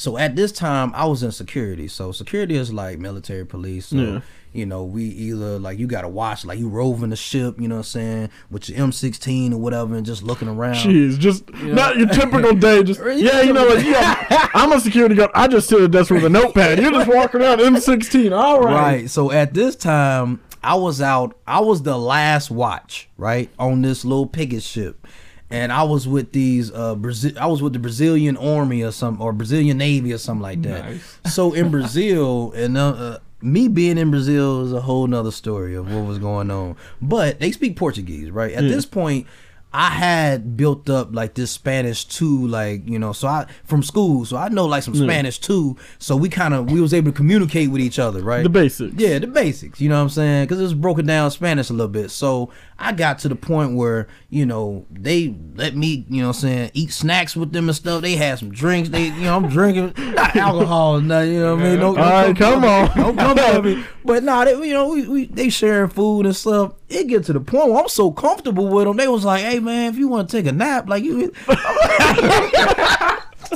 So 0.00 0.16
at 0.16 0.34
this 0.34 0.50
time, 0.50 0.92
I 0.94 1.04
was 1.04 1.22
in 1.22 1.30
security. 1.30 1.86
So 1.86 2.10
security 2.10 2.56
is 2.56 2.72
like 2.72 2.98
military 2.98 3.44
police. 3.44 3.86
So 3.88 3.96
Yeah. 3.96 4.20
you 4.54 4.64
know, 4.64 4.82
we 4.82 5.04
either 5.04 5.58
like 5.58 5.78
you 5.78 5.86
gotta 5.86 6.08
watch 6.08 6.44
like 6.46 6.58
you 6.58 6.70
roving 6.70 7.10
the 7.10 7.16
ship, 7.16 7.60
you 7.60 7.68
know 7.68 7.74
what 7.74 7.80
I'm 7.80 7.84
saying, 7.84 8.30
with 8.50 8.70
your 8.70 8.78
M16 8.78 9.52
or 9.52 9.58
whatever, 9.58 9.94
and 9.94 10.06
just 10.06 10.22
looking 10.22 10.48
around. 10.48 10.76
Jeez, 10.76 11.18
just 11.18 11.52
not 11.52 11.98
your 11.98 12.08
typical 12.08 12.54
day. 12.68 12.82
Just 12.82 12.98
yeah, 13.16 13.42
you 13.42 13.52
know 13.52 13.66
what? 13.66 13.84
Yeah, 13.84 14.48
I'm 14.54 14.72
a 14.72 14.80
security 14.80 15.14
guard. 15.16 15.30
I 15.34 15.46
just 15.48 15.68
sit 15.68 15.82
at 15.82 15.90
desk 15.90 16.10
with 16.10 16.24
a 16.24 16.30
notepad. 16.30 16.78
You're 16.80 16.92
just 16.92 17.08
walking 17.12 17.42
around 17.42 17.58
M16. 17.58 18.32
All 18.36 18.60
right. 18.60 18.72
Right. 18.74 19.10
So 19.10 19.30
at 19.30 19.52
this 19.52 19.76
time, 19.76 20.40
I 20.64 20.76
was 20.76 21.02
out. 21.02 21.36
I 21.46 21.60
was 21.60 21.82
the 21.82 21.98
last 21.98 22.50
watch, 22.50 23.08
right, 23.18 23.50
on 23.58 23.82
this 23.82 24.04
little 24.04 24.26
picket 24.26 24.62
ship, 24.62 25.06
and 25.50 25.72
I 25.72 25.82
was 25.82 26.06
with 26.08 26.32
these 26.32 26.70
uh 26.72 26.94
Brazil. 26.94 27.32
I 27.38 27.46
was 27.46 27.62
with 27.62 27.72
the 27.72 27.78
Brazilian 27.78 28.36
Army 28.36 28.82
or 28.82 28.92
some 28.92 29.20
or 29.20 29.32
Brazilian 29.32 29.78
Navy 29.78 30.12
or 30.12 30.18
something 30.18 30.42
like 30.42 30.62
that. 30.62 30.84
Nice. 30.84 31.18
So 31.34 31.52
in 31.52 31.70
Brazil, 31.70 32.52
and 32.52 32.76
uh, 32.78 32.88
uh, 32.90 33.18
me 33.42 33.68
being 33.68 33.98
in 33.98 34.10
Brazil 34.10 34.64
is 34.64 34.72
a 34.72 34.80
whole 34.80 35.06
nother 35.06 35.30
story 35.30 35.74
of 35.74 35.92
what 35.92 36.04
was 36.06 36.18
going 36.18 36.50
on. 36.50 36.76
But 37.00 37.40
they 37.40 37.52
speak 37.52 37.76
Portuguese, 37.76 38.30
right? 38.30 38.52
At 38.52 38.64
Yeah. 38.64 38.70
this 38.70 38.86
point. 38.86 39.26
I 39.72 39.90
had 39.90 40.56
built 40.56 40.90
up 40.90 41.14
like 41.14 41.34
this 41.34 41.52
Spanish 41.52 42.04
too, 42.04 42.46
like 42.48 42.88
you 42.88 42.98
know, 42.98 43.12
so 43.12 43.28
I 43.28 43.46
from 43.64 43.82
school, 43.84 44.24
so 44.24 44.36
I 44.36 44.48
know 44.48 44.66
like 44.66 44.82
some 44.82 44.94
Yeah. 44.94 45.06
Spanish 45.06 45.38
too. 45.38 45.76
So 45.98 46.16
we 46.16 46.28
kind 46.28 46.54
of 46.54 46.70
we 46.72 46.80
was 46.80 46.92
able 46.92 47.12
to 47.12 47.16
communicate 47.16 47.70
with 47.70 47.80
each 47.80 47.98
other, 48.00 48.20
right? 48.22 48.42
The 48.42 48.48
basics. 48.48 48.94
Yeah, 48.96 49.20
the 49.20 49.28
basics. 49.28 49.80
You 49.80 49.88
know 49.88 49.96
what 49.96 50.02
I'm 50.02 50.08
saying? 50.10 50.44
Because 50.46 50.60
it's 50.60 50.72
broken 50.72 51.06
down 51.06 51.30
Spanish 51.30 51.70
a 51.70 51.72
little 51.72 51.86
bit. 51.86 52.10
So 52.10 52.50
I 52.80 52.92
got 52.92 53.20
to 53.20 53.28
the 53.28 53.36
point 53.36 53.76
where 53.76 54.08
you 54.28 54.44
know 54.44 54.86
they 54.90 55.36
let 55.54 55.76
me, 55.76 56.04
you 56.08 56.22
know, 56.22 56.28
what 56.28 56.36
I'm 56.36 56.40
saying, 56.40 56.70
eat 56.74 56.90
snacks 56.92 57.36
with 57.36 57.52
them 57.52 57.68
and 57.68 57.76
stuff. 57.76 58.02
They 58.02 58.16
had 58.16 58.40
some 58.40 58.50
drinks. 58.50 58.88
They, 58.88 59.04
you 59.04 59.20
know, 59.22 59.36
I'm 59.36 59.48
drinking 59.48 59.92
not 60.14 60.34
alcohol, 60.34 60.96
and 60.96 61.06
nothing. 61.06 61.34
You 61.34 61.40
know 61.40 61.54
what 61.54 61.64
I 61.64 61.68
mean? 61.70 61.78
Don't, 61.78 61.98
All 61.98 62.10
right, 62.10 62.36
come 62.36 62.64
on. 62.64 62.96
Don't 62.96 63.16
come 63.16 63.38
at 63.38 63.64
me. 63.64 63.84
But 64.04 64.24
nah, 64.24 64.44
they, 64.46 64.52
you 64.66 64.72
know, 64.72 64.88
we, 64.88 65.06
we 65.06 65.24
they 65.26 65.48
sharing 65.48 65.90
food 65.90 66.26
and 66.26 66.34
stuff. 66.34 66.72
It 66.88 67.06
get 67.06 67.22
to 67.26 67.32
the 67.32 67.40
point 67.40 67.68
where 67.70 67.80
I'm 67.82 67.88
so 67.88 68.10
comfortable 68.10 68.66
with 68.66 68.86
them. 68.86 68.96
They 68.96 69.06
was 69.06 69.24
like, 69.24 69.42
"Hey 69.44 69.59
man, 69.60 69.90
if 69.92 69.98
you 69.98 70.08
want 70.08 70.28
to 70.30 70.36
take 70.36 70.46
a 70.46 70.52
nap, 70.52 70.88
like 70.88 71.04
you." 71.04 71.32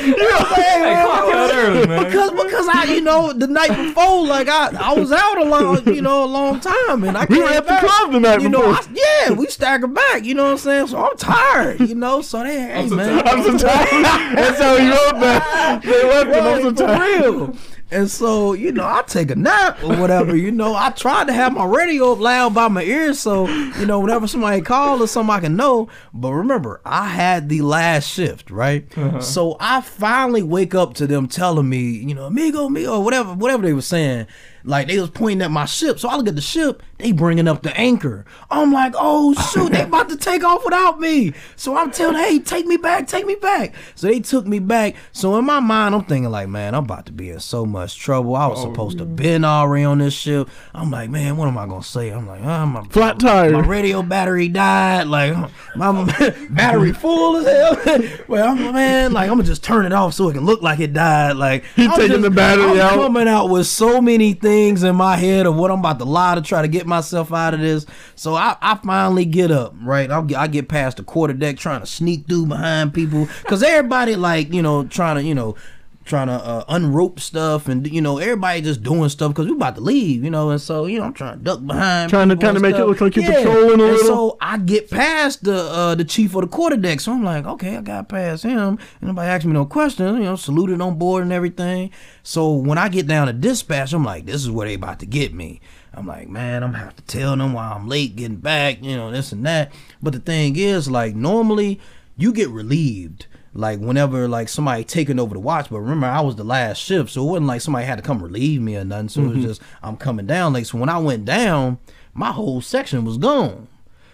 Hey, 0.54 0.80
man, 0.80 1.06
clock 1.06 1.34
out 1.34 1.50
early, 1.54 1.86
man. 1.88 2.04
because 2.04 2.30
because 2.30 2.68
I 2.68 2.84
you 2.94 3.00
know 3.00 3.32
the 3.32 3.48
night 3.48 3.70
before 3.76 4.24
like 4.26 4.48
I 4.48 4.70
I 4.78 4.92
was 4.94 5.10
out 5.10 5.38
a 5.38 5.44
long 5.44 5.84
you 5.92 6.00
know 6.02 6.24
a 6.24 6.26
long 6.26 6.60
time 6.60 7.02
and 7.02 7.16
I 7.18 7.24
We 7.24 7.36
came 7.36 7.44
were 7.44 7.50
at 7.50 7.64
the 7.64 7.68
back, 7.68 7.84
club 7.84 8.12
the 8.12 8.20
night 8.20 8.40
you 8.42 8.48
know. 8.48 8.70
I, 8.72 8.80
yeah 8.92 9.32
we 9.32 9.46
staggered 9.48 9.92
back 9.92 10.24
you 10.24 10.34
know 10.34 10.44
what 10.44 10.50
I'm 10.52 10.58
saying 10.58 10.86
so 10.88 11.04
I'm 11.04 11.16
tired 11.16 11.80
you 11.80 11.96
know 11.96 12.22
so 12.22 12.44
they 12.44 12.54
hey 12.60 12.74
I'm 12.80 12.88
so 12.88 12.94
man 12.96 13.24
tired. 13.24 13.38
I'm 13.38 13.58
so 13.58 13.66
tired. 13.66 14.04
That's 14.36 14.60
how 14.60 14.76
you 14.76 14.90
wrote 14.90 15.20
that. 15.20 15.82
They 15.82 16.04
left 16.08 16.30
him. 16.30 16.44
I'm 16.46 16.60
so 16.62 16.68
Right, 16.68 16.76
for 16.78 16.84
tired. 16.86 17.20
real. 17.24 17.56
And 17.92 18.10
so, 18.10 18.54
you 18.54 18.72
know, 18.72 18.84
I 18.86 19.02
take 19.06 19.30
a 19.30 19.34
nap 19.36 19.82
or 19.84 19.94
whatever, 19.96 20.34
you 20.34 20.50
know. 20.50 20.74
I 20.74 20.90
tried 20.90 21.26
to 21.26 21.32
have 21.34 21.52
my 21.52 21.66
radio 21.66 22.12
up 22.12 22.20
loud 22.20 22.54
by 22.54 22.68
my 22.68 22.82
ears 22.82 23.20
so, 23.20 23.46
you 23.46 23.84
know, 23.84 24.00
whenever 24.00 24.26
somebody 24.26 24.62
called 24.62 25.02
or 25.02 25.06
something 25.06 25.34
I 25.34 25.40
can 25.40 25.56
know. 25.56 25.88
But 26.14 26.32
remember, 26.32 26.80
I 26.86 27.08
had 27.08 27.50
the 27.50 27.60
last 27.60 28.08
shift, 28.08 28.50
right? 28.50 28.86
Uh-huh. 28.96 29.20
So 29.20 29.56
I 29.60 29.82
finally 29.82 30.42
wake 30.42 30.74
up 30.74 30.94
to 30.94 31.06
them 31.06 31.28
telling 31.28 31.68
me, 31.68 31.82
you 31.82 32.14
know, 32.14 32.24
amigo, 32.24 32.64
amigo, 32.64 32.98
whatever, 33.00 33.34
whatever 33.34 33.62
they 33.62 33.74
were 33.74 33.82
saying. 33.82 34.26
Like 34.64 34.86
they 34.88 34.98
was 34.98 35.10
pointing 35.10 35.42
at 35.42 35.50
my 35.50 35.64
ship. 35.66 35.98
So 35.98 36.08
I 36.08 36.16
look 36.16 36.28
at 36.28 36.36
the 36.36 36.40
ship, 36.42 36.82
they 36.98 37.12
bringing 37.12 37.48
up 37.48 37.62
the 37.62 37.76
anchor. 37.76 38.24
I'm 38.50 38.72
like, 38.72 38.94
oh 38.96 39.34
shoot, 39.34 39.72
they 39.72 39.82
about 39.82 40.08
to 40.10 40.16
take 40.16 40.44
off 40.44 40.64
without 40.64 41.00
me. 41.00 41.34
So 41.56 41.76
I'm 41.76 41.90
telling, 41.90 42.16
hey, 42.16 42.38
take 42.38 42.66
me 42.66 42.76
back, 42.76 43.06
take 43.08 43.26
me 43.26 43.34
back. 43.34 43.74
So 43.94 44.06
they 44.06 44.20
took 44.20 44.46
me 44.46 44.58
back. 44.58 44.94
So 45.12 45.36
in 45.38 45.44
my 45.44 45.60
mind, 45.60 45.94
I'm 45.94 46.04
thinking 46.04 46.30
like, 46.30 46.48
man, 46.48 46.74
I'm 46.74 46.84
about 46.84 47.06
to 47.06 47.12
be 47.12 47.30
in 47.30 47.40
so 47.40 47.64
much 47.66 47.98
trouble. 47.98 48.36
I 48.36 48.46
was 48.46 48.58
Oh, 48.60 48.70
supposed 48.70 48.98
to 48.98 49.04
been 49.04 49.44
already 49.44 49.84
on 49.84 49.98
this 49.98 50.14
ship. 50.14 50.48
I'm 50.74 50.90
like, 50.90 51.10
man, 51.10 51.36
what 51.36 51.48
am 51.48 51.58
I 51.58 51.66
gonna 51.66 51.82
say? 51.82 52.10
I'm 52.10 52.26
like, 52.26 52.42
oh, 52.42 52.66
my 52.66 52.84
Flat 52.84 53.18
tire. 53.18 53.50
My 53.52 53.60
radio 53.66 54.02
battery 54.02 54.48
died. 54.48 55.06
Like 55.08 55.34
my 55.76 56.04
battery 56.50 56.92
full 56.92 57.36
as 57.38 57.46
hell. 57.46 58.08
well, 58.28 58.50
I'm 58.52 58.72
man, 58.72 59.12
like 59.12 59.28
I'm 59.28 59.36
gonna 59.36 59.44
just 59.44 59.64
turn 59.64 59.86
it 59.86 59.92
off 59.92 60.14
so 60.14 60.28
it 60.28 60.34
can 60.34 60.44
look 60.44 60.62
like 60.62 60.78
it 60.78 60.92
died. 60.92 61.36
Like 61.36 61.64
He 61.74 61.86
I'm 61.86 61.90
taking 61.96 62.08
just- 62.08 62.22
the 62.22 62.30
battery 62.30 62.64
I'm 62.80 62.80
out. 62.80 62.94
coming 62.94 63.26
out 63.28 63.46
with 63.48 63.66
so 63.66 64.00
many 64.00 64.34
things 64.34 64.51
in 64.52 64.96
my 64.96 65.16
head 65.16 65.46
of 65.46 65.56
what 65.56 65.70
I'm 65.70 65.80
about 65.80 65.98
to 65.98 66.04
lie 66.04 66.34
to 66.34 66.42
try 66.42 66.62
to 66.62 66.68
get 66.68 66.86
myself 66.86 67.32
out 67.32 67.54
of 67.54 67.60
this. 67.60 67.86
So 68.14 68.34
I, 68.34 68.56
I 68.60 68.76
finally 68.76 69.24
get 69.24 69.50
up, 69.50 69.74
right? 69.82 70.10
I'll 70.10 70.22
get, 70.22 70.38
I 70.38 70.46
get 70.46 70.68
past 70.68 70.98
the 70.98 71.02
quarter 71.02 71.34
deck 71.34 71.56
trying 71.56 71.80
to 71.80 71.86
sneak 71.86 72.26
through 72.26 72.46
behind 72.46 72.94
people 72.94 73.28
because 73.42 73.62
everybody 73.62 74.16
like 74.16 74.52
you 74.52 74.62
know 74.62 74.84
trying 74.84 75.16
to 75.16 75.22
you 75.22 75.34
know 75.34 75.56
trying 76.04 76.26
to 76.26 76.34
uh, 76.34 76.64
unrope 76.68 77.20
stuff 77.20 77.68
and 77.68 77.86
you 77.90 78.00
know 78.00 78.18
everybody 78.18 78.60
just 78.60 78.82
doing 78.82 79.08
stuff 79.08 79.30
because 79.30 79.46
we 79.46 79.52
about 79.52 79.76
to 79.76 79.80
leave, 79.80 80.24
you 80.24 80.30
know, 80.30 80.50
and 80.50 80.60
so 80.60 80.86
you 80.86 80.98
know 80.98 81.04
I'm 81.04 81.12
trying 81.12 81.38
to 81.38 81.44
duck 81.44 81.64
behind, 81.64 82.10
Trying 82.10 82.28
to 82.28 82.36
kinda 82.36 82.54
and 82.54 82.62
make 82.62 82.74
it 82.74 82.84
look 82.84 83.00
like 83.00 83.16
you're 83.16 83.24
patrolling 83.24 83.80
a 83.80 83.84
and 83.84 83.92
little. 83.92 84.06
So 84.06 84.36
I 84.40 84.58
get 84.58 84.90
past 84.90 85.44
the 85.44 85.56
uh, 85.56 85.94
the 85.94 86.04
chief 86.04 86.34
of 86.34 86.42
the 86.42 86.48
quarter 86.48 86.76
deck, 86.76 87.00
so 87.00 87.12
I'm 87.12 87.24
like, 87.24 87.46
okay, 87.46 87.76
I 87.76 87.80
got 87.80 88.08
past 88.08 88.42
him, 88.42 88.78
and 89.00 89.08
nobody 89.08 89.28
asked 89.28 89.44
me 89.44 89.52
no 89.52 89.64
questions, 89.64 90.18
you 90.18 90.24
know, 90.24 90.36
saluted 90.36 90.80
on 90.80 90.98
board 90.98 91.22
and 91.22 91.32
everything. 91.32 91.90
So 92.22 92.52
when 92.52 92.78
I 92.78 92.88
get 92.88 93.06
down 93.06 93.26
to 93.26 93.32
dispatch, 93.32 93.92
I'm 93.92 94.04
like, 94.04 94.26
this 94.26 94.42
is 94.42 94.50
where 94.50 94.66
they 94.66 94.74
about 94.74 95.00
to 95.00 95.06
get 95.06 95.32
me. 95.32 95.60
I'm 95.94 96.06
like, 96.06 96.28
man, 96.28 96.62
I'm 96.62 96.72
gonna 96.72 96.84
have 96.84 96.96
to 96.96 97.02
tell 97.02 97.36
them 97.36 97.52
why 97.52 97.70
I'm 97.70 97.88
late 97.88 98.16
getting 98.16 98.38
back, 98.38 98.82
you 98.82 98.96
know, 98.96 99.10
this 99.10 99.32
and 99.32 99.44
that. 99.44 99.72
But 100.02 100.14
the 100.14 100.20
thing 100.20 100.56
is, 100.56 100.90
like, 100.90 101.14
normally 101.14 101.80
you 102.16 102.32
get 102.32 102.48
relieved 102.48 103.26
like 103.54 103.78
whenever 103.80 104.28
like 104.28 104.48
somebody 104.48 104.82
taking 104.82 105.18
over 105.18 105.34
the 105.34 105.40
watch 105.40 105.68
but 105.68 105.80
remember 105.80 106.06
i 106.06 106.20
was 106.20 106.36
the 106.36 106.44
last 106.44 106.78
shift 106.78 107.10
so 107.10 107.22
it 107.22 107.30
wasn't 107.30 107.46
like 107.46 107.60
somebody 107.60 107.84
had 107.84 107.96
to 107.96 108.02
come 108.02 108.22
relieve 108.22 108.62
me 108.62 108.76
or 108.76 108.84
nothing 108.84 109.08
so 109.08 109.20
it 109.20 109.26
was 109.26 109.36
mm-hmm. 109.36 109.46
just 109.46 109.62
i'm 109.82 109.96
coming 109.96 110.26
down. 110.26 110.52
Like 110.52 110.66
so 110.66 110.78
when 110.78 110.88
i 110.88 110.98
went 110.98 111.24
down 111.24 111.78
my 112.14 112.30
whole 112.30 112.60
section 112.60 113.04
was 113.04 113.18
gone. 113.18 113.68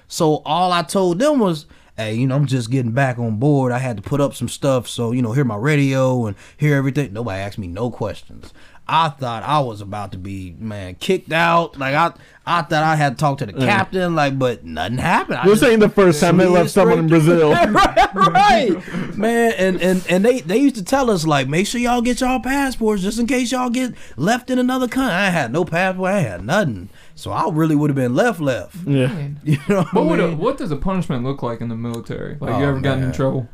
So 0.09 0.43
all 0.45 0.73
i 0.73 0.83
told 0.83 1.19
them 1.19 1.39
was 1.39 1.67
hey 1.97 2.15
you 2.15 2.27
know 2.27 2.37
i'm 2.37 2.47
just 2.47 2.71
getting 2.71 2.93
back 2.93 3.19
on 3.19 3.39
board. 3.39 3.73
I 3.73 3.79
had 3.79 3.97
to 3.97 4.03
put 4.03 4.21
up 4.21 4.35
some 4.35 4.49
stuff 4.49 4.89
so 4.89 5.13
you 5.13 5.23
know 5.23 5.33
hear 5.33 5.45
my 5.45 5.57
radio 5.57 6.27
and 6.27 6.37
hear 6.57 6.77
everything. 6.77 7.13
Nobody 7.13 7.41
asked 7.41 7.59
me 7.59 7.69
no 7.69 7.91
questions 7.91 8.53
I 8.91 9.11
thought 9.11 9.43
I 9.43 9.61
was 9.61 9.83
about 9.83 10.13
to 10.13 10.19
be 10.19 10.57
man 10.59 10.95
kicked 10.95 11.31
out. 11.31 11.79
Like 11.79 11.95
I, 11.95 12.13
I 12.47 12.63
thought 12.63 12.83
I 12.83 12.97
had 12.97 13.19
to 13.19 13.21
talk 13.21 13.37
to 13.39 13.47
the 13.47 13.53
captain. 13.53 14.15
Like, 14.15 14.39
but 14.39 14.65
nothing 14.65 14.97
happened. 14.97 15.39
I 15.41 15.45
This 15.45 15.61
just- 15.61 15.71
ain't 15.71 15.81
the 15.81 15.91
first 15.91 16.21
time 16.23 16.39
they 16.39 16.47
left 16.47 16.71
someone 16.71 16.99
in 16.99 17.07
Brazil. 17.09 17.51
right, 17.53 18.15
right, 18.15 19.17
man. 19.19 19.53
And 19.59 19.83
and 19.83 20.07
and 20.09 20.25
they 20.25 20.41
they 20.41 20.57
used 20.57 20.77
to 20.77 20.85
tell 20.85 21.11
us 21.11 21.27
like, 21.27 21.49
make 21.49 21.67
sure 21.67 21.79
y'all 21.81 22.01
get 22.01 22.23
y'all 22.23 22.41
passports 22.41 23.03
just 23.03 23.19
in 23.19 23.27
case 23.27 23.53
y'all 23.53 23.69
get 23.69 23.93
left 24.17 24.49
in 24.49 24.59
another 24.59 24.89
country. 24.89 25.13
I 25.15 25.29
had 25.29 25.53
no 25.53 25.67
passport. 25.67 26.11
I 26.11 26.21
had 26.21 26.45
nothing. 26.47 26.89
So 27.15 27.31
I 27.33 27.49
really 27.51 27.77
would 27.77 27.91
have 27.91 27.97
been 27.97 28.15
left 28.15 28.41
left. 28.41 28.77
Yeah. 28.87 29.29
You 29.45 29.59
know 29.69 29.83
what, 29.83 29.93
What 29.95 30.03
I 30.03 30.07
would 30.11 30.21
a, 30.21 30.29
mean? 30.29 30.39
what 30.39 30.57
does 30.57 30.71
a 30.71 30.77
punishment 30.77 31.25
look 31.25 31.43
like 31.43 31.61
in 31.61 31.69
the 31.69 31.77
military? 31.77 32.39
Like 32.41 32.59
you 32.59 32.65
Oh, 32.65 32.69
ever 32.71 32.81
gotten 32.81 33.05
in 33.05 33.13
trouble? 33.13 33.49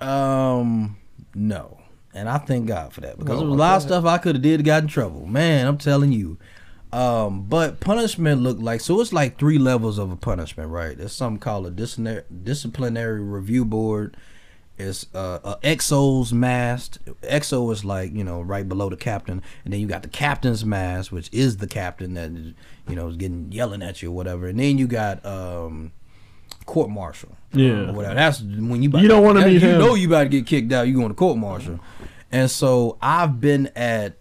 Um, 0.00 0.96
no. 1.34 1.78
And 2.16 2.28
I 2.28 2.38
thank 2.38 2.66
God 2.66 2.92
for 2.92 3.02
that 3.02 3.18
because 3.18 3.36
Oh, 3.36 3.40
there 3.40 3.46
was 3.48 3.54
a 3.54 3.58
lot 3.58 3.76
of 3.76 3.82
stuff 3.82 4.04
I 4.04 4.18
could 4.18 4.36
have 4.36 4.42
did 4.42 4.56
to 4.58 4.62
got 4.62 4.82
in 4.82 4.88
trouble. 4.88 5.26
Man, 5.26 5.66
I'm 5.66 5.78
telling 5.78 6.12
you. 6.12 6.38
Um, 6.92 7.42
but 7.42 7.80
punishment 7.80 8.42
look 8.42 8.58
like 8.60 8.80
so 8.80 9.00
it's 9.00 9.12
like 9.12 9.38
three 9.38 9.58
levels 9.58 9.98
of 9.98 10.10
a 10.10 10.16
punishment, 10.16 10.70
right? 10.70 10.96
There's 10.96 11.12
something 11.12 11.40
called 11.40 11.66
a 11.66 11.70
disciplinary 11.70 12.22
disciplinary 12.42 13.20
review 13.20 13.64
board. 13.64 14.16
It's 14.78 15.06
uh, 15.14 15.40
a 15.42 15.56
XO's 15.76 16.32
mast. 16.32 16.98
XO 17.22 17.72
is 17.72 17.84
like 17.84 18.12
you 18.14 18.22
know 18.24 18.40
right 18.40 18.66
below 18.68 18.88
the 18.88 18.96
captain, 18.96 19.42
and 19.64 19.72
then 19.72 19.80
you 19.80 19.86
got 19.86 20.02
the 20.02 20.08
captain's 20.08 20.64
mast, 20.64 21.10
which 21.10 21.28
is 21.32 21.56
the 21.58 21.66
captain 21.66 22.14
that 22.14 22.30
is, 22.30 22.54
you 22.88 22.94
know 22.94 23.08
is 23.08 23.16
getting 23.16 23.50
yelling 23.50 23.82
at 23.82 24.00
you 24.02 24.10
or 24.10 24.14
whatever, 24.14 24.46
and 24.46 24.58
then 24.60 24.78
you 24.78 24.86
got 24.86 25.24
um 25.26 25.92
court 26.66 26.88
martial. 26.90 27.36
Yeah. 27.52 27.88
Or 27.90 27.92
whatever. 27.94 28.14
That's 28.14 28.40
when 28.42 28.82
you. 28.82 28.90
About 28.90 29.02
You 29.02 29.08
don't 29.08 29.24
wanna 29.24 29.40
that- 29.40 29.46
meet 29.48 29.62
You 29.62 29.68
him. 29.68 29.78
know 29.78 29.94
you 29.94 30.06
about 30.08 30.24
to 30.24 30.28
get 30.28 30.46
kicked 30.46 30.72
out. 30.72 30.86
You 30.86 30.94
going 30.94 31.08
to 31.08 31.14
court 31.14 31.38
martial, 31.38 31.80
and 32.32 32.50
so 32.50 32.98
I've 33.00 33.40
been 33.40 33.68
at 33.76 34.16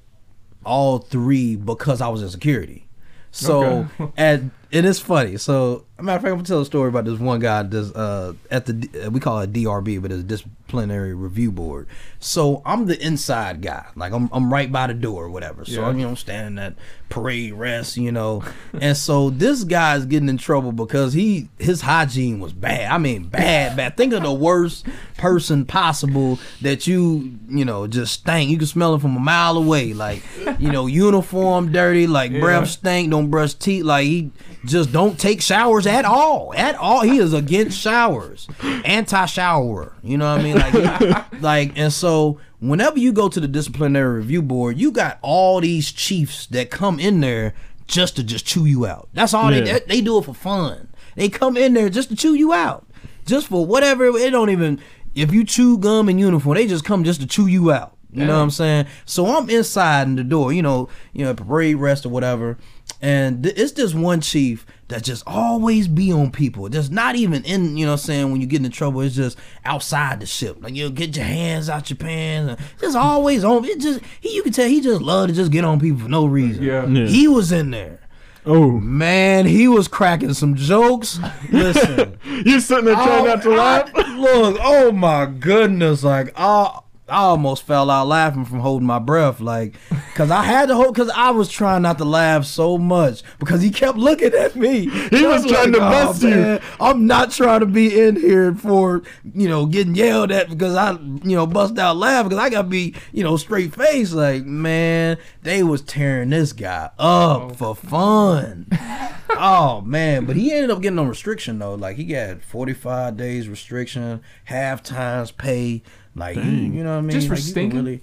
all 0.66 1.00
three 1.00 1.56
because 1.56 2.02
I 2.02 2.08
was 2.10 2.22
in 2.22 2.30
security. 2.30 2.88
So 3.32 3.88
Okay. 4.00 4.12
at 4.18 4.52
and 4.72 4.86
it's 4.86 5.00
funny. 5.00 5.38
So 5.38 5.86
matter 6.04 6.18
of 6.18 6.22
fact, 6.24 6.32
I'm 6.32 6.38
gonna 6.38 6.44
tell 6.48 6.62
a 6.62 6.66
story 6.66 6.90
about 6.90 7.06
this 7.06 7.20
one 7.20 7.40
guy. 7.40 7.64
This 7.64 7.92
uh 7.94 8.34
at 8.52 8.66
the 8.66 9.06
uh, 9.06 9.10
we 9.12 9.20
call 9.20 9.40
it 9.40 9.54
DRB, 9.54 10.02
but 10.02 10.12
it's 10.12 10.24
disciplinary 10.24 11.14
review 11.14 11.52
board. 11.52 11.88
So 12.20 12.62
I'm 12.66 12.86
the 12.86 13.00
inside 13.02 13.62
guy. 13.62 13.86
Like 13.96 14.12
I'm 14.12 14.30
I'm 14.34 14.52
right 14.52 14.72
by 14.72 14.88
the 14.88 14.94
door 14.94 15.24
or 15.26 15.30
whatever. 15.30 15.64
So 15.66 15.82
Yeah. 15.82 15.88
I'm 15.88 15.98
you 16.00 16.08
know 16.08 16.16
standing 16.16 16.62
at 16.64 16.74
parade 17.08 17.54
rest, 17.54 17.96
you 17.98 18.12
know. 18.12 18.44
and 18.82 18.98
so 18.98 19.30
this 19.30 19.64
guy's 19.64 20.06
getting 20.06 20.28
in 20.28 20.38
trouble 20.38 20.72
because 20.74 21.14
he 21.14 21.48
his 21.60 21.82
hygiene 21.82 22.40
was 22.40 22.52
bad. 22.52 22.92
I 22.92 22.98
mean 22.98 23.26
bad, 23.28 23.78
bad. 23.78 23.96
Think 23.96 24.12
of 24.14 24.24
the 24.24 24.34
worst 24.34 24.86
person 25.18 25.66
possible 25.66 26.40
that 26.62 26.88
you 26.88 27.38
you 27.48 27.64
know 27.64 27.88
just 27.88 28.14
stank. 28.16 28.50
You 28.50 28.58
can 28.58 28.68
smell 28.68 28.96
it 28.96 29.02
from 29.02 29.16
a 29.16 29.20
mile 29.22 29.56
away. 29.56 29.94
Like 29.94 30.24
you 30.60 30.72
know 30.72 30.88
uniform 30.88 31.72
dirty, 31.72 32.06
like 32.08 32.32
Yeah. 32.32 32.42
breath 32.42 32.68
stink. 32.70 33.12
Don't 33.12 33.30
brush 33.30 33.54
teeth. 33.54 33.86
Like 33.86 34.06
he 34.06 34.32
just 34.66 34.92
don't 34.92 35.18
take 35.20 35.42
showers 35.42 35.85
at 35.86 36.06
all. 36.06 36.54
At 36.56 36.76
all. 36.76 37.02
He 37.02 37.18
is 37.18 37.34
against 37.34 37.80
showers. 37.80 38.48
Anti 38.84 39.26
shower. 39.26 39.94
You 40.04 40.18
know 40.18 40.32
what 40.34 40.42
I 40.42 40.44
mean? 40.44 40.56
Like, 40.56 41.32
like, 41.42 41.72
and 41.78 41.92
so 41.92 42.40
whenever 42.60 42.98
you 43.00 43.12
go 43.12 43.30
to 43.30 43.40
the 43.40 43.48
disciplinary 43.48 44.18
review 44.20 44.42
board, 44.42 44.78
you 44.78 44.92
got 44.92 45.20
all 45.22 45.62
these 45.62 45.92
chiefs 45.92 46.46
that 46.48 46.70
come 46.70 47.00
in 47.00 47.20
there 47.20 47.54
just 47.88 48.16
to 48.16 48.24
just 48.24 48.46
chew 48.46 48.66
you 48.66 48.86
out. 48.86 49.10
That's 49.14 49.34
all 49.34 49.52
Yeah. 49.54 49.62
they 49.62 49.80
they 49.88 50.02
do 50.02 50.18
it 50.18 50.26
for 50.26 50.34
fun. 50.34 50.88
They 51.16 51.30
come 51.30 51.56
in 51.58 51.74
there 51.74 51.90
just 51.90 52.10
to 52.10 52.16
chew 52.16 52.34
you 52.34 52.52
out. 52.54 52.88
Just 53.26 53.48
for 53.48 53.66
whatever 53.66 54.06
it 54.06 54.30
don't 54.32 54.50
even 54.50 54.80
if 55.14 55.32
you 55.34 55.44
chew 55.44 55.78
gum 55.78 56.10
in 56.10 56.20
uniform, 56.20 56.56
they 56.56 56.68
just 56.68 56.84
come 56.84 57.04
just 57.04 57.22
to 57.22 57.28
chew 57.28 57.48
you 57.48 57.72
out. 57.72 57.94
You 58.12 58.24
know 58.26 58.38
what 58.38 58.44
I'm 58.44 58.50
saying? 58.50 58.86
So 59.06 59.26
I'm 59.28 59.50
inside 59.50 60.08
in 60.08 60.16
the 60.16 60.24
door, 60.24 60.54
you 60.54 60.62
know, 60.62 60.88
you 61.12 61.26
know, 61.26 61.34
parade 61.34 61.76
rest 61.76 62.06
or 62.06 62.10
whatever. 62.10 62.58
And 63.02 63.44
th- 63.44 63.58
it's 63.58 63.74
this 63.74 63.94
one 63.94 64.22
chief 64.22 64.66
that 64.88 65.04
just 65.04 65.24
always 65.26 65.88
be 65.88 66.12
on 66.12 66.32
people. 66.32 66.70
Just 66.70 66.92
not 66.92 67.16
even 67.16 67.44
in, 67.44 67.76
you 67.78 67.86
know 67.86 67.94
what 67.94 68.02
I'm 68.02 68.06
saying, 68.06 68.32
when 68.32 68.40
you 68.42 68.48
get 68.48 68.58
into 68.64 68.70
trouble, 68.70 69.02
it's 69.02 69.16
just 69.16 69.38
outside 69.66 70.20
the 70.20 70.26
ship. 70.26 70.58
Like 70.62 70.76
you 70.76 70.84
know, 70.86 70.90
get 70.92 71.16
your 71.16 71.26
hands 71.26 71.70
out 71.70 71.90
your 71.90 71.98
pants. 71.98 72.62
and 72.62 72.80
Just 72.80 72.96
always 72.96 73.44
on 73.44 73.66
it 73.66 73.80
just 73.80 74.00
he 74.22 74.36
you 74.36 74.44
can 74.44 74.52
tell 74.54 74.68
he 74.68 74.82
just 74.82 75.02
loved 75.02 75.30
to 75.30 75.36
just 75.36 75.52
get 75.52 75.66
on 75.66 75.80
people 75.80 76.02
for 76.02 76.10
no 76.10 76.26
reason. 76.26 76.64
Yeah. 76.64 76.86
Yeah. 76.86 77.08
He 77.08 77.28
was 77.28 77.52
in 77.52 77.72
there. 77.72 78.00
Oh, 78.48 78.74
Man, 78.80 79.48
he 79.48 79.68
was 79.68 79.88
cracking 79.88 80.36
some 80.36 80.54
jokes. 80.54 81.20
Listen. 81.52 82.20
you're 82.46 82.60
sitting 82.60 82.86
there 82.86 82.94
trying 82.94 83.26
not 83.26 83.42
to 83.42 83.54
I- 83.54 83.56
laugh. 83.56 83.92
look, 83.96 84.58
oh 84.62 84.92
my 84.92 85.26
goodness, 85.26 86.04
like 86.04 86.32
I, 86.38 86.80
I 87.08 87.18
almost 87.18 87.64
fell 87.64 87.92
out 87.92 88.08
laughing 88.08 88.46
from 88.46 88.62
holding 88.62 88.88
my 88.88 88.98
breath, 88.98 89.40
like, 89.40 89.76
cause 90.16 90.32
I 90.32 90.42
had 90.42 90.70
to 90.70 90.76
hold, 90.76 90.96
cause 90.96 91.12
I 91.16 91.30
was 91.30 91.50
trying 91.50 91.84
not 91.84 92.00
to 92.00 92.06
laugh 92.06 92.46
so 92.46 92.80
much 92.80 93.22
because 93.38 93.62
he 93.62 93.70
kept 93.70 93.96
looking 93.96 94.34
at 94.34 94.56
me. 94.56 94.90
He 94.90 95.26
was 95.26 95.46
trying 95.46 95.74
to 95.74 95.80
bust 95.80 96.24
you." 96.24 96.60
I'm 96.80 97.06
not 97.06 97.30
trying 97.30 97.60
to 97.60 97.68
be 97.68 98.00
in 98.00 98.16
here 98.16 98.56
for 98.56 99.04
you 99.36 99.48
know 99.48 99.68
getting 99.68 99.94
yelled 99.94 100.32
at 100.32 100.50
because 100.50 100.76
I 100.76 100.94
you 100.94 101.36
know 101.36 101.46
bust 101.46 101.78
out 101.78 101.98
laughing 101.98 102.30
because 102.30 102.44
I 102.44 102.50
gotta 102.50 102.68
be 102.68 102.96
you 103.12 103.24
know 103.24 103.38
straight 103.38 103.76
face. 103.76 104.12
Like 104.12 104.46
man, 104.46 105.18
they 105.44 105.62
was 105.62 105.84
tearing 105.84 106.32
this 106.32 106.54
guy 106.54 106.90
up 106.98 107.42
oh. 107.42 107.50
for 107.50 107.76
fun. 107.76 108.68
oh 109.30 109.82
man, 109.82 110.26
but 110.26 110.36
he 110.36 110.52
ended 110.52 110.72
up 110.72 110.82
getting 110.82 110.98
on 110.98 111.08
restriction 111.08 111.60
though. 111.60 111.76
Like 111.76 111.98
he 111.98 112.06
got 112.06 112.42
45 112.42 113.16
days 113.16 113.48
restriction, 113.48 114.22
half 114.46 114.82
times 114.82 115.32
pay. 115.32 115.84
Like 116.16 116.38
you, 116.38 116.44
you 116.44 116.84
know 116.84 116.92
what 116.94 116.98
I 116.98 117.02
mean? 117.02 117.12
Just 117.12 117.28
for 117.28 117.36
like, 117.36 117.44
stinking? 117.44 117.80
Really, 117.84 118.02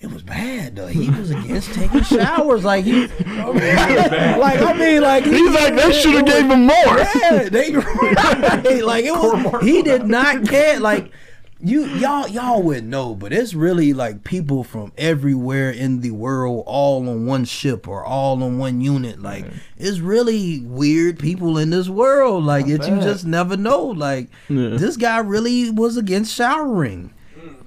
it 0.00 0.10
was 0.10 0.22
bad 0.22 0.76
though. 0.76 0.86
He 0.86 1.10
was 1.10 1.30
against 1.30 1.72
taking 1.74 2.02
showers. 2.04 2.64
Like 2.64 2.84
he, 2.84 3.06
like 3.06 4.60
I 4.60 4.72
mean, 4.78 5.02
like 5.02 5.24
he- 5.24 5.30
He's 5.32 5.54
like, 5.54 5.74
they 5.74 5.92
should 5.92 6.14
have 6.14 6.26
gave 6.26 6.50
him 6.50 6.66
more. 6.66 6.98
yeah, 7.20 7.48
they 7.50 7.72
right. 7.76 8.82
like 8.84 9.04
it 9.04 9.12
was. 9.12 9.62
He 9.64 9.82
did 9.82 10.06
not 10.06 10.46
care. 10.48 10.80
Like 10.80 11.12
you, 11.58 11.86
y'all, 11.86 12.28
y'all 12.28 12.62
wouldn't 12.62 12.88
know, 12.88 13.14
but 13.14 13.32
it's 13.32 13.54
really 13.54 13.94
like 13.94 14.24
people 14.24 14.62
from 14.62 14.92
everywhere 14.98 15.70
in 15.70 16.00
the 16.00 16.10
world, 16.10 16.64
all 16.66 17.08
on 17.08 17.24
one 17.26 17.44
ship 17.46 17.88
or 17.88 18.04
all 18.04 18.42
on 18.42 18.58
one 18.58 18.80
unit. 18.82 19.20
Like 19.22 19.46
it's 19.78 19.98
really 20.00 20.60
weird 20.60 21.18
people 21.18 21.56
in 21.58 21.70
this 21.70 21.88
world. 21.88 22.44
Like 22.44 22.66
it, 22.66 22.86
you 22.86 22.96
just 23.00 23.24
never 23.24 23.56
know. 23.56 23.84
Like 23.84 24.28
Yeah. 24.48 24.70
this 24.76 24.96
guy 24.98 25.18
really 25.18 25.70
was 25.70 25.96
against 25.96 26.34
showering. 26.34 27.12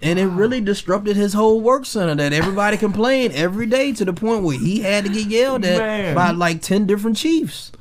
And 0.02 0.18
it 0.20 0.26
really 0.28 0.62
disrupted 0.62 1.16
his 1.16 1.34
whole 1.34 1.60
work 1.62 1.86
center 1.86 2.16
that 2.16 2.34
everybody 2.34 2.78
complained 2.78 3.34
every 3.34 3.66
day 3.66 3.92
to 3.94 4.06
the 4.06 4.14
point 4.14 4.44
where 4.44 4.58
he 4.58 4.82
had 4.82 5.06
to 5.06 5.12
get 5.12 5.28
yelled 5.28 5.66
at 5.66 5.78
Man. 5.80 6.16
by 6.16 6.32
like 6.32 6.62
ten 6.62 6.86
different 6.86 7.18
chiefs 7.18 7.72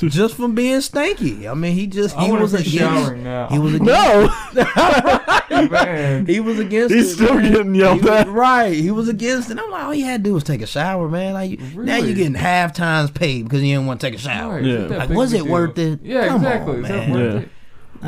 just 0.00 0.34
from 0.34 0.52
being 0.56 0.78
stanky. 0.80 1.48
I 1.48 1.54
mean, 1.54 1.74
he 1.74 1.86
just 1.86 2.16
he 2.16 2.32
was 2.32 2.52
against. 2.54 2.70
showering 2.76 3.22
now. 3.22 3.46
He 3.48 3.58
was 3.60 3.74
against. 3.74 4.32
No, 5.52 5.68
Man. 5.68 6.26
He 6.26 6.40
was 6.40 6.58
against. 6.58 6.94
he's 6.94 7.12
it, 7.12 7.14
still 7.14 7.34
man. 7.34 7.52
getting 7.52 7.74
yelled 7.74 8.06
at. 8.06 8.26
right, 8.28 8.72
he 8.74 8.90
was 8.90 9.08
against 9.08 9.50
it. 9.50 9.58
I'm 9.58 9.70
like, 9.70 9.84
all 9.84 9.94
you 9.94 10.04
had 10.06 10.24
to 10.24 10.30
do 10.30 10.34
was 10.34 10.44
take 10.44 10.62
a 10.62 10.66
shower, 10.66 11.08
man. 11.08 11.34
Like, 11.34 11.50
you- 11.52 11.58
now 11.84 11.96
you're 11.98 12.14
getting 12.16 12.34
half 12.34 12.72
times 12.72 13.10
paid 13.10 13.44
because 13.44 13.62
you 13.62 13.74
didn't 13.74 13.86
want 13.86 14.00
to 14.00 14.06
take 14.06 14.14
a 14.14 14.18
shower. 14.22 14.54
Right, 14.56 14.64
Yeah. 14.64 14.86
Like, 14.86 15.10
was 15.10 15.32
it 15.34 15.42
deal? 15.44 15.52
worth 15.52 15.78
it? 15.78 16.00
Yeah, 16.02 16.26
Come 16.28 16.36
exactly. 16.36 16.72
on, 16.78 16.82
Is 16.84 16.88
that 16.88 17.08
man. 17.08 17.10
worth 17.12 17.34
Yeah. 17.34 17.40
it? 17.40 17.48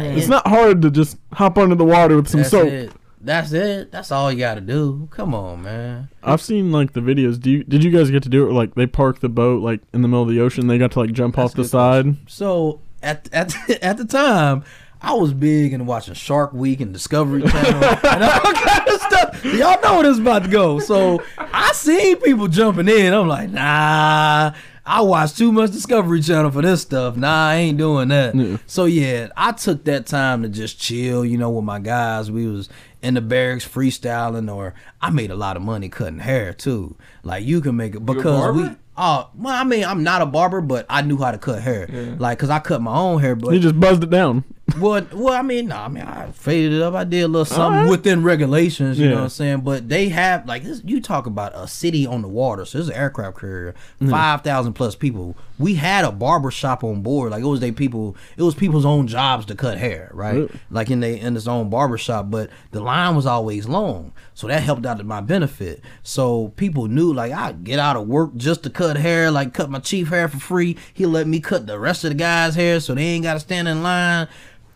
Like, 0.09 0.19
It's 0.19 0.29
not 0.29 0.47
hard 0.49 0.83
to 0.83 0.91
just 0.91 1.19
hop 1.33 1.59
under 1.59 1.75
the 1.77 1.85
water 1.85 2.17
with 2.17 2.29
some 2.29 2.41
that's 2.41 2.51
soap. 2.51 2.69
It. 2.69 2.93
That's 3.25 3.53
it. 3.53 3.91
That's 3.91 4.13
all 4.13 4.31
you 4.31 4.39
got 4.39 4.55
to 4.55 4.61
do. 4.61 5.09
Come 5.11 5.35
on, 5.35 5.63
man. 5.63 6.09
I've 6.23 6.43
seen 6.43 6.73
like 6.73 6.93
the 6.93 7.01
videos. 7.01 7.41
Do 7.41 7.51
you, 7.51 7.65
did 7.65 7.83
you 7.83 7.91
guys 7.91 8.11
get 8.11 8.23
to 8.25 8.29
do 8.29 8.49
it? 8.49 8.53
Like 8.53 8.75
they 8.75 8.87
park 8.87 9.21
the 9.21 9.29
boat 9.29 9.63
like 9.63 9.81
in 9.93 10.03
the 10.03 10.09
middle 10.09 10.23
of 10.23 10.29
the 10.29 10.41
ocean. 10.41 10.67
They 10.67 10.79
got 10.79 10.93
to 10.93 11.01
like 11.01 11.13
jump 11.13 11.37
That's 11.37 11.53
off 11.53 11.57
the 11.57 11.65
side. 11.65 12.17
So 12.29 12.81
at 13.03 13.29
at 13.33 13.55
at 13.83 13.97
the 13.97 14.05
time, 14.05 14.65
I 15.01 15.13
was 15.15 15.33
big 15.33 15.73
into 15.73 15.85
watching 15.85 16.15
Shark 16.15 16.53
Week 16.53 16.81
and 16.81 16.93
Discovery 16.93 17.43
Channel 17.49 17.85
and 17.85 18.25
all 18.25 18.53
kind 18.53 18.89
of 18.89 19.01
stuff. 19.01 19.45
Y'all 19.45 19.81
know 19.83 19.95
where 19.95 20.03
this 20.05 20.13
is 20.13 20.19
about 20.19 20.45
to 20.45 20.51
go. 20.51 20.79
So 20.79 21.23
I 21.39 21.73
seen 21.73 22.17
people 22.17 22.49
jumping 22.49 22.89
in. 22.89 23.13
I'm 23.13 23.29
like, 23.29 23.51
nah. 23.51 24.55
I 24.87 25.01
watch 25.01 25.35
too 25.35 25.51
much 25.51 25.71
Discovery 25.71 26.21
Channel 26.21 26.51
for 26.51 26.61
this 26.61 26.83
stuff. 26.83 27.17
Nah, 27.17 27.49
I 27.49 27.55
ain't 27.57 27.79
doing 27.79 28.09
that. 28.09 28.35
Yeah. 28.35 28.59
So 28.67 28.85
yeah, 28.85 29.29
I 29.35 29.53
took 29.53 29.85
that 29.85 30.07
time 30.07 30.43
to 30.43 30.49
just 30.49 30.79
chill, 30.79 31.25
you 31.25 31.39
know, 31.39 31.51
with 31.51 31.65
my 31.65 31.79
guys. 31.79 32.31
We 32.31 32.47
was 32.47 32.69
in 33.05 33.15
the 33.15 33.21
barracks 33.21 33.69
freestyling, 33.69 34.53
or 34.53 34.75
I 35.01 35.11
made 35.11 35.31
a 35.31 35.37
lot 35.37 35.57
of 35.57 35.63
money 35.63 35.89
cutting 35.89 36.19
hair 36.19 36.53
too. 36.55 36.97
Like 37.23 37.45
you 37.45 37.61
can 37.61 37.77
make 37.77 37.95
it 37.95 38.05
because 38.05 38.55
we. 38.55 38.63
barber? 38.63 38.79
Oh, 38.97 39.29
well, 39.37 39.55
I 39.55 39.65
mean, 39.65 39.85
I'm 39.85 40.05
not 40.05 40.23
a 40.23 40.27
barber, 40.27 40.61
but 40.61 40.87
I 40.89 41.03
knew 41.03 41.17
how 41.19 41.33
to 41.33 41.39
cut 41.39 41.61
hair. 41.61 41.89
Yeah. 41.93 42.15
Like, 42.17 42.39
cause 42.39 42.49
I 42.49 42.61
cut 42.61 42.81
my 42.81 42.95
own 42.97 43.21
hair, 43.21 43.35
but 43.35 43.53
You 43.53 43.59
just 43.59 43.79
buzzed 43.79 44.05
it 44.05 44.11
down. 44.11 44.45
Well, 44.79 45.07
well, 45.13 45.35
I 45.35 45.43
mean, 45.43 45.69
no, 45.69 45.77
I 45.77 45.89
mean, 45.89 46.05
I 46.05 46.31
faded 46.33 46.73
it 46.73 46.83
up. 46.83 46.95
I 46.95 47.05
did 47.05 47.23
a 47.23 47.29
little 47.29 47.45
something 47.45 47.81
Alright. 47.81 47.91
within 47.91 48.23
regulations, 48.23 48.99
you 48.99 49.11
know 49.11 49.17
what 49.17 49.23
I'm 49.25 49.29
saying. 49.29 49.61
But 49.61 49.91
they 49.91 50.09
have 50.09 50.47
like 50.47 50.63
this. 50.63 50.81
You 50.85 51.03
talk 51.03 51.27
about 51.27 51.53
a 51.55 51.69
city 51.69 52.07
on 52.07 52.23
the 52.23 52.29
water, 52.29 52.65
so 52.65 52.79
this 52.79 52.87
is 52.87 52.91
an 52.91 52.97
aircraft 52.97 53.39
carrier, 53.39 53.75
five 54.09 54.41
thousand 54.41 54.73
plus 54.73 54.95
people. 54.95 55.37
We 55.59 55.75
had 55.75 56.05
a 56.05 56.11
barber 56.11 56.51
shop 56.51 56.83
on 56.83 57.03
board. 57.03 57.33
Like 57.33 57.43
it 57.43 57.47
was 57.47 57.61
they 57.61 57.73
people. 57.73 58.17
It 58.39 58.43
was 58.43 58.55
people's 58.55 58.87
own 58.87 59.07
jobs 59.07 59.45
to 59.47 59.55
cut 59.55 59.77
hair, 59.77 60.11
right? 60.15 60.51
Like 60.71 60.91
in 60.91 61.01
they 61.01 61.21
in 61.21 61.35
this 61.35 61.47
own 61.47 61.69
barber 61.69 61.99
shop. 61.99 62.31
But 62.31 62.49
the 62.71 62.81
line 62.81 63.15
was 63.15 63.27
always 63.27 63.69
long, 63.69 64.13
so 64.33 64.47
that 64.47 64.63
helped 64.63 64.87
out 64.87 64.97
to 64.97 65.05
my 65.05 65.21
benefit. 65.21 65.83
So 66.03 66.49
people 66.57 66.89
knew 66.89 67.13
like 67.13 67.33
I 67.33 67.53
get 67.53 67.79
out 67.79 67.97
of 67.97 68.09
work 68.09 68.35
just 68.37 68.63
to 68.63 68.71
cut 68.71 68.97
hair, 68.97 69.31
like 69.31 69.53
cut 69.53 69.69
my 69.69 69.79
chief 69.79 70.09
hair 70.09 70.27
for 70.27 70.41
free. 70.41 70.79
He 70.95 71.05
let 71.05 71.27
me 71.27 71.39
cut 71.39 71.67
the 71.67 71.79
rest 71.79 72.05
of 72.05 72.11
the 72.11 72.17
guys' 72.17 72.55
hair, 72.55 72.81
so 72.81 72.95
they 72.95 73.03
ain't 73.03 73.25
got 73.25 73.35
to 73.35 73.41
stand 73.41 73.69
in 73.69 73.83
line. 73.83 74.27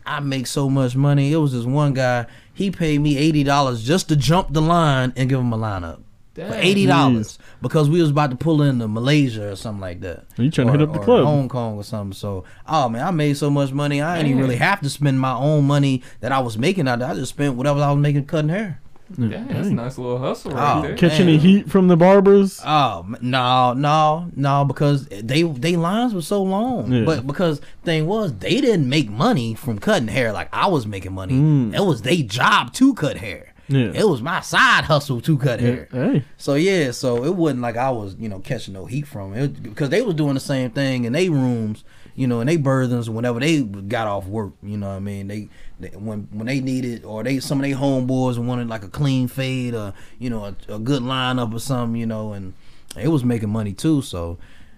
I 0.09 0.21
make 0.21 0.47
so 0.47 0.71
much 0.71 0.97
money. 0.97 1.33
It 1.33 1.37
was 1.37 1.53
this 1.53 1.65
one 1.65 1.93
guy. 1.93 2.27
He 2.55 2.71
paid 2.71 3.01
me 3.01 3.19
eighty 3.19 3.45
dollars 3.45 3.85
just 3.85 4.09
to 4.09 4.17
jump 4.17 4.53
the 4.53 4.63
line 4.63 5.13
and 5.17 5.29
give 5.29 5.39
him 5.39 5.53
a 5.53 5.59
lineup. 5.59 6.01
For 6.35 6.55
eighty 6.55 6.87
dollars 6.87 7.37
because 7.61 7.91
we 7.91 8.01
was 8.01 8.11
about 8.11 8.31
to 8.31 8.37
pull 8.37 8.63
into 8.63 8.87
Malaysia 8.87 9.51
or 9.51 9.57
something 9.57 9.81
like 9.81 10.01
that. 10.03 10.25
You 10.37 10.51
trying 10.51 10.69
to 10.69 10.73
hit 10.73 10.83
up 10.83 10.93
the 10.93 11.01
or 11.01 11.05
club. 11.05 11.25
Hong 11.25 11.49
Kong 11.49 11.77
or 11.77 11.83
something. 11.83 12.13
So, 12.13 12.45
oh 12.67 12.89
man, 12.89 13.05
I 13.05 13.11
made 13.11 13.37
so 13.37 13.51
much 13.51 13.73
money. 13.73 14.01
I 14.01 14.17
didn't 14.17 14.31
even 14.31 14.43
really 14.43 14.57
have 14.57 14.81
to 14.83 14.89
spend 14.89 15.19
my 15.19 15.35
own 15.35 15.67
money 15.67 16.03
that 16.21 16.31
I 16.31 16.39
was 16.39 16.57
making 16.57 16.87
out 16.87 17.01
there. 17.01 17.09
I 17.09 17.15
just 17.15 17.31
spent 17.31 17.57
whatever 17.57 17.81
I 17.81 17.91
was 17.91 18.01
making 18.01 18.27
cutting 18.27 18.51
hair. 18.51 18.81
Dang, 19.17 19.31
that's 19.49 19.69
a 19.69 19.73
nice 19.73 19.97
little 19.99 20.19
hustle 20.19 20.53
right 20.53 20.77
Oh, 20.79 20.83
there. 20.83 20.97
Catch 20.97 21.21
any 21.21 21.33
Man. 21.33 21.41
heat 21.41 21.71
from 21.71 21.89
the 21.89 21.97
barbers? 21.97 22.61
Oh 22.65 23.01
m- 23.07 23.17
no, 23.23 23.73
no, 23.73 24.31
no, 24.37 24.65
because 24.65 25.07
they 25.07 25.43
they 25.45 25.77
lines 25.77 26.13
were 26.15 26.23
so 26.23 26.43
long. 26.43 26.93
Yeah. 26.93 27.05
But 27.05 27.27
because 27.27 27.61
thing 27.85 28.07
was 28.07 28.35
they 28.39 28.61
didn't 28.61 28.89
make 28.89 29.09
money 29.11 29.55
from 29.55 29.79
cutting 29.79 30.09
hair 30.09 30.33
like 30.33 30.49
I 30.53 30.67
was 30.69 30.87
making 30.87 31.13
money. 31.15 31.35
Mm. 31.35 31.75
It 31.75 31.81
was 31.81 32.03
they 32.03 32.23
job 32.23 32.73
to 32.75 32.93
cut 32.95 33.17
hair. 33.17 33.55
Yeah. 33.71 33.93
It 33.95 34.09
was 34.09 34.23
my 34.23 34.41
side 34.41 34.85
hustle 34.85 35.21
to 35.21 35.37
cut 35.37 35.61
hair. 35.61 35.89
Hey, 35.93 36.25
So 36.39 36.55
yeah, 36.55 36.91
so 36.91 37.25
it 37.25 37.35
wasn't 37.35 37.61
like 37.61 37.77
I 37.77 37.91
was, 37.91 38.15
you 38.19 38.29
know, 38.31 38.39
catching 38.39 38.73
no 38.73 38.87
heat 38.87 39.07
from 39.07 39.35
it 39.35 39.63
because 39.63 39.91
they 39.91 40.01
was 40.01 40.15
doing 40.15 40.33
the 40.35 40.41
same 40.41 40.71
thing 40.71 41.05
in 41.05 41.13
their 41.13 41.31
rooms, 41.31 41.85
you 42.19 42.27
know, 42.27 42.41
and 42.41 42.49
they 42.49 42.59
burthens 42.59 43.09
whenever 43.09 43.39
they 43.39 43.62
got 43.62 44.09
off 44.09 44.27
work. 44.27 44.53
You 44.61 44.77
know 44.77 44.89
what 44.89 44.97
I 44.97 44.99
mean? 44.99 45.29
They, 45.29 45.49
they 45.79 45.91
when 45.91 46.27
when 46.33 46.49
they 46.49 46.59
needed 46.59 47.05
or 47.05 47.23
they 47.23 47.39
some 47.39 47.61
of 47.61 47.64
their 47.64 47.77
homeboys 47.77 48.39
wanted 48.39 48.66
like 48.66 48.83
a 48.83 48.89
clean 48.89 49.29
fade 49.29 49.73
or 49.73 49.95
you 50.19 50.29
know 50.29 50.45
a, 50.47 50.75
a 50.75 50.79
good 50.81 51.03
lineup 51.03 51.55
or 51.55 51.61
something, 51.61 51.95
you 51.95 52.07
know, 52.07 52.33
and 52.33 52.55
it 52.97 53.07
was 53.07 53.23
making 53.23 53.51
money 53.51 53.73
too. 53.73 54.03
So, 54.03 54.37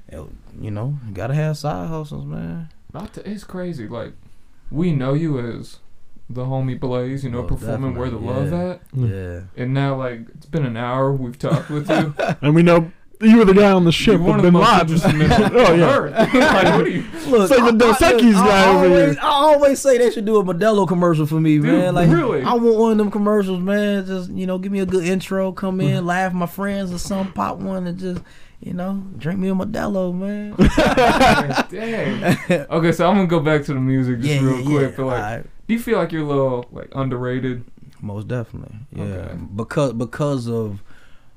it, 0.09 0.22
you 0.61 0.70
know, 0.70 0.99
you 1.09 1.14
gotta 1.14 1.32
have 1.32 1.57
side 1.57 1.88
hustles, 1.88 2.26
man. 2.26 2.68
Not 2.93 3.14
to- 3.14 3.26
it's 3.26 3.45
crazy. 3.45 3.88
Like 3.88 4.12
we 4.70 4.93
know 4.93 5.14
you 5.14 5.41
as 5.41 5.78
the 6.28 6.45
homie 6.45 6.78
Blaze, 6.78 7.24
you 7.24 7.30
know, 7.30 7.41
Most 7.41 7.49
performing 7.49 7.95
where 7.95 8.11
the 8.11 8.18
definitely, 8.18 8.51
love 8.51 8.70
at. 8.70 8.82
Yeah. 8.95 9.41
And 9.57 9.72
now, 9.72 9.97
like 9.97 10.28
it's 10.36 10.45
been 10.45 10.66
an 10.66 10.76
hour, 10.76 11.11
we've 11.11 11.38
talked 11.38 11.70
with 11.70 11.88
you. 11.88 12.14
and 12.43 12.55
we 12.55 12.62
know 12.62 12.93
you 13.21 13.37
were 13.39 13.45
the 13.45 13.55
guy 13.55 13.71
on 13.71 13.85
the 13.85 13.93
ship 13.93 14.14
You're 14.14 14.23
one 14.23 14.41
of 14.41 14.45
the 14.45 14.51
Bin 14.51 14.61
most 14.61 14.91
Laden. 14.93 15.12
interesting 15.12 15.23
oh, 15.23 15.29
men 15.29 15.43
on 15.43 15.57
oh 15.57 15.75
yeah. 15.75 15.97
like, 15.99 16.64
what 16.64 16.87
are 16.87 16.89
you? 16.89 17.03
Look, 17.27 17.51
It's 17.51 17.61
like 17.61 17.73
the 17.73 17.79
Dos 17.79 17.99
Equis 17.99 18.33
guy 18.33 18.68
over 18.71 18.87
always, 18.87 19.14
here. 19.14 19.23
I 19.23 19.27
always 19.29 19.81
say 19.81 19.99
they 19.99 20.11
should 20.11 20.25
do 20.25 20.39
a 20.39 20.45
Modelo 20.45 20.89
commercial 20.89 21.27
for 21.27 21.41
me, 21.41 21.59
man. 21.59 21.95
Like, 21.95 22.11
really? 22.11 22.43
I 22.43 22.55
want 22.55 22.79
one 22.79 22.93
of 22.93 22.99
them 22.99 23.11
commercials, 23.11 23.61
man. 23.61 24.07
Just 24.07 24.31
you 24.31 24.47
know, 24.47 24.59
give 24.59 24.73
me 24.73 24.81
a 24.81 24.87
good 24.87 25.05
intro, 25.05 25.53
come 25.53 25.81
in, 25.81 26.07
laugh 26.07 26.33
with 26.33 26.39
my 26.39 26.47
friends 26.47 26.93
or 26.93 26.99
something, 26.99 27.33
pop 27.35 27.59
one, 27.59 27.87
and 27.87 27.99
just 27.99 28.23
you 28.61 28.75
know, 28.75 29.03
drink 29.16 29.39
me 29.39 29.49
a 29.49 29.55
Modelo, 29.55 30.14
man. 30.14 30.55
Dang. 31.71 32.66
Okay, 32.71 32.93
so 32.93 33.09
I'm 33.09 33.16
gonna 33.16 33.27
go 33.27 33.41
back 33.41 33.64
to 33.64 33.75
the 33.75 33.81
music 33.81 34.21
just 34.21 34.29
yeah, 34.29 34.41
real 34.41 34.61
yeah, 34.61 34.64
quick. 34.64 34.91
yeah. 34.91 34.97
But 34.97 35.07
like, 35.07 35.23
Alright. 35.23 35.47
do 35.66 35.75
you 35.75 35.81
feel 35.81 35.99
like 35.99 36.12
you're 36.12 36.23
a 36.23 36.27
little 36.27 36.66
like 36.71 36.91
underrated? 36.95 37.64
Most 38.03 38.29
definitely, 38.29 38.77
yeah. 38.93 39.05
Okay. 39.05 39.35
Because 39.57 39.93
because 39.93 40.49
of 40.49 40.83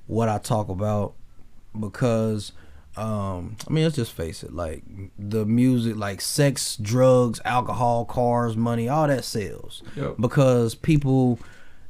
what 0.08 0.30
I 0.30 0.38
talk 0.38 0.70
about, 0.70 1.16
because 1.80 2.52
um, 2.96 3.56
I 3.68 3.74
mean, 3.74 3.84
let's 3.84 3.96
just 3.96 4.12
face 4.12 4.44
it. 4.44 4.54
Like 4.54 4.84
the 5.18 5.46
music, 5.46 5.96
like 5.96 6.22
sex, 6.22 6.78
drugs, 6.78 7.42
alcohol, 7.44 8.06
cars, 8.06 8.56
money, 8.56 8.88
all 8.88 9.08
that 9.08 9.24
sells. 9.24 9.82
Yep. 9.96 10.16
because 10.20 10.76
people 10.76 11.40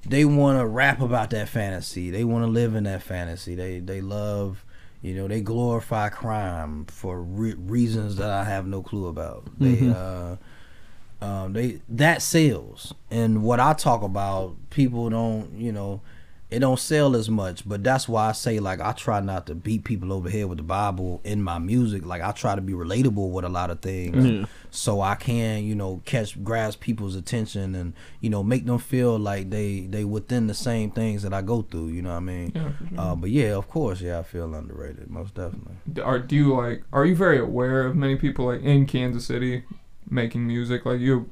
they 0.05 0.25
want 0.25 0.59
to 0.59 0.65
rap 0.65 1.01
about 1.01 1.29
that 1.31 1.49
fantasy. 1.49 2.09
They 2.09 2.23
want 2.23 2.45
to 2.45 2.51
live 2.51 2.75
in 2.75 2.84
that 2.86 3.03
fantasy. 3.03 3.55
They 3.55 3.79
they 3.79 4.01
love, 4.01 4.63
you 5.01 5.13
know, 5.13 5.27
they 5.27 5.41
glorify 5.41 6.09
crime 6.09 6.86
for 6.86 7.21
re- 7.21 7.55
reasons 7.55 8.15
that 8.17 8.29
I 8.29 8.43
have 8.45 8.65
no 8.65 8.81
clue 8.81 9.07
about. 9.07 9.47
They 9.59 9.89
uh 9.89 10.36
um 11.21 11.53
they 11.53 11.81
that 11.89 12.21
sells. 12.21 12.93
And 13.11 13.43
what 13.43 13.59
I 13.59 13.73
talk 13.73 14.03
about, 14.03 14.55
people 14.69 15.09
don't, 15.09 15.57
you 15.57 15.71
know, 15.73 16.01
it 16.54 16.60
don't 16.60 16.80
sell 16.80 17.16
as 17.16 17.30
much, 17.30 17.68
but 17.68 17.84
that's 17.84 18.08
why 18.08 18.30
I 18.30 18.32
say 18.32 18.60
like 18.60 18.80
I 18.80 18.91
try 18.93 19.20
not 19.20 19.47
to 19.47 19.56
beat 19.56 19.84
people 19.84 20.14
over 20.14 20.30
the 20.30 20.38
head 20.38 20.45
with 20.47 20.58
the 20.60 20.64
Bible 20.64 21.20
in 21.24 21.41
my 21.43 21.60
music. 21.60 22.06
Like 22.06 22.22
I 22.22 22.32
try 22.32 22.56
to 22.56 22.62
be 22.62 22.74
relatable 22.74 23.32
with 23.32 23.43
a 23.45 23.49
lot 23.49 23.70
of 23.70 23.82
things 23.82 24.26
Yeah. 24.26 24.45
so 24.72 25.01
I 25.01 25.16
can, 25.16 25.64
you 25.64 25.76
know, 25.76 26.01
catch 26.06 26.41
grasp 26.43 26.80
people's 26.80 27.16
attention 27.16 27.76
and 27.76 27.93
you 28.22 28.30
know 28.30 28.43
make 28.43 28.66
them 28.66 28.78
feel 28.78 29.18
like 29.20 29.49
they 29.49 29.82
they 29.82 30.06
within 30.06 30.47
the 30.47 30.54
same 30.54 30.91
things 30.91 31.24
that 31.24 31.34
I 31.34 31.41
go 31.41 31.62
through. 31.64 31.88
You 31.89 32.01
know 32.01 32.12
what 32.12 32.18
I 32.18 32.20
mean? 32.22 32.51
Yeah, 32.56 32.72
sure. 32.89 32.99
Uh, 32.99 33.16
but 33.16 33.30
yeah, 33.30 33.56
of 33.56 33.68
course, 33.68 33.99
yeah, 34.01 34.20
I 34.20 34.24
feel 34.24 34.54
underrated, 34.54 35.10
most 35.10 35.34
definitely. 35.34 36.01
Are 36.01 36.20
do 36.20 36.36
you 36.36 36.56
like? 36.56 36.84
Are 36.93 37.06
you 37.06 37.16
very 37.16 37.39
aware 37.39 37.86
of 37.88 37.95
many 37.95 38.16
people 38.16 38.45
like 38.45 38.62
in 38.62 38.86
Kansas 38.86 39.26
City 39.26 39.64
making 40.10 40.45
music? 40.47 40.86
Like 40.86 40.99
you 40.99 41.30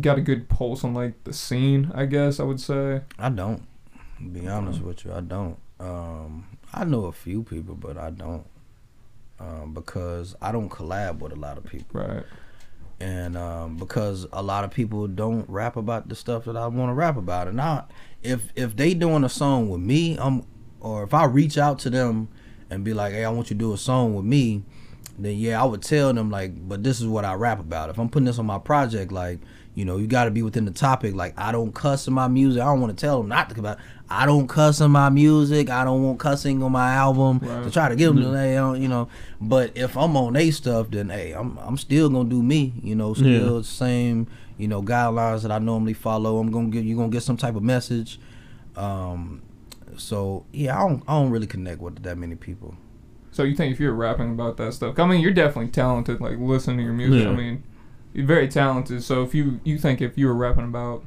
got 0.00 0.18
a 0.18 0.20
good 0.20 0.48
pulse 0.50 0.84
on 0.84 0.92
like 0.92 1.24
the 1.24 1.32
scene. 1.32 1.90
I 1.94 2.04
guess 2.06 2.38
I 2.38 2.42
would 2.42 2.60
say. 2.60 3.00
I 3.18 3.30
don't. 3.30 3.62
Be 4.32 4.48
honest 4.48 4.80
with 4.80 5.04
you, 5.04 5.12
I 5.12 5.20
don't. 5.20 5.58
Um, 5.78 6.46
I 6.72 6.84
know 6.84 7.04
a 7.06 7.12
few 7.12 7.42
people, 7.42 7.74
but 7.74 7.98
I 7.98 8.10
don't. 8.10 8.46
Um, 9.38 9.74
because 9.74 10.34
I 10.40 10.52
don't 10.52 10.70
collab 10.70 11.18
with 11.18 11.32
a 11.32 11.36
lot 11.36 11.58
of 11.58 11.64
people. 11.64 12.00
Right. 12.00 12.24
and 12.98 13.36
um, 13.36 13.76
because 13.76 14.26
a 14.32 14.42
lot 14.42 14.64
of 14.64 14.70
people 14.70 15.06
don't 15.06 15.48
rap 15.50 15.76
about 15.76 16.08
the 16.08 16.14
stuff 16.14 16.44
that 16.46 16.56
I 16.56 16.66
want 16.68 16.88
to 16.88 16.94
rap 16.94 17.16
about, 17.16 17.46
and 17.48 17.60
I, 17.60 17.84
if 18.22 18.50
if 18.56 18.74
they 18.76 18.94
doing 18.94 19.24
a 19.24 19.28
song 19.28 19.68
with 19.68 19.80
me, 19.82 20.16
um, 20.18 20.46
or 20.80 21.02
if 21.02 21.12
I 21.12 21.24
reach 21.26 21.58
out 21.58 21.78
to 21.80 21.90
them 21.90 22.28
and 22.70 22.84
be 22.84 22.94
like, 22.94 23.12
hey, 23.12 23.24
I 23.24 23.30
want 23.30 23.50
you 23.50 23.54
to 23.54 23.58
do 23.58 23.72
a 23.74 23.78
song 23.78 24.14
with 24.14 24.24
me, 24.24 24.62
then 25.18 25.36
yeah, 25.36 25.60
I 25.60 25.66
would 25.66 25.82
tell 25.82 26.12
them 26.14 26.30
like, 26.30 26.52
but 26.68 26.82
this 26.82 27.00
is 27.00 27.06
what 27.06 27.24
I 27.24 27.34
rap 27.34 27.60
about. 27.60 27.90
If 27.90 27.98
I'm 27.98 28.08
putting 28.08 28.26
this 28.26 28.38
on 28.38 28.46
my 28.46 28.58
project, 28.58 29.12
like, 29.12 29.40
you 29.74 29.84
know, 29.84 29.98
you 29.98 30.06
got 30.06 30.24
to 30.24 30.30
be 30.30 30.42
within 30.42 30.64
the 30.64 30.70
topic. 30.70 31.14
Like, 31.14 31.38
I 31.38 31.52
don't 31.52 31.74
cuss 31.74 32.08
in 32.08 32.14
my 32.14 32.28
music. 32.28 32.62
I 32.62 32.64
don't 32.64 32.80
want 32.80 32.96
to 32.96 33.00
tell 33.06 33.18
them 33.18 33.28
not 33.28 33.50
to 33.50 33.60
about. 33.60 33.78
I 34.08 34.24
don't 34.26 34.46
cuss 34.46 34.80
in 34.80 34.90
my 34.92 35.08
music. 35.08 35.68
I 35.68 35.82
don't 35.84 36.02
want 36.02 36.20
cussing 36.20 36.62
on 36.62 36.72
my 36.72 36.92
album 36.94 37.40
to 37.40 37.70
try 37.70 37.88
to 37.88 37.96
give 37.96 38.14
them, 38.14 38.22
to, 38.24 38.32
hey, 38.38 38.56
I 38.56 38.74
you 38.76 38.88
know. 38.88 39.08
But 39.40 39.72
if 39.76 39.96
I'm 39.96 40.16
on 40.16 40.34
they 40.34 40.50
stuff, 40.52 40.90
then 40.90 41.08
hey, 41.10 41.32
I'm 41.32 41.58
I'm 41.58 41.76
still 41.76 42.08
gonna 42.08 42.28
do 42.28 42.42
me. 42.42 42.72
You 42.82 42.94
know, 42.94 43.14
still 43.14 43.26
Yeah. 43.26 43.58
the 43.58 43.64
same 43.64 44.28
you 44.58 44.68
know 44.68 44.80
guidelines 44.82 45.42
that 45.42 45.50
I 45.50 45.58
normally 45.58 45.92
follow. 45.94 46.38
I'm 46.38 46.50
gonna 46.50 46.68
give 46.68 46.84
you 46.84 46.96
gonna 46.96 47.08
get 47.08 47.22
some 47.22 47.36
type 47.36 47.56
of 47.56 47.62
message. 47.62 48.20
Um, 48.76 49.42
so 49.96 50.44
yeah, 50.52 50.76
I 50.76 50.86
don't 50.88 51.02
I 51.08 51.14
don't 51.14 51.30
really 51.30 51.46
connect 51.46 51.80
with 51.80 52.02
that 52.02 52.16
many 52.18 52.34
people. 52.36 52.76
So 53.32 53.42
you 53.42 53.54
think 53.54 53.72
if 53.72 53.80
you're 53.80 53.92
rapping 53.92 54.30
about 54.30 54.56
that 54.58 54.72
stuff, 54.72 54.98
I 54.98 55.06
mean, 55.06 55.20
you're 55.20 55.32
definitely 55.32 55.70
talented. 55.70 56.20
Like 56.20 56.38
listen 56.38 56.76
to 56.76 56.82
your 56.82 56.92
music. 56.92 57.22
Yeah. 57.24 57.30
I 57.30 57.34
mean, 57.34 57.62
you're 58.14 58.26
very 58.26 58.48
talented. 58.48 59.02
So 59.02 59.22
if 59.22 59.34
you 59.34 59.60
you 59.64 59.78
think 59.78 60.00
if 60.00 60.16
you 60.16 60.26
were 60.26 60.34
rapping 60.34 60.64
about 60.64 61.04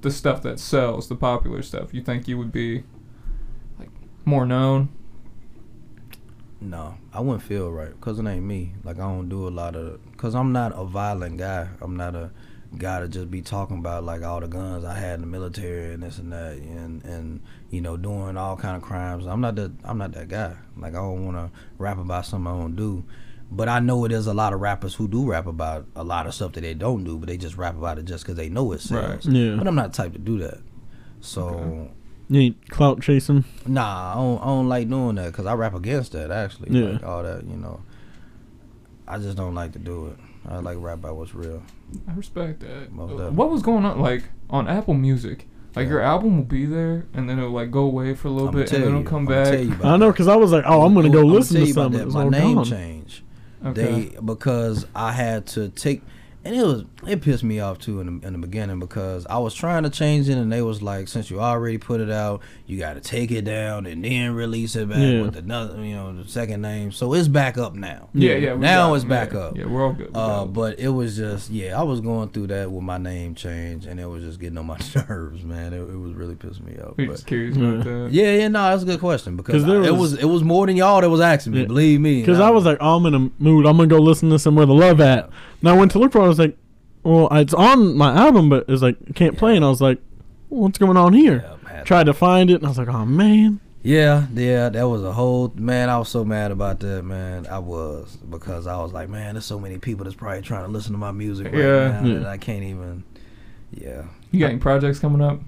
the 0.00 0.10
stuff 0.10 0.42
that 0.42 0.58
sells, 0.58 1.08
the 1.08 1.16
popular 1.16 1.62
stuff, 1.62 1.92
you 1.92 2.02
think 2.02 2.28
you 2.28 2.38
would 2.38 2.52
be 2.52 2.84
like 3.78 3.90
more 4.24 4.46
known? 4.46 4.88
No, 6.60 6.98
I 7.12 7.20
wouldn't 7.20 7.42
feel 7.42 7.70
right 7.70 7.90
because 7.90 8.18
it 8.18 8.26
ain't 8.26 8.44
me. 8.44 8.74
Like 8.84 8.96
I 8.96 9.02
don't 9.02 9.28
do 9.28 9.48
a 9.48 9.50
lot 9.50 9.76
of 9.76 10.00
because 10.12 10.34
I'm 10.34 10.52
not 10.52 10.72
a 10.74 10.84
violent 10.84 11.38
guy. 11.38 11.68
I'm 11.80 11.96
not 11.96 12.14
a 12.14 12.30
guy 12.76 13.00
to 13.00 13.08
just 13.08 13.30
be 13.30 13.42
talking 13.42 13.78
about 13.78 14.04
like 14.04 14.22
all 14.22 14.40
the 14.40 14.46
guns 14.46 14.84
I 14.84 14.96
had 14.96 15.14
in 15.14 15.20
the 15.22 15.26
military 15.26 15.94
and 15.94 16.02
this 16.02 16.18
and 16.18 16.32
that 16.32 16.52
and 16.52 17.02
and 17.04 17.40
you 17.70 17.80
know 17.80 17.96
doing 17.96 18.36
all 18.36 18.56
kind 18.56 18.76
of 18.76 18.82
crimes. 18.82 19.26
I'm 19.26 19.40
not 19.40 19.56
that 19.56 19.72
I'm 19.84 19.98
not 19.98 20.12
that 20.12 20.28
guy. 20.28 20.54
Like 20.76 20.92
I 20.92 20.98
don't 20.98 21.24
want 21.24 21.36
to 21.38 21.58
rap 21.78 21.98
about 21.98 22.26
something 22.26 22.52
I 22.52 22.56
don't 22.56 22.76
do. 22.76 23.04
But 23.52 23.68
I 23.68 23.80
know 23.80 24.06
there's 24.06 24.28
a 24.28 24.34
lot 24.34 24.52
of 24.52 24.60
rappers 24.60 24.94
who 24.94 25.08
do 25.08 25.28
rap 25.28 25.46
about 25.46 25.86
a 25.96 26.04
lot 26.04 26.26
of 26.26 26.34
stuff 26.34 26.52
that 26.52 26.60
they 26.60 26.74
don't 26.74 27.02
do, 27.02 27.18
but 27.18 27.28
they 27.28 27.36
just 27.36 27.56
rap 27.56 27.76
about 27.76 27.98
it 27.98 28.04
just 28.04 28.22
because 28.24 28.36
they 28.36 28.48
know 28.48 28.70
it 28.72 28.80
sells. 28.80 29.26
Yeah. 29.26 29.56
But 29.56 29.66
I'm 29.66 29.74
not 29.74 29.92
the 29.92 29.96
type 30.02 30.12
to 30.12 30.18
do 30.20 30.38
that. 30.38 30.60
So 31.20 31.42
Okay. 31.48 31.90
You 32.28 32.40
ain't 32.42 32.70
clout 32.70 33.02
chasing. 33.02 33.44
Nah, 33.66 34.12
I 34.12 34.14
don't, 34.14 34.40
I 34.40 34.44
don't 34.44 34.68
like 34.68 34.88
doing 34.88 35.16
that 35.16 35.26
because 35.32 35.46
I 35.46 35.54
rap 35.54 35.74
against 35.74 36.12
that 36.12 36.30
actually. 36.30 36.70
Yeah. 36.80 36.90
Like 36.92 37.02
all 37.02 37.24
that, 37.24 37.44
you 37.44 37.56
know. 37.56 37.82
I 39.08 39.18
just 39.18 39.36
don't 39.36 39.56
like 39.56 39.72
to 39.72 39.80
do 39.80 40.06
it. 40.06 40.16
I 40.48 40.58
like 40.58 40.76
rap 40.80 40.98
about 40.98 41.16
what's 41.16 41.34
real. 41.34 41.60
I 42.08 42.12
respect 42.14 42.60
that. 42.60 42.92
Most 42.92 43.20
Uh. 43.20 43.30
What 43.32 43.50
was 43.50 43.62
going 43.62 43.84
on 43.84 44.00
like 44.00 44.22
on 44.48 44.68
Apple 44.68 44.94
Music? 44.94 45.48
Like 45.74 45.84
Yeah. 45.86 45.90
your 45.90 46.00
album 46.02 46.36
will 46.36 46.44
be 46.44 46.66
there, 46.66 47.06
and 47.14 47.28
then 47.28 47.38
it'll 47.38 47.50
like 47.50 47.72
go 47.72 47.80
away 47.80 48.14
for 48.14 48.28
a 48.28 48.30
little 48.30 48.48
I'ma 48.48 48.58
bit, 48.58 48.72
and 48.72 48.82
then 48.84 48.90
it'll 48.90 49.02
come 49.02 49.22
I'ma 49.26 49.30
back. 49.30 49.46
tell 49.52 49.60
you 49.64 49.72
about 49.72 49.84
I 49.86 49.96
know 49.96 50.12
because 50.12 50.28
I 50.28 50.36
was 50.36 50.52
like, 50.52 50.64
oh, 50.68 50.82
I'm 50.84 50.94
gonna 50.94 51.10
go 51.10 51.20
I'ma 51.22 51.32
listen 51.32 51.60
to 51.60 51.72
something. 51.72 52.12
My 52.12 52.28
name 52.28 52.54
gone. 52.54 52.64
changed. 52.64 53.22
Okay. 53.64 53.72
They 53.72 54.18
because 54.24 54.86
I 54.94 55.12
had 55.12 55.46
to 55.48 55.68
take, 55.70 56.02
and 56.44 56.54
it 56.54 56.62
was 56.64 56.84
it 57.06 57.20
pissed 57.22 57.44
me 57.44 57.60
off 57.60 57.78
too 57.78 58.00
in 58.00 58.20
the, 58.20 58.26
in 58.26 58.32
the 58.34 58.38
beginning 58.38 58.78
because 58.78 59.26
I 59.26 59.38
was 59.38 59.54
trying 59.54 59.82
to 59.84 59.90
change 59.90 60.28
it 60.28 60.36
and 60.38 60.50
they 60.52 60.62
was 60.62 60.82
like, 60.82 61.08
since 61.08 61.30
you 61.30 61.40
already 61.40 61.78
put 61.78 62.00
it 62.00 62.10
out, 62.10 62.40
you 62.66 62.78
got 62.78 62.94
to 62.94 63.00
take 63.00 63.30
it 63.30 63.42
down 63.42 63.86
and 63.86 64.04
then 64.04 64.32
release 64.34 64.76
it 64.76 64.88
back 64.88 64.98
Yeah. 64.98 65.22
with 65.22 65.36
another, 65.36 65.82
you 65.84 65.94
know, 65.94 66.14
the 66.22 66.28
second 66.28 66.60
name. 66.62 66.92
So 66.92 67.12
it's 67.14 67.28
back 67.28 67.58
up 67.58 67.74
now. 67.74 68.08
yeah, 68.14 68.34
yeah. 68.34 68.54
Now 68.54 68.88
got 68.88 68.94
it's 68.94 69.04
back 69.04 69.32
yeah. 69.32 69.38
up. 69.38 69.56
Yeah, 69.56 69.64
we're 69.66 69.84
all 69.86 69.92
good. 69.92 70.08
We 70.08 70.12
got 70.12 70.42
Uh, 70.42 70.44
but 70.46 70.78
it 70.78 70.88
was 70.88 71.16
just 71.16 71.50
yeah, 71.50 71.78
I 71.78 71.82
was 71.82 72.00
going 72.00 72.28
through 72.30 72.48
that 72.48 72.70
with 72.70 72.82
my 72.82 72.98
name 72.98 73.34
change, 73.34 73.86
and 73.86 73.98
it 74.00 74.06
was 74.06 74.22
just 74.22 74.40
getting 74.40 74.58
on 74.58 74.66
my 74.66 74.78
nerves, 75.08 75.42
man. 75.44 75.72
It, 75.72 75.80
it 75.80 75.96
was 75.98 76.12
really 76.14 76.34
pissing 76.36 76.64
me 76.66 76.78
off. 76.82 76.94
But 76.96 77.24
curious 77.26 77.56
Yeah. 77.56 77.68
about 77.68 77.84
that. 77.84 78.08
yeah, 78.12 78.32
yeah, 78.36 78.48
no, 78.48 78.62
that's 78.70 78.82
a 78.82 78.86
good 78.86 79.00
question 79.00 79.36
because 79.36 79.64
there 79.64 79.82
I- 79.82 79.86
it 79.86 79.90
was- 79.92 80.12
was 80.12 80.14
it 80.22 80.26
was 80.26 80.42
more 80.42 80.66
than 80.66 80.76
y'all 80.76 81.00
that 81.00 81.10
was 81.10 81.20
asking 81.20 81.52
me. 81.52 81.60
Yeah. 81.60 81.66
Believe 81.66 82.00
me, 82.00 82.20
Because 82.20 82.38
And 82.38 82.44
I 82.46 82.50
was 82.50 82.64
like, 82.64 82.78
oh, 82.80 82.96
I'm 82.96 83.06
in 83.06 83.14
a 83.14 83.30
mood. 83.42 83.66
I'm 83.66 83.76
gonna 83.76 83.86
go 83.88 83.98
listen 83.98 84.30
to 84.30 84.38
somewhere 84.38 84.66
the 84.66 84.74
love 84.74 85.00
at. 85.00 85.28
And 85.60 85.68
I 85.68 85.72
went 85.74 85.90
to 85.92 85.98
look 85.98 86.12
for 86.12 86.20
it. 86.20 86.24
I 86.24 86.28
was 86.28 86.38
like, 86.38 86.56
well, 87.02 87.28
it's 87.32 87.54
on 87.54 87.96
my 87.96 88.12
album, 88.14 88.48
but 88.48 88.64
it's 88.68 88.82
like 88.82 88.96
it 89.06 89.14
can't 89.14 89.36
play. 89.38 89.56
And 89.56 89.64
I 89.64 89.68
was 89.68 89.80
like, 89.80 89.98
what's 90.48 90.78
going 90.78 90.96
on 90.96 91.12
here? 91.12 91.44
yeah, 91.64 91.80
I 91.80 91.82
Tried 91.84 92.04
to 92.04 92.14
find 92.14 92.50
it, 92.50 92.56
and 92.56 92.66
I 92.66 92.68
was 92.68 92.78
like, 92.78 92.88
oh 92.88 93.06
man. 93.06 93.60
yeah, 93.82 94.26
yeah, 94.34 94.68
that 94.68 94.88
was 94.88 95.02
a 95.02 95.12
whole 95.12 95.52
man. 95.56 95.88
I 95.88 95.98
was 95.98 96.08
so 96.10 96.24
mad 96.24 96.50
about 96.50 96.80
that, 96.80 97.02
man. 97.04 97.46
I 97.46 97.58
was 97.58 98.16
because 98.28 98.66
I 98.66 98.76
was 98.78 98.92
like, 98.92 99.08
man, 99.08 99.34
there's 99.34 99.46
so 99.46 99.58
many 99.58 99.78
people 99.78 100.04
that's 100.04 100.16
probably 100.16 100.42
trying 100.42 100.64
to 100.66 100.70
listen 100.70 100.92
to 100.92 100.98
my 100.98 101.10
music 101.12 101.46
right 101.46 101.54
Yeah. 101.54 101.88
now, 102.00 102.04
Yeah. 102.06 102.14
and 102.16 102.26
I 102.26 102.36
can't 102.36 102.64
even. 102.64 103.04
Yeah, 103.72 104.02
You 104.32 104.40
got 104.40 104.50
any 104.50 104.58
projects 104.58 104.98
coming 104.98 105.22
up? 105.22 105.40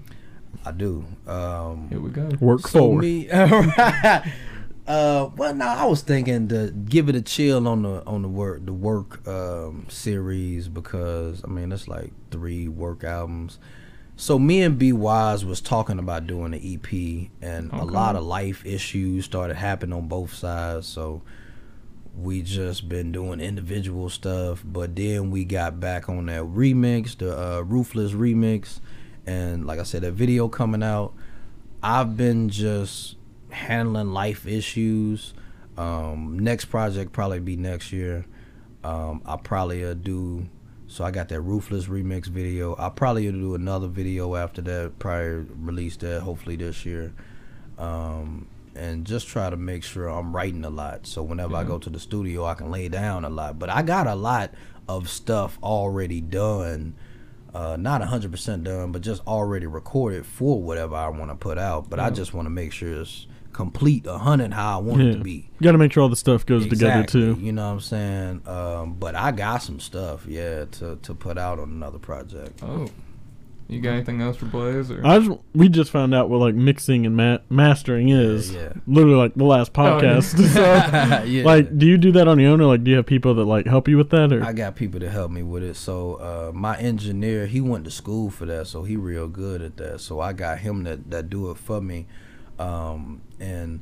I 0.65 0.71
do. 0.71 1.05
Um, 1.27 1.87
Here 1.89 1.99
we 1.99 2.09
go. 2.09 2.29
Work 2.39 2.61
So 2.67 2.79
forward. 2.79 3.01
me, 3.01 3.27
uh, 4.85 5.29
well, 5.37 5.55
no, 5.55 5.65
I 5.65 5.85
was 5.85 6.01
thinking 6.01 6.49
to 6.49 6.71
give 6.71 7.07
it 7.07 7.15
a 7.15 7.21
chill 7.21 7.67
on 7.67 7.83
the 7.83 8.05
on 8.05 8.21
the 8.21 8.27
work 8.27 8.65
the 8.65 8.73
work 8.73 9.25
um, 9.27 9.85
series 9.89 10.67
because 10.67 11.41
I 11.43 11.47
mean 11.47 11.71
it's 11.71 11.87
like 11.87 12.11
three 12.31 12.67
work 12.67 13.03
albums. 13.03 13.59
So 14.15 14.37
me 14.37 14.61
and 14.61 14.77
B 14.77 14.91
Wise 14.91 15.45
was 15.45 15.61
talking 15.61 15.99
about 15.99 16.27
doing 16.27 16.53
an 16.53 16.61
EP, 16.61 17.29
and 17.41 17.71
a 17.71 17.83
lot 17.83 18.15
of 18.15 18.23
life 18.23 18.65
issues 18.65 19.25
started 19.25 19.55
happening 19.55 19.97
on 19.97 20.07
both 20.07 20.33
sides. 20.33 20.85
So 20.85 21.23
we 22.15 22.41
just 22.41 22.87
been 22.87 23.11
doing 23.11 23.39
individual 23.39 24.09
stuff, 24.09 24.63
but 24.63 24.95
then 24.95 25.31
we 25.31 25.45
got 25.45 25.79
back 25.79 26.09
on 26.09 26.27
that 26.27 26.43
remix, 26.43 27.17
the 27.17 27.35
uh, 27.35 27.61
Ruthless 27.61 28.11
remix, 28.11 28.79
and 29.25 29.65
like 29.65 29.79
I 29.79 29.83
said, 29.83 30.03
that 30.03 30.11
video 30.11 30.47
coming 30.47 30.83
out. 30.83 31.13
I've 31.81 32.15
been 32.15 32.49
just 32.49 33.15
handling 33.53 34.11
life 34.11 34.45
issues. 34.45 35.33
Um, 35.77 36.39
next 36.39 36.65
project 36.65 37.13
probably 37.13 37.39
be 37.39 37.55
next 37.55 37.91
year. 37.91 38.25
Um, 38.83 39.21
I 39.25 39.37
probably 39.37 39.83
uh, 39.83 39.93
do. 39.93 40.47
So 40.87 41.03
I 41.03 41.11
got 41.11 41.29
that 41.29 41.41
Ruthless 41.41 41.87
remix 41.87 42.27
video. 42.27 42.75
I'll 42.75 42.91
probably 42.91 43.31
do 43.31 43.55
another 43.55 43.87
video 43.87 44.35
after 44.35 44.61
that. 44.63 44.99
Probably 44.99 45.45
release 45.57 45.97
that 45.97 46.21
hopefully 46.21 46.55
this 46.55 46.85
year. 46.85 47.13
Um, 47.77 48.47
and 48.75 49.05
just 49.05 49.27
try 49.27 49.49
to 49.49 49.57
make 49.57 49.83
sure 49.83 50.07
I'm 50.07 50.35
writing 50.35 50.65
a 50.65 50.69
lot. 50.69 51.07
So 51.07 51.23
whenever 51.23 51.55
I 51.55 51.63
go 51.63 51.77
to 51.79 51.89
the 51.89 51.99
studio, 51.99 52.45
I 52.45 52.53
can 52.55 52.69
lay 52.71 52.89
down 52.89 53.25
a 53.25 53.29
lot. 53.29 53.57
But 53.57 53.69
I 53.69 53.81
got 53.81 54.07
a 54.07 54.15
lot 54.15 54.53
of 54.87 55.09
stuff 55.09 55.57
already 55.63 56.21
done. 56.21 56.95
Uh, 57.53 57.77
not 57.79 58.01
100% 58.01 58.63
done, 58.63 58.91
but 58.91 59.01
just 59.01 59.25
already 59.27 59.67
recorded 59.67 60.25
for 60.25 60.61
whatever 60.61 60.95
I 60.95 61.09
want 61.09 61.29
to 61.29 61.35
put 61.35 61.57
out. 61.57 61.89
But 61.89 61.99
I 61.99 62.09
just 62.09 62.33
want 62.33 62.47
to 62.47 62.49
make 62.49 62.71
sure 62.71 63.01
it's 63.01 63.27
complete, 63.53 64.05
a 64.07 64.11
100 64.13 64.53
how 64.53 64.79
I 64.79 64.81
want 64.81 65.01
it 65.01 65.13
to 65.17 65.23
be. 65.23 65.49
You 65.59 65.63
got 65.63 65.71
to 65.73 65.77
make 65.77 65.91
sure 65.93 66.03
all 66.03 66.09
the 66.09 66.15
stuff 66.15 66.45
goes 66.45 66.67
together 66.67 67.03
too. 67.05 67.37
You 67.39 67.51
know 67.53 67.67
what 67.67 67.73
I'm 67.73 67.79
saying? 67.79 68.47
Um, 68.47 68.93
but 68.95 69.15
I 69.15 69.31
got 69.31 69.57
some 69.63 69.79
stuff, 69.79 70.25
yeah, 70.27 70.65
to, 70.65 70.97
to 71.01 71.13
put 71.13 71.37
out 71.37 71.59
on 71.59 71.69
another 71.69 71.99
project. 71.99 72.61
Oh, 72.63 72.87
you 73.69 73.79
got 73.79 73.91
anything 73.93 74.21
else 74.21 74.35
for 74.37 74.45
Blaze? 74.45 74.91
Or 74.91 75.01
I 75.07 75.19
just, 75.19 75.31
we 75.55 75.69
just 75.69 75.89
found 75.89 76.13
out 76.13 76.29
what 76.29 76.39
like 76.41 76.53
mixing 76.53 77.05
and 77.05 77.15
ma- 77.15 77.37
mastering 77.49 78.09
is. 78.09 78.51
yeah. 78.53 78.73
Literally 78.85 79.15
like 79.15 79.35
the 79.35 79.45
last 79.45 79.71
Oh, 79.77 79.83
yeah. 80.01 80.17
podcast. 80.17 80.37
so, 80.53 81.23
Yeah. 81.23 81.45
like, 81.45 81.75
do 81.77 81.85
you 81.87 81.97
do 81.97 82.11
that 82.11 82.27
on 82.27 82.39
your 82.39 82.51
own, 82.51 82.59
or 82.61 82.65
like, 82.67 82.83
do 82.83 82.91
you 82.91 82.97
have 82.97 83.05
people 83.05 83.33
that 83.35 83.45
like 83.45 83.65
help 83.65 83.87
you 83.87 83.97
with 83.97 84.09
that, 84.09 84.33
or? 84.33 84.43
I 84.43 84.51
got 84.51 84.75
people 84.75 84.99
to 84.99 85.09
help 85.09 85.31
me 85.31 85.43
with 85.43 85.63
it. 85.63 85.75
So 85.77 86.15
uh, 86.15 86.51
my 86.53 86.77
engineer, 86.77 87.47
he 87.47 87.61
went 87.61 87.85
to 87.85 87.91
school 87.91 88.29
for 88.29 88.45
that, 88.45 88.67
so 88.67 88.83
he 88.83 88.97
real 88.97 89.27
good 89.29 89.61
at 89.61 89.77
that. 89.77 90.01
So 90.01 90.19
I 90.19 90.33
got 90.33 90.59
him 90.59 90.83
that 90.83 91.09
that 91.11 91.29
do 91.29 91.49
it 91.49 91.57
for 91.57 91.79
me, 91.81 92.05
um, 92.59 93.21
and 93.43 93.81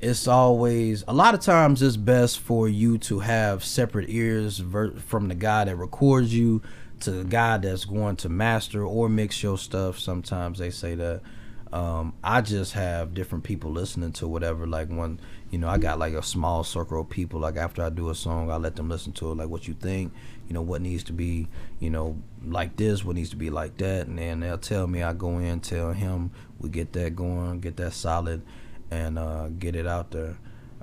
it's 0.00 0.26
always 0.28 1.04
a 1.08 1.12
lot 1.12 1.34
of 1.34 1.40
times 1.40 1.82
it's 1.82 1.96
best 1.96 2.40
for 2.40 2.68
you 2.68 2.98
to 2.98 3.20
have 3.20 3.64
separate 3.64 4.08
ears 4.08 4.58
ver- 4.58 4.92
from 4.92 5.28
the 5.28 5.34
guy 5.34 5.64
that 5.64 5.76
records 5.76 6.34
you 6.34 6.62
to 7.00 7.10
the 7.10 7.24
guy 7.24 7.56
that's 7.58 7.84
going 7.84 8.16
to 8.16 8.28
master 8.28 8.84
or 8.84 9.08
mix 9.08 9.42
your 9.42 9.56
stuff. 9.58 9.98
Sometimes 9.98 10.58
they 10.58 10.70
say 10.70 10.94
that. 10.94 11.22
Um, 11.72 12.14
I 12.24 12.40
just 12.40 12.72
have 12.72 13.14
different 13.14 13.44
people 13.44 13.70
listening 13.70 14.12
to 14.14 14.26
whatever. 14.26 14.66
Like 14.66 14.90
one, 14.90 15.20
you 15.50 15.58
know, 15.58 15.68
I 15.68 15.78
got 15.78 16.00
like 16.00 16.14
a 16.14 16.22
small 16.22 16.64
circle 16.64 17.00
of 17.02 17.08
people. 17.08 17.38
Like 17.40 17.56
after 17.56 17.82
I 17.82 17.90
do 17.90 18.10
a 18.10 18.14
song, 18.14 18.50
I 18.50 18.56
let 18.56 18.74
them 18.74 18.88
listen 18.88 19.12
to 19.14 19.30
it. 19.30 19.36
Like 19.36 19.48
what 19.48 19.68
you 19.68 19.74
think, 19.74 20.12
you 20.48 20.54
know, 20.54 20.62
what 20.62 20.82
needs 20.82 21.04
to 21.04 21.12
be, 21.12 21.46
you 21.78 21.88
know, 21.88 22.20
like 22.44 22.76
this, 22.76 23.04
what 23.04 23.14
needs 23.14 23.30
to 23.30 23.36
be 23.36 23.50
like 23.50 23.76
that, 23.76 24.08
and 24.08 24.18
then 24.18 24.40
they'll 24.40 24.58
tell 24.58 24.88
me. 24.88 25.02
I 25.04 25.12
go 25.12 25.38
in, 25.38 25.60
tell 25.60 25.92
him, 25.92 26.32
we 26.58 26.70
get 26.70 26.92
that 26.94 27.14
going, 27.14 27.60
get 27.60 27.76
that 27.76 27.92
solid, 27.92 28.42
and 28.90 29.18
uh, 29.18 29.48
get 29.48 29.76
it 29.76 29.86
out 29.86 30.10
there. 30.10 30.36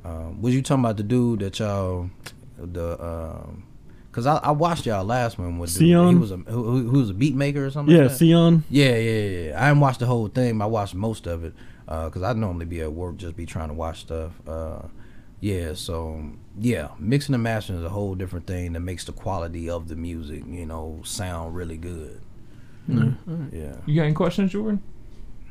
Um, 0.04 0.42
was 0.42 0.56
you 0.56 0.62
talking 0.62 0.84
about 0.84 0.98
the 0.98 1.04
dude 1.04 1.40
that 1.40 1.60
y'all, 1.60 2.10
the, 2.58 3.04
um, 3.04 3.66
cause 4.12 4.26
I, 4.26 4.38
I 4.38 4.52
watched 4.52 4.86
y'all 4.86 5.04
last 5.04 5.38
one 5.38 5.60
with 5.60 5.78
dude. 5.78 5.88
He 5.88 6.16
was 6.16 6.32
a 6.32 6.38
who, 6.38 6.64
who 6.64 6.90
who 6.90 7.00
was 7.00 7.10
a 7.10 7.14
beat 7.14 7.36
maker 7.36 7.66
or 7.66 7.72
something. 7.72 7.96
yeah, 7.96 8.04
like? 8.04 8.18
Sion. 8.18 8.64
Yeah, 8.70 8.96
yeah, 8.96 9.22
yeah. 9.50 9.64
I 9.64 9.70
didn't 9.70 9.82
watch 9.82 9.98
the 9.98 10.06
whole 10.06 10.28
thing. 10.28 10.58
but 10.58 10.66
I 10.66 10.68
watched 10.68 10.96
most 10.96 11.28
of 11.28 11.44
it 11.44 11.54
because 11.86 12.24
I'd 12.24 12.38
normally 12.38 12.66
be 12.66 12.82
at 12.82 12.92
work, 12.92 13.18
just 13.18 13.36
be 13.36 13.46
trying 13.46 13.70
to 13.70 13.74
watch 13.74 14.02
stuff. 14.02 14.34
Uh, 14.48 14.84
yeah, 15.40 15.74
so 15.74 16.24
yeah, 16.60 16.90
mixing 17.00 17.36
and 17.36 17.44
mastering 17.44 17.80
is 17.80 17.86
a 17.86 17.90
whole 17.90 18.16
different 18.16 18.48
thing 18.48 18.74
that 18.74 18.80
makes 18.80 19.06
the 19.06 19.12
quality 19.12 19.70
of 19.70 19.88
the 19.88 19.96
music, 19.96 20.44
you 20.48 20.66
know, 20.66 21.02
sound 21.04 21.56
really 21.56 21.78
good. 21.78 22.22
No. 22.88 23.14
Yeah. 23.52 23.76
you 23.86 23.96
got 23.96 24.04
any 24.04 24.14
questions, 24.14 24.52
Jordan? 24.52 24.82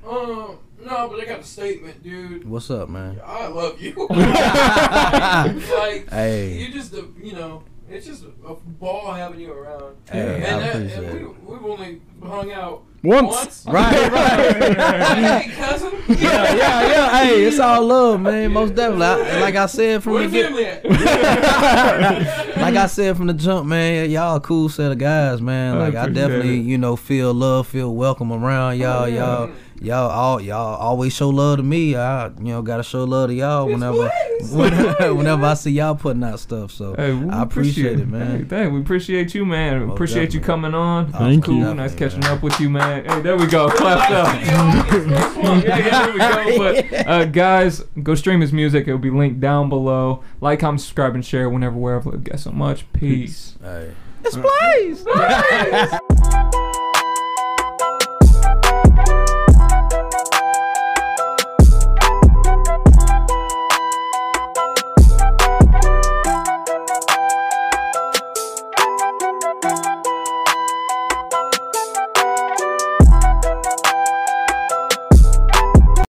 Um, 0.06 0.58
no, 0.84 1.08
but 1.08 1.20
I 1.20 1.24
got 1.24 1.40
a 1.40 1.44
statement, 1.44 2.02
dude. 2.02 2.48
What's 2.48 2.70
up, 2.70 2.88
man? 2.88 3.20
I 3.24 3.46
love 3.48 3.80
you. 3.80 4.06
like, 4.10 6.10
Hey. 6.10 6.58
you 6.58 6.72
just, 6.72 6.92
a, 6.92 7.06
you 7.22 7.32
know, 7.32 7.62
it's 7.90 8.06
just 8.06 8.24
a 8.46 8.54
ball 8.54 9.12
having 9.12 9.40
you 9.40 9.52
around. 9.52 9.96
Hey, 10.10 10.42
and 10.44 10.56
I 10.56 10.60
that, 10.60 10.74
appreciate 10.76 11.04
and 11.04 11.20
it. 11.20 11.42
we, 11.44 11.56
we've 11.56 11.64
only 11.64 12.00
hung 12.22 12.52
out 12.52 12.82
Once. 13.02 13.34
once. 13.34 13.66
Right, 13.66 14.10
right. 14.12 14.56
Hey, 15.16 15.50
cousin. 15.54 15.92
yeah, 16.08 16.54
yeah, 16.54 16.88
yeah. 16.88 17.18
Hey, 17.24 17.44
it's 17.44 17.58
all 17.60 17.84
love, 17.86 18.20
man. 18.20 18.52
Most 18.52 18.74
definitely. 18.74 19.06
I, 19.06 19.40
like 19.40 19.54
I 19.56 19.66
said 19.66 20.02
from 20.02 20.14
Where 20.14 20.28
the 20.28 20.42
the 20.42 20.50
get, 20.50 20.84
like 22.58 22.74
I 22.74 22.86
said 22.86 23.16
from 23.16 23.28
the 23.28 23.34
jump, 23.34 23.66
man, 23.68 24.10
y'all 24.10 24.36
a 24.36 24.40
cool 24.40 24.68
set 24.68 24.90
of 24.92 24.98
guys, 24.98 25.40
man. 25.40 25.78
Like 25.78 25.94
I 25.94 26.02
appreciate 26.04 26.22
definitely, 26.28 26.60
it. 26.60 26.64
you 26.66 26.78
know, 26.78 26.96
feel 26.96 27.32
love, 27.32 27.68
feel 27.68 27.94
welcome 27.94 28.32
around 28.32 28.78
y'all. 28.78 29.04
Oh, 29.04 29.06
yeah. 29.06 29.16
Y'all, 29.46 29.50
y'all 29.80 30.10
all 30.10 30.40
y'all 30.40 30.76
always 30.76 31.12
show 31.12 31.28
love 31.28 31.58
to 31.58 31.62
me. 31.62 31.96
I 31.96 32.28
you 32.28 32.44
know 32.44 32.62
gotta 32.62 32.82
show 32.82 33.04
love 33.04 33.28
to 33.28 33.34
y'all 33.34 33.66
whenever 33.66 34.10
whenever, 34.50 35.14
whenever 35.14 35.44
I 35.44 35.54
see 35.54 35.72
y'all 35.72 35.94
putting 35.94 36.24
out 36.24 36.40
stuff. 36.40 36.70
So 36.72 36.94
Hey, 36.94 37.12
we 37.12 37.30
I 37.30 37.42
appreciate 37.42 38.00
it, 38.00 38.08
man. 38.08 38.38
Hey, 38.38 38.44
dang, 38.44 38.72
we 38.72 38.80
appreciate 38.80 39.34
you, 39.34 39.44
man. 39.44 39.86
Most 39.86 39.94
appreciate 39.94 40.34
you 40.34 40.40
coming 40.40 40.74
on. 40.74 41.12
Thank 41.12 41.44
cool. 41.44 41.54
you. 41.54 41.74
Nice 41.74 41.92
Definitely, 41.92 41.98
catching 41.98 42.20
man. 42.20 42.36
up 42.36 42.42
with 42.42 42.60
you, 42.60 42.70
man. 42.70 43.04
Hey, 43.04 43.20
there 43.20 43.36
we 43.36 43.46
go. 43.46 43.68
Clapped 43.76 44.12
up. 44.12 44.34
yeah, 44.42 45.62
yeah, 45.64 46.06
there 46.06 46.44
we 46.44 46.56
go. 46.56 46.58
But 46.58 47.06
uh, 47.06 47.24
guys, 47.26 47.80
go 48.02 48.14
stream 48.14 48.40
his 48.40 48.52
music. 48.52 48.88
It'll 48.88 48.98
be 48.98 49.10
linked 49.10 49.40
down 49.40 49.68
below. 49.68 50.22
Like, 50.40 50.60
comment, 50.60 50.80
subscribe, 50.80 51.14
and 51.14 51.24
share 51.24 51.50
whenever, 51.50 51.76
wherever. 51.76 52.16
Guess 52.16 52.44
so 52.44 52.52
much. 52.52 52.90
Peace. 52.92 53.56
Hey. 53.62 53.92
It's 54.24 54.36
Blaze. 54.36 55.04